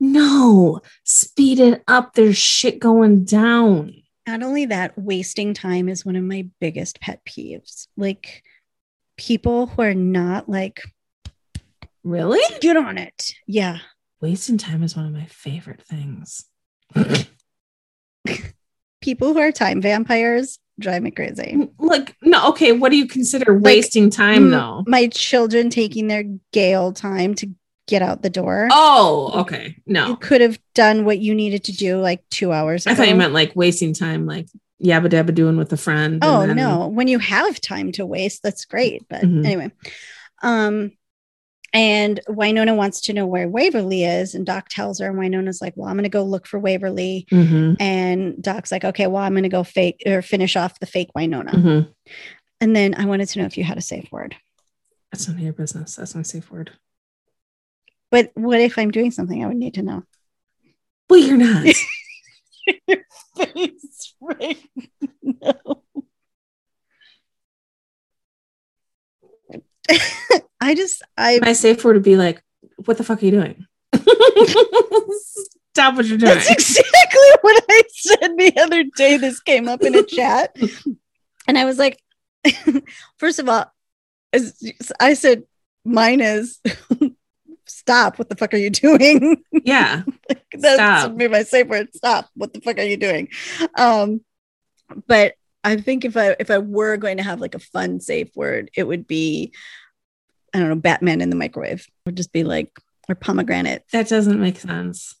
No, 0.00 0.80
speed 1.04 1.60
it 1.60 1.84
up. 1.86 2.14
There's 2.14 2.38
shit 2.38 2.78
going 2.78 3.24
down. 3.24 3.94
Not 4.26 4.42
only 4.42 4.64
that, 4.66 4.98
wasting 4.98 5.52
time 5.52 5.90
is 5.90 6.06
one 6.06 6.16
of 6.16 6.24
my 6.24 6.48
biggest 6.60 7.00
pet 7.02 7.20
peeves. 7.26 7.86
Like 7.98 8.42
people 9.18 9.66
who 9.66 9.82
are 9.82 9.94
not 9.94 10.48
like, 10.48 10.80
Really? 12.02 12.40
get 12.60 12.78
on 12.78 12.96
it. 12.96 13.34
Yeah. 13.46 13.78
Wasting 14.22 14.56
time 14.56 14.82
is 14.82 14.96
one 14.96 15.04
of 15.04 15.12
my 15.12 15.26
favorite 15.26 15.82
things. 15.82 16.46
People 19.04 19.34
who 19.34 19.38
are 19.38 19.52
time 19.52 19.82
vampires 19.82 20.58
drive 20.80 21.02
me 21.02 21.10
crazy. 21.10 21.68
like, 21.78 22.16
no, 22.22 22.48
okay. 22.48 22.72
What 22.72 22.88
do 22.90 22.96
you 22.96 23.06
consider 23.06 23.52
wasting 23.52 24.08
time 24.08 24.50
though? 24.50 24.82
My 24.86 25.08
children 25.08 25.68
taking 25.68 26.08
their 26.08 26.24
Gale 26.54 26.90
time 26.92 27.34
to 27.34 27.48
get 27.86 28.00
out 28.00 28.22
the 28.22 28.30
door. 28.30 28.68
Oh, 28.72 29.30
okay. 29.42 29.76
No. 29.86 30.06
You 30.08 30.16
could 30.16 30.40
have 30.40 30.58
done 30.74 31.04
what 31.04 31.18
you 31.18 31.34
needed 31.34 31.64
to 31.64 31.72
do 31.72 31.98
like 32.00 32.26
two 32.30 32.50
hours 32.50 32.86
ago. 32.86 32.92
I 32.92 32.94
thought 32.96 33.08
you 33.08 33.14
meant 33.14 33.34
like 33.34 33.54
wasting 33.54 33.92
time, 33.92 34.24
like 34.24 34.48
yabba 34.82 35.08
dabba 35.08 35.34
doing 35.34 35.58
with 35.58 35.70
a 35.74 35.76
friend. 35.76 36.20
Oh 36.24 36.46
then- 36.46 36.56
no, 36.56 36.88
when 36.88 37.06
you 37.06 37.18
have 37.18 37.60
time 37.60 37.92
to 37.92 38.06
waste, 38.06 38.42
that's 38.42 38.64
great. 38.64 39.02
But 39.10 39.20
Mhm. 39.22 39.44
anyway, 39.44 39.70
um, 40.42 40.92
and 41.74 42.20
Wynonna 42.28 42.76
wants 42.76 43.02
to 43.02 43.12
know 43.12 43.26
where 43.26 43.48
Waverly 43.48 44.04
is, 44.04 44.34
and 44.34 44.46
Doc 44.46 44.68
tells 44.70 45.00
her, 45.00 45.08
and 45.08 45.18
Wynonna's 45.18 45.60
like, 45.60 45.74
"Well, 45.76 45.88
I'm 45.88 45.96
going 45.96 46.04
to 46.04 46.08
go 46.08 46.22
look 46.24 46.46
for 46.46 46.58
Waverly." 46.58 47.26
Mhm, 47.30 47.76
And 47.80 48.42
Doc's 48.42 48.72
like, 48.72 48.84
"Okay, 48.84 49.06
well, 49.08 49.22
I'm 49.22 49.32
going 49.34 49.42
to 49.42 49.48
go 49.50 49.64
fake 49.64 50.02
or 50.06 50.22
finish 50.22 50.56
off 50.56 50.78
the 50.80 50.86
fake 50.86 51.10
Wynonna." 51.16 51.50
mhm. 51.50 51.94
And 52.60 52.74
then 52.74 52.94
I 52.94 53.04
wanted 53.04 53.28
to 53.28 53.40
know 53.40 53.44
if 53.44 53.58
you 53.58 53.64
had 53.64 53.76
a 53.76 53.82
safe 53.82 54.10
word. 54.10 54.36
That's 55.12 55.28
none 55.28 55.36
of 55.36 55.42
your 55.42 55.52
business. 55.52 55.96
That's 55.96 56.14
my 56.14 56.22
safe 56.22 56.50
word. 56.50 56.70
But 58.10 58.30
what 58.34 58.60
if 58.60 58.78
I'm 58.78 58.90
doing 58.92 59.10
something 59.10 59.44
I 59.44 59.48
would 59.48 59.56
need 59.56 59.74
to 59.74 59.82
know? 59.82 60.04
Well, 61.10 61.18
you're 61.20 61.36
not. 61.36 61.66
Face 63.36 64.14
right 64.20 64.56
now. 65.22 65.82
I 70.64 70.74
just 70.74 71.02
I 71.16 71.38
my 71.42 71.52
safe 71.52 71.84
word 71.84 71.94
would 71.96 72.02
be 72.02 72.16
like, 72.16 72.42
"What 72.84 72.96
the 72.96 73.04
fuck 73.04 73.22
are 73.22 73.24
you 73.26 73.32
doing? 73.32 73.66
Stop 75.74 75.96
what 75.96 76.06
you're 76.06 76.18
doing." 76.18 76.34
That's 76.34 76.50
exactly 76.50 77.30
what 77.42 77.64
I 77.68 77.82
said 77.92 78.36
the 78.38 78.52
other 78.60 78.84
day. 78.96 79.16
This 79.16 79.40
came 79.40 79.68
up 79.68 79.82
in 79.82 79.94
a 79.94 80.02
chat. 80.02 80.56
And 81.46 81.58
I 81.58 81.66
was 81.66 81.78
like, 81.78 82.00
first 83.18 83.38
of 83.38 83.50
all, 83.50 83.66
as 84.32 84.58
I 84.98 85.12
said, 85.12 85.42
mine 85.84 86.22
is 86.22 86.58
stop. 87.66 88.18
What 88.18 88.30
the 88.30 88.36
fuck 88.36 88.54
are 88.54 88.58
you 88.58 88.70
doing? 88.70 89.42
yeah, 89.52 90.04
That's 90.52 90.74
Stop. 90.76 91.16
be 91.18 91.28
my 91.28 91.42
safe 91.42 91.66
word. 91.66 91.94
Stop. 91.94 92.30
What 92.34 92.54
the 92.54 92.62
fuck 92.62 92.78
are 92.78 92.82
you 92.82 92.96
doing? 92.96 93.28
Um, 93.76 94.22
but 95.06 95.34
I 95.62 95.76
think 95.76 96.06
if 96.06 96.16
I 96.16 96.36
if 96.40 96.50
I 96.50 96.58
were 96.58 96.96
going 96.96 97.18
to 97.18 97.22
have 97.22 97.40
like 97.40 97.54
a 97.54 97.58
fun 97.58 98.00
safe 98.00 98.30
word, 98.34 98.70
it 98.74 98.84
would 98.84 99.06
be 99.06 99.52
I 100.54 100.60
don't 100.60 100.68
know, 100.68 100.76
Batman 100.76 101.20
in 101.20 101.30
the 101.30 101.36
microwave. 101.36 101.86
Would 102.06 102.16
just 102.16 102.32
be 102.32 102.44
like 102.44 102.70
or 103.08 103.14
pomegranate. 103.14 103.84
that 103.92 104.08
doesn't 104.08 104.40
make 104.40 104.58
sense. 104.58 105.16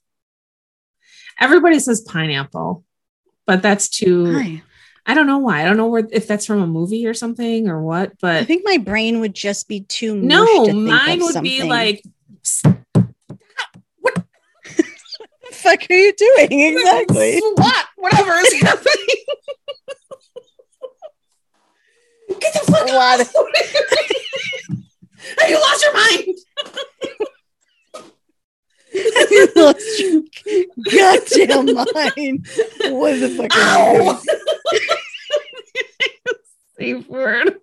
Everybody 1.38 1.80
says 1.80 2.00
pineapple, 2.00 2.84
but 3.46 3.60
that's 3.60 3.88
too. 3.88 4.60
I 5.06 5.12
don't 5.12 5.26
know 5.26 5.38
why. 5.38 5.60
I 5.60 5.64
don't 5.64 5.76
know 5.76 5.88
where 5.88 6.08
if 6.12 6.26
that's 6.26 6.46
from 6.46 6.62
a 6.62 6.66
movie 6.66 7.06
or 7.06 7.12
something 7.12 7.68
or 7.68 7.82
what. 7.82 8.12
But 8.20 8.36
I 8.36 8.44
think 8.44 8.62
my 8.64 8.78
brain 8.78 9.20
would 9.20 9.34
just 9.34 9.68
be 9.68 9.80
too 9.80 10.14
no, 10.16 10.46
to 10.46 10.72
think 10.72 10.88
mine 10.88 11.20
would 11.20 11.42
be 11.42 11.62
like 11.62 12.02
what 14.00 14.14
the 14.76 14.84
fuck 15.50 15.80
are 15.90 15.94
you 15.94 16.12
doing 16.14 16.60
exactly? 16.76 17.40
What? 17.40 17.86
Whatever 17.96 18.32
is 18.32 18.62
happening. 18.62 19.06
Get 22.40 22.52
the 22.54 22.60
fuck 22.72 22.88
out! 22.88 23.20
Have 25.40 25.50
you 25.50 25.60
lost 25.60 25.84
your 25.84 25.94
mind? 25.94 26.38
Have 28.94 29.30
you 29.36 29.48
lost 29.56 30.00
your 30.00 30.22
goddamn 30.90 31.66
mind. 31.74 32.46
What 32.92 33.20
the 33.20 33.28
fuck 33.36 33.56
are 33.56 33.94
you? 33.94 34.10
Ow! 34.10 34.22
Safe 36.78 37.08
word. 37.08 37.54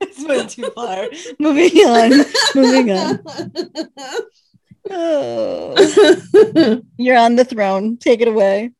This 0.00 0.24
went 0.26 0.50
too 0.50 0.70
far. 0.74 1.08
Moving 1.38 1.70
on. 1.86 2.10
Moving 2.54 2.90
on. 2.92 3.20
Oh. 4.90 5.72
You're 6.98 7.16
on 7.16 7.36
the 7.36 7.44
throne. 7.46 7.96
Take 7.96 8.20
it 8.20 8.28
away. 8.28 8.72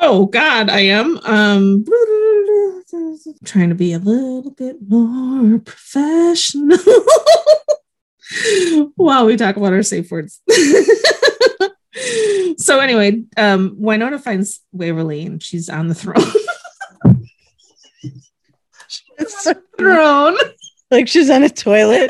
oh 0.00 0.26
God, 0.26 0.68
I 0.68 0.80
am. 0.80 1.16
Um, 1.22 1.84
trying 3.44 3.68
to 3.68 3.74
be 3.74 3.92
a 3.92 3.98
little 3.98 4.50
bit 4.50 4.76
more 4.86 5.58
professional 5.58 6.78
while 8.96 9.26
we 9.26 9.36
talk 9.36 9.56
about 9.56 9.72
our 9.72 9.82
safe 9.82 10.10
words. 10.10 10.40
so 12.56 12.80
anyway, 12.80 13.22
um, 13.36 13.76
Wynonna 13.80 14.20
finds 14.20 14.60
Waverly 14.72 15.26
and 15.26 15.42
she's 15.42 15.68
on 15.68 15.88
the 15.88 15.94
throne. 15.94 16.16
It's 19.20 19.42
so 19.42 19.52
throne. 19.76 20.36
like 20.92 21.08
she's 21.08 21.28
on 21.28 21.42
a 21.42 21.50
toilet. 21.50 22.08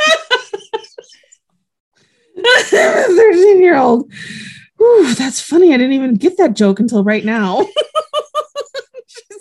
13 2.37 3.63
year 3.63 3.77
old. 3.77 4.13
Ooh, 4.81 5.15
that's 5.15 5.41
funny. 5.41 5.73
I 5.73 5.79
didn't 5.79 5.95
even 5.95 6.15
get 6.15 6.37
that 6.37 6.55
joke 6.55 6.79
until 6.79 7.03
right 7.03 7.25
now. 7.25 7.67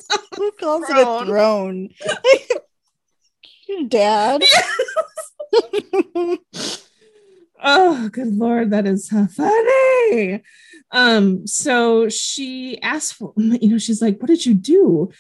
She's 0.10 0.18
on 0.18 0.24
the 0.32 0.38
Who 0.38 0.52
calls 0.52 0.90
it 0.90 0.98
a 0.98 1.26
throne? 1.26 1.90
Your 3.68 3.84
dad. 3.88 4.44
Oh, 7.62 8.10
good 8.10 8.36
lord, 8.36 8.72
that 8.72 8.86
is 8.86 9.10
funny. 9.10 10.44
Um, 10.92 11.48
so 11.48 12.08
she 12.08 12.80
asked 12.82 13.16
for, 13.16 13.34
you 13.36 13.70
know, 13.70 13.78
she's 13.78 14.02
like, 14.02 14.20
What 14.20 14.28
did 14.28 14.46
you 14.46 14.54
do? 14.54 15.12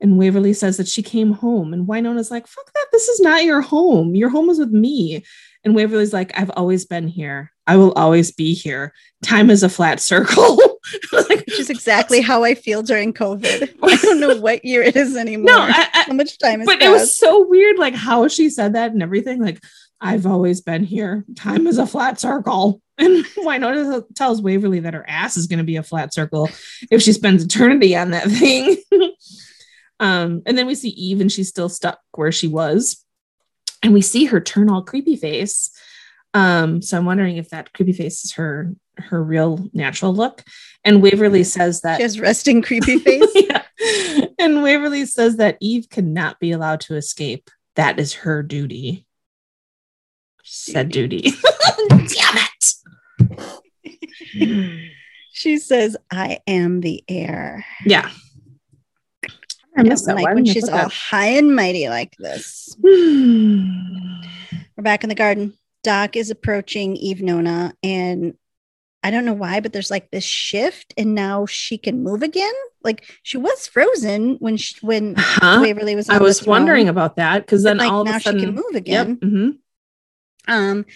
And 0.00 0.18
Waverly 0.18 0.52
says 0.52 0.76
that 0.76 0.88
she 0.88 1.02
came 1.02 1.32
home, 1.32 1.72
and 1.72 1.86
Wynonna's 1.86 2.30
like, 2.30 2.46
Fuck 2.46 2.72
that, 2.74 2.86
this 2.90 3.08
is 3.08 3.20
not 3.20 3.44
your 3.44 3.60
home. 3.60 4.14
Your 4.14 4.28
home 4.28 4.50
is 4.50 4.58
with 4.58 4.70
me. 4.70 5.24
And 5.62 5.74
Waverly's 5.74 6.12
like, 6.12 6.38
I've 6.38 6.50
always 6.56 6.84
been 6.84 7.08
here. 7.08 7.52
I 7.66 7.76
will 7.76 7.92
always 7.92 8.32
be 8.32 8.54
here. 8.54 8.92
Time 9.22 9.48
is 9.48 9.62
a 9.62 9.68
flat 9.68 10.00
circle. 10.00 10.58
like, 11.12 11.46
Which 11.46 11.60
is 11.60 11.70
exactly 11.70 12.20
how 12.20 12.44
I 12.44 12.54
feel 12.54 12.82
during 12.82 13.12
COVID. 13.12 13.76
I 13.82 13.96
don't 13.96 14.20
know 14.20 14.36
what 14.36 14.64
year 14.64 14.82
it 14.82 14.96
is 14.96 15.16
anymore. 15.16 15.46
no, 15.46 15.58
I, 15.58 15.88
I, 15.92 16.04
how 16.06 16.12
much 16.12 16.38
time 16.38 16.64
but 16.64 16.80
passed. 16.80 16.84
it 16.84 16.90
was 16.90 17.16
so 17.16 17.46
weird, 17.46 17.78
like 17.78 17.94
how 17.94 18.28
she 18.28 18.50
said 18.50 18.74
that 18.74 18.92
and 18.92 19.02
everything. 19.02 19.42
Like, 19.42 19.62
I've 20.00 20.26
always 20.26 20.60
been 20.60 20.84
here. 20.84 21.24
Time 21.36 21.66
is 21.66 21.78
a 21.78 21.86
flat 21.86 22.20
circle. 22.20 22.80
And 22.96 23.24
Wynonna 23.38 24.04
tells 24.14 24.40
Waverly 24.40 24.78
that 24.78 24.94
her 24.94 25.04
ass 25.08 25.36
is 25.36 25.48
going 25.48 25.58
to 25.58 25.64
be 25.64 25.74
a 25.74 25.82
flat 25.82 26.14
circle 26.14 26.48
if 26.92 27.02
she 27.02 27.12
spends 27.12 27.42
eternity 27.42 27.96
on 27.96 28.12
that 28.12 28.28
thing. 28.30 28.76
um, 29.98 30.42
and 30.46 30.56
then 30.56 30.68
we 30.68 30.76
see 30.76 30.90
Eve, 30.90 31.20
and 31.20 31.32
she's 31.32 31.48
still 31.48 31.68
stuck 31.68 31.98
where 32.12 32.30
she 32.30 32.46
was. 32.46 33.04
And 33.82 33.92
we 33.92 34.00
see 34.00 34.26
her 34.26 34.40
turn 34.40 34.70
all 34.70 34.84
creepy 34.84 35.16
face. 35.16 35.72
Um, 36.34 36.82
so 36.82 36.96
I'm 36.96 37.04
wondering 37.04 37.36
if 37.36 37.48
that 37.48 37.72
creepy 37.72 37.94
face 37.94 38.24
is 38.24 38.34
her 38.34 38.72
her 38.98 39.22
real 39.22 39.68
natural 39.72 40.14
look. 40.14 40.42
And 40.84 41.02
Waverly 41.02 41.44
says 41.44 41.80
that 41.82 41.96
she 41.96 42.02
has 42.02 42.20
resting 42.20 42.62
creepy 42.62 42.98
face. 42.98 43.30
yeah. 43.34 43.62
And 44.38 44.62
Waverly 44.62 45.06
says 45.06 45.36
that 45.36 45.56
Eve 45.60 45.88
cannot 45.88 46.40
be 46.40 46.52
allowed 46.52 46.80
to 46.82 46.96
escape. 46.96 47.50
That 47.76 47.98
is 47.98 48.12
her 48.14 48.42
duty. 48.42 49.06
Said 50.42 50.90
duty. 50.90 51.32
Damn 51.88 52.38
it. 54.34 54.90
she 55.32 55.58
says, 55.58 55.96
I 56.10 56.38
am 56.46 56.80
the 56.80 57.02
heir. 57.08 57.64
Yeah. 57.84 58.10
I 59.76 59.82
missed 59.82 60.06
that 60.06 60.16
like 60.16 60.24
one. 60.24 60.34
when 60.36 60.44
she's 60.44 60.68
all 60.68 60.88
high 60.88 61.28
and 61.30 61.54
mighty 61.56 61.88
like 61.88 62.14
this. 62.18 62.76
We're 62.82 64.82
back 64.82 65.02
in 65.02 65.08
the 65.08 65.14
garden. 65.14 65.54
Doc 65.82 66.16
is 66.16 66.30
approaching 66.30 66.96
Eve 66.96 67.22
Nona, 67.22 67.74
and 67.82 68.34
I 69.04 69.10
don't 69.10 69.26
know 69.26 69.34
why, 69.34 69.60
but 69.60 69.72
there's 69.74 69.90
like 69.90 70.10
this 70.10 70.24
shift, 70.24 70.94
and 70.96 71.14
now 71.14 71.44
she 71.44 71.76
can 71.76 72.02
move 72.02 72.22
again. 72.22 72.54
Like 72.82 73.04
she 73.22 73.36
was 73.36 73.66
frozen 73.68 74.36
when 74.40 74.56
she, 74.56 74.74
when 74.80 75.14
Huh? 75.16 75.58
Waverly 75.60 75.94
was. 75.94 76.08
I 76.08 76.18
was 76.18 76.44
wondering 76.46 76.88
about 76.88 77.16
that 77.16 77.40
because 77.44 77.62
then 77.62 77.76
like, 77.76 77.92
all 77.92 78.00
of 78.00 78.06
now 78.08 78.16
a 78.16 78.20
sudden 78.20 78.40
she 78.40 78.46
can 78.46 78.54
move 78.54 78.64
Yep. 78.72 78.80
again. 78.82 79.16
mhm. 79.18 79.58
Um, 80.48 80.86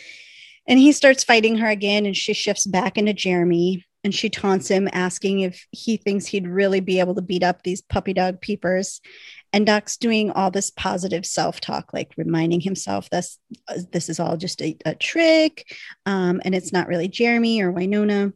and 0.67 0.79
he 0.79 0.93
starts 0.93 1.23
fighting 1.23 1.59
her 1.59 1.69
again, 1.69 2.07
and 2.07 2.17
she 2.17 2.33
shifts 2.33 2.67
back 2.67 2.97
into 2.99 3.13
Jeremy, 3.13 3.87
and 4.05 4.15
she 4.15 4.31
taunts 4.31 4.69
him, 4.69 4.89
asking 4.93 5.41
if 5.41 5.67
he 5.71 5.97
thinks 5.99 6.27
he'd 6.27 6.47
really 6.49 6.81
be 6.81 7.01
able 7.01 7.15
to 7.15 7.23
beat 7.23 7.43
up 7.43 7.63
these 7.63 7.83
puppy 7.83 8.13
dog 8.15 8.41
peepers. 8.41 9.01
And 9.53 9.67
Doc's 9.67 9.97
doing 9.97 10.31
all 10.31 10.51
this 10.51 10.71
positive 10.71 11.25
self 11.25 11.61
talk, 11.61 11.93
like 11.93 12.13
reminding 12.17 12.61
himself 12.61 13.09
this 13.11 13.39
this 13.91 14.09
is 14.09 14.21
all 14.21 14.37
just 14.37 14.61
a, 14.61 14.77
a 14.85 14.95
trick, 14.95 15.75
um, 16.07 16.41
and 16.45 16.55
it's 16.55 16.73
not 16.73 16.89
really 16.89 17.09
Jeremy 17.09 17.61
or 17.63 17.73
Wynonna. 17.73 18.33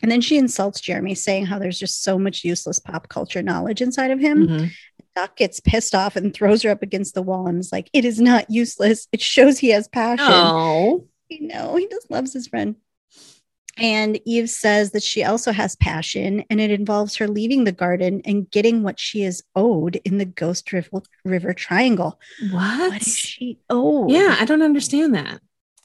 And 0.00 0.10
then 0.10 0.20
she 0.20 0.38
insults 0.38 0.80
Jeremy, 0.80 1.14
saying 1.14 1.46
how 1.46 1.58
there's 1.58 1.78
just 1.78 2.02
so 2.04 2.18
much 2.18 2.44
useless 2.44 2.78
pop 2.78 3.08
culture 3.08 3.42
knowledge 3.42 3.82
inside 3.82 4.10
of 4.10 4.20
him. 4.20 4.48
Mhm. 4.48 4.70
Doc 5.16 5.36
gets 5.36 5.58
pissed 5.58 5.94
off 5.94 6.14
and 6.14 6.32
throws 6.32 6.62
her 6.62 6.70
up 6.70 6.82
against 6.82 7.14
the 7.14 7.22
wall 7.22 7.48
and 7.48 7.58
is 7.58 7.72
like, 7.72 7.90
"It 7.92 8.04
is 8.04 8.20
not 8.20 8.50
useless. 8.50 9.08
It 9.12 9.20
shows 9.20 9.58
he 9.58 9.70
has 9.70 9.88
passion." 9.88 10.24
Oh, 10.28 11.08
you 11.28 11.48
know, 11.48 11.76
he 11.76 11.88
just 11.88 12.10
loves 12.10 12.32
his 12.32 12.46
friend. 12.46 12.76
And 13.80 14.20
Eve 14.24 14.50
says 14.50 14.90
that 14.92 15.02
she 15.02 15.22
also 15.24 15.52
has 15.52 15.76
passion, 15.76 16.44
and 16.50 16.60
it 16.60 16.70
involves 16.70 17.16
her 17.16 17.28
leaving 17.28 17.64
the 17.64 17.72
garden 17.72 18.22
and 18.24 18.50
getting 18.50 18.82
what 18.82 18.98
she 18.98 19.22
is 19.22 19.42
owed 19.54 19.96
in 20.04 20.18
the 20.18 20.24
Ghost 20.24 20.70
River, 21.24 21.54
Triangle. 21.54 22.18
what? 22.50 22.90
What 22.90 23.02
is 23.02 23.16
she 23.16 23.58
owed? 23.70 24.10
Yeah, 24.10 24.36
I 24.38 24.44
don't 24.44 24.62
understand 24.62 25.14
that 25.14 25.40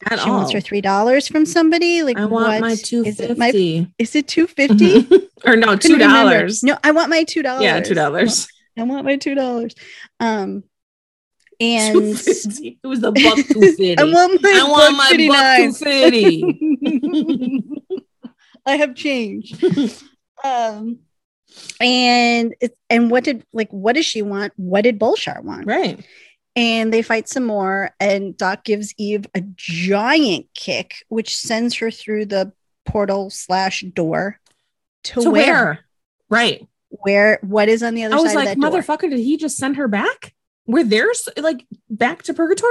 at 0.10 0.20
she 0.20 0.30
all. 0.30 0.38
wants 0.38 0.52
her 0.52 0.60
three 0.61 0.82
dollars 0.82 1.28
from 1.28 1.45
somebody. 1.45 2.03
Like, 2.03 2.18
I 2.18 2.26
want 2.26 2.48
what? 2.48 2.61
my 2.61 2.76
two 2.76 3.03
Is 3.03 3.20
it 3.20 3.38
my? 3.38 3.52
Is 3.98 4.15
it 4.15 4.28
two 4.28 4.48
fifty? 4.60 5.07
or 5.45 5.56
no, 5.56 5.76
two 5.76 5.98
dollars. 5.98 6.64
No, 6.64 6.78
I 6.84 6.91
want 6.91 7.10
my 7.10 7.24
two 7.24 7.44
dollars. 7.44 7.64
Yeah, 7.64 7.80
two 7.80 7.94
dollars. 7.94 8.48
I 8.78 8.84
want 8.84 9.06
my 9.06 9.18
two 9.18 9.36
dollars. 9.36 9.76
Um, 10.20 10.64
and. 11.60 11.95
It 11.95 12.78
was 12.84 13.02
the 13.02 13.11
buck 13.11 13.36
two 13.48 13.61
fifty. 13.61 13.98
I 13.98 14.03
want 14.03 14.41
my. 14.41 14.49
I 14.49 14.64
want 14.70 14.98
buck 14.98 15.18
my 15.18 15.68
buck 15.68 15.78
59. 15.78 17.64
I 18.65 18.77
have 18.77 18.95
changed. 18.95 19.64
um, 20.44 20.99
and 21.80 22.56
it's 22.61 22.76
and 22.90 23.11
what 23.11 23.23
did 23.23 23.45
like 23.53 23.69
what 23.72 23.94
does 23.95 24.06
she 24.06 24.22
want? 24.22 24.53
What 24.57 24.81
did 24.81 24.99
Bulshar 24.99 25.44
want? 25.44 25.68
right. 25.68 26.03
And 26.56 26.94
they 26.94 27.02
fight 27.02 27.27
some 27.27 27.45
more, 27.45 27.90
and 27.99 28.38
Doc 28.38 28.64
gives 28.64 28.94
Eve 28.99 29.26
a 29.34 29.41
giant 29.56 30.45
kick, 30.53 30.98
which 31.10 31.35
sends 31.35 31.76
her 31.77 31.90
through 31.90 32.27
the 32.27 32.53
portal 32.85 33.31
slash 33.31 33.81
door 33.81 34.40
to, 35.06 35.22
To 35.23 35.31
where? 35.31 35.53
where? 35.64 35.85
Right. 36.30 36.68
Where 36.90 37.40
what 37.41 37.69
is 37.69 37.81
on 37.81 37.95
the 37.95 38.03
other 38.03 38.15
I 38.15 38.19
was 38.19 38.34
side 38.34 38.35
like, 38.35 38.56
of 38.56 38.61
that 38.61 38.72
door? 38.72 38.81
motherfucker, 38.81 39.10
did 39.10 39.18
he 39.19 39.35
just 39.35 39.57
send 39.57 39.77
her 39.77 39.88
back? 39.88 40.35
Were 40.68 40.84
there's 40.84 41.27
like 41.38 41.65
back 41.90 42.22
to 42.23 42.35
purgatory? 42.35 42.69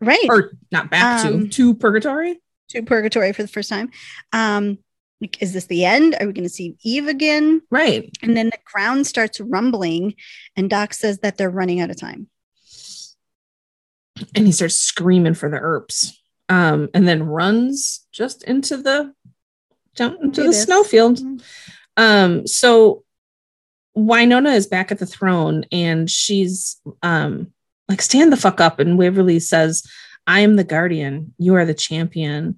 Right. 0.00 0.26
Or 0.28 0.50
not 0.72 0.90
back 0.90 1.24
Um, 1.24 1.44
to 1.44 1.48
to 1.48 1.74
purgatory? 1.74 2.40
to 2.70 2.82
purgatory 2.82 3.32
for 3.32 3.42
the 3.42 3.48
first 3.48 3.68
time. 3.68 3.90
Um, 4.32 4.78
like, 5.20 5.40
is 5.42 5.52
this 5.52 5.66
the 5.66 5.84
end? 5.84 6.16
Are 6.20 6.26
we 6.26 6.32
going 6.32 6.44
to 6.44 6.48
see 6.48 6.76
Eve 6.82 7.08
again? 7.08 7.62
Right. 7.70 8.10
And 8.22 8.36
then 8.36 8.46
the 8.46 8.58
ground 8.64 9.06
starts 9.06 9.40
rumbling, 9.40 10.14
and 10.56 10.68
Doc 10.68 10.92
says 10.94 11.20
that 11.20 11.38
they're 11.38 11.50
running 11.50 11.80
out 11.80 11.90
of 11.90 11.98
time. 11.98 12.28
And 14.34 14.46
he 14.46 14.52
starts 14.52 14.76
screaming 14.76 15.34
for 15.34 15.48
the 15.50 15.58
herbs. 15.58 16.20
Um, 16.48 16.88
and 16.94 17.08
then 17.08 17.24
runs 17.24 18.06
just 18.12 18.44
into 18.44 18.76
the 18.76 19.12
down 19.96 20.16
into 20.22 20.44
the 20.44 20.52
snowfield. 20.52 21.18
Mhm. 21.18 21.42
Um, 21.96 22.46
so 22.46 23.02
Wynonna 23.96 24.54
is 24.54 24.66
back 24.66 24.92
at 24.92 24.98
the 24.98 25.06
throne 25.06 25.64
and 25.72 26.08
she's 26.08 26.80
um 27.02 27.52
like, 27.88 28.02
stand 28.02 28.32
the 28.32 28.36
fuck 28.36 28.60
up. 28.60 28.78
And 28.78 28.98
Waverly 28.98 29.40
says, 29.40 29.84
I 30.26 30.40
am 30.40 30.56
the 30.56 30.64
guardian, 30.64 31.34
you 31.38 31.54
are 31.54 31.64
the 31.64 31.74
champion. 31.74 32.56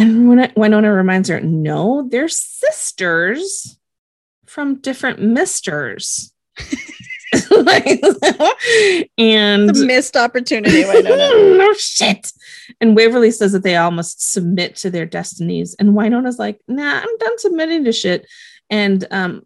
And 0.00 0.28
Win- 0.28 0.52
Wynonna 0.56 0.94
reminds 0.94 1.28
her, 1.28 1.40
no, 1.40 2.08
they're 2.10 2.28
sisters 2.28 3.78
from 4.46 4.76
different 4.76 5.20
misters. 5.20 6.32
Like, 7.48 8.00
and 9.16 9.70
a 9.70 9.86
missed 9.86 10.16
opportunity. 10.16 10.82
No 10.82 11.72
shit. 11.78 12.32
And 12.80 12.96
Waverly 12.96 13.30
says 13.30 13.52
that 13.52 13.62
they 13.62 13.76
all 13.76 13.92
must 13.92 14.32
submit 14.32 14.74
to 14.76 14.90
their 14.90 15.06
destinies. 15.06 15.76
And 15.78 15.90
Wynonna's 15.90 16.40
like, 16.40 16.60
nah, 16.66 16.98
I'm 16.98 17.18
done 17.18 17.38
submitting 17.38 17.84
to 17.84 17.92
shit. 17.92 18.26
And 18.68 19.06
um, 19.12 19.42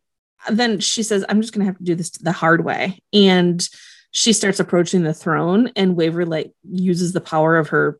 then 0.50 0.80
she 0.80 1.02
says, 1.02 1.26
I'm 1.28 1.42
just 1.42 1.52
gonna 1.52 1.66
have 1.66 1.76
to 1.76 1.84
do 1.84 1.94
this 1.94 2.10
the 2.10 2.32
hard 2.32 2.64
way. 2.64 3.02
And 3.12 3.66
she 4.12 4.32
starts 4.32 4.60
approaching 4.60 5.02
the 5.02 5.12
throne, 5.12 5.70
and 5.76 5.96
Waverly 5.96 6.30
like 6.30 6.52
uses 6.62 7.12
the 7.12 7.20
power 7.20 7.56
of 7.56 7.68
her 7.68 7.98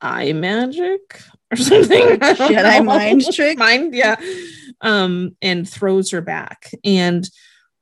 eye 0.00 0.32
magic 0.32 1.20
or 1.52 1.56
something. 1.56 2.18
Jedi 2.18 2.84
mind 2.84 3.24
trick? 3.32 3.58
Mind, 3.58 3.94
yeah. 3.94 4.16
Um, 4.80 5.36
and 5.40 5.68
throws 5.68 6.10
her 6.10 6.20
back. 6.20 6.70
And 6.82 7.28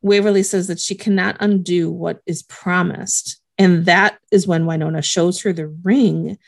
Waverly 0.03 0.43
says 0.43 0.67
that 0.69 0.81
she 0.81 0.95
cannot 0.95 1.37
undo 1.41 1.91
what 1.91 2.21
is 2.27 2.43
promised. 2.43 3.41
And 3.59 3.87
that 3.87 4.19
is 4.31 4.47
when 4.47 4.65
Wynonna 4.65 5.05
shows 5.05 5.41
her 5.43 5.53
the 5.53 5.69
ring 5.69 6.39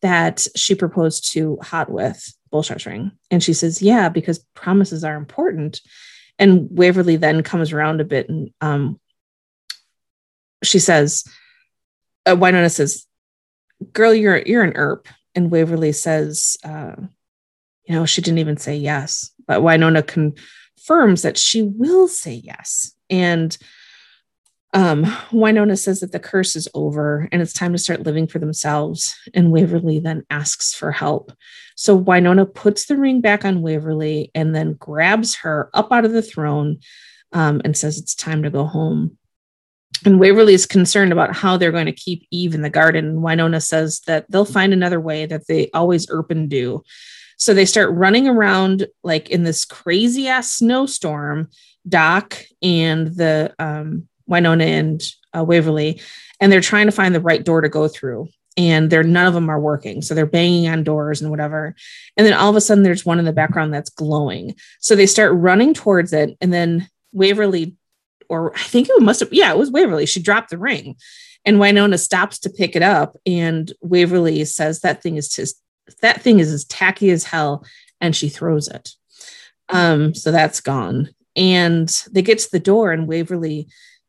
that 0.00 0.46
she 0.54 0.74
proposed 0.74 1.32
to 1.32 1.58
Haught 1.62 1.90
with, 1.90 2.34
Bulshar's 2.52 2.86
ring. 2.86 3.12
And 3.30 3.42
she 3.42 3.52
says, 3.52 3.82
Yeah, 3.82 4.08
because 4.08 4.44
promises 4.54 5.04
are 5.04 5.16
important. 5.16 5.80
And 6.38 6.68
Waverly 6.70 7.16
then 7.16 7.42
comes 7.42 7.72
around 7.72 8.00
a 8.00 8.04
bit 8.04 8.28
and 8.28 8.50
um, 8.60 9.00
she 10.62 10.78
says, 10.78 11.24
uh, 12.26 12.36
Wynonna 12.36 12.70
says, 12.70 13.06
Girl, 13.92 14.14
you're 14.14 14.38
you're 14.38 14.64
an 14.64 14.74
Earp. 14.74 15.08
And 15.34 15.50
Waverly 15.50 15.92
says, 15.92 16.56
uh, 16.64 16.94
you 17.84 17.94
know, 17.94 18.06
she 18.06 18.20
didn't 18.20 18.38
even 18.38 18.56
say 18.56 18.76
yes. 18.76 19.30
But 19.46 19.60
Wynonna 19.60 20.06
confirms 20.06 21.22
that 21.22 21.38
she 21.38 21.62
will 21.62 22.08
say 22.08 22.34
yes. 22.44 22.92
And 23.08 23.56
um, 24.74 25.04
Wynonna 25.30 25.78
says 25.78 26.00
that 26.00 26.12
the 26.12 26.20
curse 26.20 26.54
is 26.54 26.68
over 26.74 27.28
and 27.32 27.40
it's 27.40 27.54
time 27.54 27.72
to 27.72 27.78
start 27.78 28.02
living 28.02 28.26
for 28.26 28.38
themselves. 28.38 29.16
And 29.32 29.50
Waverly 29.50 29.98
then 29.98 30.24
asks 30.30 30.74
for 30.74 30.92
help. 30.92 31.32
So 31.76 31.98
Wynonna 31.98 32.52
puts 32.52 32.86
the 32.86 32.96
ring 32.96 33.20
back 33.20 33.44
on 33.44 33.62
Waverly 33.62 34.30
and 34.34 34.54
then 34.54 34.74
grabs 34.74 35.36
her 35.36 35.70
up 35.72 35.90
out 35.90 36.04
of 36.04 36.12
the 36.12 36.22
throne 36.22 36.80
um, 37.32 37.62
and 37.64 37.76
says 37.76 37.98
it's 37.98 38.14
time 38.14 38.42
to 38.42 38.50
go 38.50 38.64
home. 38.64 39.17
And 40.04 40.20
Waverly 40.20 40.54
is 40.54 40.66
concerned 40.66 41.12
about 41.12 41.34
how 41.34 41.56
they're 41.56 41.72
going 41.72 41.86
to 41.86 41.92
keep 41.92 42.26
Eve 42.30 42.54
in 42.54 42.62
the 42.62 42.70
garden. 42.70 43.16
Wynonna 43.16 43.62
says 43.62 44.00
that 44.06 44.30
they'll 44.30 44.44
find 44.44 44.72
another 44.72 45.00
way 45.00 45.26
that 45.26 45.46
they 45.46 45.70
always 45.72 46.06
Erpen 46.06 46.48
do. 46.48 46.82
So 47.36 47.54
they 47.54 47.64
start 47.64 47.94
running 47.94 48.26
around 48.26 48.86
like 49.04 49.30
in 49.30 49.44
this 49.44 49.64
crazy 49.64 50.28
ass 50.28 50.52
snowstorm, 50.52 51.48
Doc 51.88 52.44
and 52.62 53.08
the 53.08 53.54
um, 53.58 54.08
Wynonna 54.28 54.66
and 54.66 55.02
uh, 55.36 55.44
Waverly, 55.44 56.00
and 56.40 56.50
they're 56.50 56.60
trying 56.60 56.86
to 56.86 56.92
find 56.92 57.14
the 57.14 57.20
right 57.20 57.44
door 57.44 57.60
to 57.60 57.68
go 57.68 57.88
through. 57.88 58.28
And 58.56 58.90
they're 58.90 59.04
none 59.04 59.26
of 59.26 59.34
them 59.34 59.48
are 59.48 59.60
working. 59.60 60.02
So 60.02 60.14
they're 60.14 60.26
banging 60.26 60.68
on 60.68 60.82
doors 60.82 61.22
and 61.22 61.30
whatever. 61.30 61.76
And 62.16 62.26
then 62.26 62.34
all 62.34 62.50
of 62.50 62.56
a 62.56 62.60
sudden 62.60 62.82
there's 62.82 63.06
one 63.06 63.20
in 63.20 63.24
the 63.24 63.32
background 63.32 63.72
that's 63.72 63.90
glowing. 63.90 64.56
So 64.80 64.96
they 64.96 65.06
start 65.06 65.32
running 65.34 65.74
towards 65.74 66.12
it. 66.12 66.36
And 66.40 66.52
then 66.52 66.88
Waverly, 67.12 67.76
or 68.28 68.54
I 68.54 68.62
think 68.62 68.88
it 68.88 69.02
must 69.02 69.20
have, 69.20 69.32
yeah, 69.32 69.50
it 69.50 69.58
was 69.58 69.70
Waverly. 69.70 70.06
She 70.06 70.20
dropped 70.20 70.50
the 70.50 70.58
ring. 70.58 70.96
And 71.44 71.58
Wynonna 71.58 71.98
stops 71.98 72.38
to 72.40 72.50
pick 72.50 72.76
it 72.76 72.82
up. 72.82 73.16
And 73.24 73.72
Waverly 73.80 74.44
says 74.44 74.80
that 74.80 75.02
thing 75.02 75.16
is 75.16 75.28
just 75.28 75.62
that 76.02 76.20
thing 76.20 76.40
is 76.40 76.52
as 76.52 76.64
tacky 76.64 77.10
as 77.10 77.24
hell 77.24 77.64
and 78.00 78.14
she 78.14 78.28
throws 78.28 78.68
it 78.68 78.90
um 79.68 80.14
so 80.14 80.30
that's 80.30 80.60
gone 80.60 81.10
and 81.36 82.04
they 82.10 82.22
get 82.22 82.38
to 82.38 82.50
the 82.50 82.60
door 82.60 82.92
and 82.92 83.06
waverly 83.06 83.68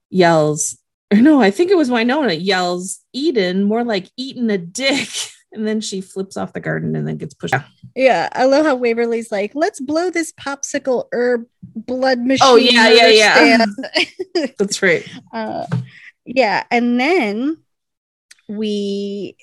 yells 0.09 0.77
or 1.11 1.17
no 1.17 1.41
i 1.41 1.51
think 1.51 1.71
it 1.71 1.77
was 1.77 1.89
wynonna 1.89 2.37
yells 2.39 2.99
eden 3.13 3.63
more 3.63 3.83
like 3.83 4.09
eating 4.17 4.49
a 4.49 4.57
dick 4.57 5.09
and 5.51 5.67
then 5.67 5.81
she 5.81 6.01
flips 6.01 6.37
off 6.37 6.53
the 6.53 6.59
garden 6.59 6.95
and 6.95 7.07
then 7.07 7.17
gets 7.17 7.33
pushed 7.33 7.53
out. 7.53 7.65
Yeah, 7.95 8.29
I 8.33 8.45
love 8.45 8.65
how 8.65 8.75
Waverly's 8.75 9.31
like, 9.31 9.51
let's 9.55 9.79
blow 9.79 10.09
this 10.09 10.31
popsicle 10.33 11.07
herb 11.11 11.45
blood 11.63 12.19
machine. 12.19 12.47
Oh, 12.47 12.55
yeah, 12.55 12.89
yeah, 12.89 13.07
yeah. 13.07 13.65
yeah. 14.35 14.45
that's 14.57 14.81
right 14.81 15.07
uh, 15.33 15.65
yeah, 16.25 16.63
and 16.69 16.99
then 16.99 17.57
we 18.47 19.35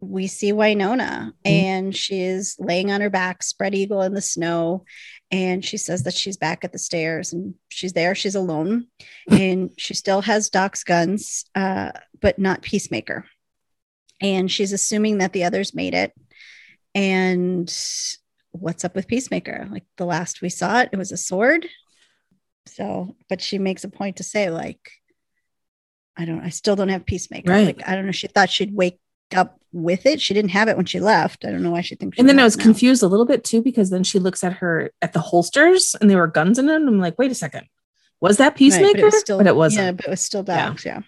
we 0.00 0.26
see 0.26 0.52
Wynonna 0.52 1.32
and 1.44 1.96
she's 1.96 2.56
laying 2.58 2.90
on 2.90 3.00
her 3.00 3.10
back, 3.10 3.42
spread 3.42 3.74
eagle 3.74 4.02
in 4.02 4.14
the 4.14 4.20
snow. 4.20 4.84
And 5.30 5.64
she 5.64 5.78
says 5.78 6.02
that 6.04 6.14
she's 6.14 6.36
back 6.36 6.62
at 6.62 6.72
the 6.72 6.78
stairs 6.78 7.32
and 7.32 7.54
she's 7.68 7.94
there. 7.94 8.14
She's 8.14 8.34
alone 8.34 8.88
and 9.30 9.70
she 9.78 9.94
still 9.94 10.20
has 10.22 10.50
Doc's 10.50 10.84
guns, 10.84 11.44
uh, 11.54 11.92
but 12.20 12.38
not 12.38 12.62
Peacemaker. 12.62 13.24
And 14.20 14.50
she's 14.50 14.72
assuming 14.72 15.18
that 15.18 15.32
the 15.32 15.44
others 15.44 15.74
made 15.74 15.94
it. 15.94 16.12
And 16.94 17.68
what's 18.52 18.84
up 18.84 18.94
with 18.94 19.08
Peacemaker? 19.08 19.68
Like 19.70 19.84
the 19.96 20.06
last 20.06 20.40
we 20.42 20.48
saw 20.48 20.80
it, 20.80 20.90
it 20.92 20.96
was 20.96 21.12
a 21.12 21.16
sword. 21.16 21.66
So, 22.66 23.16
but 23.28 23.40
she 23.42 23.58
makes 23.58 23.84
a 23.84 23.88
point 23.88 24.16
to 24.16 24.22
say, 24.22 24.48
like, 24.50 24.78
I 26.16 26.24
don't, 26.24 26.40
I 26.40 26.48
still 26.50 26.76
don't 26.76 26.88
have 26.88 27.04
Peacemaker. 27.04 27.50
Right. 27.50 27.76
Like, 27.76 27.88
I 27.88 27.94
don't 27.96 28.06
know. 28.06 28.12
She 28.12 28.28
thought 28.28 28.48
she'd 28.50 28.74
wake 28.74 29.00
up 29.34 29.58
with 29.72 30.06
it. 30.06 30.20
She 30.20 30.32
didn't 30.32 30.52
have 30.52 30.68
it 30.68 30.76
when 30.76 30.86
she 30.86 31.00
left. 31.00 31.44
I 31.44 31.50
don't 31.50 31.62
know 31.62 31.72
why 31.72 31.80
she 31.80 31.96
thinks. 31.96 32.14
she 32.16 32.20
And 32.20 32.28
then 32.28 32.38
I 32.38 32.44
was 32.44 32.56
now. 32.56 32.62
confused 32.62 33.02
a 33.02 33.08
little 33.08 33.26
bit 33.26 33.42
too 33.42 33.60
because 33.62 33.90
then 33.90 34.04
she 34.04 34.20
looks 34.20 34.44
at 34.44 34.54
her 34.54 34.92
at 35.02 35.12
the 35.12 35.18
holsters 35.18 35.96
and 36.00 36.08
there 36.08 36.18
were 36.18 36.28
guns 36.28 36.58
in 36.58 36.66
them. 36.66 36.86
I'm 36.86 37.00
like, 37.00 37.18
wait 37.18 37.32
a 37.32 37.34
second, 37.34 37.66
was 38.20 38.36
that 38.36 38.50
Right, 38.50 38.56
Peacemaker? 38.56 38.92
but 38.92 39.00
it 39.00 39.04
was 39.04 39.20
still, 39.20 39.38
but 39.38 39.46
it 39.48 39.56
wasn't. 39.56 39.84
Yeah, 39.86 39.92
but 39.92 40.04
it 40.06 40.10
was 40.10 40.20
still 40.20 40.44
Yeah. 40.46 40.74
Yeah. 40.86 41.00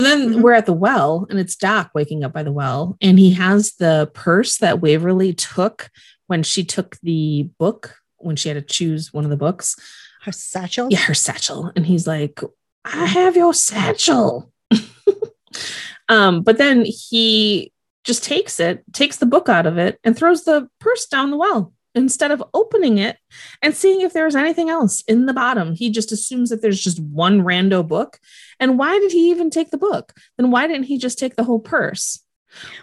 And 0.00 0.06
then 0.06 0.34
Mhm. 0.34 0.42
we're 0.42 0.52
at 0.52 0.66
the 0.66 0.72
well, 0.72 1.26
and 1.28 1.40
it's 1.40 1.56
Doc 1.56 1.90
waking 1.92 2.22
up 2.22 2.32
by 2.32 2.44
the 2.44 2.52
well, 2.52 2.96
and 3.00 3.18
he 3.18 3.32
has 3.32 3.72
the 3.72 4.08
purse 4.14 4.58
that 4.58 4.80
Waverly 4.80 5.32
took 5.32 5.90
when 6.28 6.44
she 6.44 6.62
took 6.62 6.96
the 7.02 7.48
book 7.58 7.96
when 8.18 8.36
she 8.36 8.48
had 8.48 8.54
to 8.56 8.62
choose 8.74 9.12
one 9.12 9.24
of 9.24 9.30
the 9.30 9.36
books. 9.36 9.74
Her 10.22 10.30
satchel. 10.32 10.88
Yeah, 10.90 10.98
her 10.98 11.14
satchel, 11.14 11.72
and 11.74 11.84
he's 11.86 12.06
like, 12.06 12.40
"I 12.84 13.06
have 13.06 13.36
your 13.36 13.52
satchel." 13.54 14.52
um, 16.08 16.42
but 16.42 16.58
then 16.58 16.84
he 16.84 17.72
just 18.04 18.22
takes 18.22 18.60
it, 18.60 18.84
takes 18.92 19.16
the 19.16 19.26
book 19.26 19.48
out 19.48 19.66
of 19.66 19.78
it, 19.78 19.98
and 20.04 20.16
throws 20.16 20.44
the 20.44 20.68
purse 20.78 21.06
down 21.06 21.30
the 21.32 21.36
well 21.36 21.72
instead 21.94 22.30
of 22.30 22.44
opening 22.54 22.98
it 22.98 23.16
and 23.62 23.74
seeing 23.74 24.02
if 24.02 24.12
there's 24.12 24.36
anything 24.36 24.68
else 24.70 25.02
in 25.08 25.26
the 25.26 25.32
bottom. 25.34 25.74
He 25.74 25.90
just 25.90 26.12
assumes 26.12 26.50
that 26.50 26.62
there's 26.62 26.80
just 26.80 27.00
one 27.00 27.40
rando 27.42 27.86
book. 27.86 28.20
And 28.60 28.78
why 28.78 28.98
did 28.98 29.12
he 29.12 29.30
even 29.30 29.50
take 29.50 29.70
the 29.70 29.78
book? 29.78 30.14
Then 30.36 30.50
why 30.50 30.66
didn't 30.66 30.86
he 30.86 30.98
just 30.98 31.18
take 31.18 31.36
the 31.36 31.44
whole 31.44 31.60
purse? 31.60 32.20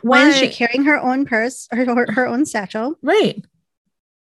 Why 0.02 0.30
is 0.30 0.38
she 0.38 0.50
carrying 0.50 0.84
her 0.86 0.98
own 0.98 1.26
purse, 1.26 1.68
her, 1.72 1.86
her, 1.86 2.12
her 2.12 2.28
own 2.28 2.46
satchel? 2.46 2.96
Right, 3.02 3.44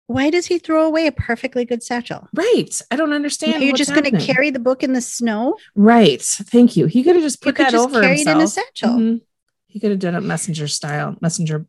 Why 0.07 0.29
does 0.29 0.47
he 0.47 0.59
throw 0.59 0.85
away 0.85 1.07
a 1.07 1.11
perfectly 1.11 1.65
good 1.65 1.81
satchel? 1.81 2.27
right. 2.35 2.81
I 2.91 2.95
don't 2.95 3.13
understand. 3.13 3.63
You're 3.63 3.75
just 3.75 3.93
going 3.95 4.03
to 4.11 4.25
carry 4.25 4.49
the 4.49 4.59
book 4.59 4.83
in 4.83 4.93
the 4.93 5.01
snow. 5.01 5.57
Right. 5.75 6.21
Thank 6.21 6.75
you. 6.75 6.87
He 6.87 7.03
could 7.03 7.15
have 7.15 7.23
just 7.23 7.41
put 7.41 7.55
that 7.57 7.71
just 7.71 7.87
over 7.87 8.01
carry 8.01 8.17
himself. 8.17 8.35
in 8.37 8.41
a 8.43 8.47
satchel. 8.47 8.89
Mhm. 8.89 9.21
He 9.67 9.79
could 9.79 9.91
have 9.91 9.99
done 9.99 10.15
it 10.15 10.21
messenger 10.21 10.67
style, 10.67 11.15
messenger 11.21 11.65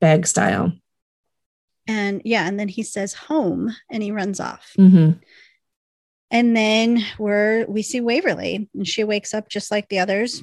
bag 0.00 0.26
style. 0.26 0.72
And 1.86 2.22
yeah, 2.24 2.48
and 2.48 2.58
then 2.58 2.68
he 2.68 2.82
says 2.82 3.12
home 3.14 3.74
and 3.90 4.02
he 4.02 4.10
runs 4.10 4.40
off. 4.40 4.72
hmm 4.76 5.12
And 6.30 6.56
then 6.56 7.04
we're 7.18 7.66
we 7.66 7.82
see 7.82 8.00
Waverly 8.00 8.68
and 8.74 8.86
she 8.86 9.04
wakes 9.04 9.32
up 9.32 9.48
just 9.48 9.70
like 9.70 9.88
the 9.88 10.00
others 10.00 10.42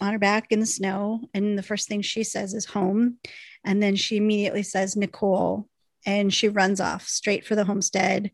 on 0.00 0.12
her 0.12 0.18
back 0.18 0.46
in 0.50 0.60
the 0.60 0.66
snow. 0.66 1.20
And 1.34 1.58
the 1.58 1.62
first 1.62 1.88
thing 1.88 2.02
she 2.02 2.22
says 2.22 2.54
is 2.54 2.64
home. 2.64 3.18
And 3.64 3.82
then 3.82 3.96
she 3.96 4.16
immediately 4.16 4.62
says 4.62 4.96
Nicole 4.96 5.68
and 6.06 6.32
she 6.32 6.48
runs 6.48 6.80
off 6.80 7.08
straight 7.08 7.44
for 7.44 7.56
the 7.56 7.64
homestead 7.64 8.30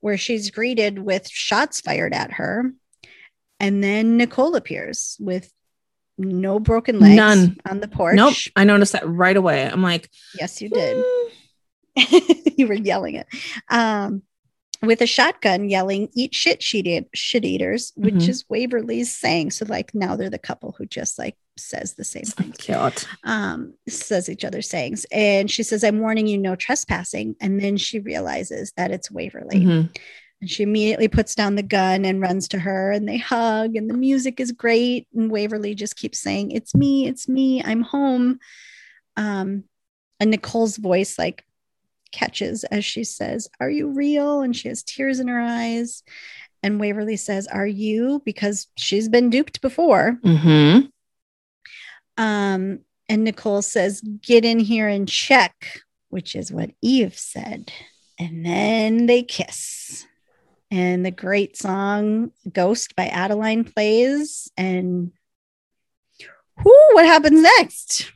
where 0.00 0.18
she's 0.18 0.50
greeted 0.50 0.98
with 0.98 1.28
shots 1.28 1.80
fired 1.80 2.12
at 2.12 2.32
her. 2.32 2.72
And 3.58 3.82
then 3.82 4.18
Nicole 4.18 4.54
appears 4.54 5.16
with 5.18 5.50
no 6.18 6.58
broken 6.60 7.00
legs 7.00 7.16
None. 7.16 7.56
on 7.68 7.80
the 7.80 7.88
porch. 7.88 8.14
Nope. 8.16 8.34
I 8.54 8.64
noticed 8.64 8.92
that 8.92 9.08
right 9.08 9.36
away. 9.36 9.64
I'm 9.64 9.82
like, 9.82 10.10
Yes, 10.38 10.60
you 10.60 10.68
did. 10.68 11.02
"Hmm." 11.04 11.32
you 12.56 12.66
were 12.66 12.74
yelling 12.74 13.14
it 13.14 13.26
um, 13.70 14.22
with 14.82 15.00
a 15.00 15.06
shotgun 15.06 15.68
yelling 15.68 16.08
eat 16.14 16.34
shit 16.34 16.62
shit, 16.62 16.86
eat- 16.86 17.08
shit 17.14 17.44
eaters 17.44 17.92
which 17.96 18.14
Mhm. 18.14 18.28
is 18.28 18.44
waverly's 18.48 19.14
saying. 19.14 19.50
So 19.52 19.64
like 19.68 19.94
now 19.94 20.16
they're 20.16 20.30
the 20.30 20.38
couple 20.38 20.74
who 20.76 20.86
just 20.86 21.18
like 21.18 21.36
says 21.58 21.94
the 21.94 22.04
same 22.04 22.24
thing. 22.24 22.52
Cute. 22.52 23.06
um, 23.24 23.72
says 23.88 24.28
each 24.28 24.44
other's 24.44 24.68
sayings. 24.68 25.06
And 25.10 25.50
she 25.50 25.62
says 25.62 25.82
i'm 25.82 26.00
warning 26.00 26.26
you 26.26 26.36
no 26.38 26.54
trespassing. 26.56 27.34
And 27.40 27.58
then 27.60 27.76
she 27.78 27.98
realizes 28.00 28.72
that 28.76 28.90
it's 28.90 29.10
waverly. 29.10 29.60
Mhm. 29.60 29.96
and 30.42 30.50
she 30.50 30.62
immediately 30.62 31.08
puts 31.08 31.34
down 31.34 31.54
the 31.54 31.62
gun 31.62 32.04
and 32.04 32.20
runs 32.20 32.46
to 32.48 32.58
her 32.58 32.92
and 32.92 33.08
they 33.08 33.16
hug 33.16 33.74
and 33.74 33.88
the 33.88 33.96
music 33.96 34.38
is 34.38 34.52
great. 34.52 35.08
And 35.14 35.30
waverly 35.30 35.74
just 35.74 35.96
keeps 35.96 36.18
saying 36.18 36.50
it's 36.50 36.74
me 36.74 37.08
it's 37.08 37.26
me 37.26 37.62
i'm 37.64 37.80
home. 37.80 38.38
Um, 39.16 39.64
and 40.20 40.30
nicole's 40.30 40.76
voice 40.76 41.18
like 41.18 41.42
catches 42.16 42.64
as 42.64 42.84
she 42.84 43.04
says 43.04 43.48
are 43.60 43.70
you 43.70 43.88
real? 43.90 44.40
And 44.40 44.56
she 44.56 44.68
has 44.68 44.82
tears 44.82 45.20
in 45.20 45.28
her 45.28 45.40
eyes. 45.40 46.02
And 46.62 46.80
waverly 46.80 47.16
says 47.16 47.46
are 47.46 47.66
you? 47.66 48.22
because 48.24 48.66
she's 48.76 49.08
been 49.08 49.30
duped 49.30 49.60
before. 49.60 50.18
Mhm. 50.24 50.88
um, 52.16 52.80
and 53.08 53.24
nicole 53.24 53.62
says 53.62 54.00
get 54.22 54.44
in 54.44 54.58
here 54.58 54.88
and 54.88 55.08
check 55.08 55.54
which 56.08 56.34
is 56.34 56.50
what 56.52 56.70
eve 56.82 57.16
said. 57.18 57.72
And 58.18 58.46
then 58.46 59.06
they 59.06 59.22
kiss. 59.22 60.06
And 60.70 61.04
the 61.04 61.10
great 61.10 61.56
song 61.56 62.32
ghost 62.50 62.96
by 62.96 63.06
Adaline 63.08 63.64
plays. 63.64 64.50
And 64.56 65.12
whoo, 66.64 66.88
what 66.92 67.04
happens 67.04 67.42
next? 67.42 68.12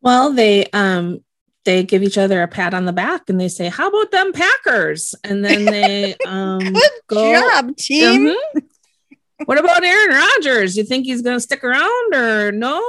Well, 0.00 0.32
they 0.32 0.66
um 0.72 1.24
they 1.68 1.82
give 1.82 2.02
each 2.02 2.16
other 2.16 2.40
a 2.42 2.48
pat 2.48 2.72
on 2.72 2.86
the 2.86 2.92
back 2.94 3.28
and 3.28 3.38
they 3.38 3.48
say, 3.48 3.68
"How 3.68 3.88
about 3.88 4.10
them 4.10 4.32
Packers?" 4.32 5.14
And 5.22 5.44
then 5.44 5.66
they 5.66 6.16
um 6.26 6.60
good 6.60 6.90
go- 7.08 7.32
job 7.50 7.76
team 7.76 8.28
Mhm. 8.56 8.62
What 9.44 9.58
about 9.58 9.84
Aaron 9.84 10.16
Rodgers? 10.16 10.76
You 10.76 10.82
think 10.82 11.04
he's 11.06 11.22
going 11.22 11.36
to 11.36 11.40
stick 11.40 11.62
around 11.62 12.14
or 12.14 12.50
no? 12.50 12.82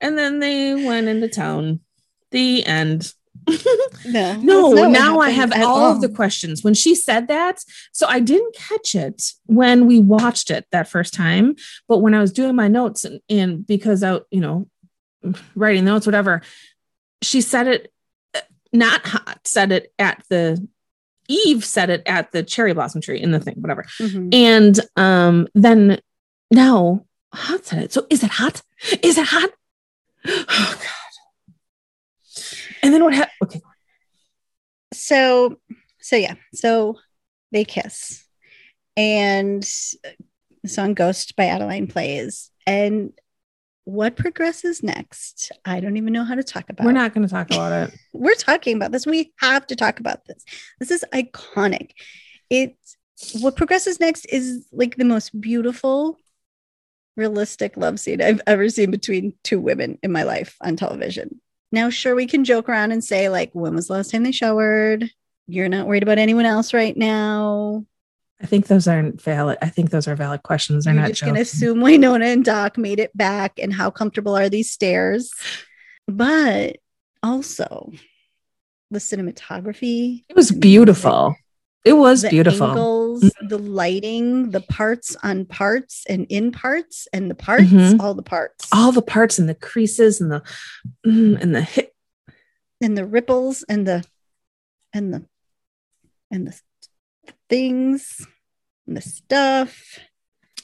And 0.00 0.16
then 0.16 0.38
they 0.38 0.74
went 0.74 1.08
into 1.08 1.26
town. 1.28 1.80
The 2.30 2.64
end. 2.64 3.12
no, 3.48 3.56
No, 4.06 4.30
that's 4.36 4.42
not 4.44 4.72
what 4.76 4.88
now 4.90 5.18
I 5.18 5.30
have 5.30 5.50
at 5.52 5.64
all 5.64 5.90
of 5.92 6.00
the 6.02 6.08
questions. 6.08 6.62
When 6.62 6.74
she 6.74 6.94
said 6.94 7.26
that, 7.28 7.58
so 7.92 8.06
I 8.06 8.20
didn't 8.20 8.54
catch 8.54 8.94
it 8.94 9.22
when 9.46 9.86
we 9.86 9.98
watched 9.98 10.50
it 10.52 10.66
that 10.70 10.88
first 10.88 11.14
time, 11.14 11.56
but 11.88 11.98
when 11.98 12.14
I 12.14 12.20
was 12.20 12.32
doing 12.32 12.54
my 12.54 12.68
notes 12.68 13.04
and, 13.04 13.20
and 13.28 13.66
because 13.66 14.04
I, 14.04 14.20
you 14.30 14.40
know, 14.40 14.68
writing 15.56 15.84
notes, 15.84 16.06
whatever, 16.06 16.42
she 17.24 17.40
said 17.40 17.66
it 17.66 17.92
uh, 18.34 18.40
not 18.72 19.06
haught, 19.06 19.40
said 19.46 19.72
it 19.72 19.92
at 19.98 20.22
the 20.28 20.66
Eve 21.28 21.64
said 21.64 21.88
it 21.88 22.02
at 22.04 22.32
the 22.32 22.42
cherry 22.42 22.74
blossom 22.74 23.00
tree 23.00 23.20
in 23.20 23.30
the 23.30 23.40
thing, 23.40 23.54
whatever. 23.56 23.84
Mhm. 23.98 24.34
And 24.34 24.80
um 24.96 25.48
then 25.54 26.00
now 26.50 27.06
haught 27.32 27.64
said 27.64 27.82
it. 27.84 27.92
So 27.92 28.06
is 28.10 28.22
it 28.22 28.30
haught? 28.30 28.62
Is 29.02 29.16
it 29.18 29.26
haught? 29.26 29.50
Oh 30.26 30.44
god. 30.78 30.88
And 32.82 32.92
then 32.92 33.02
what 33.04 33.14
happened? 33.14 33.34
Okay. 33.42 33.60
so 34.92 35.56
so 36.00 36.16
yeah 36.16 36.34
so 36.52 36.98
they 37.50 37.64
kiss 37.64 38.24
and 38.96 39.62
the 40.62 40.68
song 40.68 40.94
ghost 40.94 41.34
by 41.36 41.44
Adaline 41.46 41.86
plays 41.86 42.50
and 42.66 43.12
what 43.84 44.16
progresses 44.16 44.82
next? 44.82 45.52
I 45.64 45.80
don't 45.80 45.96
even 45.96 46.12
know 46.12 46.24
how 46.24 46.34
to 46.34 46.42
talk 46.42 46.70
about 46.70 46.86
We're 46.86 46.92
not 46.92 47.12
going 47.12 47.26
to 47.26 47.32
talk 47.32 47.50
about 47.50 47.72
it. 47.72 47.98
we're 48.12 48.34
talking 48.34 48.76
about 48.76 48.92
this. 48.92 49.06
We 49.06 49.32
have 49.38 49.66
to 49.68 49.76
talk 49.76 50.00
about 50.00 50.24
this. 50.26 50.44
This 50.80 50.90
is 50.90 51.04
iconic. 51.12 51.90
It's 52.48 52.96
what 53.40 53.56
progresses 53.56 54.00
next 54.00 54.24
is 54.26 54.66
like 54.72 54.96
the 54.96 55.04
most 55.04 55.38
beautiful 55.38 56.18
realistic 57.16 57.76
love 57.76 58.00
scene 58.00 58.20
i've 58.20 58.40
ever 58.44 58.68
seen 58.68 58.90
between 58.90 59.32
two 59.44 59.60
women 59.60 59.96
in 60.02 60.10
my 60.10 60.24
life 60.24 60.56
on 60.60 60.74
television. 60.74 61.40
Now 61.70 61.88
sure 61.88 62.16
we 62.16 62.26
can 62.26 62.44
joke 62.44 62.68
around 62.68 62.90
and 62.90 63.04
say 63.04 63.28
like 63.28 63.50
when 63.52 63.74
was 63.74 63.86
the 63.86 63.92
last 63.94 64.10
time 64.10 64.24
they 64.24 64.32
showered? 64.32 65.08
You're 65.46 65.68
not 65.68 65.86
worried 65.86 66.02
about 66.02 66.18
anyone 66.18 66.46
else 66.46 66.74
right 66.74 66.96
now 66.96 67.84
I 68.42 68.46
think 68.46 68.66
those 68.66 68.86
aren't 68.88 69.20
valid. 69.22 69.58
I 69.62 69.68
think 69.68 69.90
those 69.90 70.08
are 70.08 70.16
valid 70.16 70.42
questions. 70.42 70.84
They're 70.84 70.94
you're 70.94 71.02
not 71.02 71.08
just 71.10 71.22
going 71.22 71.34
to 71.36 71.40
assume 71.40 71.78
Wynonna 71.80 72.32
and 72.32 72.44
Doc 72.44 72.76
made 72.76 72.98
it 73.00 73.16
back, 73.16 73.58
and 73.58 73.72
how 73.72 73.90
comfortable 73.90 74.36
are 74.36 74.48
these 74.48 74.70
stairs? 74.70 75.30
But 76.06 76.76
also, 77.22 77.92
the 78.90 78.98
cinematography. 78.98 80.24
It 80.28 80.36
was 80.36 80.50
beautiful. 80.50 81.36
It 81.84 81.92
was 81.94 82.22
the 82.22 82.30
beautiful. 82.30 82.68
angles, 82.68 83.30
the 83.48 83.58
lighting, 83.58 84.50
the 84.50 84.62
parts 84.62 85.16
on 85.22 85.44
parts 85.44 86.04
and 86.08 86.26
in 86.30 86.50
parts, 86.50 87.06
and 87.12 87.30
the 87.30 87.34
parts, 87.34 87.64
Mhm. 87.66 88.00
all 88.00 88.14
the 88.14 88.22
parts, 88.22 88.66
All 88.72 88.90
the 88.90 89.02
parts 89.02 89.38
and 89.38 89.48
the 89.48 89.54
creases 89.54 90.20
and 90.20 90.30
the 90.32 90.42
mm, 91.06 91.40
and 91.40 91.54
the 91.54 91.60
hip. 91.62 91.94
and 92.80 92.96
the 92.96 93.04
ripples 93.06 93.64
and 93.68 93.86
the 93.86 94.02
and 94.94 95.12
the 95.12 95.24
and 96.30 96.46
the 96.48 96.58
things 97.54 98.26
and 98.86 98.96
the 98.96 99.00
stuff. 99.00 99.98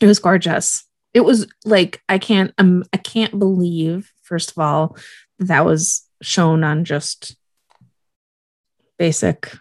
It 0.00 0.06
was 0.06 0.18
gorgeous. 0.18 0.84
It 1.14 1.20
was 1.20 1.46
like 1.64 2.02
I 2.08 2.18
can't 2.18 2.52
um 2.58 2.84
I 2.92 2.96
can't 2.96 3.38
believe 3.38 4.10
first 4.22 4.50
of 4.50 4.58
all 4.58 4.96
that, 5.38 5.48
that 5.48 5.64
was 5.64 6.04
shown 6.22 6.64
on 6.64 6.84
just 6.84 7.36
basic 8.98 9.52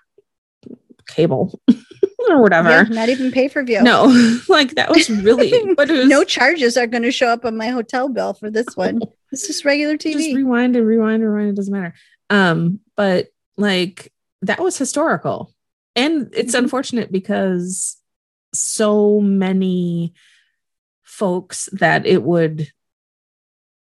cable 1.07 1.60
or 2.30 2.41
whatever. 2.41 2.69
Yeah, 2.69 2.84
not 2.84 3.10
even 3.10 3.31
pay 3.31 3.47
per 3.47 3.64
view. 3.64 3.81
No, 3.84 4.06
like 4.49 4.76
that 4.76 4.89
was 4.89 5.10
really 5.10 5.51
but 5.77 5.89
it 5.89 5.93
was 5.93 6.07
no 6.07 6.23
charges 6.23 6.77
are 6.77 6.88
going 6.88 7.03
to 7.03 7.11
show 7.11 7.27
up 7.27 7.45
on 7.45 7.57
my 7.57 7.68
hotel 7.68 8.10
bill 8.10 8.34
for 8.34 8.49
this 8.49 8.76
one. 8.76 9.01
It's 9.31 9.45
just 9.45 9.65
regular 9.65 9.97
just 9.97 10.18
TV. 10.18 10.35
rewind 10.35 10.76
and 10.76 10.85
rewind 10.85 11.22
and 11.22 11.31
rewind. 11.31 11.49
It 11.51 11.56
doesn't 11.56 11.73
matter. 11.73 11.93
Um, 12.31 12.80
but 12.95 13.27
Like 13.57 14.11
that 14.41 14.60
was 14.60 14.77
historical. 14.77 15.53
And 15.99 16.30
it's 16.34 16.55
Mhm. 16.55 16.59
unfortunate 16.59 17.11
because 17.11 17.97
so 18.53 19.19
many 19.19 20.13
folks 21.03 21.67
that 21.73 22.05
it 22.05 22.23
would 22.23 22.71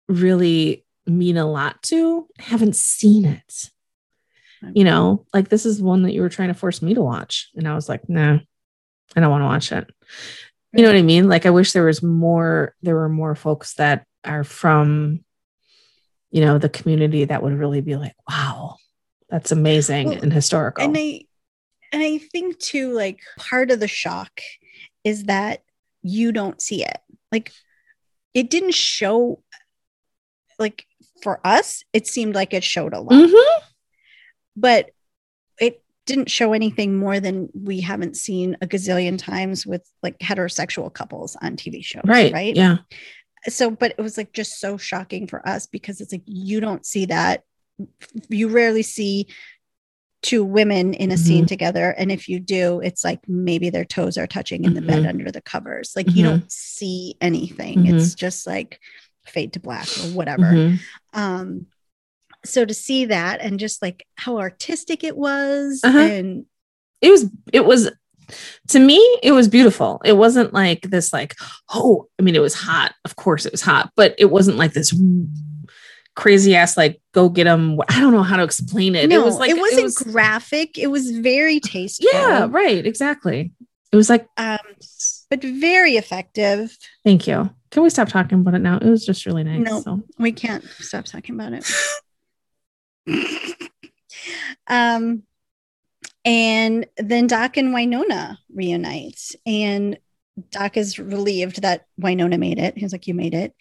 really 0.08 0.86
mean 1.06 1.38
a 1.38 1.50
lot 1.50 1.82
to 1.84 2.28
haven't 2.40 2.76
seen 2.76 3.26
it. 3.26 3.70
You 4.74 4.84
know, 4.84 5.26
like 5.34 5.48
this 5.50 5.66
is 5.66 5.82
one 5.82 6.04
that 6.04 6.14
you 6.14 6.22
were 6.22 6.28
trying 6.30 6.50
to 6.50 6.54
force 6.54 6.82
me 6.82 6.94
to 6.94 7.02
watch. 7.02 7.50
And 7.56 7.66
I 7.68 7.76
was 7.76 7.88
like, 7.88 8.10
nah, 8.10 8.40
I 9.16 9.20
don't 9.20 9.30
want 9.32 9.42
to 9.42 9.46
watch 9.46 9.72
it. 9.72 9.90
You 10.74 10.82
know 10.84 10.90
what 10.90 10.98
I 10.98 11.02
mean? 11.02 11.30
Like 11.30 11.46
I 11.46 11.50
wish 11.50 11.72
there 11.72 11.86
was 11.86 12.04
more, 12.04 12.76
there 12.82 12.96
were 12.96 13.08
more 13.10 13.36
folks 13.36 13.76
that 13.76 14.06
are 14.26 14.44
from, 14.44 15.24
you 16.32 16.42
know, 16.42 16.58
the 16.58 16.68
community 16.70 17.24
that 17.26 17.42
would 17.42 17.54
really 17.58 17.80
be 17.82 17.96
like, 17.96 18.16
wow, 18.30 18.76
that's 19.30 19.52
amazing 19.54 20.10
Well, 20.10 20.20
and 20.22 20.34
historical. 20.34 20.84
and 20.84 20.96
I 20.98 21.22
and 21.92 22.02
I 22.04 22.18
think 22.18 22.60
too, 22.60 22.94
like 22.94 23.20
part 23.38 23.72
of 23.72 23.80
the 23.80 23.88
shock 23.88 24.42
is 25.04 25.24
that 25.24 25.64
you 26.02 26.32
don't 26.32 26.62
see 26.62 26.84
it. 26.84 26.98
Like 27.32 27.52
it 28.34 28.50
didn't 28.50 28.74
show 28.76 29.42
like 30.58 30.86
for 31.24 31.40
us, 31.46 31.84
it 31.94 32.08
seemed 32.08 32.36
like 32.36 32.54
it 32.54 32.64
showed 32.64 32.94
a 32.94 33.00
lot, 33.00 33.14
Mhm. 33.14 33.62
but 34.56 34.92
it 35.60 35.82
didn't 36.06 36.30
show 36.30 36.54
anything 36.54 36.98
more 36.98 37.20
than 37.20 37.50
we 37.54 37.82
haven't 37.82 38.18
seen 38.18 38.58
a 38.62 38.68
gazillion 38.68 39.18
times 39.18 39.66
with 39.66 39.88
like 40.02 40.18
heterosexual 40.20 40.92
couples 40.94 41.36
on 41.42 41.56
TV 41.56 41.84
shows. 41.84 42.04
Right. 42.06 42.34
Right. 42.34 42.56
Yeah. 42.56 42.78
so 43.48 43.72
but 43.72 43.94
it 43.98 44.02
was 44.02 44.18
like 44.18 44.34
just 44.34 44.60
so 44.60 44.76
shocking 44.78 45.26
for 45.26 45.48
us 45.48 45.66
because 45.66 46.02
it's 46.02 46.12
like 46.12 46.24
you 46.26 46.60
don't 46.60 46.86
see 46.86 47.06
that 47.06 47.44
you 48.28 48.50
rarely 48.50 48.82
see 48.84 49.28
two 50.22 50.44
women 50.44 50.94
in 50.94 51.12
a 51.12 51.18
scene 51.18 51.46
together 51.46 51.92
and 51.98 52.12
if 52.12 52.28
you 52.28 52.40
do 52.40 52.82
it's 52.82 53.04
like 53.06 53.20
maybe 53.28 53.70
their 53.70 53.86
toes 53.86 54.18
are 54.18 54.28
touching 54.28 54.66
in 54.66 54.74
the 54.74 54.82
bed 54.82 55.04
Mhm. 55.04 55.10
under 55.10 55.32
the 55.32 55.42
covers 55.42 55.94
like 55.96 56.14
you 56.14 56.24
Mhm. 56.24 56.30
don't 56.30 56.52
see 56.52 57.16
anything 57.22 57.86
it's 57.86 58.16
just 58.16 58.46
like 58.46 58.80
fade 59.26 59.54
to 59.54 59.60
black 59.62 59.88
or 60.00 60.08
whatever 60.12 60.44
Mhm. 60.54 60.80
um 61.14 61.66
so 62.46 62.66
to 62.66 62.74
see 62.74 63.06
that 63.06 63.40
and 63.42 63.60
just 63.60 63.82
like 63.82 64.06
how 64.16 64.38
artistic 64.40 65.04
it 65.04 65.16
was 65.16 65.80
Uh-huh. 65.84 65.98
and 66.00 66.46
It 67.02 67.12
was, 67.12 67.26
it 67.54 67.66
was, 67.66 67.90
to 68.68 68.80
me, 68.80 68.98
it 69.24 69.32
was 69.32 69.48
beautiful. 69.48 70.02
It 70.04 70.18
wasn't 70.18 70.54
like 70.54 70.82
this, 70.82 71.14
like, 71.14 71.34
oh, 71.74 72.08
I 72.20 72.24
mean, 72.24 72.36
it 72.36 72.42
was 72.42 72.54
hot. 72.54 72.94
Of 73.06 73.16
course 73.16 73.46
it 73.46 73.54
was 73.54 73.62
hot, 73.62 73.92
but 73.96 74.16
it 74.18 74.26
wasn't 74.30 74.58
like 74.58 74.74
this 74.74 74.94
crazy 76.20 76.56
ass, 76.56 76.76
like, 76.76 77.02
go 77.14 77.30
get 77.30 77.46
them. 77.46 77.80
I 77.88 78.00
don't 78.02 78.12
know 78.14 78.24
how 78.24 78.36
to 78.38 78.44
explain 78.44 78.94
it. 78.96 79.08
no 79.10 79.22
it 79.22 79.26
was 79.26 79.38
like, 79.38 79.50
it 79.52 79.58
wasn't 79.58 79.84
was- 79.84 79.96
graphic 79.98 80.78
it 80.78 80.88
was 80.88 81.12
very 81.12 81.60
tasteful 81.60 82.10
yeah, 82.12 82.48
right. 82.50 82.86
Exactly. 82.86 83.52
It 83.92 83.96
was 83.96 84.10
like, 84.10 84.28
um 84.38 84.58
but 85.30 85.42
very 85.44 85.96
effective 85.96 86.76
thank 87.04 87.28
you. 87.28 87.50
Can 87.72 87.84
we 87.84 87.90
stop 87.90 88.10
talking 88.10 88.40
about 88.40 88.56
it 88.56 88.60
now? 88.60 88.78
It 88.78 88.90
was 88.90 89.06
just 89.06 89.26
really 89.28 89.44
nice. 89.44 89.62
No. 89.62 89.82
So, 89.82 90.02
We 90.18 90.32
can't 90.32 90.64
stop 90.80 91.06
talking 91.06 91.36
about 91.36 91.54
it. 91.54 91.66
um, 94.68 95.24
and 96.26 96.86
then 96.98 97.28
Doc 97.28 97.58
and 97.58 97.74
Wynonna 97.74 98.38
reunite, 98.54 99.36
and 99.46 99.98
Doc 100.52 100.78
is 100.78 101.00
relieved 101.00 101.62
that 101.62 101.86
Wynonna 102.00 102.40
made 102.40 102.60
it. 102.60 102.78
He's 102.78 102.92
like, 102.92 103.08
"You 103.08 103.14
made 103.14 103.34
it," 103.34 103.54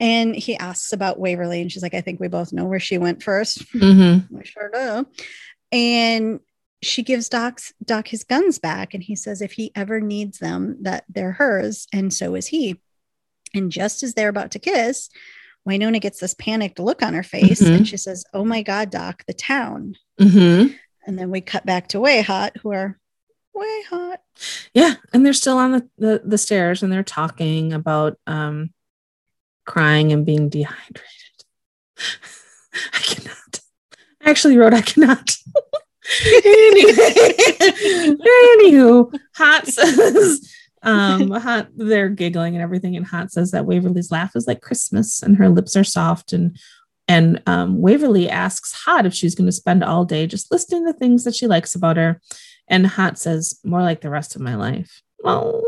and 0.00 0.34
he 0.34 0.56
asks 0.56 0.92
about 0.92 1.18
Waverly, 1.18 1.60
and 1.60 1.70
she's 1.70 1.82
like, 1.82 1.94
"I 1.94 2.00
think 2.00 2.20
we 2.20 2.28
both 2.28 2.52
know 2.52 2.64
where 2.64 2.80
she 2.80 2.98
went 2.98 3.22
first. 3.22 3.58
Mhm. 3.74 4.30
we 4.30 4.44
sure 4.44 4.70
do." 4.72 5.06
And 5.72 6.40
she 6.82 7.02
gives 7.02 7.28
Doc's 7.28 7.72
Doc 7.84 8.08
his 8.08 8.24
guns 8.24 8.58
back, 8.58 8.94
and 8.94 9.02
he 9.02 9.16
says 9.16 9.42
if 9.42 9.52
he 9.52 9.72
ever 9.74 10.00
needs 10.00 10.38
them, 10.38 10.76
that 10.82 11.04
they're 11.08 11.32
hers, 11.32 11.86
and 11.92 12.12
so 12.14 12.34
is 12.34 12.46
he. 12.48 12.76
And 13.54 13.72
just 13.72 14.02
as 14.02 14.14
they're 14.14 14.28
about 14.28 14.50
to 14.52 14.58
kiss, 14.58 15.08
Wynonna 15.68 16.00
gets 16.00 16.20
this 16.20 16.34
panicked 16.34 16.78
look 16.78 17.02
on 17.02 17.14
her 17.14 17.22
face, 17.22 17.60
Mhm. 17.62 17.76
and 17.78 17.88
she 17.88 17.96
says, 17.96 18.24
"Oh 18.32 18.44
my 18.44 18.62
God, 18.62 18.90
Doc, 18.90 19.24
the 19.26 19.34
town." 19.34 19.96
Mhm. 20.20 20.74
And 21.06 21.18
then 21.18 21.30
we 21.30 21.40
cut 21.40 21.64
back 21.66 21.88
to 21.88 21.98
WayHaught, 21.98 22.58
who 22.58 22.72
are 22.72 22.98
way 23.54 23.82
hot. 23.90 24.20
yeah 24.72 24.94
and 25.12 25.26
they're 25.26 25.32
still 25.32 25.58
on 25.58 25.72
the, 25.72 25.88
the 25.98 26.22
the 26.24 26.38
stairs 26.38 26.80
and 26.80 26.92
they're 26.92 27.02
talking 27.02 27.72
about 27.72 28.16
um 28.28 28.70
crying 29.68 30.12
and 30.12 30.24
being 30.24 30.48
dehydrated 30.48 31.04
i 32.94 32.98
cannot 33.00 33.60
i 34.24 34.30
actually 34.30 34.56
wrote 34.56 34.72
i 34.72 34.80
cannot 34.80 35.36
anyway, 36.24 36.94
anywho 38.56 39.14
haught 39.36 39.66
says 39.66 40.54
um 40.82 41.30
haught 41.32 41.68
they're 41.76 42.08
giggling 42.08 42.54
and 42.54 42.62
everything 42.62 42.96
and 42.96 43.06
haught 43.06 43.30
says 43.30 43.50
that 43.50 43.66
waverly's 43.66 44.10
laugh 44.10 44.34
is 44.34 44.46
like 44.46 44.62
christmas 44.62 45.22
and 45.22 45.36
her 45.36 45.50
lips 45.50 45.76
are 45.76 45.84
soft 45.84 46.32
and 46.32 46.58
and 47.10 47.42
um, 47.46 47.80
Waverly 47.80 48.28
asks 48.28 48.84
Haught 48.84 49.06
if 49.06 49.14
she's 49.14 49.34
going 49.34 49.46
to 49.46 49.52
spend 49.52 49.82
all 49.82 50.04
day 50.04 50.26
just 50.26 50.52
listing 50.52 50.84
the 50.84 50.92
things 50.92 51.24
that 51.24 51.34
she 51.34 51.46
likes 51.46 51.74
about 51.74 51.96
her. 51.96 52.20
And 52.68 52.86
Haught 52.86 53.18
says, 53.18 53.58
more 53.64 53.80
like 53.80 54.02
the 54.02 54.10
rest 54.10 54.36
of 54.36 54.42
my 54.42 54.56
life. 54.56 55.00
Oh. 55.24 55.64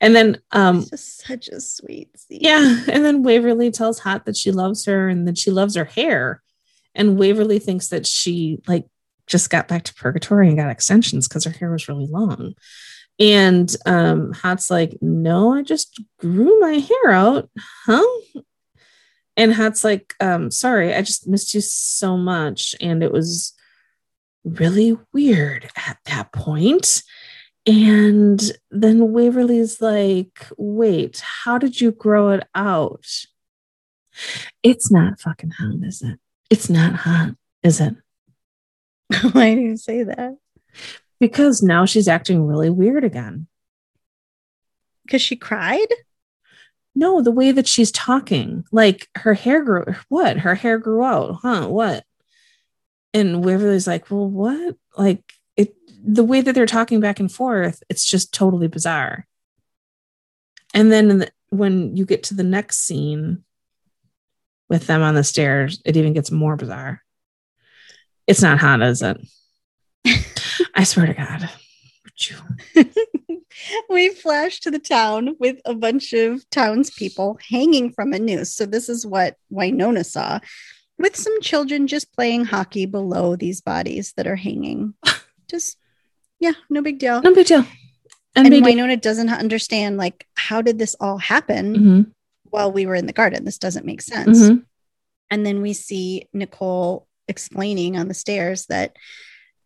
And 0.00 0.14
then, 0.14 0.40
um, 0.52 0.78
It's 0.78 0.90
just 0.90 1.26
such 1.26 1.48
a 1.48 1.60
sweet 1.60 2.18
scene. 2.18 2.40
yeah. 2.42 2.82
And 2.88 3.04
then 3.04 3.22
Waverly 3.22 3.70
tells 3.70 3.98
Haught 4.00 4.26
that 4.26 4.36
she 4.36 4.50
loves 4.52 4.84
her 4.84 5.08
and 5.08 5.26
that 5.28 5.38
she 5.38 5.50
loves 5.50 5.74
her 5.74 5.84
hair. 5.84 6.42
And 6.94 7.18
Waverly 7.18 7.58
thinks 7.58 7.88
that 7.88 8.06
she 8.06 8.58
like 8.66 8.86
just 9.26 9.50
got 9.50 9.68
back 9.68 9.82
to 9.84 9.94
purgatory 9.94 10.48
and 10.48 10.56
got 10.56 10.70
extensions 10.70 11.28
because 11.28 11.44
her 11.44 11.50
hair 11.50 11.70
was 11.70 11.88
really 11.88 12.06
long. 12.06 12.54
And 13.18 13.74
um, 13.86 14.32
Haught's 14.32 14.70
like, 14.70 14.98
no, 15.00 15.54
I 15.54 15.62
just 15.62 16.02
grew 16.18 16.60
my 16.60 16.72
hair 16.74 17.12
out. 17.12 17.50
Huh? 17.86 18.04
And 19.36 19.52
Haught's 19.54 19.84
like, 19.84 20.14
um, 20.20 20.50
sorry, 20.50 20.94
I 20.94 21.02
just 21.02 21.26
missed 21.28 21.54
you 21.54 21.60
so 21.60 22.16
much. 22.16 22.74
And 22.80 23.02
it 23.02 23.12
was 23.12 23.54
really 24.44 24.96
weird 25.12 25.70
at 25.76 25.98
that 26.06 26.32
point. 26.32 27.02
And 27.66 28.40
then 28.70 29.12
Waverly's 29.12 29.80
like, 29.80 30.46
wait, 30.56 31.20
how 31.44 31.58
did 31.58 31.80
you 31.80 31.90
grow 31.90 32.30
it 32.30 32.46
out? 32.54 33.06
It's 34.62 34.90
not 34.90 35.20
fucking 35.20 35.50
haught, 35.50 35.82
is 35.82 36.00
it? 36.02 36.18
It's 36.48 36.70
not 36.70 36.94
haught, 36.94 37.34
is 37.64 37.80
it? 37.80 37.94
Why 39.32 39.54
do 39.54 39.60
you 39.60 39.76
say 39.76 40.04
that? 40.04 40.36
Because 41.18 41.62
now 41.62 41.86
she's 41.86 42.08
acting 42.08 42.46
really 42.46 42.70
weird 42.70 43.02
again. 43.02 43.48
Because 45.04 45.22
she 45.22 45.34
cried? 45.34 45.88
No, 46.94 47.20
the 47.20 47.32
way 47.32 47.52
that 47.52 47.66
she's 47.66 47.90
talking, 47.90 48.64
like 48.70 49.08
her 49.16 49.34
hair 49.34 49.62
grew, 49.62 49.84
what? 50.08 50.38
Her 50.38 50.54
hair 50.54 50.78
grew 50.78 51.02
out, 51.02 51.38
huh? 51.42 51.66
What? 51.66 52.04
And 53.12 53.44
Waverly's 53.44 53.86
like, 53.86 54.10
well, 54.10 54.28
what? 54.28 54.76
Like 54.96 55.22
the 56.06 56.24
way 56.24 56.40
that 56.40 56.54
they're 56.54 56.66
talking 56.66 57.00
back 57.00 57.20
and 57.20 57.30
forth, 57.30 57.82
it's 57.88 58.04
just 58.04 58.32
totally 58.32 58.68
bizarre. 58.68 59.26
And 60.72 60.90
then 60.90 61.18
the, 61.18 61.30
when 61.50 61.96
you 61.96 62.06
get 62.06 62.22
to 62.24 62.34
the 62.34 62.44
next 62.44 62.78
scene 62.78 63.44
with 64.68 64.86
them 64.86 65.02
on 65.02 65.14
the 65.14 65.24
stairs, 65.24 65.82
it 65.84 65.96
even 65.96 66.12
gets 66.12 66.30
more 66.30 66.56
bizarre. 66.56 67.02
It's 68.26 68.42
not 68.42 68.58
haught, 68.58 68.82
is 68.82 69.02
it? 69.02 69.18
I 70.74 70.84
swear 70.84 71.06
to 71.06 71.14
God. 71.14 71.50
We 73.88 74.10
flash 74.10 74.60
to 74.60 74.70
the 74.70 74.78
town 74.78 75.36
with 75.40 75.58
a 75.64 75.74
bunch 75.74 76.12
of 76.12 76.48
townspeople 76.50 77.38
hanging 77.48 77.90
from 77.92 78.12
a 78.12 78.18
noose. 78.18 78.54
So 78.54 78.66
this 78.66 78.88
is 78.88 79.06
what 79.06 79.36
Wynonna 79.50 80.04
saw, 80.04 80.40
with 80.98 81.16
some 81.16 81.40
children 81.40 81.86
just 81.86 82.12
playing 82.12 82.44
hockey 82.44 82.86
below 82.86 83.34
these 83.34 83.60
bodies 83.60 84.12
that 84.16 84.26
are 84.26 84.36
hanging. 84.36 84.94
Just 85.48 85.78
yeah, 86.40 86.52
no 86.70 86.82
big 86.82 86.98
deal. 86.98 87.20
No 87.22 87.34
big 87.34 87.46
deal. 87.46 87.64
and 88.34 88.50
did- 88.50 88.62
Wynonna 88.64 89.00
doesn't 89.00 89.30
understand 89.30 89.96
like 89.96 90.26
how 90.34 90.60
did 90.62 90.78
this 90.78 90.94
all 91.00 91.18
happen 91.18 91.74
Mhm, 91.76 92.12
while 92.50 92.70
we 92.70 92.84
were 92.86 92.94
in 92.94 93.06
the 93.06 93.12
garden? 93.14 93.44
This 93.44 93.58
doesn't 93.58 93.86
make 93.86 94.02
sense. 94.02 94.38
mhm. 94.40 94.64
And 95.30 95.44
then 95.46 95.62
we 95.62 95.72
see 95.72 96.28
Nicole 96.32 97.06
explaining 97.28 97.96
on 97.96 98.08
the 98.08 98.14
stairs 98.14 98.66
that 98.66 98.94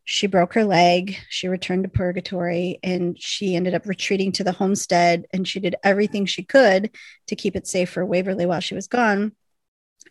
she 0.05 0.27
broke 0.27 0.55
her 0.55 0.65
leg, 0.65 1.17
she 1.29 1.47
returned 1.49 1.83
to 1.85 1.89
purgatory, 1.89 2.79
and 2.83 3.21
she 3.21 3.55
ended 3.55 3.75
up 3.75 3.87
retreating 3.87 4.33
to 4.33 4.45
the 4.45 4.53
homestead. 4.53 5.27
And 5.33 5.47
she 5.47 5.61
did 5.61 5.77
everything 5.85 6.25
she 6.27 6.43
could 6.43 6.91
to 7.29 7.37
keep 7.37 7.55
it 7.55 7.67
safe 7.67 7.91
for 7.91 8.05
Waverly 8.05 8.47
while 8.47 8.61
she 8.61 8.75
was 8.75 8.89
gone. 8.89 9.33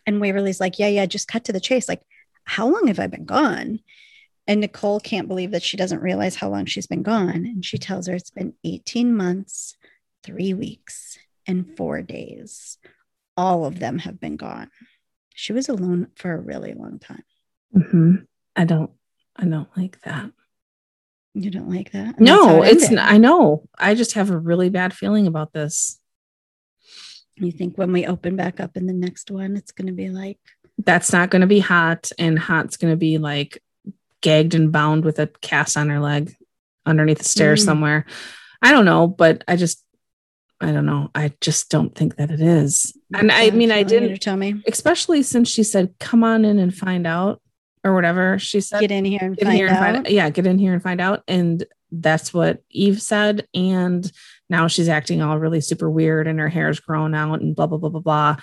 And 0.06 0.20
Waverly's 0.20 0.60
like, 0.60 0.78
Yeah, 0.78 0.88
yeah, 0.88 1.06
just 1.06 1.28
cut 1.28 1.44
to 1.44 1.52
the 1.52 1.60
chase. 1.60 1.88
Like, 1.88 2.02
how 2.44 2.68
long 2.68 2.86
have 2.86 2.98
I 3.00 3.08
been 3.08 3.24
gone? 3.26 3.80
And 4.46 4.60
Nicole 4.60 5.00
can't 5.00 5.28
believe 5.28 5.52
that 5.52 5.62
she 5.62 5.76
doesn't 5.76 6.02
realize 6.02 6.36
how 6.36 6.48
long 6.48 6.66
she's 6.66 6.86
been 6.86 7.02
gone. 7.02 7.28
And 7.46 7.64
she 7.64 7.78
tells 7.78 8.06
her 8.06 8.14
it's 8.14 8.30
been 8.30 8.54
18 8.64 9.14
months, 9.16 9.76
three 10.24 10.54
weeks, 10.54 11.18
and 11.46 11.76
four 11.76 12.02
days. 12.02 12.78
All 13.36 13.64
of 13.64 13.78
them 13.78 13.98
have 14.00 14.18
been 14.20 14.36
gone. 14.36 14.70
She 15.34 15.52
was 15.52 15.68
alone 15.68 16.08
for 16.16 16.32
a 16.32 16.40
really 16.40 16.74
long 16.74 16.98
time. 16.98 17.22
Mhm. 17.74 18.26
I 18.56 18.64
don't 18.64 18.90
I 19.36 19.46
don't 19.46 19.68
like 19.76 20.00
that. 20.02 20.32
You 21.34 21.50
don't 21.50 21.70
like 21.70 21.92
that? 21.92 22.16
And 22.16 22.26
No, 22.26 22.62
it 22.62 22.76
it's 22.76 22.92
I 22.92 23.16
know. 23.18 23.68
I 23.78 23.94
just 23.94 24.14
have 24.14 24.30
a 24.30 24.38
really 24.38 24.68
bad 24.68 24.92
feeling 24.92 25.26
about 25.26 25.52
this. 25.52 25.98
You 27.36 27.52
think 27.52 27.78
when 27.78 27.92
we 27.92 28.06
open 28.06 28.36
back 28.36 28.60
up 28.60 28.76
in 28.76 28.86
the 28.86 28.92
next 28.92 29.30
one, 29.30 29.56
it's 29.56 29.72
going 29.72 29.86
to 29.86 29.92
be 29.94 30.10
like, 30.10 30.38
That's 30.78 31.12
not 31.12 31.30
going 31.30 31.40
to 31.40 31.46
be 31.46 31.60
haught, 31.60 32.10
and 32.18 32.38
haught's 32.38 32.76
going 32.76 32.92
to 32.92 32.98
be 32.98 33.18
like 33.18 33.62
gagged 34.20 34.54
and 34.54 34.72
bound 34.72 35.04
with 35.04 35.18
a 35.18 35.26
cast 35.40 35.76
on 35.76 35.88
her 35.88 36.00
leg 36.00 36.34
underneath 36.86 37.18
the 37.18 37.24
stairs 37.24 37.62
Mm. 37.62 37.64
somewhere. 37.66 38.06
I 38.62 38.72
don't 38.72 38.84
know, 38.84 39.06
but 39.06 39.42
I 39.48 39.56
just, 39.56 39.84
I 40.60 40.72
don't 40.72 40.86
know. 40.86 41.10
I 41.14 41.32
just 41.40 41.70
don't 41.70 41.94
think 41.94 42.16
that 42.16 42.30
it 42.30 42.40
is. 42.40 42.96
And 43.14 43.32
I 43.32 43.50
mean, 43.50 43.70
I 43.70 43.82
didn't, 43.82 44.20
tell 44.20 44.36
me. 44.36 44.62
especially 44.66 45.22
since 45.22 45.48
she 45.48 45.62
said, 45.62 45.94
"Come 45.98 46.22
on 46.22 46.44
in 46.44 46.58
and 46.58 46.74
find 46.74 47.06
out," 47.06 47.40
or 47.82 47.94
whatever 47.94 48.38
she 48.38 48.60
said. 48.60 48.80
Get 48.80 48.90
in 48.90 49.06
here 49.06 49.20
and 49.22 49.36
get 49.36 49.42
in 49.42 49.46
find 49.46 49.56
here 49.56 49.66
and 49.68 49.78
find 49.78 49.96
out. 49.96 50.10
Yeah, 50.10 50.28
get 50.30 50.46
in 50.46 50.58
here 50.58 50.74
and 50.74 50.82
find 50.82 51.00
out. 51.00 51.22
And 51.26 51.64
that's 51.90 52.34
what 52.34 52.62
Eve 52.70 53.00
said. 53.00 53.48
And 53.54 54.10
now 54.50 54.66
she's 54.66 54.88
acting 54.88 55.22
all 55.22 55.38
really 55.38 55.60
super 55.62 55.90
weird 55.90 56.26
and 56.28 56.38
her 56.38 56.48
hair's 56.48 56.78
grown 56.78 57.14
out 57.14 57.40
and 57.40 57.56
blah, 57.56 57.66
blah, 57.66 57.78
blah, 57.78 57.88
blah, 57.88 58.00
blah. 58.00 58.36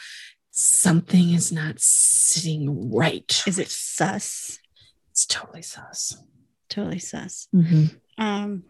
Something 0.52 1.34
is 1.34 1.52
not 1.52 1.76
sitting 1.78 2.92
right. 2.92 3.44
Is 3.46 3.60
it 3.60 3.70
sus? 3.70 4.58
It's 5.18 5.26
totally 5.26 5.64
sus. 5.64 6.16
Totally 6.70 7.00
sus. 7.00 7.48
Mhm. 7.52 8.00
Um, 8.20 8.66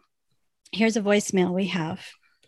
here's 0.72 0.96
a 0.96 1.02
voicemail 1.02 1.54
we 1.54 1.68
have. 1.68 2.00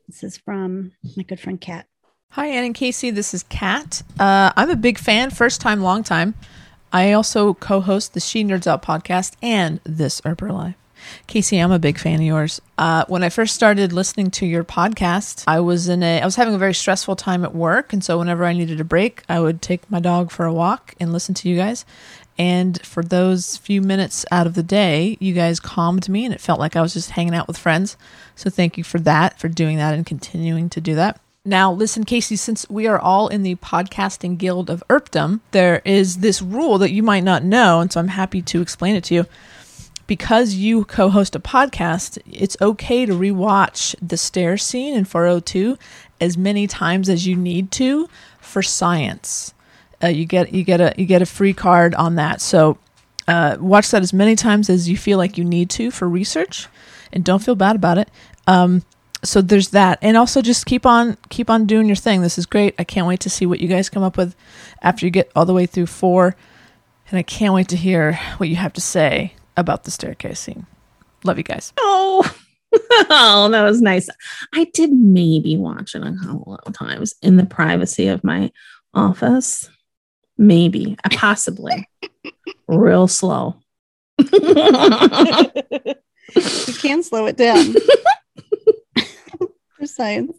This 0.07 0.23
is 0.23 0.37
from 0.37 0.93
my 1.17 1.23
good 1.23 1.37
friend 1.37 1.59
Kat. 1.59 1.85
Hi, 2.31 2.47
Ann 2.47 2.63
and 2.63 2.73
Casey. 2.73 3.09
This 3.09 3.33
is 3.33 3.43
Kat. 3.49 4.01
Uh, 4.17 4.53
I'm 4.55 4.69
a 4.69 4.77
big 4.77 4.99
fan, 4.99 5.31
first 5.31 5.59
time, 5.59 5.81
long 5.81 6.03
time. 6.03 6.35
I 6.93 7.11
also 7.11 7.53
co 7.55 7.81
host 7.81 8.13
the 8.13 8.21
She 8.21 8.41
Nerds 8.41 8.67
Out 8.67 8.81
podcast 8.81 9.33
and 9.41 9.81
this 9.83 10.21
Earper 10.21 10.49
Life. 10.53 10.75
Casey, 11.27 11.57
I'm 11.57 11.71
a 11.71 11.79
big 11.79 11.97
fan 11.97 12.15
of 12.15 12.25
yours. 12.25 12.61
Uh, 12.77 13.03
when 13.09 13.23
I 13.23 13.29
first 13.29 13.53
started 13.53 13.91
listening 13.91 14.31
to 14.31 14.45
your 14.45 14.63
podcast, 14.63 15.43
I 15.45 15.59
was 15.59 15.89
in 15.89 16.03
a 16.03 16.21
I 16.21 16.25
was 16.25 16.37
having 16.37 16.53
a 16.53 16.57
very 16.57 16.73
stressful 16.73 17.17
time 17.17 17.43
at 17.43 17.53
work, 17.53 17.91
and 17.91 18.01
so 18.03 18.17
whenever 18.17 18.45
I 18.45 18.53
needed 18.53 18.79
a 18.79 18.85
break, 18.85 19.23
I 19.27 19.41
would 19.41 19.61
take 19.61 19.89
my 19.91 19.99
dog 19.99 20.31
for 20.31 20.45
a 20.45 20.53
walk 20.53 20.95
and 21.01 21.11
listen 21.11 21.35
to 21.35 21.49
you 21.49 21.57
guys. 21.57 21.83
And 22.39 22.81
for 22.85 23.03
those 23.03 23.57
few 23.57 23.81
minutes 23.81 24.25
out 24.31 24.47
of 24.47 24.53
the 24.53 24.63
day, 24.63 25.17
you 25.19 25.33
guys 25.33 25.59
calmed 25.59 26.07
me, 26.07 26.23
and 26.23 26.33
it 26.33 26.39
felt 26.39 26.59
like 26.59 26.77
I 26.77 26.81
was 26.81 26.93
just 26.93 27.11
hanging 27.11 27.35
out 27.35 27.49
with 27.49 27.57
friends. 27.57 27.97
So 28.33 28.49
thank 28.49 28.77
you 28.77 28.83
for 28.85 28.97
that, 28.99 29.37
for 29.37 29.49
doing 29.49 29.75
that, 29.75 29.93
and 29.93 30.05
continuing 30.05 30.69
to 30.69 30.79
do 30.79 30.95
that. 30.95 31.19
Now, 31.43 31.71
listen, 31.71 32.05
Casey, 32.05 32.37
since 32.37 32.69
we 32.69 32.87
are 32.87 32.99
all 32.99 33.27
in 33.27 33.43
the 33.43 33.55
podcasting 33.55 34.37
guild 34.37 34.69
of 34.69 34.83
Earpdom, 34.89 35.41
there 35.51 35.81
is 35.83 36.17
this 36.17 36.41
rule 36.41 36.77
that 36.77 36.91
you 36.91 37.03
might 37.03 37.25
not 37.25 37.43
know, 37.43 37.81
and 37.81 37.91
so 37.91 37.99
I'm 37.99 38.07
happy 38.07 38.41
to 38.41 38.61
explain 38.61 38.95
it 38.95 39.03
to 39.05 39.15
you. 39.15 39.25
Because 40.07 40.55
you 40.55 40.85
co 40.85 41.09
host 41.09 41.35
a 41.35 41.39
podcast, 41.39 42.19
it's 42.25 42.57
okay 42.61 43.05
to 43.05 43.13
rewatch 43.13 43.95
the 44.01 44.17
stair 44.17 44.57
scene 44.57 44.95
in 44.95 45.05
402 45.05 45.77
as 46.21 46.37
many 46.37 46.67
times 46.67 47.09
as 47.09 47.27
you 47.27 47.35
need 47.35 47.69
to 47.73 48.09
for 48.39 48.61
science. 48.63 49.53
Uh, 50.03 50.07
you 50.07 50.25
get 50.25 50.53
you 50.53 50.63
get 50.63 50.79
a 50.79 50.93
you 50.97 51.05
get 51.05 51.21
a 51.21 51.25
free 51.25 51.53
card 51.53 51.93
on 51.95 52.15
that. 52.15 52.41
So 52.41 52.77
uh, 53.27 53.57
watch 53.59 53.91
that 53.91 54.01
as 54.01 54.13
many 54.13 54.35
times 54.35 54.69
as 54.69 54.89
you 54.89 54.97
feel 54.97 55.17
like 55.17 55.37
you 55.37 55.43
need 55.43 55.69
to 55.71 55.91
for 55.91 56.07
research, 56.07 56.67
and 57.11 57.23
don't 57.23 57.43
feel 57.43 57.55
bad 57.55 57.75
about 57.75 57.97
it. 57.97 58.09
Um, 58.47 58.83
so 59.23 59.41
there's 59.41 59.69
that, 59.69 59.99
and 60.01 60.15
also 60.15 60.41
just 60.41 60.65
keep 60.65 60.85
on 60.85 61.17
keep 61.29 61.49
on 61.49 61.65
doing 61.65 61.87
your 61.87 61.95
thing. 61.95 62.21
This 62.21 62.37
is 62.37 62.45
great. 62.45 62.75
I 62.79 62.83
can't 62.83 63.07
wait 63.07 63.19
to 63.21 63.29
see 63.29 63.45
what 63.45 63.59
you 63.59 63.67
guys 63.67 63.89
come 63.89 64.03
up 64.03 64.17
with 64.17 64.35
after 64.81 65.05
you 65.05 65.11
get 65.11 65.31
all 65.35 65.45
the 65.45 65.53
way 65.53 65.65
through 65.65 65.87
four, 65.87 66.35
and 67.09 67.17
I 67.17 67.23
can't 67.23 67.53
wait 67.53 67.67
to 67.69 67.75
hear 67.75 68.13
what 68.37 68.49
you 68.49 68.55
have 68.55 68.73
to 68.73 68.81
say 68.81 69.33
about 69.57 69.83
the 69.83 69.91
staircase 69.91 70.39
scene. 70.39 70.65
Love 71.25 71.37
you 71.37 71.43
guys. 71.43 71.73
Oh, 71.77 72.33
oh, 73.09 73.49
that 73.51 73.63
was 73.63 73.81
nice. 73.81 74.07
I 74.53 74.65
did 74.73 74.91
maybe 74.91 75.57
watch 75.57 75.95
it 75.95 76.01
a 76.01 76.15
couple 76.23 76.57
of 76.65 76.73
times 76.73 77.13
in 77.21 77.35
the 77.35 77.45
privacy 77.45 78.07
of 78.07 78.23
my 78.23 78.51
office. 78.93 79.69
Maybe, 80.41 80.95
uh, 81.03 81.09
possibly, 81.11 81.85
real 82.67 83.07
slow. 83.09 83.57
You 84.17 84.33
can 86.81 87.03
slow 87.03 87.25
it 87.25 87.35
down 87.35 87.73
for 89.77 89.85
science. 89.85 90.37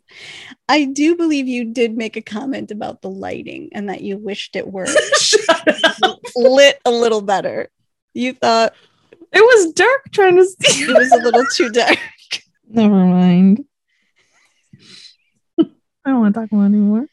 I 0.69 0.85
do 0.87 1.17
believe 1.17 1.49
you 1.49 1.67
did 1.67 1.97
make 1.97 2.17
a 2.17 2.23
comment 2.23 2.71
about 2.71 3.03
the 3.03 3.11
lighting 3.11 3.69
and 3.73 3.89
that 3.91 4.01
you 4.01 4.17
wished 4.17 4.57
it 4.57 4.67
were 4.73 4.87
lit 6.37 6.81
a 6.87 6.91
little 6.91 7.21
better. 7.21 7.69
You 8.15 8.33
thought 8.33 8.73
It 9.33 9.41
was 9.41 9.73
dark 9.75 10.11
trying 10.13 10.37
to 10.37 10.47
see. 10.47 10.85
it 10.85 10.97
was 10.97 11.13
a 11.13 11.17
little 11.17 11.45
too 11.55 11.69
dark. 11.73 11.99
Never 12.67 12.95
mind. 13.05 13.65
I 15.61 16.11
don't 16.11 16.21
want 16.21 16.35
to 16.35 16.41
talk 16.41 16.51
about 16.53 16.63
it 16.63 16.67
anymore. 16.67 17.07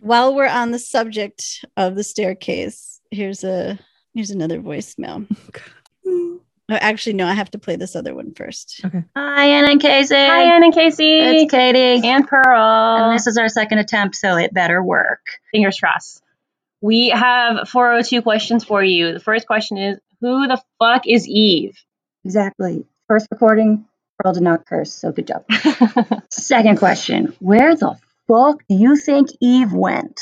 While 0.00 0.34
we're 0.34 0.48
on 0.48 0.70
the 0.70 0.78
subject 0.78 1.64
of 1.76 1.94
the 1.94 2.04
staircase, 2.04 3.00
here's 3.10 3.44
a 3.44 3.78
here's 4.14 4.30
another 4.30 4.60
voicemail. 4.60 5.26
Oh, 6.68 6.74
actually, 6.74 7.12
no, 7.12 7.26
I 7.26 7.32
have 7.34 7.50
to 7.52 7.58
play 7.58 7.76
this 7.76 7.94
other 7.94 8.12
one 8.12 8.34
first. 8.34 8.80
Okay. 8.84 9.04
Hi, 9.14 9.46
Anna 9.46 9.70
and 9.70 9.80
Casey. 9.80 10.16
Hi, 10.16 10.42
Anna 10.54 10.66
and 10.66 10.74
Casey. 10.74 11.18
It's 11.20 11.50
Katie. 11.50 12.04
and 12.08 12.26
Pearl. 12.26 12.96
And 13.04 13.14
this 13.14 13.28
is 13.28 13.38
our 13.38 13.48
second 13.48 13.78
attempt, 13.78 14.16
so 14.16 14.36
it 14.36 14.52
better 14.52 14.82
work. 14.82 15.20
Fingers 15.52 15.78
crossed. 15.78 16.22
We 16.80 17.10
have 17.10 17.68
402 17.68 18.20
questions 18.22 18.64
for 18.64 18.82
you. 18.82 19.12
The 19.12 19.20
first 19.20 19.46
question 19.46 19.78
is 19.78 19.98
Who 20.20 20.48
the 20.48 20.60
fuck 20.80 21.06
is 21.06 21.28
Eve? 21.28 21.76
Exactly. 22.24 22.84
First 23.06 23.28
recording, 23.30 23.84
Pearl 24.18 24.32
did 24.32 24.42
not 24.42 24.66
curse, 24.66 24.92
so 24.92 25.12
good 25.12 25.28
job. 25.28 25.44
Second 26.30 26.78
question 26.78 27.32
Where 27.38 27.76
the 27.76 27.96
fuck 28.28 28.62
do 28.68 28.76
you 28.76 28.96
think 28.96 29.28
Eve 29.40 29.72
went? 29.72 30.20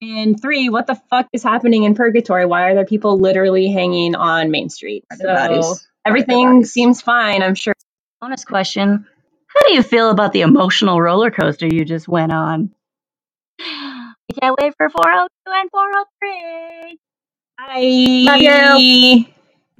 and 0.00 0.40
three, 0.40 0.68
what 0.68 0.86
the 0.86 0.94
fuck 1.10 1.26
is 1.32 1.42
happening 1.42 1.82
in 1.82 1.94
purgatory? 1.96 2.46
Why 2.46 2.68
are 2.70 2.74
there 2.74 2.84
people 2.86 3.18
literally 3.18 3.68
hanging 3.68 4.14
on 4.14 4.50
Main 4.52 4.68
Street? 4.68 5.04
Are 5.10 5.16
there 5.16 5.34
bodies? 5.34 5.66
Are 5.66 5.74
there 5.74 5.80
everything 6.06 6.64
seems 6.64 7.02
fine, 7.02 7.42
I'm 7.42 7.56
sure. 7.56 7.74
Bonus 8.20 8.44
question 8.44 9.06
How 9.48 9.68
do 9.68 9.74
you 9.74 9.82
feel 9.82 10.10
about 10.10 10.32
the 10.32 10.42
emotional 10.42 11.00
roller 11.00 11.30
coaster 11.32 11.66
you 11.66 11.84
just 11.84 12.06
went 12.08 12.30
on? 12.32 12.70
I 13.60 14.12
can't 14.40 14.56
wait 14.60 14.74
for 14.76 14.88
402 14.88 15.28
and 15.52 15.70
403. 15.70 16.98
I 17.60 18.24
Love 18.26 18.40
you. 18.40 19.26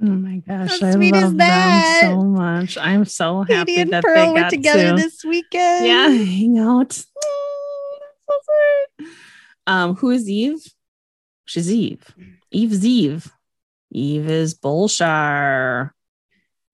Oh 0.01 0.05
my 0.05 0.37
gosh, 0.47 0.81
How 0.81 0.87
I 0.87 0.91
sweet 0.91 1.15
is 1.15 1.23
love 1.23 1.37
that? 1.37 2.01
them 2.03 2.11
so 2.19 2.23
much. 2.23 2.77
I'm 2.77 3.05
so 3.05 3.43
happy 3.43 3.75
Katie 3.75 3.81
and 3.83 3.93
that 3.93 4.03
Pearl 4.03 4.15
they 4.15 4.33
were 4.33 4.39
got 4.41 4.49
together 4.49 4.89
to 4.89 4.95
this 4.95 5.23
weekend. 5.23 5.85
yeah 5.87 6.09
hang 6.09 6.57
out. 6.59 7.01
That's 8.97 8.99
so 8.99 9.05
sweet. 9.05 9.13
Um, 9.67 9.95
who 9.95 10.09
is 10.09 10.29
Eve? 10.29 10.65
She's 11.45 11.71
Eve. 11.71 12.03
Eve's 12.51 12.85
Eve. 12.85 13.31
Eve 13.91 14.29
is 14.29 14.55
Bulshar. 14.55 15.91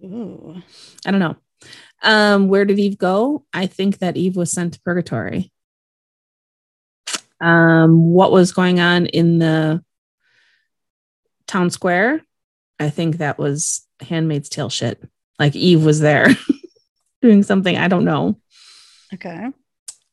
Ooh. 0.03 0.61
I 1.05 1.11
don't 1.11 1.19
know. 1.19 1.35
Um, 2.03 2.47
where 2.49 2.65
did 2.65 2.79
Eve 2.79 2.97
go? 2.97 3.45
I 3.53 3.67
think 3.67 3.99
that 3.99 4.17
Eve 4.17 4.35
was 4.35 4.51
sent 4.51 4.73
to 4.73 4.81
purgatory. 4.81 5.51
Um, 7.41 8.11
what 8.11 8.31
was 8.31 8.51
going 8.51 8.79
on 8.79 9.07
in 9.07 9.39
the 9.39 9.83
town 11.47 11.69
square? 11.69 12.21
I 12.79 12.89
think 12.89 13.17
that 13.17 13.37
was 13.37 13.87
Handmaid's 14.01 14.49
Tale 14.49 14.69
shit. 14.69 15.01
Like 15.39 15.55
Eve 15.55 15.83
was 15.83 15.99
there 15.99 16.27
doing 17.21 17.43
something. 17.43 17.75
I 17.75 17.87
don't 17.87 18.05
know. 18.05 18.39
Okay. 19.13 19.47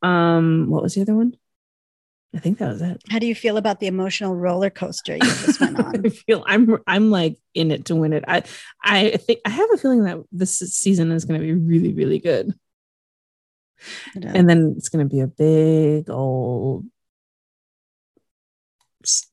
Um, 0.02 0.66
what 0.68 0.82
was 0.82 0.94
the 0.94 1.02
other 1.02 1.14
one? 1.14 1.36
I 2.34 2.38
think 2.38 2.58
that 2.58 2.68
was 2.68 2.82
it. 2.82 3.02
How 3.10 3.18
do 3.18 3.26
you 3.26 3.34
feel 3.34 3.58
about 3.58 3.78
the 3.78 3.86
emotional 3.86 4.34
roller 4.34 4.70
coaster 4.70 5.14
you 5.14 5.20
just 5.20 5.60
went 5.60 5.78
on? 5.84 6.06
I 6.06 6.08
feel 6.08 6.42
I'm 6.46 6.78
I'm 6.86 7.10
like 7.10 7.36
in 7.54 7.70
it 7.70 7.86
to 7.86 7.96
win 7.96 8.12
it. 8.12 8.24
I 8.26 8.42
I 8.82 9.16
think 9.18 9.40
I 9.44 9.50
have 9.50 9.68
a 9.72 9.76
feeling 9.76 10.04
that 10.04 10.18
this 10.32 10.58
season 10.58 11.12
is 11.12 11.24
going 11.24 11.38
to 11.38 11.46
be 11.46 11.52
really 11.52 11.92
really 11.92 12.18
good. 12.18 12.54
and 14.22 14.48
then 14.48 14.74
it's 14.76 14.88
going 14.88 15.06
to 15.06 15.10
be 15.14 15.20
a 15.20 15.26
big 15.26 16.08
old 16.08 16.86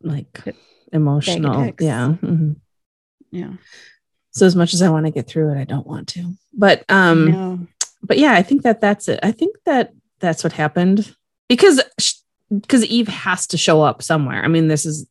like 0.01 0.55
emotional 0.91 1.71
yeah 1.79 2.15
mhm. 2.21 2.55
yeah. 3.31 3.53
so 4.31 4.45
as 4.45 4.55
much 4.55 4.73
as 4.73 4.81
i 4.81 4.89
want 4.89 5.05
to 5.05 5.11
get 5.11 5.27
through 5.27 5.51
it 5.51 5.59
i 5.59 5.63
don't 5.63 5.85
want 5.85 6.07
to 6.07 6.33
but 6.51 6.83
um 6.89 7.31
no. 7.31 7.67
but 8.01 8.17
yeah 8.17 8.33
i 8.33 8.41
think 8.41 8.63
that 8.63 8.81
that's 8.81 9.07
it 9.07 9.19
i 9.21 9.31
think 9.31 9.55
that 9.65 9.93
that's 10.19 10.43
what 10.43 10.53
happened 10.53 11.15
because 11.47 11.79
because 12.49 12.85
eve 12.85 13.07
has 13.07 13.47
to 13.47 13.57
show 13.57 13.81
up 13.81 14.01
somewhere 14.01 14.43
i 14.43 14.47
mean 14.47 14.67
this 14.67 14.85
is 14.85 15.07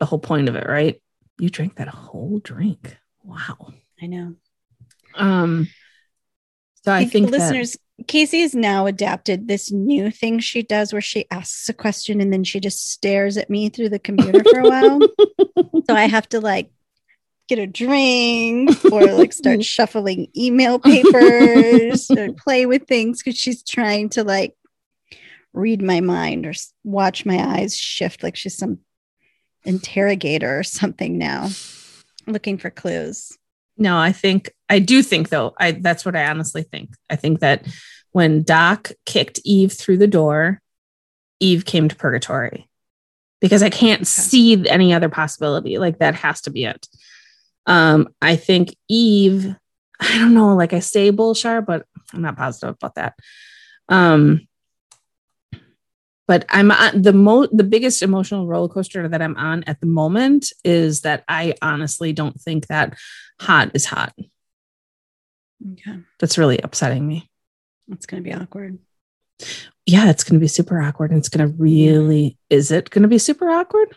the 0.00 0.06
whole 0.06 0.18
point 0.18 0.48
of 0.48 0.56
it 0.56 0.66
right 0.68 1.00
you 1.38 1.48
drank 1.48 1.76
that 1.76 1.88
whole 1.88 2.38
drink 2.40 2.96
wow 3.22 3.72
I 4.02 4.06
know. 4.06 4.34
um 5.14 5.68
so 6.84 6.92
i 6.92 7.04
think 7.04 7.30
that- 7.30 7.38
listeners, 7.38 7.76
Casey 8.06 8.42
has 8.42 8.54
now 8.54 8.84
adapted 8.84 9.48
this 9.48 9.72
new 9.72 10.10
thing 10.10 10.38
she 10.38 10.62
does 10.62 10.92
where 10.92 11.00
she 11.00 11.24
asks 11.30 11.66
a 11.70 11.72
question 11.72 12.20
and 12.20 12.30
then 12.30 12.44
she 12.44 12.60
just 12.60 12.90
stares 12.90 13.38
at 13.38 13.48
me 13.48 13.70
through 13.70 13.88
the 13.88 13.98
computer 13.98 14.44
for 14.44 14.58
a 14.60 14.68
while. 14.68 15.00
so 15.88 15.94
I 15.94 16.06
have 16.06 16.28
to 16.28 16.40
like 16.40 16.70
get 17.48 17.58
a 17.58 17.66
drink 17.66 18.70
or 18.92 19.06
like 19.06 19.32
start 19.32 19.64
shuffling 19.74 20.28
email 20.36 20.78
papers 20.78 22.10
or 22.10 22.34
play 22.34 22.66
with 22.66 22.86
things 22.86 23.22
because 23.22 23.38
she's 23.38 23.62
trying 23.62 24.10
to 24.10 24.24
like 24.24 24.54
read 25.56 25.82
my 25.82 26.00
mind 26.00 26.46
or 26.46 26.52
watch 26.84 27.26
my 27.26 27.38
eyes 27.58 27.76
shift 27.76 28.22
like 28.22 28.36
she's 28.36 28.56
some 28.56 28.78
interrogator 29.64 30.60
or 30.60 30.62
something 30.62 31.18
now 31.18 31.48
looking 32.26 32.58
for 32.58 32.70
clues 32.70 33.36
No, 33.76 33.98
I 33.98 34.12
think 34.12 34.52
I 34.68 34.78
do 34.78 35.02
think 35.02 35.28
though. 35.28 35.54
I 35.58 35.72
that's 35.72 36.04
what 36.04 36.16
I 36.16 36.26
honestly 36.26 36.62
think. 36.62 36.90
I 37.10 37.16
think 37.16 37.40
that 37.40 37.66
when 38.12 38.42
Doc 38.42 38.92
kicked 39.04 39.40
Eve 39.44 39.72
through 39.72 39.98
the 39.98 40.06
door, 40.06 40.62
Eve 41.40 41.64
came 41.64 41.88
to 41.88 41.96
purgatory. 41.96 42.68
Because 43.40 43.62
I 43.62 43.68
can't 43.68 44.06
see 44.06 44.66
any 44.66 44.94
other 44.94 45.10
possibility. 45.10 45.76
Like 45.76 45.98
that 45.98 46.14
has 46.14 46.40
to 46.42 46.50
be 46.50 46.64
it. 46.64 46.88
Um, 47.66 48.08
I 48.22 48.36
think 48.36 48.74
Eve, 48.88 49.54
I 50.00 50.18
don't 50.18 50.32
know, 50.32 50.54
like 50.54 50.72
I 50.72 50.80
say 50.80 51.12
Bulshar, 51.12 51.64
but 51.64 51.84
I'm 52.14 52.22
not 52.22 52.38
positive 52.38 52.70
about 52.70 52.94
that. 52.94 53.14
Um, 53.90 54.48
but 56.26 56.44
I'm 56.48 56.70
on 56.70 57.02
the 57.02 57.12
mo 57.12 57.46
the 57.52 57.64
biggest 57.64 58.02
emotional 58.02 58.46
roller 58.46 58.68
coaster 58.68 59.08
that 59.08 59.22
I'm 59.22 59.36
on 59.36 59.64
at 59.64 59.80
the 59.80 59.86
moment 59.86 60.52
is 60.64 61.02
that 61.02 61.24
I 61.28 61.54
honestly 61.62 62.12
don't 62.12 62.40
think 62.40 62.66
that 62.68 62.96
Haught 63.40 63.70
is 63.74 63.84
Haught. 63.86 64.14
okay 65.72 65.98
That's 66.18 66.38
really 66.38 66.58
upsetting 66.62 67.06
me. 67.06 67.30
it's 67.90 68.06
gonna 68.06 68.22
be 68.22 68.32
awkward 68.34 68.78
Yeah, 69.84 70.10
it's 70.10 70.24
going 70.24 70.34
to 70.40 70.44
be 70.44 70.48
super 70.48 70.80
awkward. 70.80 71.10
And 71.10 71.18
it's 71.18 71.28
going 71.28 71.46
to 71.46 71.54
really, 71.62 72.38
is 72.48 72.72
it 72.72 72.88
going 72.90 73.02
to 73.02 73.08
be 73.08 73.18
super 73.18 73.48
awkward? 73.50 73.94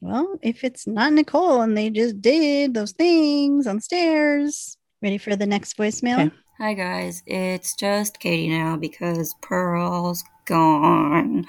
well 0.00 0.38
if 0.42 0.62
it's 0.64 0.86
not 0.86 1.12
nicole 1.12 1.60
and 1.60 1.76
they 1.76 1.90
just 1.90 2.20
did 2.20 2.72
those 2.74 2.92
things 2.92 3.66
on 3.66 3.80
stairs 3.80 4.76
ready 5.02 5.18
for 5.18 5.34
the 5.36 5.46
next 5.46 5.76
voicemail 5.76 6.26
Okay. 6.26 6.34
Hi 6.58 6.74
guys, 6.74 7.22
it's 7.26 7.74
just 7.76 8.18
Katie 8.18 8.48
now 8.48 8.76
because 8.76 9.34
Pearl's 9.42 10.22
gone. 10.48 11.46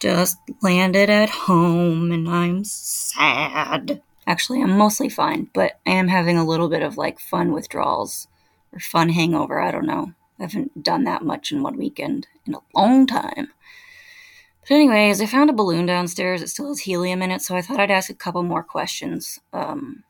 Just 0.00 0.36
landed 0.62 1.08
at 1.08 1.30
home 1.30 2.12
and 2.12 2.28
I'm 2.28 2.64
sad. 2.64 4.02
Actually, 4.26 4.62
I'm 4.62 4.76
mostly 4.76 5.08
fine, 5.08 5.48
but 5.54 5.80
I 5.86 5.92
am 5.92 6.08
having 6.08 6.36
a 6.36 6.44
little 6.44 6.68
bit 6.68 6.82
of 6.82 6.96
like 6.98 7.18
fun 7.18 7.52
withdrawals 7.52 8.28
or 8.72 8.80
fun 8.80 9.08
hangover. 9.08 9.60
I 9.60 9.70
don't 9.70 9.86
know. 9.86 10.12
I 10.38 10.42
haven't 10.42 10.82
done 10.82 11.04
that 11.04 11.24
much 11.24 11.50
in 11.50 11.62
one 11.62 11.76
weekend 11.76 12.26
in 12.46 12.54
a 12.54 12.60
long 12.74 13.06
time. 13.06 13.48
But 14.62 14.74
anyways, 14.74 15.20
I 15.20 15.26
found 15.26 15.48
a 15.48 15.54
balloon 15.54 15.86
downstairs. 15.86 16.42
It 16.42 16.48
still 16.48 16.68
has 16.68 16.80
helium 16.80 17.22
in 17.22 17.30
it, 17.30 17.40
so 17.40 17.56
I 17.56 17.62
thought 17.62 17.80
I'd 17.80 17.90
ask 17.90 18.10
a 18.10 18.14
couple 18.14 18.42
more 18.42 18.62
questions 18.62 19.40
um, 19.52 20.04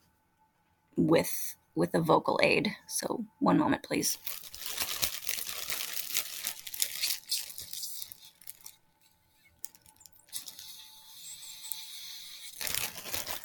with 0.97 1.55
with 1.77 1.95
a 1.95 2.01
vocal 2.01 2.41
aid. 2.43 2.75
So 2.89 3.25
one 3.39 3.57
moment, 3.57 3.85
please. 3.85 4.19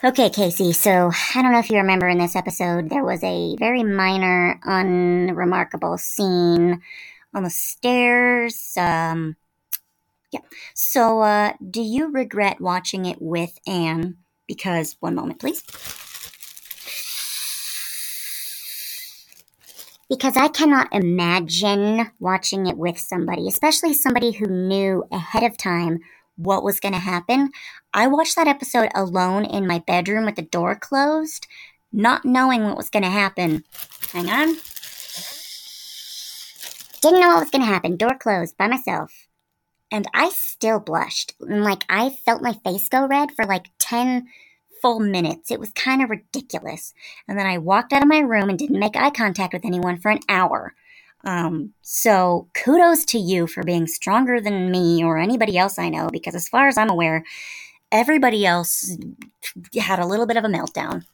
Okay, 0.05 0.29
Casey, 0.29 0.73
so 0.73 1.11
I 1.33 1.41
don't 1.41 1.53
know 1.53 1.59
if 1.59 1.69
you 1.69 1.77
remember 1.77 2.09
in 2.09 2.17
this 2.17 2.35
episode, 2.35 2.89
there 2.89 3.05
was 3.05 3.23
a 3.23 3.55
very 3.55 3.83
minor, 3.83 4.59
unremarkable 4.61 5.97
scene 5.97 6.81
on 7.33 7.43
the 7.43 7.49
stairs. 7.49 8.73
Um, 8.75 9.37
yeah. 10.29 10.41
So, 10.73 11.21
uh, 11.21 11.53
do 11.69 11.81
you 11.81 12.11
regret 12.11 12.59
watching 12.59 13.05
it 13.05 13.21
with 13.21 13.57
Anne? 13.65 14.17
Because, 14.45 14.97
one 14.99 15.15
moment, 15.15 15.39
please. 15.39 15.63
Because 20.09 20.35
I 20.35 20.49
cannot 20.49 20.89
imagine 20.91 22.11
watching 22.19 22.67
it 22.67 22.75
with 22.75 22.99
somebody, 22.99 23.47
especially 23.47 23.93
somebody 23.93 24.33
who 24.33 24.47
knew 24.47 25.05
ahead 25.13 25.43
of 25.43 25.55
time 25.55 25.99
what 26.35 26.63
was 26.63 26.79
going 26.79 26.93
to 26.93 26.99
happen. 26.99 27.51
I 27.93 28.07
watched 28.07 28.35
that 28.35 28.47
episode 28.47 28.89
alone 28.95 29.45
in 29.45 29.67
my 29.67 29.79
bedroom 29.79 30.25
with 30.25 30.35
the 30.35 30.41
door 30.41 30.75
closed, 30.75 31.47
not 31.91 32.25
knowing 32.25 32.63
what 32.63 32.77
was 32.77 32.89
going 32.89 33.03
to 33.03 33.09
happen. 33.09 33.63
Hang 34.11 34.29
on. 34.29 34.55
Didn't 37.01 37.19
know 37.19 37.29
what 37.29 37.41
was 37.41 37.49
going 37.49 37.61
to 37.61 37.67
happen. 37.67 37.97
Door 37.97 38.17
closed 38.19 38.57
by 38.57 38.67
myself. 38.67 39.27
And 39.91 40.07
I 40.13 40.29
still 40.29 40.79
blushed. 40.79 41.33
Like, 41.39 41.83
I 41.89 42.09
felt 42.09 42.41
my 42.41 42.53
face 42.63 42.89
go 42.89 43.05
red 43.05 43.31
for 43.31 43.45
like 43.45 43.67
10 43.79 44.27
full 44.81 44.99
minutes. 44.99 45.51
It 45.51 45.59
was 45.59 45.71
kind 45.71 46.03
of 46.03 46.09
ridiculous. 46.09 46.93
And 47.27 47.37
then 47.37 47.45
I 47.45 47.57
walked 47.57 47.93
out 47.93 48.01
of 48.01 48.07
my 48.07 48.19
room 48.19 48.49
and 48.49 48.57
didn't 48.57 48.79
make 48.79 48.95
eye 48.95 49.11
contact 49.11 49.53
with 49.53 49.65
anyone 49.65 49.97
for 49.97 50.09
an 50.11 50.19
hour. 50.27 50.73
Um, 51.23 51.73
so 51.81 52.47
kudos 52.53 53.05
to 53.05 53.17
you 53.17 53.47
for 53.47 53.63
being 53.63 53.87
stronger 53.87 54.41
than 54.41 54.71
me 54.71 55.03
or 55.03 55.17
anybody 55.17 55.57
else 55.57 55.79
I 55.79 55.89
know, 55.89 56.09
because 56.11 56.35
as 56.35 56.49
far 56.49 56.67
as 56.67 56.77
I'm 56.77 56.89
aware, 56.89 57.23
everybody 57.91 58.45
else 58.45 58.97
had 59.79 59.99
a 59.99 60.05
little 60.05 60.25
bit 60.25 60.37
of 60.37 60.43
a 60.43 60.49
meltdown. 60.49 61.05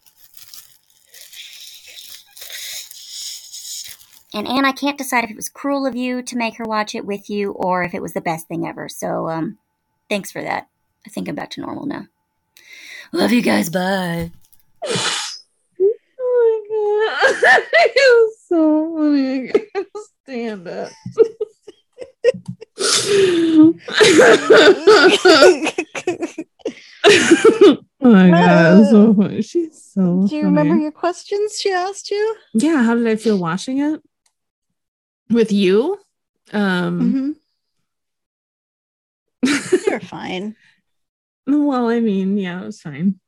And 4.33 4.47
Anne, 4.47 4.65
I 4.65 4.71
can't 4.71 4.97
decide 4.97 5.23
if 5.23 5.31
it 5.31 5.35
was 5.35 5.49
cruel 5.49 5.87
of 5.87 5.95
you 5.95 6.21
to 6.21 6.37
make 6.37 6.57
her 6.57 6.63
watch 6.63 6.93
it 6.93 7.05
with 7.05 7.29
you 7.29 7.51
or 7.51 7.83
if 7.83 7.93
it 7.93 8.01
was 8.01 8.13
the 8.13 8.21
best 8.21 8.47
thing 8.47 8.67
ever. 8.67 8.87
So, 8.87 9.27
um, 9.27 9.57
thanks 10.07 10.31
for 10.31 10.41
that. 10.41 10.67
I 11.05 11.09
think 11.09 11.27
I'm 11.27 11.35
back 11.35 11.49
to 11.51 11.61
normal 11.61 11.87
now. 11.87 12.05
Love 13.11 13.31
you 13.31 13.41
guys. 13.41 13.69
Bye. 13.69 14.31
Oh 16.21 17.31
my 17.41 17.61
God. 17.61 17.63
so 18.49 18.95
funny. 18.97 19.49
I 19.49 19.65
can't 19.73 19.87
stand 20.23 20.67
it. 20.67 20.91
oh 28.01 28.11
my 28.11 28.29
God. 28.29 28.89
So 28.89 29.13
funny. 29.13 29.41
She's 29.41 29.91
so 29.93 30.27
do 30.27 30.35
you 30.35 30.43
remember 30.43 30.75
your 30.75 30.91
questions 30.91 31.59
she 31.59 31.71
asked 31.71 32.11
you 32.11 32.35
Yeah. 32.53 32.83
How 32.83 32.95
did 32.95 33.07
I 33.07 33.15
feel 33.15 33.37
watching 33.37 33.79
it 33.79 34.01
with 35.29 35.51
you? 35.51 35.97
Um, 36.51 37.35
mm-hmm. 39.43 39.81
you're 39.89 39.99
fine 40.01 40.55
well, 41.57 41.87
I 41.87 41.99
mean, 41.99 42.37
yeah, 42.37 42.61
it 42.61 42.65
was 42.65 42.81
fine. 42.81 43.19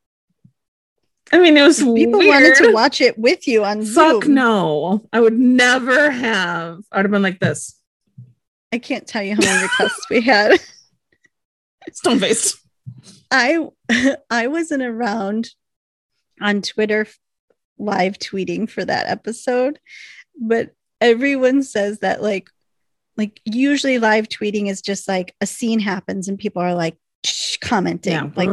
I 1.33 1.39
mean, 1.39 1.55
it 1.57 1.61
was 1.63 1.77
people 1.79 2.19
weird. 2.19 2.27
wanted 2.29 2.55
to 2.57 2.71
watch 2.73 2.99
it 3.01 3.17
with 3.17 3.47
you 3.47 3.63
on 3.63 3.83
Fuck 3.83 4.23
Zoom. 4.25 4.33
no. 4.33 5.07
I 5.13 5.19
would 5.19 5.37
never 5.37 6.09
have. 6.11 6.79
I 6.91 6.97
would 6.97 7.05
have 7.05 7.11
been 7.11 7.21
like 7.21 7.39
this. 7.39 7.77
I 8.73 8.77
can't 8.79 9.07
tell 9.07 9.23
you 9.23 9.35
how 9.35 9.41
many 9.41 9.63
requests 9.63 10.09
we 10.09 10.21
had. 10.21 10.59
Stone 11.93 12.19
faced. 12.19 12.57
I 13.29 13.67
I 14.29 14.47
wasn't 14.47 14.83
around 14.83 15.49
on 16.41 16.61
Twitter 16.61 17.07
live 17.77 18.17
tweeting 18.19 18.69
for 18.69 18.83
that 18.85 19.07
episode, 19.07 19.79
but 20.39 20.71
everyone 20.99 21.63
says 21.63 21.99
that 21.99 22.21
like 22.21 22.49
like 23.17 23.41
usually 23.45 23.99
live 23.99 24.29
tweeting 24.29 24.69
is 24.69 24.81
just 24.81 25.07
like 25.07 25.35
a 25.41 25.45
scene 25.45 25.79
happens 25.79 26.27
and 26.27 26.37
people 26.39 26.61
are 26.61 26.75
like 26.75 26.97
commenting 27.61 28.33
like 28.35 28.49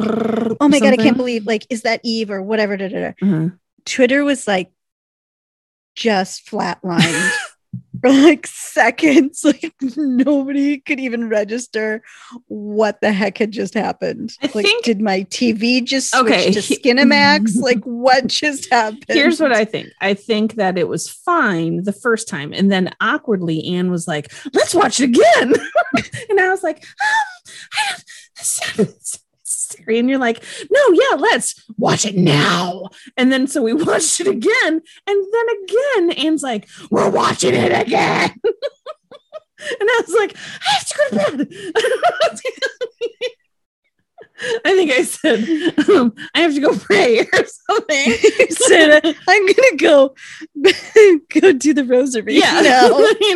oh 0.60 0.68
my 0.68 0.78
god 0.78 0.92
I 0.92 0.96
can't 0.96 1.16
believe 1.16 1.46
like 1.46 1.66
is 1.70 1.82
that 1.82 2.00
Eve 2.04 2.30
or 2.30 2.42
whatever 2.42 2.76
da, 2.76 2.88
da, 2.88 3.00
da. 3.00 3.12
Uh-huh. 3.22 3.48
Twitter 3.84 4.24
was 4.24 4.46
like 4.46 4.70
just 5.96 6.46
flatlined 6.46 7.32
for 8.02 8.10
like 8.10 8.46
seconds. 8.46 9.44
Like 9.48 9.72
nobody 9.96 10.78
could 10.78 11.00
even 11.00 11.28
register 11.28 12.02
what 12.48 13.00
the 13.00 13.12
heck 13.12 13.38
had 13.38 13.50
just 13.52 13.74
happened. 13.74 14.32
I 14.42 14.50
like, 14.54 14.66
think- 14.66 14.84
did 14.84 15.00
my 15.00 15.22
TV 15.24 15.82
just 15.84 16.10
switch 16.12 16.32
Okay, 16.32 16.52
to 16.52 16.58
Skinamax? 16.60 17.56
like, 17.56 17.82
what 17.84 18.26
just 18.26 18.70
happened? 18.70 19.04
Here's 19.08 19.40
what 19.40 19.52
I 19.52 19.64
think. 19.64 19.88
I 20.00 20.14
think 20.14 20.54
that 20.54 20.76
it 20.78 20.88
was 20.88 21.08
fine 21.08 21.84
the 21.84 21.92
first 21.92 22.28
time, 22.28 22.52
and 22.52 22.70
then 22.70 22.94
awkwardly, 23.00 23.64
Anne 23.74 23.90
was 23.90 24.06
like, 24.06 24.32
"Let's 24.52 24.74
watch 24.74 25.00
it 25.00 25.04
again," 25.10 25.54
and 26.30 26.40
I 26.40 26.50
was 26.50 26.62
like, 26.62 26.84
um, 27.02 27.96
I 28.78 28.86
don't, 29.68 29.76
that's 29.76 29.84
scary. 29.84 29.98
And 29.98 30.08
you're 30.08 30.18
like, 30.18 30.42
"No, 30.70 30.80
yeah, 30.92 31.16
let's 31.16 31.64
watch 31.76 32.04
it 32.04 32.16
now." 32.16 32.88
And 33.16 33.30
then 33.32 33.46
so 33.46 33.62
we 33.62 33.72
watched 33.74 34.20
it 34.20 34.26
again, 34.26 34.82
and 35.06 35.26
then 35.32 35.46
again, 35.64 36.10
Anne's 36.26 36.42
like, 36.42 36.68
"We're 36.90 37.10
watching 37.10 37.54
it 37.54 37.72
again." 37.86 38.34
And 39.60 39.88
I 39.90 40.02
was 40.06 40.14
like, 40.16 40.36
I 40.36 40.70
have 40.70 40.86
to 40.86 40.94
go 40.96 41.36
to 41.36 41.44
bed. 41.44 41.50
I 44.64 44.70
think 44.76 44.92
I 44.92 45.02
said, 45.02 45.88
um, 45.90 46.14
I 46.32 46.40
have 46.42 46.54
to 46.54 46.60
go 46.60 46.72
pray 46.78 47.18
or 47.20 47.44
something. 47.66 48.12
Said, 48.50 49.04
uh, 49.04 49.12
I'm 49.28 49.46
gonna 49.46 49.76
go 49.76 50.14
go 51.40 51.52
do 51.52 51.74
the 51.74 51.84
rosary 51.84 52.38
Yeah. 52.38 52.60
now. 52.60 52.86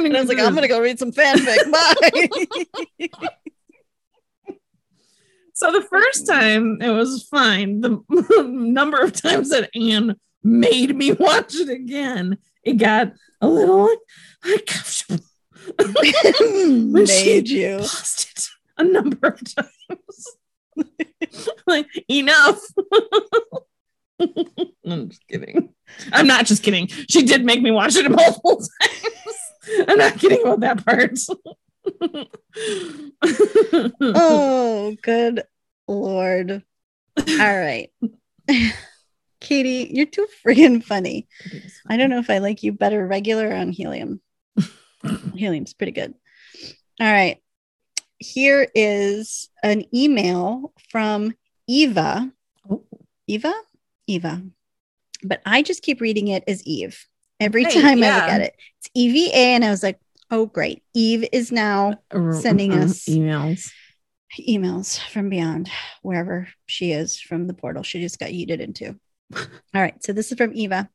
And 0.05 0.17
I 0.17 0.21
was 0.21 0.29
like, 0.29 0.39
I'm 0.39 0.55
gonna 0.55 0.69
go 0.69 0.81
read 0.81 1.01
some 1.01 1.11
fanfic. 1.11 1.73
Bye. 1.73 3.09
So 5.63 5.71
the 5.71 5.83
first 5.83 6.27
time 6.27 6.83
it 6.83 6.91
was 6.91 7.23
fine. 7.31 7.83
The 7.83 8.03
number 8.49 9.01
of 9.01 9.13
times 9.13 9.51
that 9.51 9.71
Anne 9.77 10.17
made 10.43 10.97
me 10.97 11.13
watch 11.13 11.55
it 11.55 11.69
again. 11.69 12.39
It 12.65 12.79
got 12.79 13.13
a 13.41 13.47
little 13.47 13.89
uncomfortable. 14.43 15.25
When 15.79 17.05
Made 17.05 17.49
you. 17.49 17.79
paused 17.79 18.27
it 18.37 18.49
a 18.77 18.83
number 18.83 19.29
of 19.29 19.41
times. 19.55 20.37
like, 21.69 21.87
enough. 22.09 22.59
I'm 24.85 25.11
just 25.11 25.25
kidding. 25.29 25.73
I'm 26.13 26.27
not 26.27 26.47
just 26.47 26.65
kidding. 26.65 26.89
She 26.89 27.23
did 27.23 27.45
make 27.45 27.63
me 27.63 27.71
watch 27.71 27.95
it 27.95 28.07
a 28.07 28.11
multiple 28.11 28.57
times. 28.57 29.87
I'm 29.87 29.99
not 29.99 30.19
kidding 30.19 30.43
about 30.43 30.59
that 30.59 30.85
part. 30.85 31.17
Oh, 34.01 34.97
good 35.01 35.45
lord. 36.01 36.63
All 37.19 37.25
right. 37.39 37.91
Katie, 39.41 39.91
you're 39.93 40.07
too 40.07 40.27
friggin' 40.45 40.85
funny. 40.85 41.27
I 41.89 41.97
don't 41.97 42.11
know 42.11 42.19
if 42.19 42.31
I 42.31 42.39
like 42.39 42.63
you 42.63 42.73
better 42.73 43.07
regular 43.07 43.53
on 43.53 43.71
helium. 43.73 44.21
Helium's 45.37 45.75
pretty 45.75 45.93
good. 45.93 46.15
All 47.01 47.13
right. 47.13 47.39
Here 48.19 48.69
is 48.75 49.49
an 49.65 49.85
email 49.93 50.73
from 50.91 51.35
Eva. 51.67 52.33
Oh. 52.71 52.85
Eva? 53.27 53.53
Eva. 54.07 54.43
But 55.25 55.43
I 55.45 55.63
just 55.63 55.83
keep 55.83 56.01
reading 56.01 56.29
it 56.29 56.45
as 56.47 56.65
Eve 56.65 57.05
every 57.41 57.65
time 57.65 57.85
I 57.85 57.95
look 57.95 58.05
at 58.31 58.41
it. 58.43 58.55
It's 58.79 58.91
EVA. 58.95 59.35
And 59.37 59.65
I 59.65 59.71
was 59.71 59.83
like, 59.83 59.99
oh, 60.31 60.47
great. 60.47 60.83
Eve 60.95 61.27
is 61.33 61.51
now 61.51 61.99
Sending 62.13 62.71
Mhm, 62.71 62.83
us- 62.85 63.07
emails. 63.07 63.73
Emails 64.39 64.99
from 64.99 65.29
beyond 65.29 65.71
wherever 66.03 66.49
she 66.67 66.93
is 66.93 67.21
from 67.21 67.47
the 67.47 67.55
portal 67.55 67.83
she 67.83 68.01
just 68.01 68.19
got 68.19 68.31
yeeted 68.31 68.61
into. 68.61 68.99
All 69.35 69.47
right. 69.75 70.03
So 70.03 70.13
this 70.13 70.33
is 70.33 70.39
from 70.39 70.55
Eva. 70.55 70.89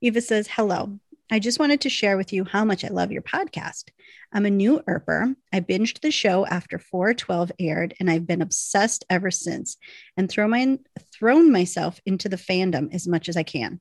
Eva 0.00 0.20
says, 0.20 0.48
Hello. 0.48 0.98
I 1.32 1.38
just 1.38 1.60
wanted 1.60 1.82
to 1.82 1.90
share 1.90 2.16
with 2.16 2.32
you 2.32 2.44
how 2.44 2.64
much 2.64 2.84
I 2.84 2.88
love 2.88 3.12
your 3.12 3.22
podcast. 3.22 3.84
I'm 4.32 4.46
a 4.46 4.50
new 4.50 4.80
Earper. 4.88 5.36
I 5.52 5.60
binged 5.60 6.00
the 6.00 6.10
show 6.10 6.44
after 6.44 6.78
412 6.78 7.52
aired, 7.60 7.94
and 8.00 8.10
I've 8.10 8.26
been 8.26 8.42
obsessed 8.42 9.04
ever 9.08 9.30
since 9.30 9.76
and 10.16 10.28
throw 10.28 10.48
my, 10.48 10.78
thrown 11.14 11.52
myself 11.52 12.00
into 12.04 12.28
the 12.28 12.36
fandom 12.36 12.92
as 12.92 13.06
much 13.06 13.28
as 13.28 13.36
I 13.36 13.44
can. 13.44 13.80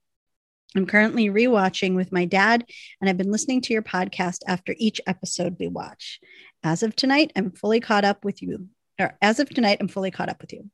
I'm 0.75 0.85
currently 0.85 1.29
rewatching 1.29 1.95
with 1.95 2.11
my 2.11 2.25
dad, 2.25 2.65
and 3.01 3.09
I've 3.09 3.17
been 3.17 3.31
listening 3.31 3.61
to 3.61 3.73
your 3.73 3.81
podcast 3.81 4.41
after 4.45 4.75
each 4.77 5.01
episode 5.07 5.55
we 5.59 5.67
watch. 5.67 6.19
As 6.63 6.83
of 6.83 6.95
tonight, 6.95 7.31
I'm 7.35 7.49
fully 7.49 7.79
caught 7.79 8.05
up 8.05 8.23
with 8.23 8.43
you. 8.43 8.67
Or 8.99 9.17
as 9.21 9.39
of 9.39 9.49
tonight, 9.49 9.77
I'm 9.79 9.87
fully 9.87 10.11
caught 10.11 10.29
up 10.29 10.41
with 10.41 10.51
you. 10.51 10.69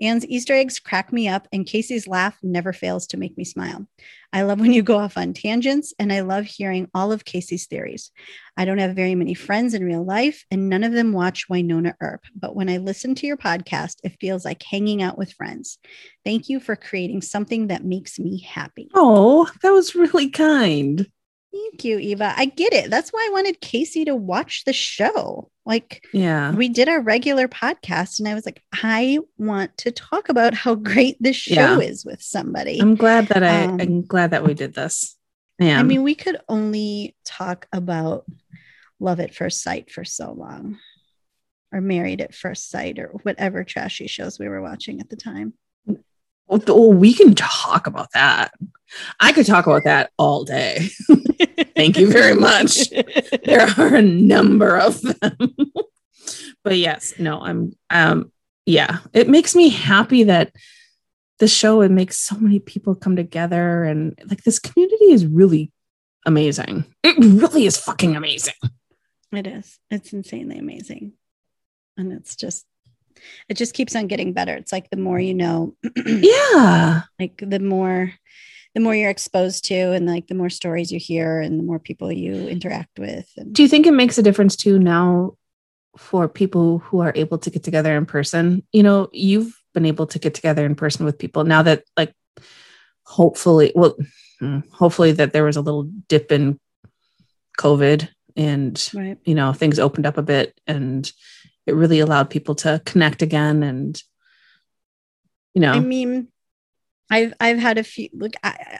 Anne's 0.00 0.26
Easter 0.26 0.54
eggs 0.54 0.78
crack 0.80 1.12
me 1.12 1.28
up, 1.28 1.46
and 1.52 1.66
Casey's 1.66 2.06
laugh 2.06 2.38
never 2.42 2.72
fails 2.72 3.06
to 3.08 3.18
make 3.18 3.36
me 3.36 3.44
smile. 3.44 3.86
I 4.32 4.42
love 4.42 4.60
when 4.60 4.72
you 4.72 4.82
go 4.82 4.96
off 4.96 5.18
on 5.18 5.34
tangents, 5.34 5.92
and 5.98 6.12
I 6.12 6.20
love 6.20 6.46
hearing 6.46 6.88
all 6.94 7.12
of 7.12 7.24
Casey's 7.24 7.66
theories. 7.66 8.10
I 8.56 8.64
don't 8.64 8.78
have 8.78 8.96
very 8.96 9.14
many 9.14 9.34
friends 9.34 9.74
in 9.74 9.84
real 9.84 10.04
life, 10.04 10.44
and 10.50 10.68
none 10.68 10.84
of 10.84 10.92
them 10.92 11.12
watch 11.12 11.48
Wynonna 11.50 11.94
Earp. 12.00 12.24
But 12.34 12.56
when 12.56 12.70
I 12.70 12.78
listen 12.78 13.14
to 13.16 13.26
your 13.26 13.36
podcast, 13.36 13.96
it 14.02 14.16
feels 14.20 14.44
like 14.44 14.62
hanging 14.62 15.02
out 15.02 15.18
with 15.18 15.32
friends. 15.32 15.78
Thank 16.24 16.48
you 16.48 16.60
for 16.60 16.76
creating 16.76 17.20
something 17.22 17.66
that 17.66 17.84
makes 17.84 18.18
me 18.18 18.40
happy. 18.40 18.88
Oh, 18.94 19.50
that 19.62 19.70
was 19.70 19.94
really 19.94 20.30
kind. 20.30 21.06
Thank 21.56 21.84
you, 21.84 21.98
Eva. 21.98 22.34
I 22.36 22.46
get 22.46 22.72
it. 22.72 22.90
That's 22.90 23.10
why 23.10 23.26
I 23.28 23.32
wanted 23.32 23.60
Casey 23.60 24.04
to 24.04 24.14
watch 24.14 24.64
the 24.64 24.72
show. 24.72 25.50
Like, 25.64 26.04
Yeah. 26.12 26.52
we 26.54 26.68
did 26.68 26.88
our 26.88 27.00
regular 27.00 27.48
podcast, 27.48 28.18
and 28.18 28.28
I 28.28 28.34
was 28.34 28.44
like, 28.46 28.62
I 28.72 29.18
want 29.38 29.76
to 29.78 29.90
talk 29.90 30.28
about 30.28 30.54
how 30.54 30.74
great 30.74 31.16
this 31.20 31.36
show 31.36 31.54
Yeah. 31.54 31.80
is 31.80 32.04
with 32.04 32.22
somebody. 32.22 32.78
I'm 32.80 32.94
glad 32.94 33.28
that 33.28 33.42
I 33.42 33.64
Um, 33.64 33.80
I'm 33.80 34.02
glad 34.02 34.30
that 34.32 34.44
we 34.44 34.54
did 34.54 34.74
this. 34.74 35.16
Yeah. 35.58 35.78
I 35.80 35.82
mean, 35.82 36.02
we 36.02 36.14
could 36.14 36.38
only 36.48 37.16
talk 37.24 37.66
about 37.72 38.26
love 39.00 39.20
at 39.20 39.34
first 39.34 39.62
sight 39.62 39.90
for 39.90 40.04
so 40.04 40.32
long, 40.32 40.78
or 41.72 41.80
married 41.80 42.20
at 42.20 42.34
first 42.34 42.68
sight, 42.70 42.98
or 42.98 43.08
whatever 43.22 43.64
trashy 43.64 44.06
shows 44.06 44.38
we 44.38 44.48
were 44.48 44.62
watching 44.62 45.00
at 45.00 45.08
the 45.10 45.16
time. 45.16 45.54
Well, 46.48 46.92
we 46.92 47.12
can 47.12 47.34
talk 47.34 47.86
about 47.86 48.12
that. 48.12 48.52
I 49.20 49.32
could 49.32 49.46
talk 49.46 49.66
about 49.66 49.84
that 49.84 50.10
all 50.18 50.44
day. 50.44 50.88
Thank 51.76 51.98
you 51.98 52.10
very 52.10 52.34
much. 52.34 52.88
there 53.44 53.66
are 53.78 53.94
a 53.94 54.02
number 54.02 54.78
of 54.78 55.00
them. 55.02 55.56
but 56.64 56.76
yes, 56.78 57.14
no, 57.18 57.40
I'm 57.40 57.76
um 57.90 58.32
yeah, 58.64 58.98
it 59.12 59.28
makes 59.28 59.54
me 59.54 59.68
happy 59.68 60.24
that 60.24 60.52
the 61.38 61.48
show 61.48 61.82
it 61.82 61.90
makes 61.90 62.16
so 62.16 62.36
many 62.36 62.58
people 62.58 62.94
come 62.94 63.14
together 63.14 63.84
and 63.84 64.18
like 64.28 64.42
this 64.42 64.58
community 64.58 65.12
is 65.12 65.26
really 65.26 65.70
amazing. 66.24 66.84
It 67.02 67.16
really 67.18 67.66
is 67.66 67.76
fucking 67.76 68.16
amazing. 68.16 68.54
It 69.32 69.46
is. 69.46 69.78
It's 69.90 70.12
insanely 70.12 70.58
amazing. 70.58 71.12
And 71.96 72.12
it's 72.12 72.36
just, 72.36 72.64
it 73.48 73.56
just 73.56 73.74
keeps 73.74 73.94
on 73.96 74.06
getting 74.06 74.32
better. 74.32 74.54
It's 74.54 74.72
like 74.72 74.90
the 74.90 74.96
more 74.96 75.18
you 75.18 75.34
know, 75.34 75.74
Yeah. 76.06 77.02
like 77.18 77.42
the 77.44 77.58
more, 77.60 78.12
the 78.74 78.80
more 78.80 78.94
you're 78.94 79.10
exposed 79.10 79.64
to, 79.66 79.92
and 79.92 80.06
like 80.06 80.26
the 80.26 80.34
more 80.34 80.50
stories 80.50 80.92
you 80.92 80.98
hear, 80.98 81.40
and 81.40 81.58
the 81.58 81.64
more 81.64 81.78
people 81.78 82.12
you 82.12 82.48
interact 82.48 82.98
with. 82.98 83.28
And 83.36 83.54
Do 83.54 83.62
you 83.62 83.68
think 83.68 83.86
it 83.86 83.92
makes 83.92 84.18
a 84.18 84.22
difference 84.22 84.56
too 84.56 84.78
now 84.78 85.36
for 85.96 86.28
people 86.28 86.78
who 86.78 87.00
are 87.00 87.12
able 87.14 87.38
to 87.38 87.50
get 87.50 87.62
together 87.62 87.96
in 87.96 88.06
person? 88.06 88.62
You 88.72 88.82
know, 88.82 89.08
you've 89.12 89.56
been 89.72 89.86
able 89.86 90.06
to 90.06 90.18
get 90.18 90.34
together 90.34 90.64
in 90.64 90.74
person 90.74 91.04
with 91.04 91.18
people 91.18 91.44
now 91.44 91.62
that 91.62 91.84
like 91.98 92.14
hopefully 93.04 93.72
well 93.74 93.94
hmm, 94.40 94.60
hopefully 94.72 95.12
that 95.12 95.32
there 95.32 95.44
was 95.44 95.56
a 95.56 95.60
little 95.60 95.84
dip 96.08 96.32
in 96.32 96.58
COVID 97.58 98.08
and 98.36 98.90
right. 98.94 99.18
you 99.24 99.34
know 99.34 99.52
things 99.52 99.78
opened 99.78 100.06
up 100.06 100.16
a 100.18 100.22
bit 100.22 100.58
and 100.66 101.12
it 101.66 101.74
really 101.74 102.00
allowed 102.00 102.30
people 102.30 102.54
to 102.54 102.80
connect 102.84 103.22
again 103.22 103.62
and 103.62 104.02
you 105.54 105.60
know 105.60 105.72
I 105.72 105.80
mean, 105.80 106.28
I've 107.10 107.34
I've 107.40 107.58
had 107.58 107.78
a 107.78 107.84
few. 107.84 108.08
Look, 108.12 108.34
I, 108.42 108.78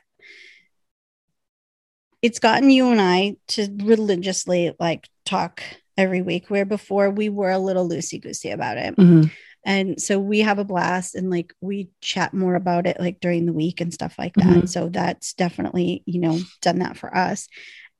it's 2.22 2.38
gotten 2.38 2.70
you 2.70 2.90
and 2.90 3.00
I 3.00 3.36
to 3.48 3.68
religiously 3.82 4.74
like 4.80 5.08
talk 5.24 5.62
every 5.96 6.22
week, 6.22 6.50
where 6.50 6.64
before 6.64 7.10
we 7.10 7.28
were 7.28 7.50
a 7.50 7.58
little 7.58 7.88
loosey 7.88 8.20
goosey 8.20 8.50
about 8.50 8.76
it. 8.78 8.96
mhm, 8.96 9.30
And 9.64 10.00
so 10.00 10.18
we 10.18 10.40
have 10.40 10.58
a 10.58 10.64
blast, 10.64 11.14
and 11.14 11.30
like 11.30 11.52
we 11.60 11.88
chat 12.00 12.34
more 12.34 12.54
about 12.54 12.86
it 12.86 13.00
like 13.00 13.20
during 13.20 13.46
the 13.46 13.52
week 13.52 13.80
and 13.80 13.92
stuff 13.92 14.14
like 14.18 14.34
that. 14.34 14.44
Mhm. 14.46 14.68
So 14.68 14.88
that's 14.88 15.34
definitely 15.34 16.02
you 16.06 16.20
know 16.20 16.38
done 16.62 16.80
that 16.80 16.96
for 16.96 17.14
us. 17.16 17.48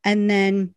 And 0.05 0.31
then 0.31 0.75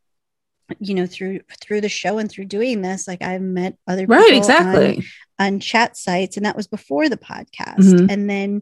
you 0.79 0.93
know 0.93 1.05
through 1.05 1.39
through 1.59 1.81
the 1.81 1.89
show 1.89 2.17
and 2.17 2.29
through 2.29 2.45
doing 2.45 2.81
this 2.81 3.07
like 3.07 3.21
i've 3.21 3.41
met 3.41 3.77
other 3.87 4.03
people 4.03 4.15
right 4.17 4.33
exactly. 4.33 5.03
on 5.39 5.59
chat 5.59 5.97
sites 5.97 6.37
and 6.37 6.45
that 6.45 6.55
was 6.55 6.67
before 6.67 7.09
the 7.09 7.17
podcast. 7.17 7.77
Mhm. 7.79 8.11
and 8.11 8.29
then 8.29 8.61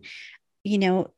you 0.64 0.78
know 0.78 1.12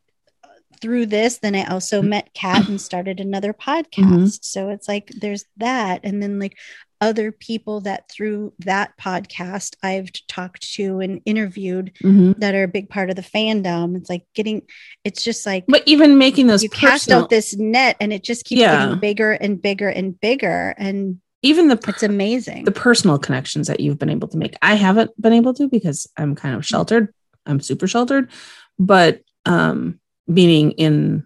through 0.81 1.05
this 1.05 1.39
then 1.39 1.55
i 1.55 1.65
also 1.65 2.01
met 2.01 2.33
kat 2.33 2.67
and 2.69 2.79
started 2.79 3.19
another 3.19 3.53
podcast. 3.53 4.43
So 4.43 4.69
it's 4.69 4.87
like 4.87 5.11
there's 5.19 5.45
that. 5.57 6.01
And 6.03 6.23
then 6.23 6.39
like 6.39 6.57
other 7.01 7.31
people 7.31 7.79
that 7.81 8.09
through 8.09 8.51
that 8.59 8.97
podcast 8.97 9.75
i've 9.83 10.09
talked 10.27 10.73
to 10.73 10.99
and 10.99 11.21
interviewed 11.25 11.91
Mhm. 12.03 12.37
that 12.39 12.55
are 12.55 12.63
a 12.63 12.67
big 12.67 12.89
part 12.89 13.09
of 13.09 13.15
the 13.15 13.21
fandom 13.21 13.95
it's 13.95 14.09
like 14.09 14.25
getting 14.35 14.63
it's 15.03 15.23
just 15.23 15.45
like 15.45 15.65
but 15.67 15.83
even 15.85 16.17
making 16.17 16.47
those 16.47 16.61
you 16.63 16.69
cast 16.69 17.09
out 17.09 17.29
this 17.29 17.55
net 17.57 17.95
and 18.01 18.11
it 18.11 18.23
just 18.23 18.43
keeps 18.45 18.59
Yeah. 18.61 18.85
getting 18.85 18.99
bigger 18.99 19.31
and 19.31 19.61
bigger 19.61 19.87
and 19.89 20.19
bigger 20.19 20.75
and 20.77 21.19
even 21.41 21.69
the 21.69 21.77
per- 21.77 21.91
it's 21.91 22.03
amazing 22.03 22.65
the 22.65 22.71
personal 22.71 23.17
connections 23.17 23.67
that 23.67 23.79
you've 23.79 23.97
been 23.97 24.09
able 24.09 24.27
to 24.27 24.35
make. 24.37 24.55
I 24.61 24.75
haven't 24.75 25.11
been 25.21 25.31
able 25.31 25.53
to 25.53 25.69
because 25.69 26.05
I'm 26.17 26.35
kind 26.35 26.53
of 26.53 26.65
sheltered. 26.65 27.13
I'm 27.45 27.61
super 27.61 27.87
sheltered, 27.87 28.29
but 28.77 29.21
um 29.45 30.01
meaning 30.27 30.71
in 30.71 31.25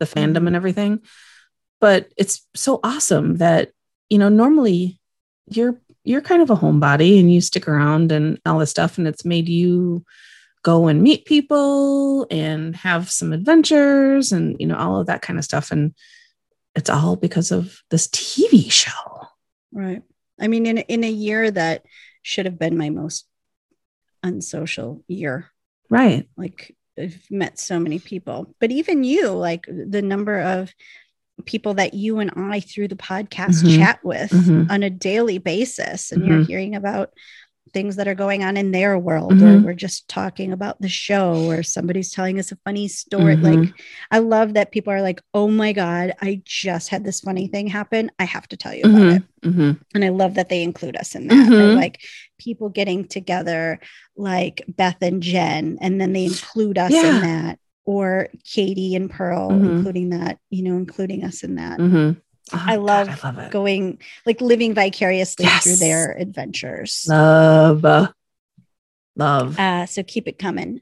the 0.00 0.06
fandom 0.06 0.46
and 0.46 0.56
everything. 0.56 1.00
But 1.82 2.08
it's 2.16 2.46
so 2.54 2.80
awesome 2.82 3.36
that 3.36 3.72
you 4.10 4.18
know 4.18 4.28
normally 4.28 5.00
you're 5.48 5.80
you're 6.04 6.20
kind 6.20 6.42
of 6.42 6.50
a 6.50 6.56
homebody 6.56 7.18
and 7.18 7.32
you 7.32 7.40
stick 7.40 7.66
around 7.68 8.12
and 8.12 8.38
all 8.46 8.58
this 8.58 8.70
stuff 8.70 8.98
and 8.98 9.06
it's 9.08 9.24
made 9.24 9.48
you 9.48 10.04
go 10.62 10.88
and 10.88 11.02
meet 11.02 11.24
people 11.24 12.26
and 12.30 12.74
have 12.76 13.10
some 13.10 13.32
adventures 13.32 14.32
and 14.32 14.56
you 14.58 14.66
know 14.66 14.76
all 14.76 15.00
of 15.00 15.06
that 15.06 15.22
kind 15.22 15.38
of 15.38 15.44
stuff 15.44 15.70
and 15.70 15.94
it's 16.76 16.90
all 16.90 17.16
because 17.16 17.50
of 17.50 17.82
this 17.90 18.06
TV 18.08 18.70
show. 18.70 19.26
Right. 19.72 20.02
I 20.38 20.46
mean, 20.46 20.66
in 20.66 20.78
in 20.78 21.02
a 21.02 21.10
year 21.10 21.50
that 21.50 21.84
should 22.22 22.44
have 22.46 22.58
been 22.58 22.76
my 22.76 22.90
most 22.90 23.26
unsocial 24.22 25.02
year. 25.08 25.50
Right. 25.90 26.28
Like 26.36 26.76
I've 26.98 27.26
met 27.30 27.58
so 27.58 27.80
many 27.80 27.98
people, 27.98 28.54
but 28.60 28.70
even 28.70 29.04
you, 29.04 29.30
like 29.30 29.66
the 29.66 30.02
number 30.02 30.40
of 30.40 30.72
people 31.44 31.74
that 31.74 31.94
you 31.94 32.18
and 32.18 32.30
I 32.34 32.60
through 32.60 32.88
the 32.88 32.96
podcast 32.96 33.62
Mhm. 33.62 33.76
chat 33.76 33.98
with 34.02 34.30
Mhm. 34.30 34.70
on 34.70 34.82
a 34.82 34.90
daily 34.90 35.38
basis, 35.38 36.10
and 36.10 36.26
you're 36.26 36.38
Mhm. 36.40 36.46
hearing 36.46 36.74
about 36.74 37.12
things 37.74 37.96
that 37.96 38.08
are 38.08 38.14
going 38.14 38.42
on 38.42 38.56
in 38.56 38.70
their 38.70 38.98
world, 38.98 39.32
or 39.42 39.58
Mhm. 39.58 39.64
we're 39.64 39.74
just 39.74 40.08
talking 40.08 40.50
about 40.50 40.80
the 40.80 40.88
show, 40.88 41.50
or 41.50 41.62
somebody's 41.62 42.10
telling 42.10 42.38
us 42.38 42.50
a 42.50 42.56
funny 42.64 42.88
story. 42.88 43.36
Mhm. 43.36 43.42
Like, 43.42 43.74
I 44.10 44.18
love 44.20 44.54
that 44.54 44.70
people 44.70 44.92
are 44.94 45.02
like, 45.02 45.20
oh 45.34 45.48
my 45.48 45.72
God, 45.72 46.14
I 46.22 46.40
just 46.44 46.88
had 46.88 47.04
this 47.04 47.20
funny 47.20 47.48
thing 47.48 47.66
happen. 47.66 48.10
I 48.18 48.24
have 48.24 48.48
to 48.48 48.56
tell 48.56 48.72
you 48.72 48.84
about 48.84 49.02
it. 49.16 49.22
Mhm, 49.42 49.52
mhm. 49.52 49.80
And 49.94 50.04
I 50.04 50.08
love 50.08 50.34
that 50.34 50.48
they 50.48 50.62
include 50.62 50.96
us 50.96 51.14
in 51.14 51.26
that. 51.26 51.50
Like 51.50 52.00
people 52.38 52.70
getting 52.70 53.04
together, 53.04 53.78
like 54.16 54.62
Beth 54.68 55.02
and 55.02 55.22
Jen, 55.22 55.76
and 55.82 56.00
then 56.00 56.14
they 56.14 56.24
include 56.24 56.78
us 56.78 56.92
Yeah. 56.92 57.16
in 57.16 57.22
that. 57.22 57.58
Or 57.86 58.28
Katie 58.44 58.94
and 58.94 59.08
Pearl, 59.10 59.50
Mhm. 59.50 59.76
including 59.78 60.10
that, 60.10 60.38
you 60.50 60.62
know, 60.62 60.76
including 60.76 61.24
us 61.24 61.42
in 61.42 61.54
that. 61.54 61.78
Mhm. 61.78 62.20
Oh, 62.52 62.62
I 62.66 62.76
God, 62.76 62.82
love 62.84 63.08
I 63.08 63.28
love 63.28 63.38
it. 63.38 63.50
Going 63.52 63.98
like 64.26 64.40
living 64.40 64.74
vicariously 64.74 65.46
through 65.46 65.76
their 65.76 66.12
adventures. 66.12 67.06
Love. 67.08 67.82
Love. 69.16 69.58
Uh, 69.58 69.86
so 69.86 70.02
keep 70.02 70.28
it 70.28 70.38
coming. 70.38 70.80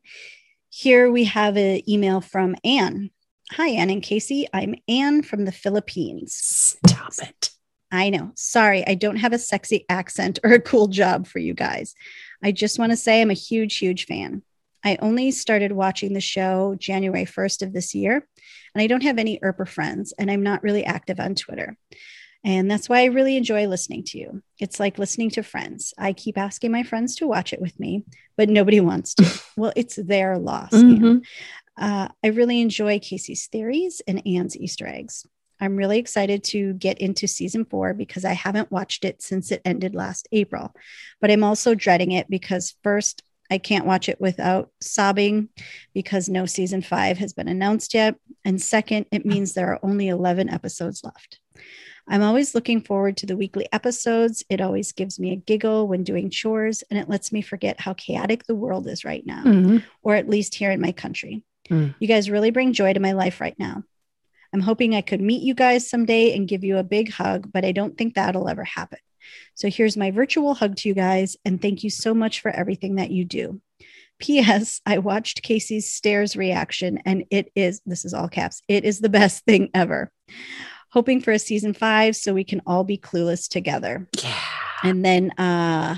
Here 0.71 1.11
we 1.11 1.25
have 1.25 1.57
an 1.57 1.89
email 1.89 2.21
from 2.21 2.57
Anne. 2.65 3.11
Hi, 3.53 3.69
Anne 3.69 3.91
and 3.91 4.03
Casey. 4.03 4.49
I'm 4.53 4.75
Anne 4.89 5.23
from 5.23 5.45
the 5.45 5.53
Philippines. 5.53 6.35
Stop 6.35 7.13
it. 7.23 7.51
I 7.93 8.11
know. 8.11 8.33
Sorry, 8.35 8.85
I 8.87 8.95
don't 8.95 9.17
have 9.17 9.33
a 9.33 9.39
sexy 9.39 9.85
accent 9.89 10.39
or 10.43 10.53
a 10.55 10.61
cool 10.61 10.89
job 10.89 11.27
for 11.29 11.39
you 11.39 11.55
guys. 11.55 11.95
I 12.43 12.51
just 12.51 12.79
want 12.79 12.91
to 12.91 12.97
say 12.97 13.21
I'm 13.23 13.31
a 13.31 13.35
huge, 13.35 13.77
huge 13.77 14.07
fan. 14.07 14.43
I 14.85 14.98
only 15.01 15.31
started 15.31 15.73
watching 15.73 16.12
the 16.12 16.20
show 16.20 16.77
January 16.78 17.24
1st 17.24 17.62
of 17.62 17.73
this 17.73 17.94
year, 17.94 18.27
and 18.74 18.82
I 18.82 18.86
don't 18.86 19.02
have 19.02 19.19
any 19.19 19.39
Earper 19.43 19.66
friends, 19.66 20.12
and 20.19 20.31
I'm 20.31 20.43
not 20.43 20.62
really 20.62 20.85
active 20.85 21.19
on 21.19 21.35
Twitter. 21.35 21.77
And 22.44 22.70
that's 22.70 22.90
why 22.90 23.01
I 23.01 23.06
really 23.06 23.39
enjoy 23.39 23.66
listening 23.66 24.05
to 24.09 24.19
you. 24.19 24.43
It's 24.61 24.78
like 24.78 24.98
listening 24.98 25.31
to 25.31 25.43
friends. 25.43 25.94
I 25.97 26.12
keep 26.12 26.36
asking 26.36 26.73
my 26.73 26.82
friends 26.82 27.16
to 27.16 27.27
watch 27.27 27.55
it 27.55 27.61
with 27.61 27.81
me, 27.81 28.05
but 28.36 28.51
nobody 28.51 28.81
wants 28.81 29.15
to. 29.15 29.40
well, 29.56 29.73
it's 29.74 29.97
their 29.97 30.39
loss. 30.39 30.73
Mhm. 30.73 31.24
Uh, 31.77 32.09
I 32.23 32.27
really 32.28 32.61
enjoy 32.61 32.98
Casey's 32.98 33.47
theories 33.47 34.02
and 34.06 34.24
Anne's 34.27 34.56
Easter 34.56 34.86
eggs. 34.86 35.27
I'm 35.59 35.77
really 35.77 35.98
excited 35.98 36.44
to 36.44 36.74
get 36.74 36.98
into 36.98 37.27
season 37.27 37.65
four 37.65 37.94
because 37.94 38.24
I 38.24 38.35
haven't 38.35 38.70
watched 38.70 39.05
it 39.05 39.23
since 39.23 39.51
it 39.51 39.62
ended 39.65 39.94
last 39.94 40.28
April. 40.31 40.74
But 41.23 41.31
I'm 41.31 41.44
also 41.44 41.74
dreading 41.74 42.12
it 42.12 42.28
because, 42.28 42.77
first, 42.82 43.23
I 43.51 43.59
can't 43.59 43.87
watch 43.87 44.09
it 44.09 44.21
without 44.21 44.71
sobbing 44.81 45.49
because 45.93 46.29
no 46.29 46.47
season 46.47 46.83
five 46.83 47.19
has 47.19 47.33
been 47.33 47.49
announced 47.49 47.95
yet. 47.95 48.16
And 48.45 48.61
second, 48.61 49.07
it 49.12 49.27
means 49.27 49.53
there 49.53 49.69
are 49.73 49.81
only 49.83 50.09
11 50.09 50.49
episodes 50.49 51.05
left. 51.05 51.41
I'm 52.07 52.23
always 52.23 52.55
looking 52.55 52.83
forward 52.83 53.16
to 53.19 53.27
the 53.27 53.37
weekly 53.37 53.66
episodes. 53.73 54.45
It 54.51 54.61
always 54.61 54.93
gives 54.93 55.19
me 55.19 55.33
a 55.33 55.37
giggle 55.37 55.89
when 55.89 56.05
doing 56.05 56.29
chores, 56.29 56.83
and 56.91 56.99
it 56.99 57.09
lets 57.09 57.33
me 57.33 57.41
forget 57.41 57.81
how 57.81 57.95
chaotic 57.95 58.45
the 58.45 58.55
world 58.55 58.87
is 58.87 59.05
right 59.05 59.25
now 59.25 59.43
Mhm. 59.45 59.83
or 60.03 60.15
at 60.15 60.29
least 60.29 60.55
here 60.55 60.71
in 60.71 60.81
my 60.81 60.93
country. 60.93 61.43
Mm. 61.71 61.95
You 61.99 62.09
guys 62.09 62.29
really 62.29 62.51
bring 62.51 62.75
joy 62.75 62.93
to 62.93 63.01
my 63.01 63.12
life 63.12 63.41
right 63.41 63.59
now. 63.59 63.85
I'm 64.53 64.61
hoping 64.61 64.95
I 64.95 65.01
could 65.01 65.21
meet 65.23 65.43
you 65.43 65.55
guys 65.55 65.89
someday 65.89 66.37
and 66.37 66.47
give 66.47 66.62
you 66.62 66.77
a 66.77 66.85
big 66.85 67.11
hug, 67.11 67.51
but 67.53 67.65
I 67.65 67.73
don't 67.73 67.97
think 67.97 68.15
that'll 68.15 68.49
ever 68.49 68.65
happen. 68.65 68.99
So 69.55 69.69
here's 69.69 69.97
my 69.97 70.11
virtual 70.11 70.55
hug 70.55 70.77
to 70.77 70.89
you 70.89 70.95
guys, 70.95 71.37
and 71.45 71.61
thank 71.61 71.85
you 71.85 71.91
so 71.91 72.15
much 72.15 72.41
for 72.41 72.51
everything 72.51 72.97
that 72.97 73.11
you 73.11 73.25
do. 73.25 73.61
P.S. 74.19 74.81
I 74.87 74.99
watched 74.99 75.43
Casey's 75.43 75.91
stairs 75.91 76.37
reaction, 76.37 76.99
and 77.05 77.25
it 77.31 77.51
is 77.55 77.81
this 77.87 78.05
is 78.05 78.15
all 78.15 78.29
caps. 78.29 78.63
It 78.69 78.85
is 78.85 79.01
the 79.01 79.09
best 79.09 79.45
thing 79.47 79.71
ever. 79.75 80.11
Hoping 80.93 81.21
for 81.21 81.33
a 81.33 81.39
season 81.39 81.75
five 81.75 82.15
so 82.15 82.33
we 82.33 82.45
can 82.45 82.63
all 82.67 82.85
be 82.85 82.99
clueless 82.99 83.49
together. 83.49 84.09
Yeah. 84.23 84.39
And 84.85 85.05
then 85.05 85.31
uh 85.33 85.97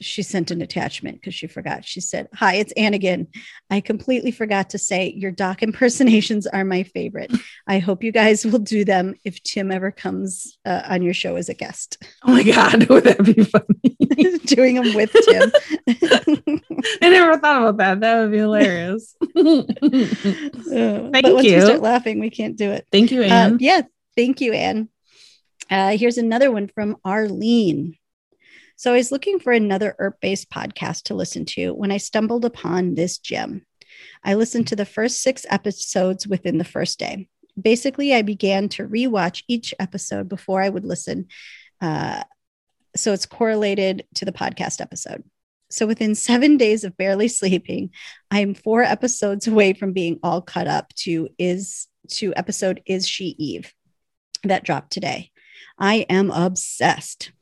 she 0.00 0.22
sent 0.22 0.50
an 0.50 0.62
attachment 0.62 1.16
because 1.20 1.34
she 1.34 1.46
forgot. 1.46 1.84
She 1.84 2.00
said, 2.00 2.28
Hi, 2.34 2.54
it's 2.56 2.72
Anne 2.72 2.94
again. 2.94 3.26
I 3.70 3.80
completely 3.80 4.30
forgot 4.30 4.70
to 4.70 4.78
say 4.78 5.12
your 5.16 5.30
doc 5.32 5.62
impersonations 5.62 6.46
are 6.46 6.64
my 6.64 6.84
favorite. 6.84 7.32
I 7.66 7.78
hope 7.80 8.04
you 8.04 8.12
guys 8.12 8.44
will 8.46 8.60
do 8.60 8.84
them 8.84 9.14
if 9.24 9.42
Tim 9.42 9.72
ever 9.72 9.90
comes 9.90 10.56
uh, 10.64 10.82
on 10.88 11.02
your 11.02 11.14
show 11.14 11.36
as 11.36 11.48
a 11.48 11.54
guest. 11.54 11.98
Oh 12.24 12.32
my 12.32 12.42
God. 12.44 12.84
Would 12.88 13.04
that 13.04 13.24
be 13.24 13.42
funny? 13.44 14.38
Doing 14.46 14.76
them 14.76 14.94
with 14.94 15.12
Tim. 15.12 15.52
I 17.02 17.08
never 17.08 17.38
thought 17.38 17.66
about 17.68 17.76
that. 17.78 18.00
That 18.00 18.20
would 18.20 18.30
be 18.32 18.38
hilarious. 18.38 19.14
Uh, 19.36 21.10
Thank 21.10 21.22
but 21.24 21.34
once 21.34 21.44
we 21.44 21.60
start 21.60 21.80
laughing, 21.82 22.20
we 22.20 22.30
can't 22.30 22.56
do 22.56 22.70
it. 22.70 22.86
Thank 22.92 23.10
you, 23.10 23.22
Uh, 23.22 23.26
Anne. 23.26 23.58
yeah, 23.60 23.82
thank 24.16 24.40
you, 24.40 24.52
Anne. 24.52 24.88
Uh, 25.70 25.96
here's 25.96 26.18
another 26.18 26.50
one 26.50 26.68
from 26.68 26.96
Arlene. 27.04 27.96
So 28.78 28.92
I 28.92 28.96
was 28.96 29.10
looking 29.10 29.40
for 29.40 29.52
another 29.52 29.96
Earp 29.98 30.20
based 30.20 30.50
podcast 30.50 31.02
to 31.04 31.14
listen 31.14 31.44
to 31.46 31.72
when 31.72 31.90
I 31.90 31.96
stumbled 31.96 32.44
upon 32.44 32.94
this 32.94 33.18
gem. 33.18 33.66
I 34.22 34.34
listened 34.34 34.68
to 34.68 34.76
the 34.76 34.84
first 34.84 35.20
six 35.20 35.44
episodes 35.50 36.28
within 36.28 36.58
the 36.58 36.64
first 36.64 36.96
day. 37.00 37.26
Basically, 37.60 38.14
I 38.14 38.22
began 38.22 38.68
to 38.70 38.86
rewatch 38.86 39.42
each 39.48 39.74
episode 39.80 40.28
before 40.28 40.62
I 40.62 40.68
would 40.68 40.84
listen. 40.84 41.26
Uh, 41.80 42.22
so 42.94 43.12
it's 43.12 43.26
correlated 43.26 44.06
to 44.14 44.24
the 44.24 44.30
podcast 44.30 44.80
episode. 44.80 45.24
So 45.72 45.84
within 45.84 46.14
seven 46.14 46.56
days 46.56 46.84
of 46.84 46.96
barely 46.96 47.26
sleeping, 47.40 47.90
I 48.30 48.42
am 48.42 48.54
four 48.54 48.84
episodes 48.84 49.48
away 49.48 49.72
from 49.72 49.92
being 49.92 50.20
all 50.22 50.40
cut 50.40 50.68
up 50.68 50.94
to 50.98 51.30
is 51.36 51.88
to 52.10 52.32
episode 52.36 52.80
Is 52.86 53.08
She 53.08 53.34
Eve 53.38 53.74
that 54.44 54.62
dropped 54.62 54.92
today. 54.92 55.32
I 55.80 56.06
am 56.08 56.30
obsessed. 56.30 57.32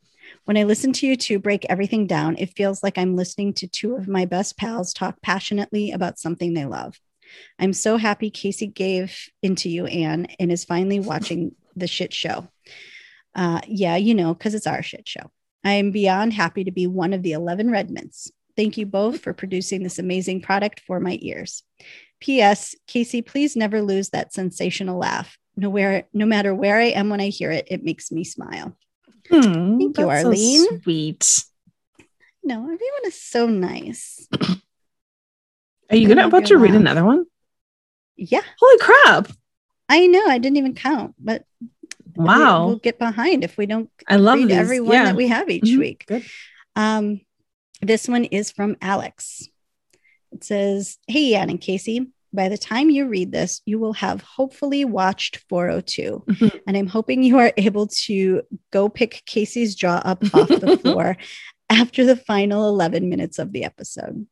When 0.46 0.56
I 0.56 0.62
listen 0.62 0.92
to 0.92 1.06
you 1.08 1.16
two 1.16 1.40
break 1.40 1.66
everything 1.68 2.06
down, 2.06 2.36
it 2.38 2.54
feels 2.54 2.80
like 2.80 2.98
I'm 2.98 3.16
listening 3.16 3.52
to 3.54 3.66
two 3.66 3.96
of 3.96 4.06
my 4.06 4.26
best 4.26 4.56
pals 4.56 4.94
talk 4.94 5.20
passionately 5.20 5.90
about 5.90 6.20
something 6.20 6.54
they 6.54 6.64
love. 6.64 7.00
I'm 7.58 7.72
so 7.72 7.96
happy 7.96 8.30
Casey 8.30 8.68
gave 8.68 9.28
into 9.42 9.68
you, 9.68 9.86
Anne, 9.86 10.28
and 10.38 10.52
is 10.52 10.64
finally 10.64 11.00
watching 11.00 11.56
the 11.74 11.88
shit 11.88 12.14
show. 12.14 12.46
Uh, 13.34 13.60
yeah, 13.66 13.96
you 13.96 14.14
know, 14.14 14.34
because 14.34 14.54
it's 14.54 14.68
our 14.68 14.84
shit 14.84 15.08
show. 15.08 15.32
I 15.64 15.72
am 15.72 15.90
beyond 15.90 16.32
happy 16.32 16.62
to 16.62 16.70
be 16.70 16.86
one 16.86 17.12
of 17.12 17.24
the 17.24 17.32
11 17.32 17.72
Redmonds. 17.72 18.30
Thank 18.54 18.78
you 18.78 18.86
both 18.86 19.22
for 19.22 19.32
producing 19.32 19.82
this 19.82 19.98
amazing 19.98 20.42
product 20.42 20.78
for 20.86 21.00
my 21.00 21.18
ears. 21.22 21.64
P.S. 22.20 22.76
Casey, 22.86 23.20
please 23.20 23.56
never 23.56 23.82
lose 23.82 24.10
that 24.10 24.32
sensational 24.32 24.96
laugh. 24.96 25.38
No, 25.56 25.70
where, 25.70 26.04
no 26.12 26.24
matter 26.24 26.54
where 26.54 26.78
I 26.78 26.90
am 26.90 27.08
when 27.08 27.20
I 27.20 27.30
hear 27.30 27.50
it, 27.50 27.66
it 27.68 27.82
makes 27.82 28.12
me 28.12 28.22
smile. 28.22 28.76
Hmm, 29.30 29.78
Thank 29.78 29.98
you, 29.98 30.06
that's 30.06 30.22
so 30.22 30.28
Arlene. 30.28 30.82
sweet. 30.82 31.44
No, 32.44 32.62
everyone 32.62 33.04
is 33.06 33.20
so 33.20 33.46
nice. 33.46 34.28
Are 35.90 35.96
you 35.96 36.08
gonna 36.08 36.22
love 36.22 36.28
about 36.32 36.46
to 36.46 36.56
read 36.58 36.72
laugh. 36.72 36.80
another 36.80 37.04
one? 37.04 37.24
Yeah, 38.16 38.40
Holy 38.58 38.78
crap! 38.78 39.28
I 39.88 40.06
know. 40.06 40.26
I 40.26 40.38
didn't 40.38 40.56
even 40.56 40.74
count, 40.74 41.14
but 41.18 41.44
Wow, 42.16 42.66
we'll 42.66 42.76
get 42.78 42.98
behind 42.98 43.44
if 43.44 43.56
we 43.58 43.66
don't 43.66 43.90
I 44.08 44.16
love 44.16 44.36
read 44.38 44.48
these. 44.48 44.56
every 44.56 44.78
yeah. 44.78 45.04
that 45.04 45.16
we 45.16 45.28
have 45.28 45.50
each 45.50 45.64
Mhm. 45.64 45.78
week. 45.78 46.04
Good. 46.06 46.24
Um, 46.74 47.20
this 47.82 48.08
one 48.08 48.24
is 48.24 48.50
from 48.50 48.76
Alex. 48.80 49.46
It 50.32 50.42
says, 50.44 50.98
Hey, 51.06 51.34
Anne 51.34 51.50
and 51.50 51.60
Casey, 51.60 52.08
by 52.36 52.48
the 52.48 52.58
time 52.58 52.90
you 52.90 53.08
read 53.08 53.32
this, 53.32 53.62
you 53.66 53.80
will 53.80 53.94
have 53.94 54.22
hopefully 54.22 54.84
watched 54.84 55.38
402. 55.48 56.22
Mhm. 56.28 56.60
And 56.66 56.76
I'm 56.76 56.86
hoping 56.86 57.24
you 57.24 57.38
are 57.38 57.52
able 57.56 57.88
to 58.04 58.42
go 58.72 58.88
pick 58.88 59.22
Casey's 59.26 59.74
jaw 59.74 60.00
up 60.04 60.22
off 60.34 60.48
the 60.48 60.78
floor 60.82 61.16
after 61.68 62.04
the 62.04 62.14
final 62.14 62.68
11 62.68 63.08
minutes 63.08 63.40
of 63.40 63.52
the 63.52 63.64
episode. 63.64 64.26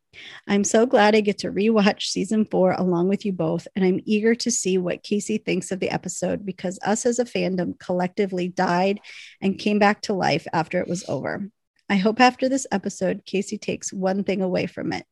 I'm 0.47 0.63
so 0.63 0.87
glad 0.87 1.17
I 1.17 1.21
get 1.21 1.39
to 1.39 1.51
rewatch 1.51 2.03
season 2.03 2.45
four 2.45 2.73
along 2.73 3.09
with 3.09 3.25
you 3.25 3.33
both, 3.33 3.67
and 3.75 3.85
I'm 3.85 4.01
eager 4.05 4.37
to 4.37 4.51
see 4.51 4.79
what 4.79 5.03
Casey 5.03 5.39
thinks 5.39 5.73
of 5.73 5.81
the 5.81 5.91
episode 5.91 6.47
because 6.47 6.79
us 6.85 7.05
as 7.05 7.19
a 7.19 7.25
fandom 7.25 7.77
collectively 7.81 8.47
died 8.47 9.01
and 9.41 9.59
came 9.59 9.81
back 9.81 10.03
to 10.03 10.13
life 10.15 10.47
after 10.53 10.79
it 10.79 10.87
was 10.87 11.05
over. 11.09 11.51
I 11.89 11.97
hope 11.97 12.21
after 12.21 12.49
this 12.49 12.67
episode, 12.73 13.25
Casey 13.27 13.59
takes 13.59 13.93
one 13.93 14.25
thing 14.25 14.41
away 14.43 14.67
from 14.67 14.93
it. 14.93 15.05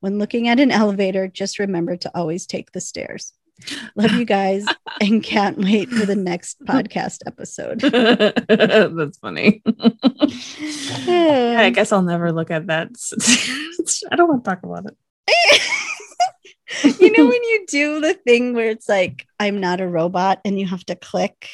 When 0.00 0.18
looking 0.18 0.48
at 0.48 0.60
an 0.60 0.70
elevator, 0.70 1.28
just 1.28 1.58
remember 1.58 1.96
to 1.96 2.10
always 2.14 2.46
take 2.46 2.72
the 2.72 2.80
stairs. 2.80 3.32
Love 3.96 4.12
you 4.12 4.24
guys 4.24 4.66
and 5.00 5.22
can't 5.22 5.58
wait 5.58 5.88
for 5.88 6.06
the 6.06 6.16
next 6.16 6.60
podcast 6.64 7.18
episode. 7.26 7.80
That's 8.96 9.18
funny. 9.18 9.62
yeah, 11.06 11.56
I 11.58 11.70
guess 11.70 11.92
I'll 11.92 12.02
never 12.02 12.32
look 12.32 12.50
at 12.50 12.66
that. 12.68 12.90
I 14.10 14.16
don't 14.16 14.28
want 14.28 14.44
to 14.44 14.50
talk 14.50 14.62
about 14.62 14.86
it. 14.86 14.96
you 16.98 17.12
know 17.12 17.26
when 17.26 17.42
you 17.42 17.64
do 17.68 18.00
the 18.00 18.14
thing 18.14 18.54
where 18.54 18.70
it's 18.70 18.88
like 18.88 19.26
i'm 19.38 19.60
not 19.60 19.80
a 19.82 19.86
robot 19.86 20.40
and 20.44 20.58
you 20.58 20.66
have 20.66 20.84
to 20.84 20.96
click 20.96 21.48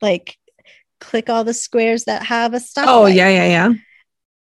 like 0.00 0.38
click 1.02 1.28
all 1.28 1.44
the 1.44 1.52
squares 1.52 2.04
that 2.04 2.22
have 2.22 2.54
a 2.54 2.60
stop 2.60 2.86
Oh 2.88 3.06
yeah, 3.06 3.28
yeah, 3.28 3.46
yeah. 3.46 3.72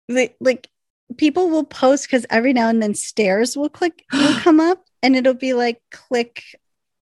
like, 0.08 0.36
like 0.40 0.68
people 1.16 1.48
will 1.48 1.64
post 1.64 2.06
because 2.06 2.26
every 2.28 2.52
now 2.52 2.68
and 2.68 2.82
then 2.82 2.94
stairs 2.94 3.56
will 3.56 3.68
click 3.70 4.04
will 4.12 4.34
come 4.40 4.60
up 4.60 4.84
and 5.02 5.16
it'll 5.16 5.34
be 5.34 5.54
like 5.54 5.80
click 5.90 6.42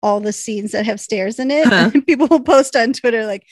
all 0.02 0.20
the 0.20 0.32
scenes 0.32 0.72
that 0.72 0.86
have 0.86 1.00
stairs 1.00 1.38
in 1.38 1.50
it 1.50 1.66
Huh. 1.66 1.90
and 1.94 2.06
people 2.06 2.26
will 2.28 2.40
post 2.44 2.76
on 2.76 2.92
twitter 2.92 3.24
like 3.26 3.44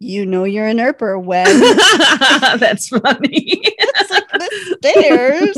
you 0.00 0.26
know 0.26 0.42
you're 0.44 0.66
an 0.66 0.80
Earper 0.80 1.18
when 1.22 1.46
That's 2.58 2.88
funny. 2.88 3.60
it's 3.86 4.10
like 4.10 4.28
the 4.32 4.50
stairs. 4.82 5.56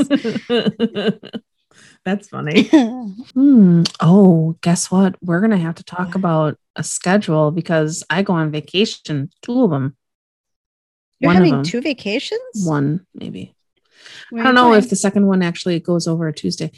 That's 2.07 2.28
funny. 2.28 2.70
Hmm. 3.35 3.83
Oh, 4.01 4.57
guess 4.62 4.91
what? 4.91 5.16
We're 5.23 5.41
gonna 5.41 5.57
have 5.59 5.74
to 5.77 5.85
talk 5.85 6.09
What? 6.09 6.16
about 6.16 6.59
a 6.77 6.83
schedule 6.83 7.51
because 7.51 8.03
I 8.09 8.23
go 8.23 8.33
on 8.35 8.51
vacation. 8.51 9.31
Two 9.43 9.62
of 9.65 9.70
them. 9.70 9.97
You're 11.20 11.28
One 11.31 11.37
having 11.37 11.53
them. 11.53 11.62
two 11.65 11.81
vacations? 11.81 12.41
One 12.65 13.07
maybe. 13.15 13.55
Where 14.31 14.43
I 14.43 14.47
don't 14.47 14.55
know 14.55 14.74
if 14.74 14.89
the 14.91 14.97
second 14.97 15.27
one 15.27 15.43
actually 15.43 15.81
goes 15.81 16.07
over 16.07 16.28
a 16.28 16.33
Tuesday. 16.33 16.70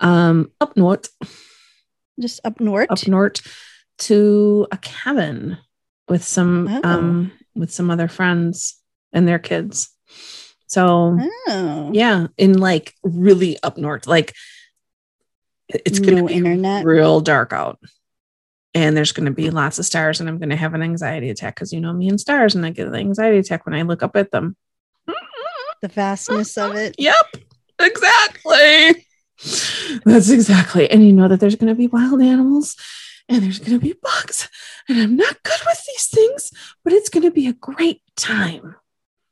Um, 0.00 0.50
up 0.60 0.76
north, 0.76 1.08
just 2.20 2.40
up 2.44 2.60
north. 2.60 2.90
up 2.90 3.06
north 3.08 3.40
to 3.98 4.66
a 4.70 4.76
cabin 4.78 5.58
with 6.08 6.22
some 6.24 6.68
Oh. 6.68 6.80
um 6.84 7.32
with 7.54 7.72
some 7.72 7.90
other 7.90 8.08
friends 8.08 8.76
and 9.12 9.26
their 9.26 9.38
kids. 9.40 9.88
So 10.68 11.18
Oh, 11.48 11.90
yeah, 11.92 12.28
in 12.36 12.58
like 12.58 12.94
really 13.02 13.58
up 13.62 13.76
north, 13.78 14.06
like 14.06 14.34
it- 15.68 15.82
it's 15.86 15.98
gonna 15.98 16.22
no 16.22 16.26
be 16.28 16.34
internet. 16.34 16.84
real 16.84 17.20
dark 17.20 17.52
out. 17.52 17.78
And 18.74 18.96
there's 18.96 19.12
going 19.12 19.24
to 19.26 19.32
be 19.32 19.50
lots 19.50 19.78
of 19.78 19.86
stars, 19.86 20.20
and 20.20 20.28
I'm 20.28 20.38
going 20.38 20.50
to 20.50 20.56
have 20.56 20.74
an 20.74 20.82
anxiety 20.82 21.30
attack 21.30 21.54
because 21.56 21.72
you 21.72 21.80
know 21.80 21.92
me 21.94 22.06
and 22.08 22.20
stars, 22.20 22.54
and 22.54 22.64
I 22.66 22.70
get 22.70 22.86
an 22.86 22.94
anxiety 22.94 23.38
attack 23.38 23.64
when 23.64 23.74
I 23.74 23.80
look 23.82 24.02
up 24.02 24.14
at 24.14 24.30
them. 24.30 24.56
The 25.80 25.88
vastness 25.88 26.56
of 26.58 26.74
it. 26.76 26.94
Yep, 26.98 27.14
exactly. 27.80 29.06
That's 30.04 30.30
exactly. 30.30 30.90
And 30.90 31.04
you 31.04 31.12
know 31.12 31.28
that 31.28 31.40
there's 31.40 31.54
going 31.56 31.68
to 31.72 31.74
be 31.74 31.86
wild 31.86 32.20
animals 32.20 32.76
and 33.28 33.42
there's 33.42 33.58
going 33.58 33.78
to 33.78 33.84
be 33.84 33.94
bugs. 34.02 34.48
And 34.88 34.98
I'm 35.00 35.16
not 35.16 35.42
good 35.42 35.60
with 35.66 35.82
these 35.86 36.06
things, 36.08 36.50
but 36.84 36.92
it's 36.92 37.08
going 37.08 37.24
to 37.24 37.30
be 37.30 37.46
a 37.46 37.52
great 37.52 38.02
time. 38.16 38.74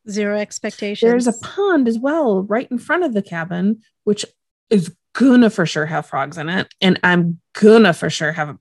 Zero 0.09 0.39
expectations. 0.39 1.09
There's 1.09 1.27
a 1.27 1.33
pond 1.33 1.89
as 1.89 1.99
well 1.99 2.43
right 2.43 2.71
in 2.71 2.79
front 2.79 3.05
of 3.05 3.13
the 3.13 3.23
cabin, 3.23 3.83
which 4.05 4.25
is 4.71 4.95
gonna 5.19 5.51
for 5.51 5.67
sure 5.67 5.87
have 5.87 6.07
frogs 6.07 6.39
in 6.39 6.49
it. 6.49 6.69
And 6.81 7.01
I'm 7.03 7.41
gonna 7.61 7.93
for 7.93 8.11
sure 8.11 8.33
have 8.33 8.51
a 8.51 8.59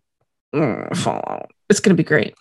mm, 0.55 0.95
fallout. 0.97 1.51
It's 1.69 1.79
gonna 1.79 1.95
be 1.95 2.03
great. 2.03 2.33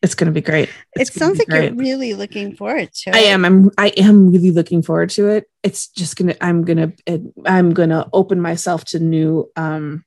It's 0.00 0.14
gonna 0.14 0.30
be 0.32 0.40
great. 0.40 0.68
it 0.68 0.74
It's 1.02 1.10
gonna 1.10 1.34
sounds 1.34 1.38
like 1.48 1.62
you're 1.64 1.74
really 1.74 2.14
looking 2.14 2.54
forward 2.54 2.92
to 3.02 3.10
it. 3.10 3.16
I 3.16 3.20
am. 3.34 3.44
I'm. 3.44 3.70
I 3.76 3.88
am 3.96 4.30
really 4.32 4.52
looking 4.52 4.80
forward 4.82 5.10
to 5.10 5.28
it. 5.28 5.44
It's 5.64 5.88
just 5.88 6.16
gonna. 6.16 6.36
I'm 6.40 6.64
gonna. 6.64 6.92
It, 7.04 7.20
I'm 7.44 7.74
gonna 7.74 8.08
open 8.12 8.40
myself 8.40 8.84
to 8.86 9.00
new 9.00 9.50
um, 9.56 10.04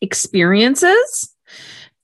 experiences, 0.00 1.34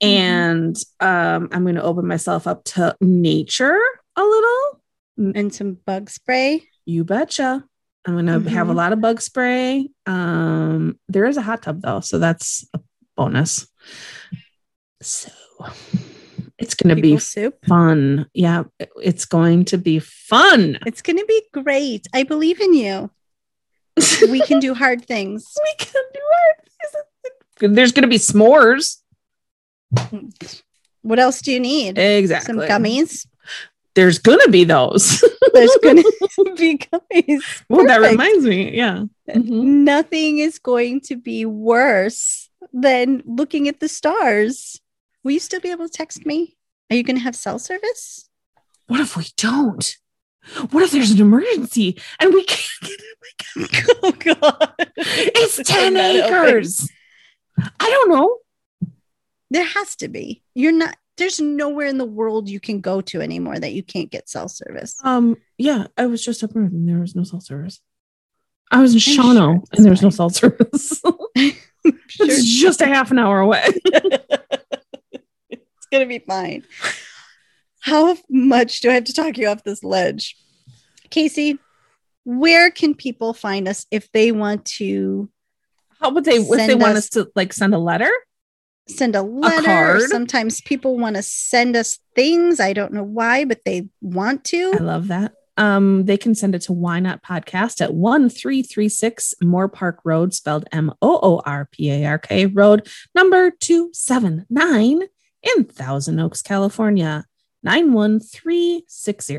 Mhm. 0.03 0.07
and 0.09 0.77
um, 1.01 1.49
I'm 1.53 1.65
gonna 1.65 1.83
open 1.83 2.07
myself 2.07 2.47
up 2.47 2.65
to 2.65 2.95
nature 3.01 3.79
a 4.17 4.23
little. 4.23 4.81
And 5.17 5.55
some 5.55 5.79
bug 5.87 6.11
spray. 6.11 6.65
You 6.85 7.05
betcha. 7.05 7.65
I'm 8.07 8.15
gonna 8.17 8.33
have 8.51 8.69
a 8.69 8.73
Mhm. 8.73 8.77
lot 8.77 8.93
of 8.93 9.01
bug 9.01 9.21
spray. 9.21 9.89
Um, 10.07 10.99
there 11.09 11.25
is 11.27 11.37
a 11.37 11.43
hot 11.43 11.63
tub 11.63 11.81
though, 11.83 12.01
so 12.01 12.19
that's 12.19 12.67
a 12.75 12.81
bonus. 13.17 13.67
So 15.01 15.31
it's 16.59 16.75
gonna 16.75 16.95
People 16.97 17.11
be 17.13 17.19
soup. 17.19 17.65
fun. 17.67 18.27
Yeah, 18.35 18.65
it's 19.03 19.25
going 19.25 19.65
to 19.67 19.79
be 19.79 19.99
fun. 20.01 20.79
It's 20.87 21.03
going 21.03 21.19
to 21.19 21.25
be 21.27 21.43
great. 21.53 22.07
I 22.13 22.23
believe 22.25 22.61
in 22.61 22.75
you. 22.75 23.11
We 24.31 24.41
can 24.41 24.59
do 24.61 24.75
hard 24.75 25.07
things. 25.07 25.47
we 25.65 25.75
can 25.87 26.03
do 26.13 26.21
hard 26.35 26.57
things. 27.61 27.75
There's 27.77 27.93
gonna 27.93 28.09
be 28.09 28.19
s'mores. 28.19 28.97
What 31.03 31.19
else 31.21 31.41
do 31.41 31.53
you 31.53 31.61
need? 31.61 31.97
Exactly. 31.99 32.47
Some 32.47 32.59
gummies. 32.69 33.27
There's 33.95 34.19
gonna 34.19 34.49
be 34.49 34.65
those. 34.65 35.23
There's 35.55 35.77
going 35.83 35.97
to 36.03 36.55
be 36.57 36.79
gummies. 36.79 37.63
well, 37.69 37.87
that 37.87 38.01
reminds 38.01 38.45
me. 38.45 38.77
Yeah. 38.77 39.05
Mhm. 39.31 39.85
Nothing 39.85 40.39
is 40.39 40.59
going 40.59 41.01
to 41.03 41.17
be 41.17 41.47
worse 41.47 42.51
than 42.73 43.23
looking 43.25 43.69
at 43.69 43.79
the 43.81 43.89
stars. 43.89 44.81
Will 45.23 45.33
you 45.33 45.41
still 45.41 45.61
be 45.61 45.71
able 45.71 45.87
to 45.89 45.93
text 45.93 46.27
me? 46.27 46.57
Are 46.91 46.97
you 46.97 47.03
going 47.05 47.17
to 47.17 47.23
have 47.23 47.37
cell 47.37 47.59
service? 47.59 48.29
What 48.89 49.01
if 49.01 49.17
we 49.17 49.27
don't? 49.37 49.97
What 50.71 50.83
if 50.83 50.91
there's 50.91 51.13
an 51.13 51.21
emergency 51.21 51.99
and 52.21 52.35
we 52.35 52.45
can't 52.45 52.69
get 52.83 53.01
it? 53.01 53.97
oh 54.03 54.13
God! 54.13 54.75
It's 54.97 55.57
10 55.63 55.95
not 55.95 56.17
open. 56.17 56.35
acres. 56.49 56.91
I 57.59 57.89
don't 57.91 58.11
know. 58.11 58.39
There 59.51 59.65
has 59.65 59.97
to 59.97 60.09
be. 60.09 60.43
You're 60.55 60.73
not. 60.73 60.97
There's 61.17 61.41
nowhere 61.41 61.87
in 61.87 61.99
the 61.99 62.05
world 62.05 62.49
you 62.49 62.59
can 62.61 62.81
go 62.81 63.01
to 63.03 63.21
anymore 63.21 63.59
that 63.59 63.73
you 63.73 63.83
can't 63.83 64.11
get 64.11 64.29
cell 64.29 64.49
service. 64.49 64.97
Um, 65.05 65.37
yeah, 65.59 65.87
I 65.97 66.07
was 66.07 66.25
just 66.25 66.43
up 66.43 66.55
north 66.55 66.73
and 66.73 66.89
there 66.89 66.99
was 66.99 67.15
no 67.15 67.23
cell 67.23 67.41
service. 67.41 67.81
I 68.73 68.81
was 68.81 68.95
in 68.95 68.99
sure 68.99 69.23
Shawano 69.25 69.63
it's 69.63 69.71
and 69.79 69.85
there's 69.87 70.03
no 70.03 70.11
fine. 70.11 70.31
cell 70.31 70.31
service. 70.31 71.03
Sure, 72.09 72.27
it's 72.27 72.43
just 72.47 72.81
a 72.81 72.87
half 72.87 73.11
an 73.11 73.19
hour 73.19 73.41
away. 73.41 73.63
it's 75.51 75.87
gonna 75.93 76.07
be 76.07 76.19
fine. 76.19 76.65
How 77.81 78.17
much 78.31 78.81
do 78.81 78.89
I 78.91 78.95
have 78.95 79.05
to 79.05 79.13
talk 79.13 79.37
you 79.37 79.49
off 79.49 79.65
this 79.65 79.85
ledge, 79.85 80.35
Casey? 81.11 81.59
Where 82.25 82.71
can 82.71 82.95
people 82.95 83.35
find 83.35 83.69
us 83.69 83.85
if 83.91 84.11
they 84.13 84.33
want 84.33 84.65
to 84.79 85.29
How 86.01 86.09
would 86.11 86.25
they 86.25 86.37
if 86.37 86.49
they 86.49 86.67
Send 86.69 86.81
want 86.81 86.93
us- 86.97 87.05
us 87.05 87.11
to 87.11 87.31
like 87.37 87.53
send 87.53 87.75
a 87.75 87.79
letter? 87.79 88.11
Send 88.87 89.17
a 89.17 89.23
letter? 89.23 89.63
card? 89.65 90.03
Sometimes 90.03 90.61
people 90.61 90.99
want 90.99 91.17
to 91.17 91.23
send 91.23 91.75
us 91.75 91.99
things. 92.15 92.61
I 92.61 92.73
don't 92.73 92.93
know 92.93 93.05
why, 93.05 93.45
but 93.45 93.65
they 93.65 93.89
want 94.01 94.45
to. 94.47 94.73
I 94.75 94.83
love 94.83 95.09
that. 95.09 95.33
Um, 95.57 96.05
they 96.05 96.17
can 96.17 96.35
send 96.35 96.55
it 96.55 96.63
to 96.63 96.73
why 96.73 97.01
not 97.01 97.23
podcast 97.23 97.81
at 97.81 97.95
1336 97.95 99.35
Moorpark 99.43 99.99
Road, 100.05 100.35
spelled 100.35 100.69
M 100.73 100.93
O 101.01 101.21
O 101.23 101.43
R 101.47 101.69
P 101.71 101.91
A 101.93 102.07
R 102.07 102.19
K 102.19 102.47
Road, 102.47 102.89
number 103.15 103.51
279 103.51 105.03
in 105.43 105.65
Thousand 105.65 106.19
Oaks, 106.19 106.43
California, 106.43 107.25
91360. 107.63 109.39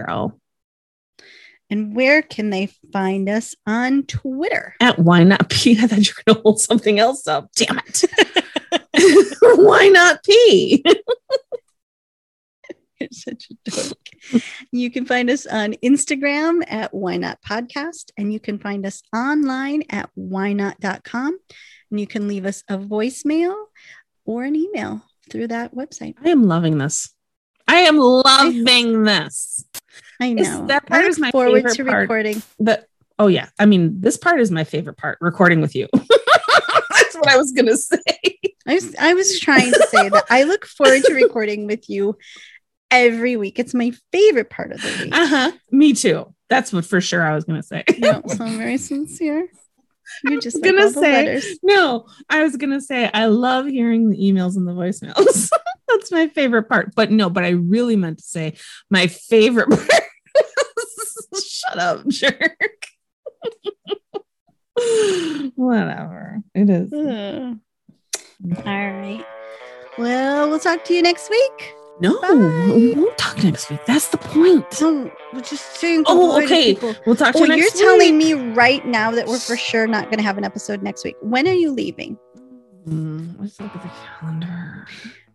And 1.70 1.96
where 1.96 2.22
can 2.22 2.52
they 2.52 2.70
find 2.94 3.28
us 3.28 3.56
on 3.66 4.04
Twitter? 4.04 4.76
At 4.80 5.00
why 5.00 5.24
not 5.24 5.50
P? 5.50 5.78
I 5.80 5.88
thought 5.88 6.08
you 6.08 6.14
were 6.18 6.34
going 6.34 6.38
to 6.38 6.42
hold 6.44 6.62
something 6.62 7.00
else 7.00 7.28
up. 7.28 7.50
Damn 7.56 7.80
it. 7.80 8.04
why 9.56 9.88
not 9.88 10.24
P? 10.24 10.84
You're 13.00 13.10
such 13.12 13.50
a 13.52 13.70
dork. 13.70 14.42
you 14.72 14.90
can 14.92 15.06
find 15.06 15.30
us 15.30 15.46
on 15.46 15.74
Instagram 15.84 16.64
at 16.68 16.94
why 16.94 17.18
not 17.18 17.42
podcast, 17.42 18.12
and 18.18 18.32
you 18.32 18.40
can 18.40 18.60
find 18.60 18.86
us 18.86 19.02
online 19.16 19.84
at 19.90 20.10
why 20.16 20.54
not.com. 20.54 21.38
And 21.92 22.00
you 22.00 22.08
can 22.08 22.28
leave 22.28 22.46
us 22.46 22.64
a 22.70 22.78
voicemail 22.78 23.56
or 24.26 24.44
an 24.44 24.56
email 24.56 25.02
through 25.30 25.48
that 25.48 25.76
website. 25.76 26.16
I 26.24 26.30
am 26.30 26.44
loving 26.44 26.78
this. 26.78 27.14
I 27.68 27.78
am 27.82 27.98
loving 27.98 29.04
this. 29.04 29.66
I 30.20 30.34
know. 30.34 30.68
that 30.68 30.86
part 30.86 31.06
I 31.06 31.08
is 31.08 31.20
my 31.20 31.32
forward 31.32 31.64
favorite 31.64 31.76
to 31.76 31.86
part. 31.86 32.02
recording. 32.02 32.42
But 32.60 32.88
oh 33.20 33.28
yeah, 33.28 33.50
I 33.60 33.66
mean 33.66 34.00
this 34.02 34.18
part 34.18 34.40
is 34.40 34.52
my 34.52 34.64
favorite 34.64 34.98
part, 34.98 35.18
recording 35.22 35.62
with 35.62 35.76
you. 35.76 35.88
That's 35.94 37.16
what 37.16 37.28
I 37.28 37.38
was 37.38 37.52
gonna 37.52 37.78
say. 37.78 38.40
I 38.68 38.74
was, 38.76 38.96
I 38.96 39.14
was 39.14 39.40
trying 39.40 39.72
to 39.72 39.88
say 39.92 40.10
that 40.10 40.26
I 40.30 40.44
look 40.44 40.66
forward 40.66 41.04
to 41.04 41.14
recording 41.14 41.68
with 41.68 41.90
you 41.90 42.18
every 42.90 43.38
week. 43.38 43.60
It's 43.60 43.74
my 43.74 43.92
favorite 44.12 44.50
part 44.50 44.72
of 44.72 44.82
the 44.82 45.04
week. 45.04 45.16
Uh-huh. 45.16 45.52
Me 45.72 45.94
too. 45.94 46.34
That's 46.50 46.72
what 46.74 46.86
for 46.86 47.02
sure 47.02 47.22
I 47.22 47.36
was 47.36 47.44
gonna 47.46 47.64
say. 47.64 47.84
You 47.90 48.00
don't 48.02 48.30
sound 48.30 48.58
very 48.58 48.78
sincere. 48.78 49.48
You're 50.24 50.40
just 50.40 50.58
like 50.62 50.76
gonna 50.76 50.92
say- 50.92 51.42
no, 51.64 52.06
I 52.30 52.44
was 52.44 52.56
gonna 52.58 52.82
say 52.82 53.10
I 53.14 53.26
love 53.26 53.66
hearing 53.68 54.10
the 54.10 54.18
emails 54.18 54.56
and 54.56 54.68
the 54.68 54.72
voicemails. 54.74 55.50
That's 55.88 56.12
my 56.12 56.28
favorite 56.28 56.70
part. 56.70 56.94
But 56.96 57.12
no, 57.12 57.30
but 57.30 57.44
I 57.44 57.50
really 57.50 57.96
meant 57.96 58.20
to 58.20 58.24
say 58.24 58.56
my 58.90 59.08
favorite 59.08 59.70
part. 59.70 59.90
Shut 61.44 61.80
up, 61.80 62.08
jerk. 62.08 62.86
Whatever. 65.56 66.42
It 66.54 66.70
is. 66.70 66.94
Ugh. 66.94 67.60
All 68.44 68.64
right. 68.66 69.26
Well, 69.98 70.50
we'll 70.50 70.60
talk 70.60 70.84
to 70.86 70.94
you 70.94 71.02
next 71.02 71.30
week. 71.30 71.76
No, 72.02 72.20
Bye. 72.20 72.74
we 72.76 72.92
won't 72.94 73.18
talk 73.18 73.42
next 73.42 73.70
week. 73.70 73.80
That's 73.86 74.10
the 74.10 74.18
point. 74.18 74.66
So 74.74 75.10
we're 75.34 75.40
just 75.40 75.78
saying. 75.78 76.04
Oh, 76.08 76.42
okay. 76.44 76.74
people. 76.74 76.94
We'll 77.06 77.16
talk 77.16 77.34
to 77.34 77.40
Well, 77.40 77.48
you 77.50 77.56
you're 77.56 77.66
next 77.66 77.80
telling 77.80 78.18
week. 78.18 78.38
me 78.38 78.52
right 78.54 78.86
now 78.86 79.12
that 79.12 79.28
we're 79.28 79.40
for 79.40 79.56
sure 79.56 79.88
not 79.88 80.06
going 80.06 80.18
to 80.18 80.24
have 80.24 80.38
an 80.38 80.44
episode 80.44 80.84
next 80.84 81.06
week. 81.06 81.16
When 81.22 81.48
are 81.48 81.54
you 81.54 81.72
leaving? 81.72 82.18
Mm, 82.86 83.40
let's 83.40 83.60
look 83.62 83.74
at 83.74 83.82
the 83.82 83.90
calendar. 84.20 84.86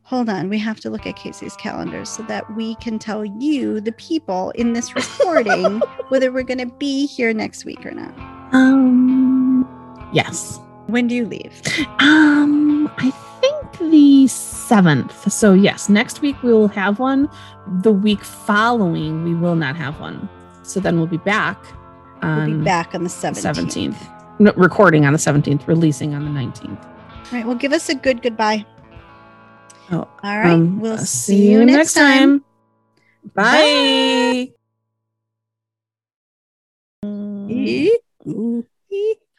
Hold 0.03 0.29
on. 0.29 0.51
We 0.51 0.59
have 0.59 0.81
to 0.81 0.91
look 0.91 1.07
at 1.07 1.17
Casey's 1.17 1.57
calendar 1.57 2.05
so 2.05 2.23
that 2.25 2.55
we 2.55 2.75
can 2.77 2.99
tell 2.99 3.25
you, 3.25 3.81
the 3.81 3.93
people 3.93 4.51
in 4.51 4.75
this 4.75 4.95
recording, 5.19 5.81
whether 6.11 6.31
we're 6.31 6.43
going 6.43 6.59
to 6.59 6.75
be 6.77 7.07
here 7.07 7.33
next 7.33 7.65
week 7.65 7.87
or 7.87 7.93
not. 7.93 8.13
Um, 8.53 9.67
yes. 10.13 10.61
When 10.91 11.07
do 11.09 11.15
you 11.15 11.27
leave? 11.27 11.63
Um, 11.99 12.91
I 12.99 13.11
think 13.41 13.91
the 13.91 14.27
seventh. 14.27 15.31
So 15.33 15.55
yes, 15.55 15.89
next 15.89 16.21
week 16.23 16.41
we 16.43 16.53
will 16.53 16.69
have 16.69 16.99
one. 16.99 17.29
The 17.83 17.93
week 17.93 18.23
following 18.25 19.25
we 19.25 19.35
will 19.35 19.57
not 19.57 19.77
have 19.77 20.01
one. 20.01 20.29
So 20.63 20.81
then 20.81 20.99
we'll 20.99 21.07
be 21.07 21.17
back 21.19 21.59
We'll 22.23 22.47
be 22.59 22.65
back 22.65 22.95
on 22.95 23.03
the 23.03 23.09
17th. 23.11 23.95
17th. 23.95 24.41
No, 24.41 24.53
recording 24.57 25.07
on 25.07 25.13
the 25.13 25.19
17th, 25.19 25.67
releasing 25.67 26.15
on 26.15 26.25
the 26.25 26.31
19th. 26.31 26.85
All 26.85 26.89
right. 27.33 27.47
Well, 27.47 27.57
give 27.57 27.73
us 27.73 27.89
a 27.89 27.95
good 27.95 28.23
goodbye. 28.23 28.65
Oh, 29.91 30.09
All 30.23 30.39
right. 30.39 30.53
um, 30.53 30.81
we'll 30.81 30.95
uh, 30.95 30.99
see, 30.99 31.51
you 31.51 31.65
next 31.65 31.95
time. 31.95 32.45
Bye. 33.35 34.53
Ee, 37.05 37.99
ooh, 38.27 38.65
ee, 38.93 39.15
ah. 39.17 39.30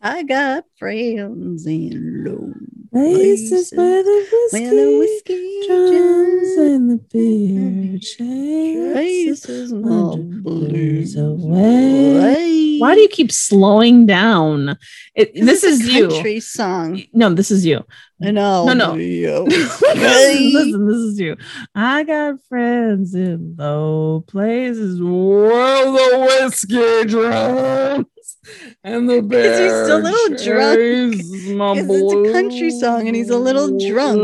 I 0.00 0.22
got 0.22 0.64
friends 0.78 1.66
in 1.66 2.24
low 2.24 2.52
Places 2.90 3.70
where 3.76 4.02
the 4.02 4.48
where 4.50 4.70
the 4.70 4.98
whiskey 4.98 5.34
whiskey 5.34 5.66
drums 5.66 6.56
and 6.56 6.90
the 6.90 6.96
beer 7.12 7.98
chases 8.94 9.72
my 9.74 10.16
blues 10.16 11.14
away. 11.14 12.78
Why 12.78 12.94
do 12.94 13.00
you 13.02 13.08
keep 13.08 13.30
slowing 13.30 14.06
down? 14.06 14.78
It, 15.14 15.34
this 15.34 15.64
It's 15.64 15.82
is 15.82 15.88
a 15.88 15.92
you. 15.92 16.08
country 16.08 16.40
song. 16.40 17.02
No, 17.12 17.34
this 17.34 17.50
is 17.50 17.66
you. 17.66 17.84
And 18.22 18.40
I'll 18.40 18.64
No, 18.66 18.72
no. 18.72 18.94
Listen, 18.94 20.86
this 20.88 20.96
is 20.96 21.20
you. 21.20 21.36
I 21.74 22.04
got 22.04 22.36
friends 22.48 23.14
in 23.14 23.54
low 23.58 24.24
places 24.26 25.00
where 25.02 25.84
the 25.84 26.40
whiskey 26.40 27.04
drums 27.04 28.06
and 28.84 29.08
the 29.08 29.22
Because 29.22 29.58
he's 29.58 29.88
a 29.90 29.96
little 29.98 30.44
drunk. 30.44 30.78
chases 31.14 31.48
my 31.52 31.74
'Cause 31.74 31.86
it's 31.90 32.12
a 32.28 32.32
country 32.32 32.70
song 32.70 33.06
and 33.06 33.16
he's 33.16 33.30
a 33.30 33.38
little 33.38 33.78
drunk. 33.78 34.18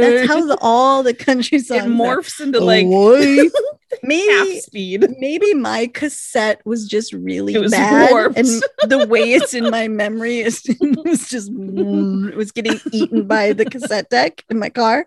That's 0.00 0.28
how 0.28 0.44
the, 0.46 0.58
all 0.60 1.02
the 1.02 1.14
country 1.14 1.58
songs 1.58 1.84
it 1.84 1.86
are. 1.86 1.90
morphs 1.90 2.40
into 2.40 2.60
like 2.60 2.86
Away. 2.86 3.36
half 3.92 4.02
maybe 4.02 4.60
speed. 4.60 5.06
maybe 5.18 5.54
my 5.54 5.86
cassette 5.94 6.60
was 6.66 6.86
just 6.88 7.12
really 7.12 7.54
It 7.54 7.60
was 7.60 7.70
bad 7.72 8.10
warped. 8.10 8.36
and 8.36 8.46
the 8.88 9.06
way 9.08 9.32
it's 9.32 9.54
in 9.54 9.70
my 9.70 9.86
memory 9.88 10.40
is 10.40 10.60
it 10.66 11.04
was 11.04 11.28
just 11.28 11.50
it 11.50 12.36
was 12.36 12.50
getting 12.52 12.80
eaten 12.92 13.26
by 13.26 13.52
the 13.52 13.64
cassette 13.64 14.10
deck 14.10 14.44
in 14.50 14.58
my 14.58 14.70
car 14.70 15.06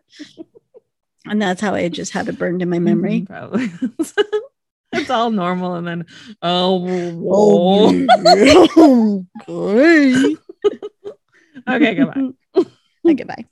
and 1.25 1.41
that's 1.41 1.59
how 1.61 1.75
i 1.75 1.87
just 1.89 2.13
have 2.13 2.29
it 2.29 2.39
burned 2.39 2.61
in 2.61 2.69
my 2.69 2.79
memory 2.79 3.21
Probably. 3.27 3.69
It's 4.93 5.09
all 5.09 5.31
normal, 5.31 5.75
and 5.75 5.87
then 5.87 6.05
oh, 6.41 6.85
oh 7.29 7.89
okay 9.47 10.35
okay, 11.67 11.95
goodbye. 11.95 12.29
okay 13.05 13.23
bye 13.23 13.45